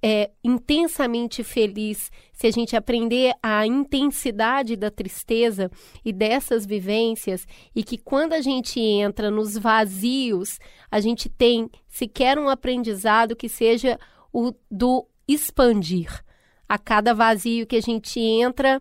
é, 0.00 0.30
intensamente 0.44 1.42
feliz 1.42 2.08
se 2.32 2.46
a 2.46 2.52
gente 2.52 2.76
aprender 2.76 3.34
a 3.42 3.66
intensidade 3.66 4.76
da 4.76 4.92
tristeza 4.92 5.68
e 6.04 6.12
dessas 6.12 6.64
vivências, 6.64 7.48
e 7.74 7.82
que 7.82 7.98
quando 7.98 8.34
a 8.34 8.40
gente 8.40 8.78
entra 8.78 9.28
nos 9.28 9.58
vazios, 9.58 10.60
a 10.88 11.00
gente 11.00 11.28
tem 11.28 11.68
sequer 11.88 12.38
um 12.38 12.48
aprendizado 12.48 13.34
que 13.34 13.48
seja 13.48 13.98
o 14.32 14.52
do 14.70 15.04
expandir. 15.26 16.24
A 16.68 16.78
cada 16.78 17.12
vazio 17.12 17.66
que 17.66 17.74
a 17.74 17.82
gente 17.82 18.20
entra, 18.20 18.80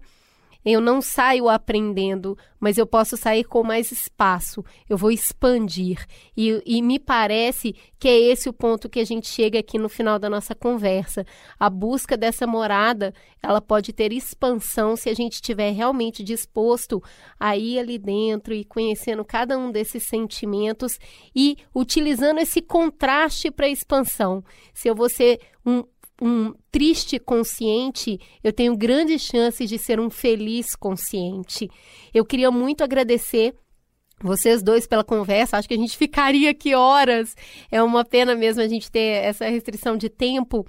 eu 0.74 0.82
não 0.82 1.02
saio 1.02 1.48
aprendendo, 1.48 2.38
mas 2.60 2.78
eu 2.78 2.86
posso 2.86 3.16
sair 3.16 3.44
com 3.44 3.64
mais 3.64 3.92
espaço. 3.92 4.64
Eu 4.90 4.98
vou 4.98 5.10
expandir. 5.12 6.06
E, 6.36 6.62
e, 6.66 6.82
me 6.82 7.00
parece 7.00 7.74
que 7.98 8.08
é 8.08 8.20
esse 8.20 8.50
o 8.50 8.54
ponto 8.54 8.90
que 8.90 9.00
a 9.00 9.06
gente 9.06 9.28
chega 9.28 9.60
aqui 9.60 9.78
no 9.78 9.88
final 9.88 10.20
da 10.20 10.30
nossa 10.30 10.54
conversa. 10.54 11.26
A 11.60 11.70
busca 11.70 12.18
dessa 12.18 12.46
morada, 12.46 13.14
ela 13.42 13.62
pode 13.62 13.94
ter 13.94 14.12
expansão 14.12 14.96
se 14.96 15.10
a 15.10 15.14
gente 15.14 15.34
estiver 15.34 15.72
realmente 15.72 16.24
disposto 16.24 17.02
a 17.40 17.56
ir 17.56 17.80
ali 17.80 17.98
dentro 17.98 18.54
e 18.54 18.66
conhecendo 18.66 19.24
cada 19.24 19.58
um 19.58 19.72
desses 19.72 20.04
sentimentos 20.04 21.00
e 21.34 21.58
utilizando 21.74 22.40
esse 22.40 22.62
contraste 22.62 23.50
para 23.50 23.70
expansão. 23.70 24.44
Se 24.74 24.90
eu 24.90 24.96
vou 24.96 25.10
ser 25.10 25.40
um 25.66 25.84
um 26.22 26.54
triste 26.72 27.20
consciente, 27.20 28.20
eu 28.44 28.52
tenho 28.52 28.76
grandes 28.76 29.22
chances 29.22 29.70
de 29.70 29.78
ser 29.78 30.00
um 30.00 30.10
feliz 30.10 30.76
consciente. 30.76 31.70
Eu 32.14 32.26
queria 32.26 32.52
muito 32.52 32.84
agradecer 32.84 33.54
vocês 34.22 34.62
dois 34.62 34.86
pela 34.86 35.04
conversa. 35.04 35.58
Acho 35.58 35.68
que 35.68 35.74
a 35.74 35.78
gente 35.78 35.96
ficaria 35.98 36.52
aqui 36.52 36.76
horas. 36.76 37.36
É 37.72 37.82
uma 37.82 38.04
pena 38.04 38.36
mesmo 38.36 38.62
a 38.62 38.68
gente 38.68 38.92
ter 38.92 39.24
essa 39.24 39.48
restrição 39.48 39.98
de 39.98 40.10
tempo. 40.10 40.66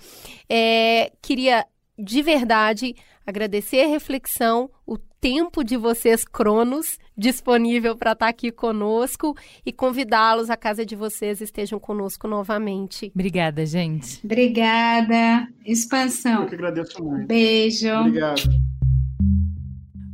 É, 0.49 1.13
queria 1.21 1.67
de 1.99 2.23
verdade 2.23 2.95
agradecer 3.27 3.83
a 3.83 3.89
reflexão, 3.89 4.71
o 4.87 4.99
tempo 5.21 5.63
de 5.63 5.77
vocês, 5.77 6.25
Cronos, 6.25 6.99
disponível 7.17 7.97
para 7.97 8.13
estar 8.13 8.27
tá 8.27 8.31
aqui 8.31 8.51
conosco 8.51 9.37
e 9.65 9.73
convidá-los 9.73 10.49
à 10.49 10.57
casa 10.57 10.85
de 10.85 10.97
vocês 10.97 11.41
estejam 11.41 11.79
conosco 11.79 12.27
novamente. 12.27 13.13
Obrigada, 13.15 13.67
gente. 13.67 14.21
Obrigada. 14.25 15.47
Expansão. 15.65 16.43
Eu 16.43 16.49
que 16.49 16.55
agradeço 16.55 17.05
muito. 17.05 17.27
Beijo. 17.27 17.93
Obrigado. 17.93 18.43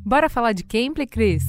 Bora 0.05 0.29
falar 0.29 0.53
de 0.53 0.65
Cambly, 0.65 1.07
Cris? 1.07 1.45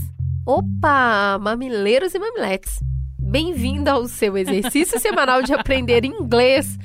Opa, 0.46 1.38
mamileiros 1.42 2.14
e 2.14 2.20
mamiletes. 2.20 2.80
Bem-vindo 3.20 3.90
ao 3.90 4.08
seu 4.08 4.38
exercício 4.38 5.00
semanal 5.00 5.42
de 5.42 5.54
aprender 5.54 6.06
inglês 6.06 6.78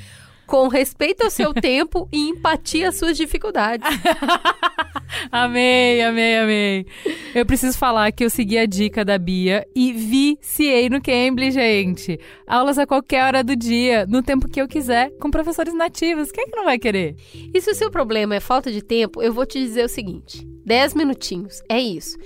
com 0.47 0.69
respeito 0.69 1.23
ao 1.23 1.31
seu 1.31 1.53
tempo 1.55 2.09
e 2.13 2.29
empatia 2.29 2.89
às 2.89 2.99
suas 2.99 3.17
dificuldades. 3.17 3.87
amei, 5.31 6.03
amei, 6.03 6.39
amei. 6.39 6.87
Eu 7.35 7.47
preciso 7.47 7.79
falar 7.79 8.13
que 8.13 8.25
eu 8.25 8.31
segui 8.31 8.59
a 8.59 8.67
dica 8.67 9.05
da 9.05 9.19
Bia 9.19 9.67
e 9.75 9.93
viciei 9.93 10.89
no 10.89 11.01
Cambly, 11.01 11.51
gente. 11.51 12.19
Aulas 12.47 12.79
a 12.79 12.87
qualquer 12.87 13.25
hora 13.25 13.43
do 13.43 13.57
dia, 13.57 14.07
no 14.07 14.23
tempo 14.23 14.49
que 14.49 14.61
eu 14.61 14.69
quiser, 14.69 15.11
com 15.19 15.31
professores 15.31 15.75
nativos. 15.75 16.31
Quem 16.31 16.45
é 16.45 16.47
que 16.49 16.57
não 16.57 16.65
vai 16.65 16.79
querer? 16.79 17.17
E 17.55 17.61
se 17.61 17.71
o 17.71 17.75
seu 17.75 17.91
problema 17.91 18.35
é 18.35 18.41
falta 18.41 18.71
de 18.71 18.83
tempo, 18.83 19.23
eu 19.23 19.33
vou 19.33 19.47
te 19.47 19.59
dizer 19.59 19.85
o 19.85 19.89
seguinte: 19.89 20.47
10 20.65 20.95
minutinhos, 20.95 21.63
é 21.69 21.81
isso. 21.81 22.17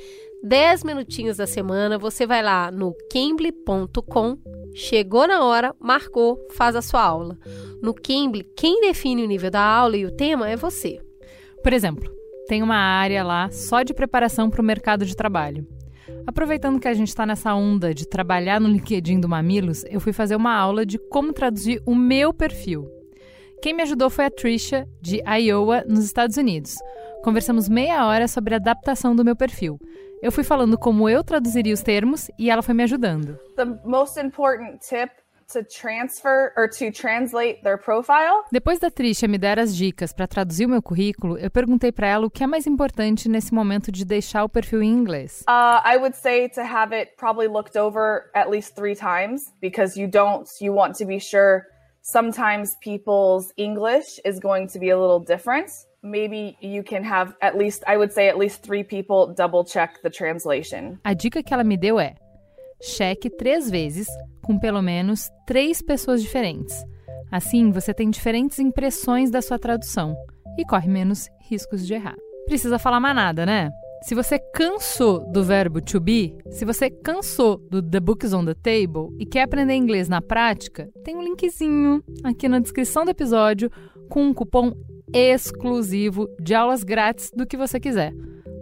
10 0.42 0.84
minutinhos 0.84 1.36
da 1.36 1.46
semana, 1.46 1.98
você 1.98 2.26
vai 2.26 2.42
lá 2.42 2.70
no 2.70 2.94
cambly.com, 3.12 4.38
chegou 4.76 5.26
na 5.26 5.42
hora, 5.42 5.74
marcou, 5.80 6.38
faz 6.52 6.76
a 6.76 6.82
sua 6.82 7.02
aula. 7.02 7.38
No 7.82 7.94
Cambly, 7.94 8.46
quem 8.54 8.82
define 8.82 9.24
o 9.24 9.26
nível 9.26 9.50
da 9.50 9.62
aula 9.62 9.96
e 9.96 10.04
o 10.04 10.14
tema 10.14 10.48
é 10.48 10.54
você. 10.54 11.00
Por 11.62 11.72
exemplo, 11.72 12.12
tem 12.46 12.62
uma 12.62 12.76
área 12.76 13.24
lá 13.24 13.50
só 13.50 13.82
de 13.82 13.94
preparação 13.94 14.50
para 14.50 14.60
o 14.60 14.64
mercado 14.64 15.06
de 15.06 15.16
trabalho. 15.16 15.66
Aproveitando 16.26 16.78
que 16.78 16.88
a 16.88 16.94
gente 16.94 17.08
está 17.08 17.24
nessa 17.24 17.54
onda 17.54 17.94
de 17.94 18.06
trabalhar 18.06 18.60
no 18.60 18.68
LinkedIn 18.68 19.18
do 19.18 19.28
Mamilos, 19.28 19.82
eu 19.88 20.00
fui 20.00 20.12
fazer 20.12 20.36
uma 20.36 20.54
aula 20.54 20.84
de 20.84 20.98
como 20.98 21.32
traduzir 21.32 21.82
o 21.86 21.94
meu 21.94 22.34
perfil. 22.34 22.86
Quem 23.62 23.72
me 23.72 23.82
ajudou 23.82 24.10
foi 24.10 24.26
a 24.26 24.30
Trisha, 24.30 24.86
de 25.00 25.22
Iowa, 25.26 25.84
nos 25.88 26.04
Estados 26.04 26.36
Unidos. 26.36 26.74
Conversamos 27.24 27.68
meia 27.68 28.06
hora 28.06 28.28
sobre 28.28 28.54
a 28.54 28.58
adaptação 28.58 29.16
do 29.16 29.24
meu 29.24 29.34
perfil. 29.34 29.78
Eu 30.22 30.32
fui 30.32 30.42
falando 30.42 30.78
como 30.78 31.08
eu 31.08 31.22
traduziria 31.22 31.74
os 31.74 31.82
termos 31.82 32.30
e 32.38 32.50
ela 32.50 32.62
foi 32.62 32.74
me 32.74 32.82
ajudando. 32.82 33.38
The 33.54 33.66
most 33.84 34.18
important 34.18 34.80
tip 34.80 35.10
to 35.52 35.62
transfer 35.62 36.52
or 36.56 36.68
to 36.68 36.90
translate 36.90 37.62
their 37.62 37.78
profile. 37.78 38.42
Depois 38.50 38.78
da 38.78 38.90
Trisha 38.90 39.28
me 39.28 39.38
dar 39.38 39.58
as 39.58 39.76
dicas 39.76 40.12
para 40.12 40.26
traduzir 40.26 40.66
o 40.66 40.68
meu 40.68 40.82
currículo, 40.82 41.38
eu 41.38 41.50
perguntei 41.50 41.92
para 41.92 42.08
ela 42.08 42.26
o 42.26 42.30
que 42.30 42.42
é 42.42 42.46
mais 42.46 42.66
importante 42.66 43.28
nesse 43.28 43.54
momento 43.54 43.92
de 43.92 44.04
deixar 44.04 44.42
o 44.42 44.48
perfil 44.48 44.82
em 44.82 44.90
inglês. 44.90 45.44
Uh, 45.48 45.80
I 45.84 45.96
would 45.98 46.16
say 46.16 46.48
to 46.48 46.62
have 46.62 46.94
it 46.94 47.12
probably 47.16 47.46
looked 47.46 47.78
over 47.78 48.30
at 48.34 48.50
least 48.50 48.74
three 48.74 48.96
times 48.96 49.52
because 49.60 50.00
you 50.00 50.08
don't 50.08 50.48
you 50.60 50.74
want 50.74 50.96
to 50.98 51.06
be 51.06 51.20
sure 51.20 51.64
sometimes 52.02 52.76
people's 52.82 53.52
English 53.56 54.20
is 54.24 54.40
going 54.40 54.68
to 54.68 54.78
be 54.78 54.90
a 54.90 54.98
little 54.98 55.20
different. 55.20 55.70
Maybe 56.06 56.56
you 56.60 56.82
can 56.82 57.02
have 57.04 57.34
at 57.40 57.56
least, 57.56 57.82
I 57.86 57.96
would 57.96 58.12
say, 58.12 58.28
at 58.28 58.38
least 58.38 58.62
three 58.62 58.84
people 58.84 59.34
double 59.34 59.64
check 59.64 60.00
the 60.02 60.10
translation. 60.10 60.98
A 61.04 61.14
dica 61.14 61.42
que 61.42 61.52
ela 61.52 61.64
me 61.64 61.76
deu 61.76 61.98
é: 61.98 62.14
cheque 62.82 63.28
três 63.30 63.70
vezes 63.70 64.06
com 64.42 64.58
pelo 64.58 64.80
menos 64.80 65.30
três 65.46 65.82
pessoas 65.82 66.22
diferentes. 66.22 66.84
Assim, 67.30 67.70
você 67.70 67.92
tem 67.92 68.08
diferentes 68.08 68.58
impressões 68.58 69.30
da 69.30 69.42
sua 69.42 69.58
tradução 69.58 70.14
e 70.56 70.64
corre 70.64 70.88
menos 70.88 71.28
riscos 71.50 71.86
de 71.86 71.94
errar. 71.94 72.16
Precisa 72.46 72.78
falar 72.78 73.00
mais 73.00 73.16
nada, 73.16 73.44
né? 73.44 73.70
Se 74.02 74.14
você 74.14 74.38
cansou 74.38 75.20
do 75.32 75.42
verbo 75.42 75.80
to 75.80 75.98
be, 75.98 76.36
se 76.50 76.64
você 76.64 76.88
cansou 76.88 77.56
do 77.56 77.82
The 77.82 77.98
Books 77.98 78.32
on 78.32 78.44
the 78.44 78.54
Table 78.54 79.08
e 79.18 79.26
quer 79.26 79.42
aprender 79.42 79.74
inglês 79.74 80.08
na 80.08 80.22
prática, 80.22 80.88
tem 81.02 81.16
um 81.16 81.22
linkzinho 81.22 82.04
aqui 82.22 82.48
na 82.48 82.60
descrição 82.60 83.04
do 83.04 83.10
episódio 83.10 83.68
com 84.08 84.22
um 84.22 84.34
cupom 84.34 84.72
exclusivo 85.12 86.28
de 86.40 86.54
aulas 86.54 86.82
grátis 86.82 87.30
do 87.34 87.46
que 87.46 87.56
você 87.56 87.80
quiser. 87.80 88.12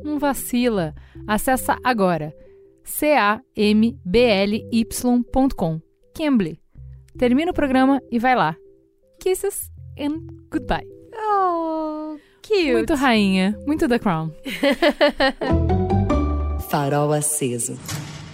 Não 0.02 0.18
vacila. 0.18 0.94
Acessa 1.26 1.78
agora 1.82 2.34
cambly.com. 3.54 3.80
Cambly. 6.14 6.60
Termina 7.18 7.50
o 7.50 7.54
programa 7.54 8.00
e 8.10 8.18
vai 8.18 8.36
lá. 8.36 8.56
Kisses 9.18 9.70
and 9.98 10.20
goodbye. 10.50 10.86
Oh, 11.14 12.16
cute. 12.42 12.72
Muito 12.72 12.94
rainha, 12.94 13.58
muito 13.66 13.88
The 13.88 13.98
Crown. 13.98 14.30
Farol 16.68 17.12
aceso. 17.12 17.78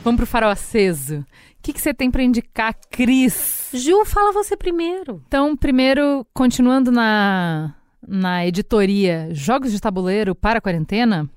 Vamos 0.02 0.18
pro 0.18 0.26
farol 0.26 0.50
aceso. 0.50 1.18
O 1.18 1.62
que, 1.62 1.74
que 1.74 1.80
você 1.80 1.92
tem 1.92 2.10
para 2.10 2.22
indicar, 2.22 2.74
Cris? 2.90 3.68
Ju, 3.74 4.02
fala 4.06 4.32
você 4.32 4.56
primeiro. 4.56 5.22
Então, 5.26 5.54
primeiro, 5.54 6.26
continuando 6.32 6.90
na, 6.90 7.74
na 8.06 8.46
editoria 8.46 9.28
Jogos 9.32 9.72
de 9.72 9.80
Tabuleiro 9.80 10.34
para 10.34 10.58
a 10.58 10.60
Quarentena, 10.60 11.28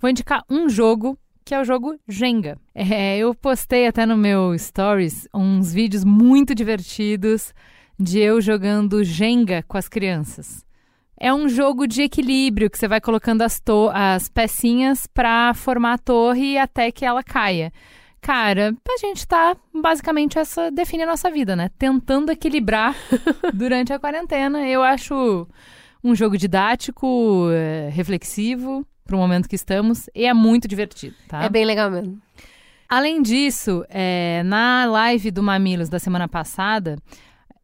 vou 0.00 0.10
indicar 0.10 0.44
um 0.48 0.68
jogo 0.68 1.18
que 1.44 1.54
é 1.54 1.60
o 1.60 1.64
jogo 1.64 1.98
Jenga. 2.06 2.58
É, 2.74 3.18
eu 3.18 3.34
postei 3.34 3.86
até 3.86 4.06
no 4.06 4.16
meu 4.16 4.56
Stories 4.56 5.26
uns 5.34 5.72
vídeos 5.72 6.04
muito 6.04 6.54
divertidos 6.54 7.52
de 7.98 8.18
eu 8.18 8.40
jogando 8.40 9.02
Jenga 9.02 9.64
com 9.66 9.76
as 9.76 9.88
crianças. 9.88 10.64
É 11.18 11.34
um 11.34 11.48
jogo 11.48 11.86
de 11.86 12.02
equilíbrio 12.02 12.70
que 12.70 12.78
você 12.78 12.88
vai 12.88 13.00
colocando 13.00 13.42
as, 13.42 13.60
as 13.92 14.28
pecinhas 14.28 15.06
para 15.06 15.52
formar 15.52 15.94
a 15.94 15.98
torre 15.98 16.56
até 16.56 16.90
que 16.90 17.04
ela 17.04 17.22
caia. 17.22 17.72
Cara, 18.20 18.74
a 18.88 18.96
gente 18.98 19.26
tá 19.26 19.56
basicamente 19.74 20.38
essa 20.38 20.70
define 20.70 21.02
a 21.02 21.06
nossa 21.06 21.30
vida, 21.30 21.56
né? 21.56 21.70
Tentando 21.78 22.30
equilibrar 22.30 22.94
durante 23.52 23.92
a 23.92 23.98
quarentena. 23.98 24.66
Eu 24.66 24.82
acho 24.82 25.48
um 26.02 26.14
jogo 26.14 26.36
didático, 26.36 27.48
eh, 27.52 27.90
reflexivo 27.92 28.86
para 29.04 29.16
o 29.16 29.18
momento 29.18 29.48
que 29.48 29.56
estamos 29.56 30.08
e 30.14 30.24
é 30.24 30.32
muito 30.32 30.68
divertido, 30.68 31.14
tá? 31.28 31.42
É 31.42 31.48
bem 31.48 31.64
legal 31.64 31.90
mesmo. 31.90 32.20
Além 32.88 33.22
disso, 33.22 33.84
é, 33.88 34.42
na 34.44 34.84
live 34.86 35.30
do 35.30 35.42
Mamilos 35.42 35.88
da 35.88 35.98
semana 36.00 36.26
passada, 36.26 36.96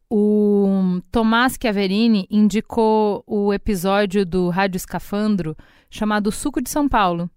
o 0.09 1.01
Tomás 1.11 1.57
Chiaverini 1.61 2.25
indicou 2.31 3.23
o 3.27 3.53
episódio 3.53 4.25
do 4.25 4.49
Rádio 4.49 4.77
Escafandro 4.77 5.55
chamado 5.89 6.31
Suco 6.31 6.61
de 6.61 6.69
São 6.69 6.87
Paulo. 6.87 7.29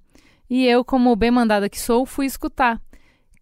E 0.48 0.64
eu, 0.66 0.84
como 0.84 1.14
bem 1.16 1.30
mandada 1.30 1.68
que 1.68 1.80
sou, 1.80 2.06
fui 2.06 2.26
escutar. 2.26 2.80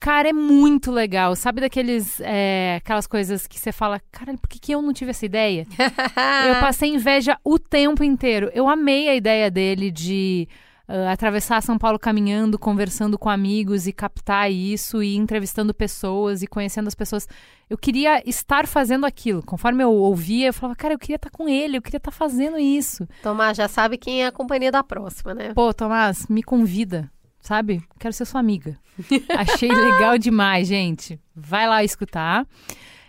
Cara, 0.01 0.29
é 0.29 0.33
muito 0.33 0.93
legal. 0.93 1.35
Sabe 1.35 1.61
daqueles 1.61 2.21
é, 2.21 2.77
aquelas 2.77 3.07
coisas 3.07 3.47
que 3.47 3.59
você 3.59 3.73
fala, 3.73 4.01
cara, 4.13 4.37
por 4.39 4.49
que, 4.49 4.59
que 4.59 4.73
eu 4.73 4.81
não 4.81 4.93
tive 4.93 5.11
essa 5.11 5.27
ideia? 5.27 5.67
eu 6.49 6.61
passei 6.61 6.91
inveja 6.91 7.37
o 7.45 7.59
tempo 7.59 8.05
inteiro. 8.05 8.51
Eu 8.55 8.69
amei 8.69 9.09
a 9.09 9.15
ideia 9.15 9.51
dele 9.51 9.91
de 9.91 10.49
uh, 10.89 11.09
atravessar 11.11 11.63
São 11.63 11.77
Paulo 11.77 11.99
caminhando, 11.99 12.59
conversando 12.59 13.19
com 13.19 13.29
amigos 13.29 13.87
e 13.87 13.93
captar 13.93 14.51
isso 14.51 15.03
e 15.03 15.17
entrevistando 15.17 15.75
pessoas 15.75 16.43
e 16.43 16.47
conhecendo 16.47 16.89
as 16.89 16.95
pessoas. 16.95 17.29
Eu 17.69 17.77
queria 17.77 18.23
estar 18.29 18.67
fazendo 18.67 19.05
aquilo. 19.05 19.43
Conforme 19.43 19.85
eu 19.85 19.93
ouvia, 19.93 20.47
eu 20.47 20.55
falava, 20.55 20.77
cara, 20.77 20.95
eu 20.95 20.99
queria 20.99 21.17
estar 21.17 21.31
com 21.31 21.49
ele, 21.49 21.77
eu 21.77 21.83
queria 21.83 21.99
estar 21.99 22.13
fazendo 22.13 22.59
isso. 22.59 23.07
Tomás, 23.23 23.57
já 23.57 23.69
sabe 23.69 23.99
quem 23.99 24.23
é 24.23 24.27
a 24.27 24.33
companhia 24.33 24.73
da 24.73 24.83
próxima, 24.83 25.35
né? 25.35 25.53
Pô, 25.55 25.75
Tomás, 25.75 26.27
me 26.29 26.43
convida, 26.43 27.11
sabe? 27.49 27.83
Quero 27.99 28.13
ser 28.13 28.27
sua 28.27 28.41
amiga. 28.41 28.79
Achei 29.37 29.71
legal 29.71 30.19
demais, 30.19 30.69
gente. 30.69 31.19
Vai 31.35 31.67
lá 31.67 31.83
escutar. 31.83 32.47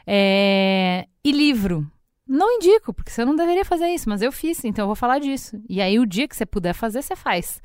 É... 0.07 1.05
E 1.23 1.31
livro. 1.31 1.85
Não 2.25 2.49
indico, 2.57 2.93
porque 2.93 3.11
você 3.11 3.25
não 3.25 3.35
deveria 3.35 3.65
fazer 3.65 3.87
isso, 3.87 4.07
mas 4.07 4.21
eu 4.21 4.31
fiz, 4.31 4.63
então 4.63 4.83
eu 4.83 4.87
vou 4.87 4.95
falar 4.95 5.19
disso. 5.19 5.61
E 5.67 5.81
aí, 5.81 5.99
o 5.99 6.05
dia 6.05 6.27
que 6.27 6.35
você 6.35 6.45
puder 6.45 6.73
fazer, 6.73 7.01
você 7.01 7.15
faz. 7.15 7.61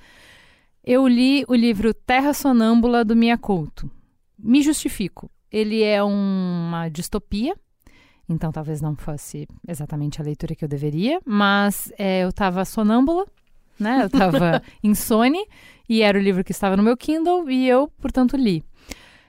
Eu 0.83 1.07
li 1.07 1.45
o 1.47 1.55
livro 1.55 1.95
Terra 1.95 2.33
Sonâmbula 2.33 3.05
do 3.05 3.15
Mia 3.15 3.39
Couto. 3.39 3.91
Me 4.39 4.63
justifico. 4.63 5.31
Ele 5.53 5.83
é 5.83 6.03
uma 6.03 6.89
distopia, 6.89 7.55
então 8.29 8.51
talvez 8.51 8.81
não 8.81 8.97
fosse 8.97 9.47
exatamente 9.69 10.21
a 10.21 10.25
leitura 10.25 10.55
que 10.57 10.65
eu 10.65 10.69
deveria, 10.69 11.21
mas 11.25 11.93
é, 11.97 12.25
eu 12.25 12.31
estava 12.31 12.65
sonâmbula, 12.65 13.27
né? 13.79 14.03
Eu 14.03 14.07
estava 14.07 14.63
insone 14.83 15.47
e 15.89 16.03
era 16.03 16.19
o 16.19 16.23
livro 16.23 16.45
que 16.45 16.53
estava 16.53 16.77
no 16.77 16.83
meu 16.83 16.97
Kindle 16.97 17.51
e 17.51 17.69
eu, 17.69 17.89
portanto, 18.01 18.37
li. 18.37 18.63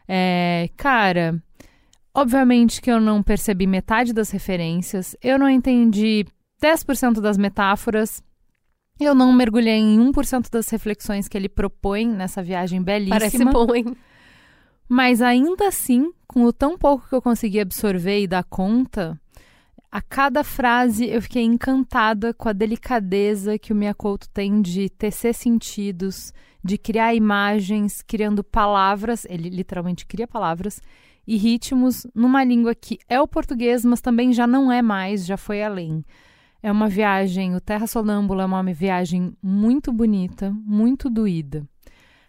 É, 0.08 0.70
cara, 0.78 1.42
Obviamente 2.16 2.82
que 2.82 2.90
eu 2.90 3.02
não 3.02 3.22
percebi 3.22 3.68
metade 3.68 4.14
das 4.14 4.30
referências, 4.30 5.18
eu 5.22 5.38
não 5.38 5.50
entendi 5.50 6.26
10% 6.64 7.20
das 7.20 7.38
metáforas, 7.38 8.24
eu 8.98 9.14
não 9.14 9.34
mergulhei 9.34 9.76
em 9.76 10.00
1% 10.00 10.50
das 10.50 10.70
reflexões 10.70 11.28
que 11.28 11.38
ele 11.38 11.50
propõe 11.50 12.08
nessa 12.08 12.42
viagem 12.42 12.82
belíssima. 12.82 13.20
Parece 13.20 13.44
bom, 13.44 13.76
hein? 13.76 13.98
Mas 14.88 15.22
ainda 15.22 15.68
assim, 15.68 16.10
com 16.26 16.46
o 16.46 16.54
tão 16.54 16.78
pouco 16.78 17.06
que 17.10 17.16
eu 17.16 17.22
consegui 17.22 17.60
absorver 17.60 18.22
e 18.22 18.28
dar 18.28 18.46
conta, 18.46 19.20
a 19.96 20.02
cada 20.02 20.44
frase 20.44 21.08
eu 21.08 21.22
fiquei 21.22 21.42
encantada 21.42 22.34
com 22.34 22.50
a 22.50 22.52
delicadeza 22.52 23.58
que 23.58 23.72
o 23.72 23.76
Miyakoto 23.76 24.28
tem 24.28 24.62
de 24.62 24.90
tecer 24.90 25.34
sentidos, 25.34 26.34
de 26.62 26.78
criar 26.78 27.16
imagens, 27.16 28.02
criando 28.02 28.44
palavras, 28.44 29.26
ele 29.30 29.48
literalmente 29.48 30.06
cria 30.06 30.28
palavras, 30.28 30.82
e 31.26 31.38
ritmos 31.38 32.06
numa 32.14 32.44
língua 32.44 32.76
que 32.76 33.00
é 33.08 33.22
o 33.22 33.28
português, 33.28 33.86
mas 33.86 34.02
também 34.02 34.34
já 34.34 34.46
não 34.46 34.70
é 34.70 34.82
mais, 34.82 35.26
já 35.26 35.38
foi 35.38 35.64
além. 35.64 36.04
É 36.62 36.70
uma 36.70 36.90
viagem, 36.90 37.56
o 37.56 37.62
Terra 37.62 37.88
Sonâmbula 37.88 38.44
é 38.44 38.46
uma 38.46 38.64
viagem 38.74 39.32
muito 39.42 39.94
bonita, 39.94 40.54
muito 40.66 41.10
doída. 41.10 41.66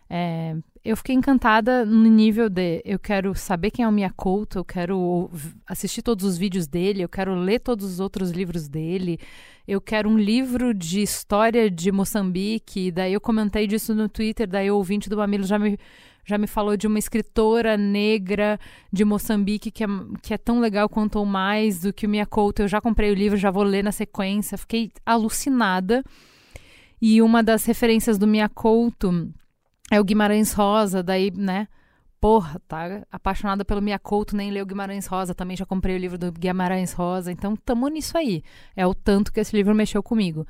É, 0.08 0.56
eu 0.86 0.96
fiquei 0.96 1.16
encantada 1.16 1.84
no 1.84 2.08
nível 2.08 2.48
de 2.48 2.80
eu 2.84 2.98
quero 2.98 3.34
saber 3.34 3.72
quem 3.72 3.84
é 3.84 3.88
o 3.88 3.92
Miyakoto, 3.92 4.58
eu 4.58 4.64
quero 4.64 5.28
assistir 5.66 6.00
todos 6.00 6.24
os 6.24 6.38
vídeos 6.38 6.68
dele, 6.68 7.02
eu 7.02 7.08
quero 7.08 7.34
ler 7.34 7.58
todos 7.58 7.84
os 7.84 7.98
outros 7.98 8.30
livros 8.30 8.68
dele, 8.68 9.18
eu 9.66 9.80
quero 9.80 10.08
um 10.08 10.16
livro 10.16 10.72
de 10.72 11.02
história 11.02 11.68
de 11.68 11.90
Moçambique, 11.90 12.92
daí 12.92 13.14
eu 13.14 13.20
comentei 13.20 13.66
disso 13.66 13.96
no 13.96 14.08
Twitter, 14.08 14.46
daí 14.46 14.70
o 14.70 14.76
ouvinte 14.76 15.10
do 15.10 15.16
Mamilo 15.16 15.44
já 15.44 15.58
me 15.58 15.76
já 16.24 16.36
me 16.36 16.46
falou 16.48 16.76
de 16.76 16.88
uma 16.88 16.98
escritora 16.98 17.76
negra 17.76 18.58
de 18.92 19.04
Moçambique 19.04 19.70
que 19.70 19.84
é, 19.84 19.86
que 20.20 20.34
é 20.34 20.38
tão 20.38 20.58
legal 20.58 20.88
quanto 20.88 21.20
ou 21.20 21.24
mais 21.24 21.80
do 21.80 21.92
que 21.92 22.04
o 22.04 22.08
Mia 22.08 22.26
Couto. 22.26 22.62
Eu 22.62 22.68
já 22.68 22.80
comprei 22.80 23.12
o 23.12 23.14
livro, 23.14 23.36
já 23.36 23.48
vou 23.48 23.62
ler 23.62 23.84
na 23.84 23.92
sequência. 23.92 24.58
Fiquei 24.58 24.90
alucinada. 25.06 26.02
E 27.00 27.22
uma 27.22 27.44
das 27.44 27.64
referências 27.64 28.18
do 28.18 28.26
Mia 28.26 28.48
Couto 28.48 29.32
é 29.90 30.00
o 30.00 30.04
Guimarães 30.04 30.52
Rosa, 30.52 31.02
daí, 31.02 31.30
né? 31.30 31.68
Porra, 32.20 32.60
tá 32.66 33.06
apaixonada 33.10 33.64
pelo 33.64 33.82
Mia 33.82 33.98
Couto, 33.98 34.36
nem 34.36 34.50
leu 34.50 34.66
Guimarães 34.66 35.06
Rosa, 35.06 35.34
também 35.34 35.56
já 35.56 35.66
comprei 35.66 35.94
o 35.94 35.98
livro 35.98 36.18
do 36.18 36.32
Guimarães 36.32 36.92
Rosa, 36.92 37.30
então 37.30 37.54
tamo 37.54 37.86
nisso 37.88 38.16
aí. 38.16 38.42
É 38.74 38.86
o 38.86 38.94
tanto 38.94 39.32
que 39.32 39.40
esse 39.40 39.54
livro 39.54 39.74
mexeu 39.74 40.02
comigo. 40.02 40.46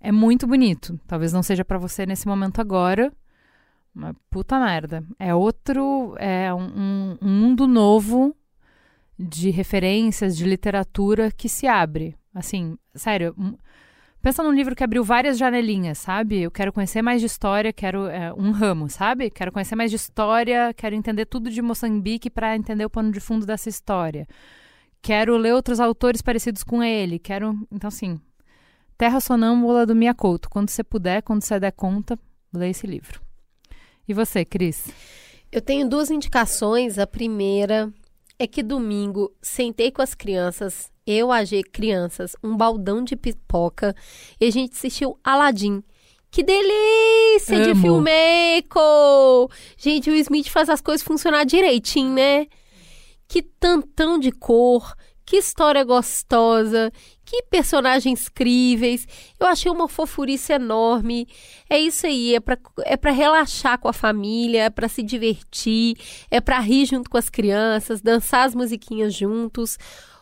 É 0.00 0.12
muito 0.12 0.46
bonito. 0.46 0.98
Talvez 1.06 1.32
não 1.32 1.42
seja 1.42 1.64
para 1.64 1.76
você 1.76 2.06
nesse 2.06 2.26
momento 2.26 2.60
agora, 2.60 3.12
uma 3.94 4.14
puta 4.30 4.58
merda. 4.58 5.04
É 5.18 5.34
outro. 5.34 6.14
É 6.18 6.54
um, 6.54 7.18
um 7.20 7.28
mundo 7.28 7.66
novo 7.66 8.34
de 9.18 9.50
referências, 9.50 10.36
de 10.36 10.44
literatura 10.44 11.32
que 11.32 11.48
se 11.48 11.66
abre. 11.66 12.16
Assim, 12.32 12.78
sério. 12.94 13.34
Pensa 14.20 14.42
num 14.42 14.52
livro 14.52 14.74
que 14.74 14.82
abriu 14.82 15.04
várias 15.04 15.38
janelinhas, 15.38 15.98
sabe? 15.98 16.40
Eu 16.40 16.50
quero 16.50 16.72
conhecer 16.72 17.02
mais 17.02 17.20
de 17.20 17.26
história, 17.26 17.72
quero 17.72 18.06
é, 18.06 18.32
um 18.34 18.50
ramo, 18.50 18.88
sabe? 18.88 19.30
Quero 19.30 19.52
conhecer 19.52 19.76
mais 19.76 19.90
de 19.90 19.96
história, 19.96 20.74
quero 20.74 20.94
entender 20.94 21.26
tudo 21.26 21.48
de 21.50 21.62
Moçambique 21.62 22.28
para 22.28 22.56
entender 22.56 22.84
o 22.84 22.90
pano 22.90 23.12
de 23.12 23.20
fundo 23.20 23.46
dessa 23.46 23.68
história. 23.68 24.26
Quero 25.00 25.36
ler 25.36 25.54
outros 25.54 25.78
autores 25.78 26.20
parecidos 26.20 26.64
com 26.64 26.82
ele, 26.82 27.18
quero, 27.18 27.56
então 27.70 27.86
assim, 27.86 28.20
Terra 28.98 29.20
Sonâmbula 29.20 29.86
do 29.86 29.94
Miyakoto. 29.94 30.50
Quando 30.50 30.70
você 30.70 30.82
puder, 30.82 31.22
quando 31.22 31.42
você 31.42 31.60
der 31.60 31.70
conta, 31.70 32.18
lê 32.52 32.70
esse 32.70 32.84
livro. 32.84 33.20
E 34.08 34.12
você, 34.12 34.44
Cris? 34.44 34.90
Eu 35.52 35.62
tenho 35.62 35.88
duas 35.88 36.10
indicações. 36.10 36.98
A 36.98 37.06
primeira 37.06 37.92
é 38.38 38.46
que 38.46 38.62
domingo 38.62 39.32
sentei 39.40 39.92
com 39.92 40.02
as 40.02 40.14
crianças, 40.14 40.90
eu, 41.08 41.32
a 41.32 41.44
G, 41.44 41.62
crianças, 41.62 42.36
um 42.42 42.56
baldão 42.56 43.02
de 43.02 43.16
pipoca 43.16 43.96
e 44.38 44.44
a 44.44 44.50
gente 44.50 44.74
assistiu 44.74 45.18
Aladdin. 45.24 45.82
Que 46.30 46.42
delícia 46.42 47.56
Amo. 47.56 47.64
de 47.64 47.80
filmeco! 47.80 49.50
Gente, 49.78 50.10
o 50.10 50.14
Smith 50.14 50.48
faz 50.48 50.68
as 50.68 50.82
coisas 50.82 51.02
funcionar 51.02 51.44
direitinho, 51.44 52.12
né? 52.12 52.46
Que 53.26 53.40
tantão 53.40 54.18
de 54.18 54.30
cor, 54.30 54.94
Que 55.24 55.36
história 55.36 55.84
gostosa, 55.84 56.90
que 57.22 57.42
personagens 57.42 58.28
críveis. 58.28 59.06
Eu 59.38 59.46
achei 59.46 59.70
uma 59.70 59.86
fofurice 59.86 60.52
enorme. 60.52 61.28
É 61.68 61.78
isso 61.78 62.06
aí, 62.06 62.34
é 62.34 62.40
para 62.40 62.58
é 62.84 62.96
pra 62.96 63.10
relaxar 63.10 63.78
com 63.78 63.88
a 63.88 63.92
família, 63.92 64.64
é 64.64 64.70
para 64.70 64.88
se 64.88 65.02
divertir, 65.02 65.96
é 66.30 66.40
para 66.40 66.58
rir 66.60 66.86
junto 66.86 67.10
com 67.10 67.18
as 67.18 67.28
crianças, 67.28 68.00
dançar 68.00 68.46
as 68.46 68.54
musiquinhas 68.54 69.12
juntos. 69.14 69.76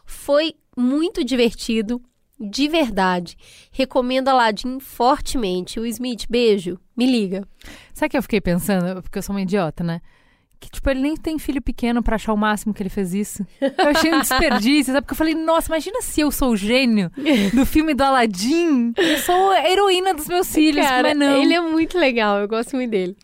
Foi 0.06 0.54
muito 0.76 1.24
divertido, 1.24 2.00
de 2.38 2.68
verdade. 2.68 3.36
Recomendo 3.72 4.28
Aladdin 4.28 4.78
fortemente. 4.80 5.80
O 5.80 5.86
Smith, 5.86 6.26
beijo, 6.28 6.78
me 6.96 7.06
liga. 7.06 7.46
Sabe 7.92 8.06
o 8.06 8.10
que 8.10 8.16
eu 8.18 8.22
fiquei 8.22 8.40
pensando? 8.40 9.02
Porque 9.02 9.18
eu 9.18 9.22
sou 9.22 9.34
uma 9.34 9.42
idiota, 9.42 9.82
né? 9.82 10.00
Que, 10.58 10.70
tipo, 10.70 10.88
ele 10.88 11.00
nem 11.00 11.16
tem 11.16 11.38
filho 11.38 11.60
pequeno 11.60 12.02
pra 12.02 12.16
achar 12.16 12.32
o 12.32 12.36
máximo 12.36 12.72
que 12.72 12.82
ele 12.82 12.88
fez 12.88 13.12
isso. 13.12 13.46
Eu 13.60 13.88
achei 13.90 14.10
um 14.14 14.20
desperdício, 14.20 14.92
sabe? 14.92 15.02
Porque 15.02 15.12
eu 15.12 15.16
falei, 15.18 15.34
nossa, 15.34 15.68
imagina 15.68 16.00
se 16.00 16.22
eu 16.22 16.30
sou 16.30 16.52
o 16.52 16.56
gênio 16.56 17.10
do 17.52 17.66
filme 17.66 17.92
do 17.92 18.02
Aladdin. 18.02 18.92
Eu 18.96 19.18
sou 19.18 19.50
a 19.50 19.68
heroína 19.70 20.14
dos 20.14 20.26
meus 20.26 20.50
filhos, 20.52 20.86
Cara, 20.86 21.02
mas 21.08 21.16
não. 21.18 21.42
ele 21.42 21.52
é 21.52 21.60
muito 21.60 21.98
legal, 21.98 22.38
eu 22.38 22.48
gosto 22.48 22.74
muito 22.74 22.90
dele. 22.90 23.14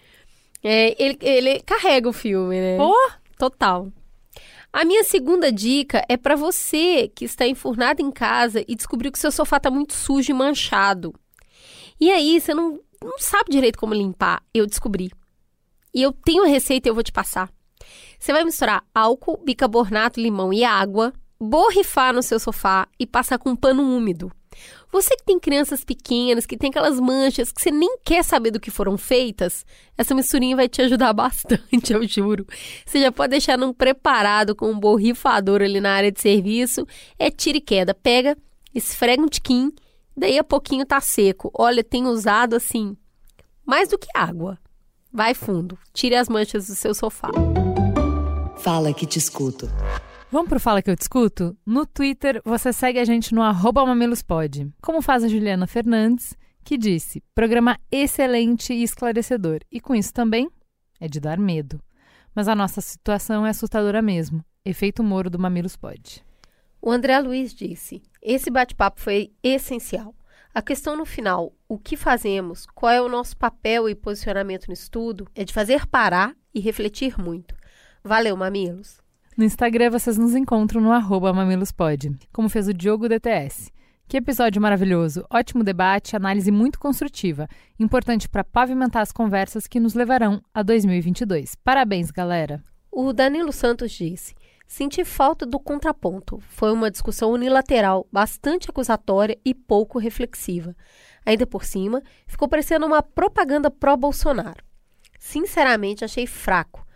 É, 0.63 0.95
ele, 1.03 1.19
ele 1.23 1.61
carrega 1.61 2.07
o 2.09 2.13
filme, 2.13 2.61
né? 2.61 2.77
Oh! 2.79 3.11
Total. 3.39 3.89
A 4.73 4.87
minha 4.87 5.05
segunda 5.05 5.53
dica 5.53 6.03
é 6.09 6.17
pra 6.17 6.35
você 6.35 7.07
que 7.15 7.27
está 7.27 7.47
enfurnado 7.47 8.01
em 8.01 8.11
casa 8.11 8.65
e 8.67 8.75
descobriu 8.75 9.13
que 9.13 9.19
seu 9.19 9.31
sofá 9.31 9.61
tá 9.61 9.71
muito 9.71 9.93
sujo 9.93 10.31
e 10.31 10.35
manchado. 10.35 11.15
E 12.01 12.11
aí, 12.11 12.41
você 12.41 12.55
não, 12.55 12.81
não 13.05 13.19
sabe 13.19 13.51
direito 13.51 13.79
como 13.79 13.93
limpar. 13.93 14.43
Eu 14.55 14.67
descobri. 14.67 15.11
E 15.95 16.01
eu 16.01 16.11
tenho 16.11 16.45
a 16.45 16.47
receita 16.47 16.89
e 16.89 16.91
eu 16.91 16.95
vou 16.95 17.03
te 17.03 17.13
passar. 17.13 17.53
Você 18.19 18.33
vai 18.33 18.45
misturar 18.45 18.83
álcool, 18.95 19.43
bicarbonato, 19.45 20.19
limão 20.19 20.53
e 20.55 20.65
água, 20.65 21.13
borrifar 21.39 22.15
no 22.15 22.23
seu 22.23 22.41
sofá 22.41 22.89
e 22.99 23.07
passar 23.07 23.39
com 23.39 23.51
um 23.51 23.57
pano 23.57 23.83
úmido. 23.83 24.33
Você 24.91 25.17
que 25.17 25.25
tem 25.25 25.39
crianças 25.39 25.85
pequenas, 25.85 26.47
que 26.47 26.57
tem 26.57 26.71
aquelas 26.71 27.01
manchas, 27.01 27.51
que 27.51 27.61
você 27.61 27.71
nem 27.71 27.99
quer 28.05 28.23
saber 28.23 28.51
do 28.51 28.61
que 28.61 28.71
foram 28.71 28.99
feitas, 28.99 29.65
essa 29.97 30.15
misturinha 30.15 30.57
vai 30.57 30.69
te 30.69 30.83
ajudar 30.83 31.13
bastante, 31.15 31.93
eu 31.93 32.07
juro. 32.07 32.47
Você 32.85 33.01
já 33.01 33.11
pode 33.11 33.31
deixar 33.31 33.57
num 33.57 33.73
preparado 33.73 34.55
com 34.55 34.71
um 34.71 34.79
borrifador 34.79 35.63
ali 35.63 35.81
na 35.81 35.93
área 35.93 36.13
de 36.13 36.21
serviço. 36.21 36.87
É 37.19 37.31
tira 37.31 37.59
e 37.59 37.61
queda. 37.61 37.95
Pega, 37.95 38.37
esfrega 38.75 39.23
um 39.23 39.29
tiquinho, 39.29 39.73
daí 40.17 40.39
a 40.39 40.45
pouquinho 40.45 40.85
tá 40.85 41.01
seco. 41.01 41.51
Olha, 41.55 41.83
tem 41.83 42.07
usado 42.07 42.55
assim, 42.55 42.97
mais 43.65 43.89
do 43.89 43.99
que 43.99 44.09
água. 44.15 44.59
Vai 45.13 45.35
fundo, 45.35 45.79
tire 45.93 46.15
as 46.17 46.29
manchas 46.29 46.67
do 46.67 46.75
seu 46.75 46.95
sofá. 46.95 47.31
Fala 48.59 48.95
que 48.95 49.07
te 49.07 49.19
escuto. 49.19 49.69
Vamos 50.33 50.49
pro 50.49 50.59
Fala 50.59 50.81
Que 50.81 50.91
Eu 50.91 50.97
Discuto? 50.97 51.55
No 51.67 51.85
Twitter, 51.85 52.41
você 52.43 52.73
segue 52.73 52.99
a 52.99 53.05
gente 53.05 53.35
no 53.35 53.43
arroba 53.43 53.85
mamilospod, 53.85 54.73
como 54.81 55.03
faz 55.03 55.23
a 55.23 55.29
Juliana 55.29 55.67
Fernandes, 55.67 56.35
que 56.65 56.79
disse, 56.79 57.23
programa 57.35 57.79
excelente 57.91 58.73
e 58.73 58.83
esclarecedor. 58.83 59.61
E 59.71 59.79
com 59.79 59.95
isso 59.95 60.11
também 60.11 60.49
é 60.99 61.07
de 61.07 61.21
dar 61.21 61.37
medo. 61.37 61.83
Mas 62.35 62.49
a 62.49 62.55
nossa 62.55 62.81
situação 62.81 63.45
é 63.45 63.51
assustadora 63.51 64.01
mesmo. 64.01 64.43
Efeito 64.65 65.05
Moro 65.05 65.29
do 65.29 65.39
Mamilos 65.39 65.77
Pod. 65.77 66.25
O 66.81 66.91
André 66.91 67.19
Luiz 67.19 67.53
disse: 67.53 68.03
esse 68.23 68.51
bate-papo 68.51 69.03
foi 69.03 69.35
essencial. 69.43 70.15
A 70.55 70.63
questão 70.63 70.97
no 70.97 71.05
final, 71.05 71.53
o 71.69 71.79
que 71.79 71.95
fazemos, 71.95 72.65
qual 72.75 72.91
é 72.91 73.03
o 73.03 73.09
nosso 73.09 73.37
papel 73.37 73.87
e 73.87 73.95
posicionamento 73.95 74.69
no 74.69 74.73
estudo, 74.73 75.29
é 75.35 75.45
de 75.45 75.53
fazer 75.53 75.87
parar 75.87 76.35
e 76.55 76.61
refletir 76.61 77.21
muito. 77.21 77.55
Valeu, 78.03 78.35
mamilos! 78.35 79.02
No 79.35 79.45
Instagram 79.45 79.89
vocês 79.89 80.19
nos 80.19 80.35
encontram 80.35 80.79
no 80.79 80.93
arroba 80.93 81.33
mamilospod, 81.33 82.15
como 82.31 82.51
fez 82.51 82.69
o 82.69 82.75
Diogo 82.75 83.09
DTS. 83.09 83.73
Que 84.07 84.19
episódio 84.19 84.61
maravilhoso, 84.61 85.25
ótimo 85.31 85.65
debate, 85.65 86.15
análise 86.15 86.51
muito 86.51 86.79
construtiva, 86.79 87.49
importante 87.81 88.29
para 88.29 88.45
pavimentar 88.45 89.01
as 89.01 89.11
conversas 89.11 89.67
que 89.67 89.81
nos 89.81 89.95
levarão 89.95 90.43
a 90.53 90.63
2022. 90.63 91.55
Parabéns, 91.55 92.11
galera! 92.11 92.63
O 92.91 93.11
Danilo 93.15 93.53
Santos 93.53 93.93
disse: 93.93 94.35
Senti 94.67 95.03
falta 95.03 95.47
do 95.47 95.59
contraponto. 95.59 96.39
Foi 96.49 96.71
uma 96.71 96.91
discussão 96.91 97.33
unilateral, 97.33 98.07
bastante 98.13 98.69
acusatória 98.69 99.39
e 99.43 99.55
pouco 99.55 99.99
reflexiva. 99.99 100.77
Ainda 101.25 101.47
por 101.47 101.65
cima, 101.65 102.03
ficou 102.27 102.49
parecendo 102.49 102.85
uma 102.85 103.03
propaganda 103.03 103.71
pró-Bolsonaro. 103.71 104.63
Sinceramente, 105.19 106.05
achei 106.05 106.27
fraco. 106.27 106.87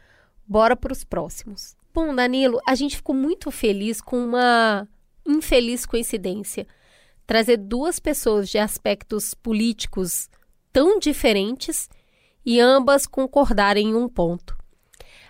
Bora 0.46 0.76
para 0.76 0.92
os 0.92 1.02
próximos. 1.02 1.74
Bom, 1.96 2.14
Danilo, 2.14 2.60
a 2.66 2.74
gente 2.74 2.94
ficou 2.94 3.14
muito 3.14 3.50
feliz 3.50 4.02
com 4.02 4.22
uma 4.22 4.86
infeliz 5.26 5.86
coincidência. 5.86 6.66
Trazer 7.26 7.56
duas 7.56 7.98
pessoas 7.98 8.50
de 8.50 8.58
aspectos 8.58 9.32
políticos 9.32 10.28
tão 10.70 10.98
diferentes 10.98 11.88
e 12.44 12.60
ambas 12.60 13.06
concordarem 13.06 13.88
em 13.88 13.94
um 13.94 14.10
ponto. 14.10 14.54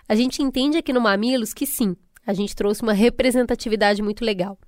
A 0.09 0.13
gente 0.13 0.43
entende 0.43 0.77
aqui 0.77 0.91
no 0.91 0.99
Mamilos 0.99 1.53
que 1.53 1.65
sim, 1.65 1.95
a 2.25 2.33
gente 2.33 2.53
trouxe 2.53 2.83
uma 2.83 2.91
representatividade 2.91 4.01
muito 4.01 4.25
legal. 4.25 4.59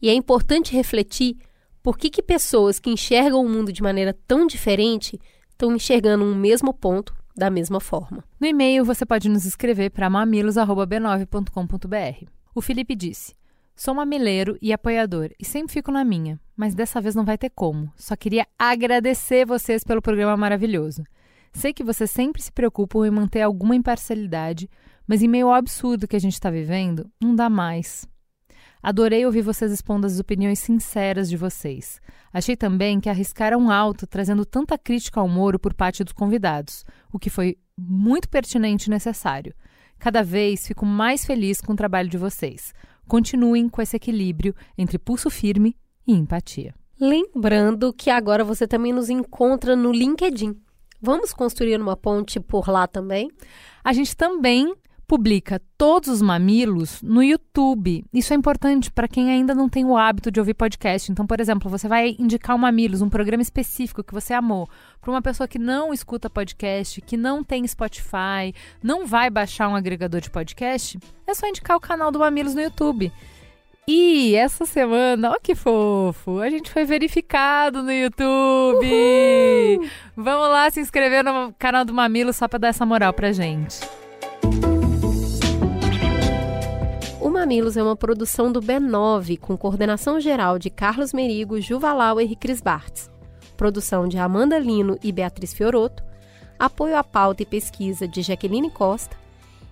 E 0.00 0.08
é 0.08 0.14
importante 0.14 0.72
refletir 0.72 1.36
por 1.82 1.98
que, 1.98 2.08
que 2.08 2.22
pessoas 2.22 2.78
que 2.78 2.88
enxergam 2.88 3.44
o 3.44 3.48
mundo 3.50 3.70
de 3.70 3.82
maneira 3.82 4.16
tão 4.26 4.46
diferente 4.46 5.20
estão 5.50 5.76
enxergando 5.76 6.24
um 6.24 6.34
mesmo 6.34 6.72
ponto 6.72 7.14
da 7.36 7.50
mesma 7.50 7.80
forma. 7.80 8.24
No 8.38 8.46
e-mail 8.46 8.84
você 8.84 9.04
pode 9.04 9.28
nos 9.28 9.44
escrever 9.44 9.90
para 9.90 10.08
mamilos.b9.com.br. 10.08 12.28
O 12.54 12.60
Felipe 12.60 12.94
disse: 12.94 13.34
Sou 13.74 13.92
mamileiro 13.92 14.56
e 14.62 14.72
apoiador 14.72 15.30
e 15.38 15.44
sempre 15.44 15.72
fico 15.72 15.90
na 15.90 16.04
minha, 16.04 16.40
mas 16.56 16.74
dessa 16.74 17.00
vez 17.00 17.14
não 17.14 17.24
vai 17.24 17.36
ter 17.36 17.50
como. 17.50 17.92
Só 17.96 18.14
queria 18.14 18.46
agradecer 18.58 19.44
vocês 19.44 19.82
pelo 19.82 20.00
programa 20.00 20.36
maravilhoso. 20.36 21.02
Sei 21.52 21.72
que 21.72 21.84
vocês 21.84 22.10
sempre 22.10 22.40
se 22.40 22.52
preocupam 22.52 23.06
em 23.06 23.10
manter 23.10 23.42
alguma 23.42 23.74
imparcialidade, 23.74 24.70
mas 25.06 25.22
em 25.22 25.28
meio 25.28 25.48
ao 25.48 25.54
absurdo 25.54 26.06
que 26.06 26.16
a 26.16 26.20
gente 26.20 26.34
está 26.34 26.50
vivendo, 26.50 27.10
não 27.20 27.34
dá 27.34 27.50
mais. 27.50 28.08
Adorei 28.84 29.24
ouvir 29.24 29.40
vocês 29.40 29.72
expondo 29.72 30.06
as 30.06 30.20
opiniões 30.20 30.58
sinceras 30.58 31.30
de 31.30 31.38
vocês. 31.38 32.02
Achei 32.30 32.54
também 32.54 33.00
que 33.00 33.08
arriscaram 33.08 33.70
alto 33.70 34.06
trazendo 34.06 34.44
tanta 34.44 34.76
crítica 34.76 35.20
ao 35.20 35.26
Moro 35.26 35.58
por 35.58 35.72
parte 35.72 36.04
dos 36.04 36.12
convidados, 36.12 36.84
o 37.10 37.18
que 37.18 37.30
foi 37.30 37.56
muito 37.78 38.28
pertinente 38.28 38.88
e 38.88 38.90
necessário. 38.90 39.54
Cada 39.98 40.22
vez 40.22 40.66
fico 40.66 40.84
mais 40.84 41.24
feliz 41.24 41.62
com 41.62 41.72
o 41.72 41.76
trabalho 41.76 42.10
de 42.10 42.18
vocês. 42.18 42.74
Continuem 43.08 43.70
com 43.70 43.80
esse 43.80 43.96
equilíbrio 43.96 44.54
entre 44.76 44.98
pulso 44.98 45.30
firme 45.30 45.74
e 46.06 46.12
empatia. 46.12 46.74
Lembrando 47.00 47.90
que 47.90 48.10
agora 48.10 48.44
você 48.44 48.68
também 48.68 48.92
nos 48.92 49.08
encontra 49.08 49.74
no 49.74 49.92
LinkedIn. 49.92 50.60
Vamos 51.00 51.32
construir 51.32 51.80
uma 51.80 51.96
ponte 51.96 52.38
por 52.38 52.68
lá 52.68 52.86
também? 52.86 53.30
A 53.82 53.94
gente 53.94 54.14
também 54.14 54.74
publica 55.06 55.60
todos 55.76 56.08
os 56.08 56.22
mamilos 56.22 57.00
no 57.02 57.22
YouTube. 57.22 58.04
Isso 58.12 58.32
é 58.32 58.36
importante 58.36 58.90
para 58.90 59.08
quem 59.08 59.30
ainda 59.30 59.54
não 59.54 59.68
tem 59.68 59.84
o 59.84 59.96
hábito 59.96 60.30
de 60.30 60.40
ouvir 60.40 60.54
podcast. 60.54 61.10
Então, 61.10 61.26
por 61.26 61.40
exemplo, 61.40 61.70
você 61.70 61.86
vai 61.86 62.16
indicar 62.18 62.56
o 62.56 62.58
Mamilos, 62.58 63.02
um 63.02 63.08
programa 63.08 63.42
específico 63.42 64.02
que 64.02 64.14
você 64.14 64.32
amou, 64.32 64.68
para 65.00 65.10
uma 65.10 65.22
pessoa 65.22 65.46
que 65.46 65.58
não 65.58 65.92
escuta 65.92 66.30
podcast, 66.30 67.00
que 67.00 67.16
não 67.16 67.44
tem 67.44 67.66
Spotify, 67.66 68.54
não 68.82 69.06
vai 69.06 69.30
baixar 69.30 69.68
um 69.68 69.76
agregador 69.76 70.20
de 70.20 70.30
podcast, 70.30 70.98
é 71.26 71.34
só 71.34 71.46
indicar 71.46 71.76
o 71.76 71.80
canal 71.80 72.10
do 72.10 72.18
Mamilos 72.18 72.54
no 72.54 72.62
YouTube. 72.62 73.12
E 73.86 74.34
essa 74.34 74.64
semana, 74.64 75.32
ó 75.32 75.38
que 75.38 75.54
fofo, 75.54 76.40
a 76.40 76.48
gente 76.48 76.70
foi 76.70 76.86
verificado 76.86 77.82
no 77.82 77.92
YouTube. 77.92 78.86
Uhul! 78.86 79.88
Vamos 80.16 80.48
lá 80.48 80.70
se 80.70 80.80
inscrever 80.80 81.22
no 81.22 81.52
canal 81.58 81.84
do 81.84 81.92
Mamilo 81.92 82.32
só 82.32 82.48
para 82.48 82.60
dar 82.60 82.68
essa 82.68 82.86
moral 82.86 83.12
pra 83.12 83.30
gente. 83.30 83.80
Mamilos 87.44 87.76
é 87.76 87.82
uma 87.82 87.94
produção 87.94 88.50
do 88.50 88.58
B9, 88.58 89.38
com 89.38 89.54
coordenação 89.54 90.18
geral 90.18 90.58
de 90.58 90.70
Carlos 90.70 91.12
Merigo, 91.12 91.60
Juva 91.60 91.92
Lauer 91.92 92.32
e 92.32 92.34
Cris 92.34 92.62
Bartz. 92.62 93.10
Produção 93.54 94.08
de 94.08 94.16
Amanda 94.16 94.58
Lino 94.58 94.98
e 95.04 95.12
Beatriz 95.12 95.52
Fioroto. 95.52 96.02
Apoio 96.58 96.96
à 96.96 97.04
pauta 97.04 97.42
e 97.42 97.46
pesquisa 97.46 98.08
de 98.08 98.22
Jaqueline 98.22 98.70
Costa. 98.70 99.14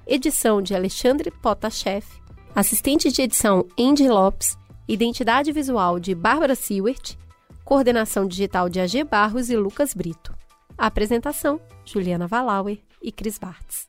Edição 0.07 0.61
de 0.61 0.75
Alexandre 0.75 1.31
Potashev. 1.31 2.05
Assistente 2.55 3.11
de 3.11 3.23
edição 3.23 3.67
Andy 3.81 4.07
Lopes. 4.07 4.55
Identidade 4.87 5.51
visual 5.51 5.99
de 5.99 6.15
Bárbara 6.15 6.55
Sewert. 6.55 7.17
Coordenação 7.65 8.29
digital 8.29 8.69
de 8.69 8.81
AG 8.81 9.03
Barros 9.05 9.49
e 9.49 9.57
Lucas 9.57 9.95
Brito. 9.95 10.35
apresentação: 10.77 11.59
Juliana 11.87 12.27
Valauer 12.27 12.81
e 13.03 13.11
Cris 13.11 13.39
Bartz. 13.39 13.87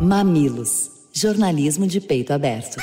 Mamilos 0.00 0.95
Jornalismo 1.16 1.86
de 1.86 1.98
peito 1.98 2.34
aberto. 2.34 2.76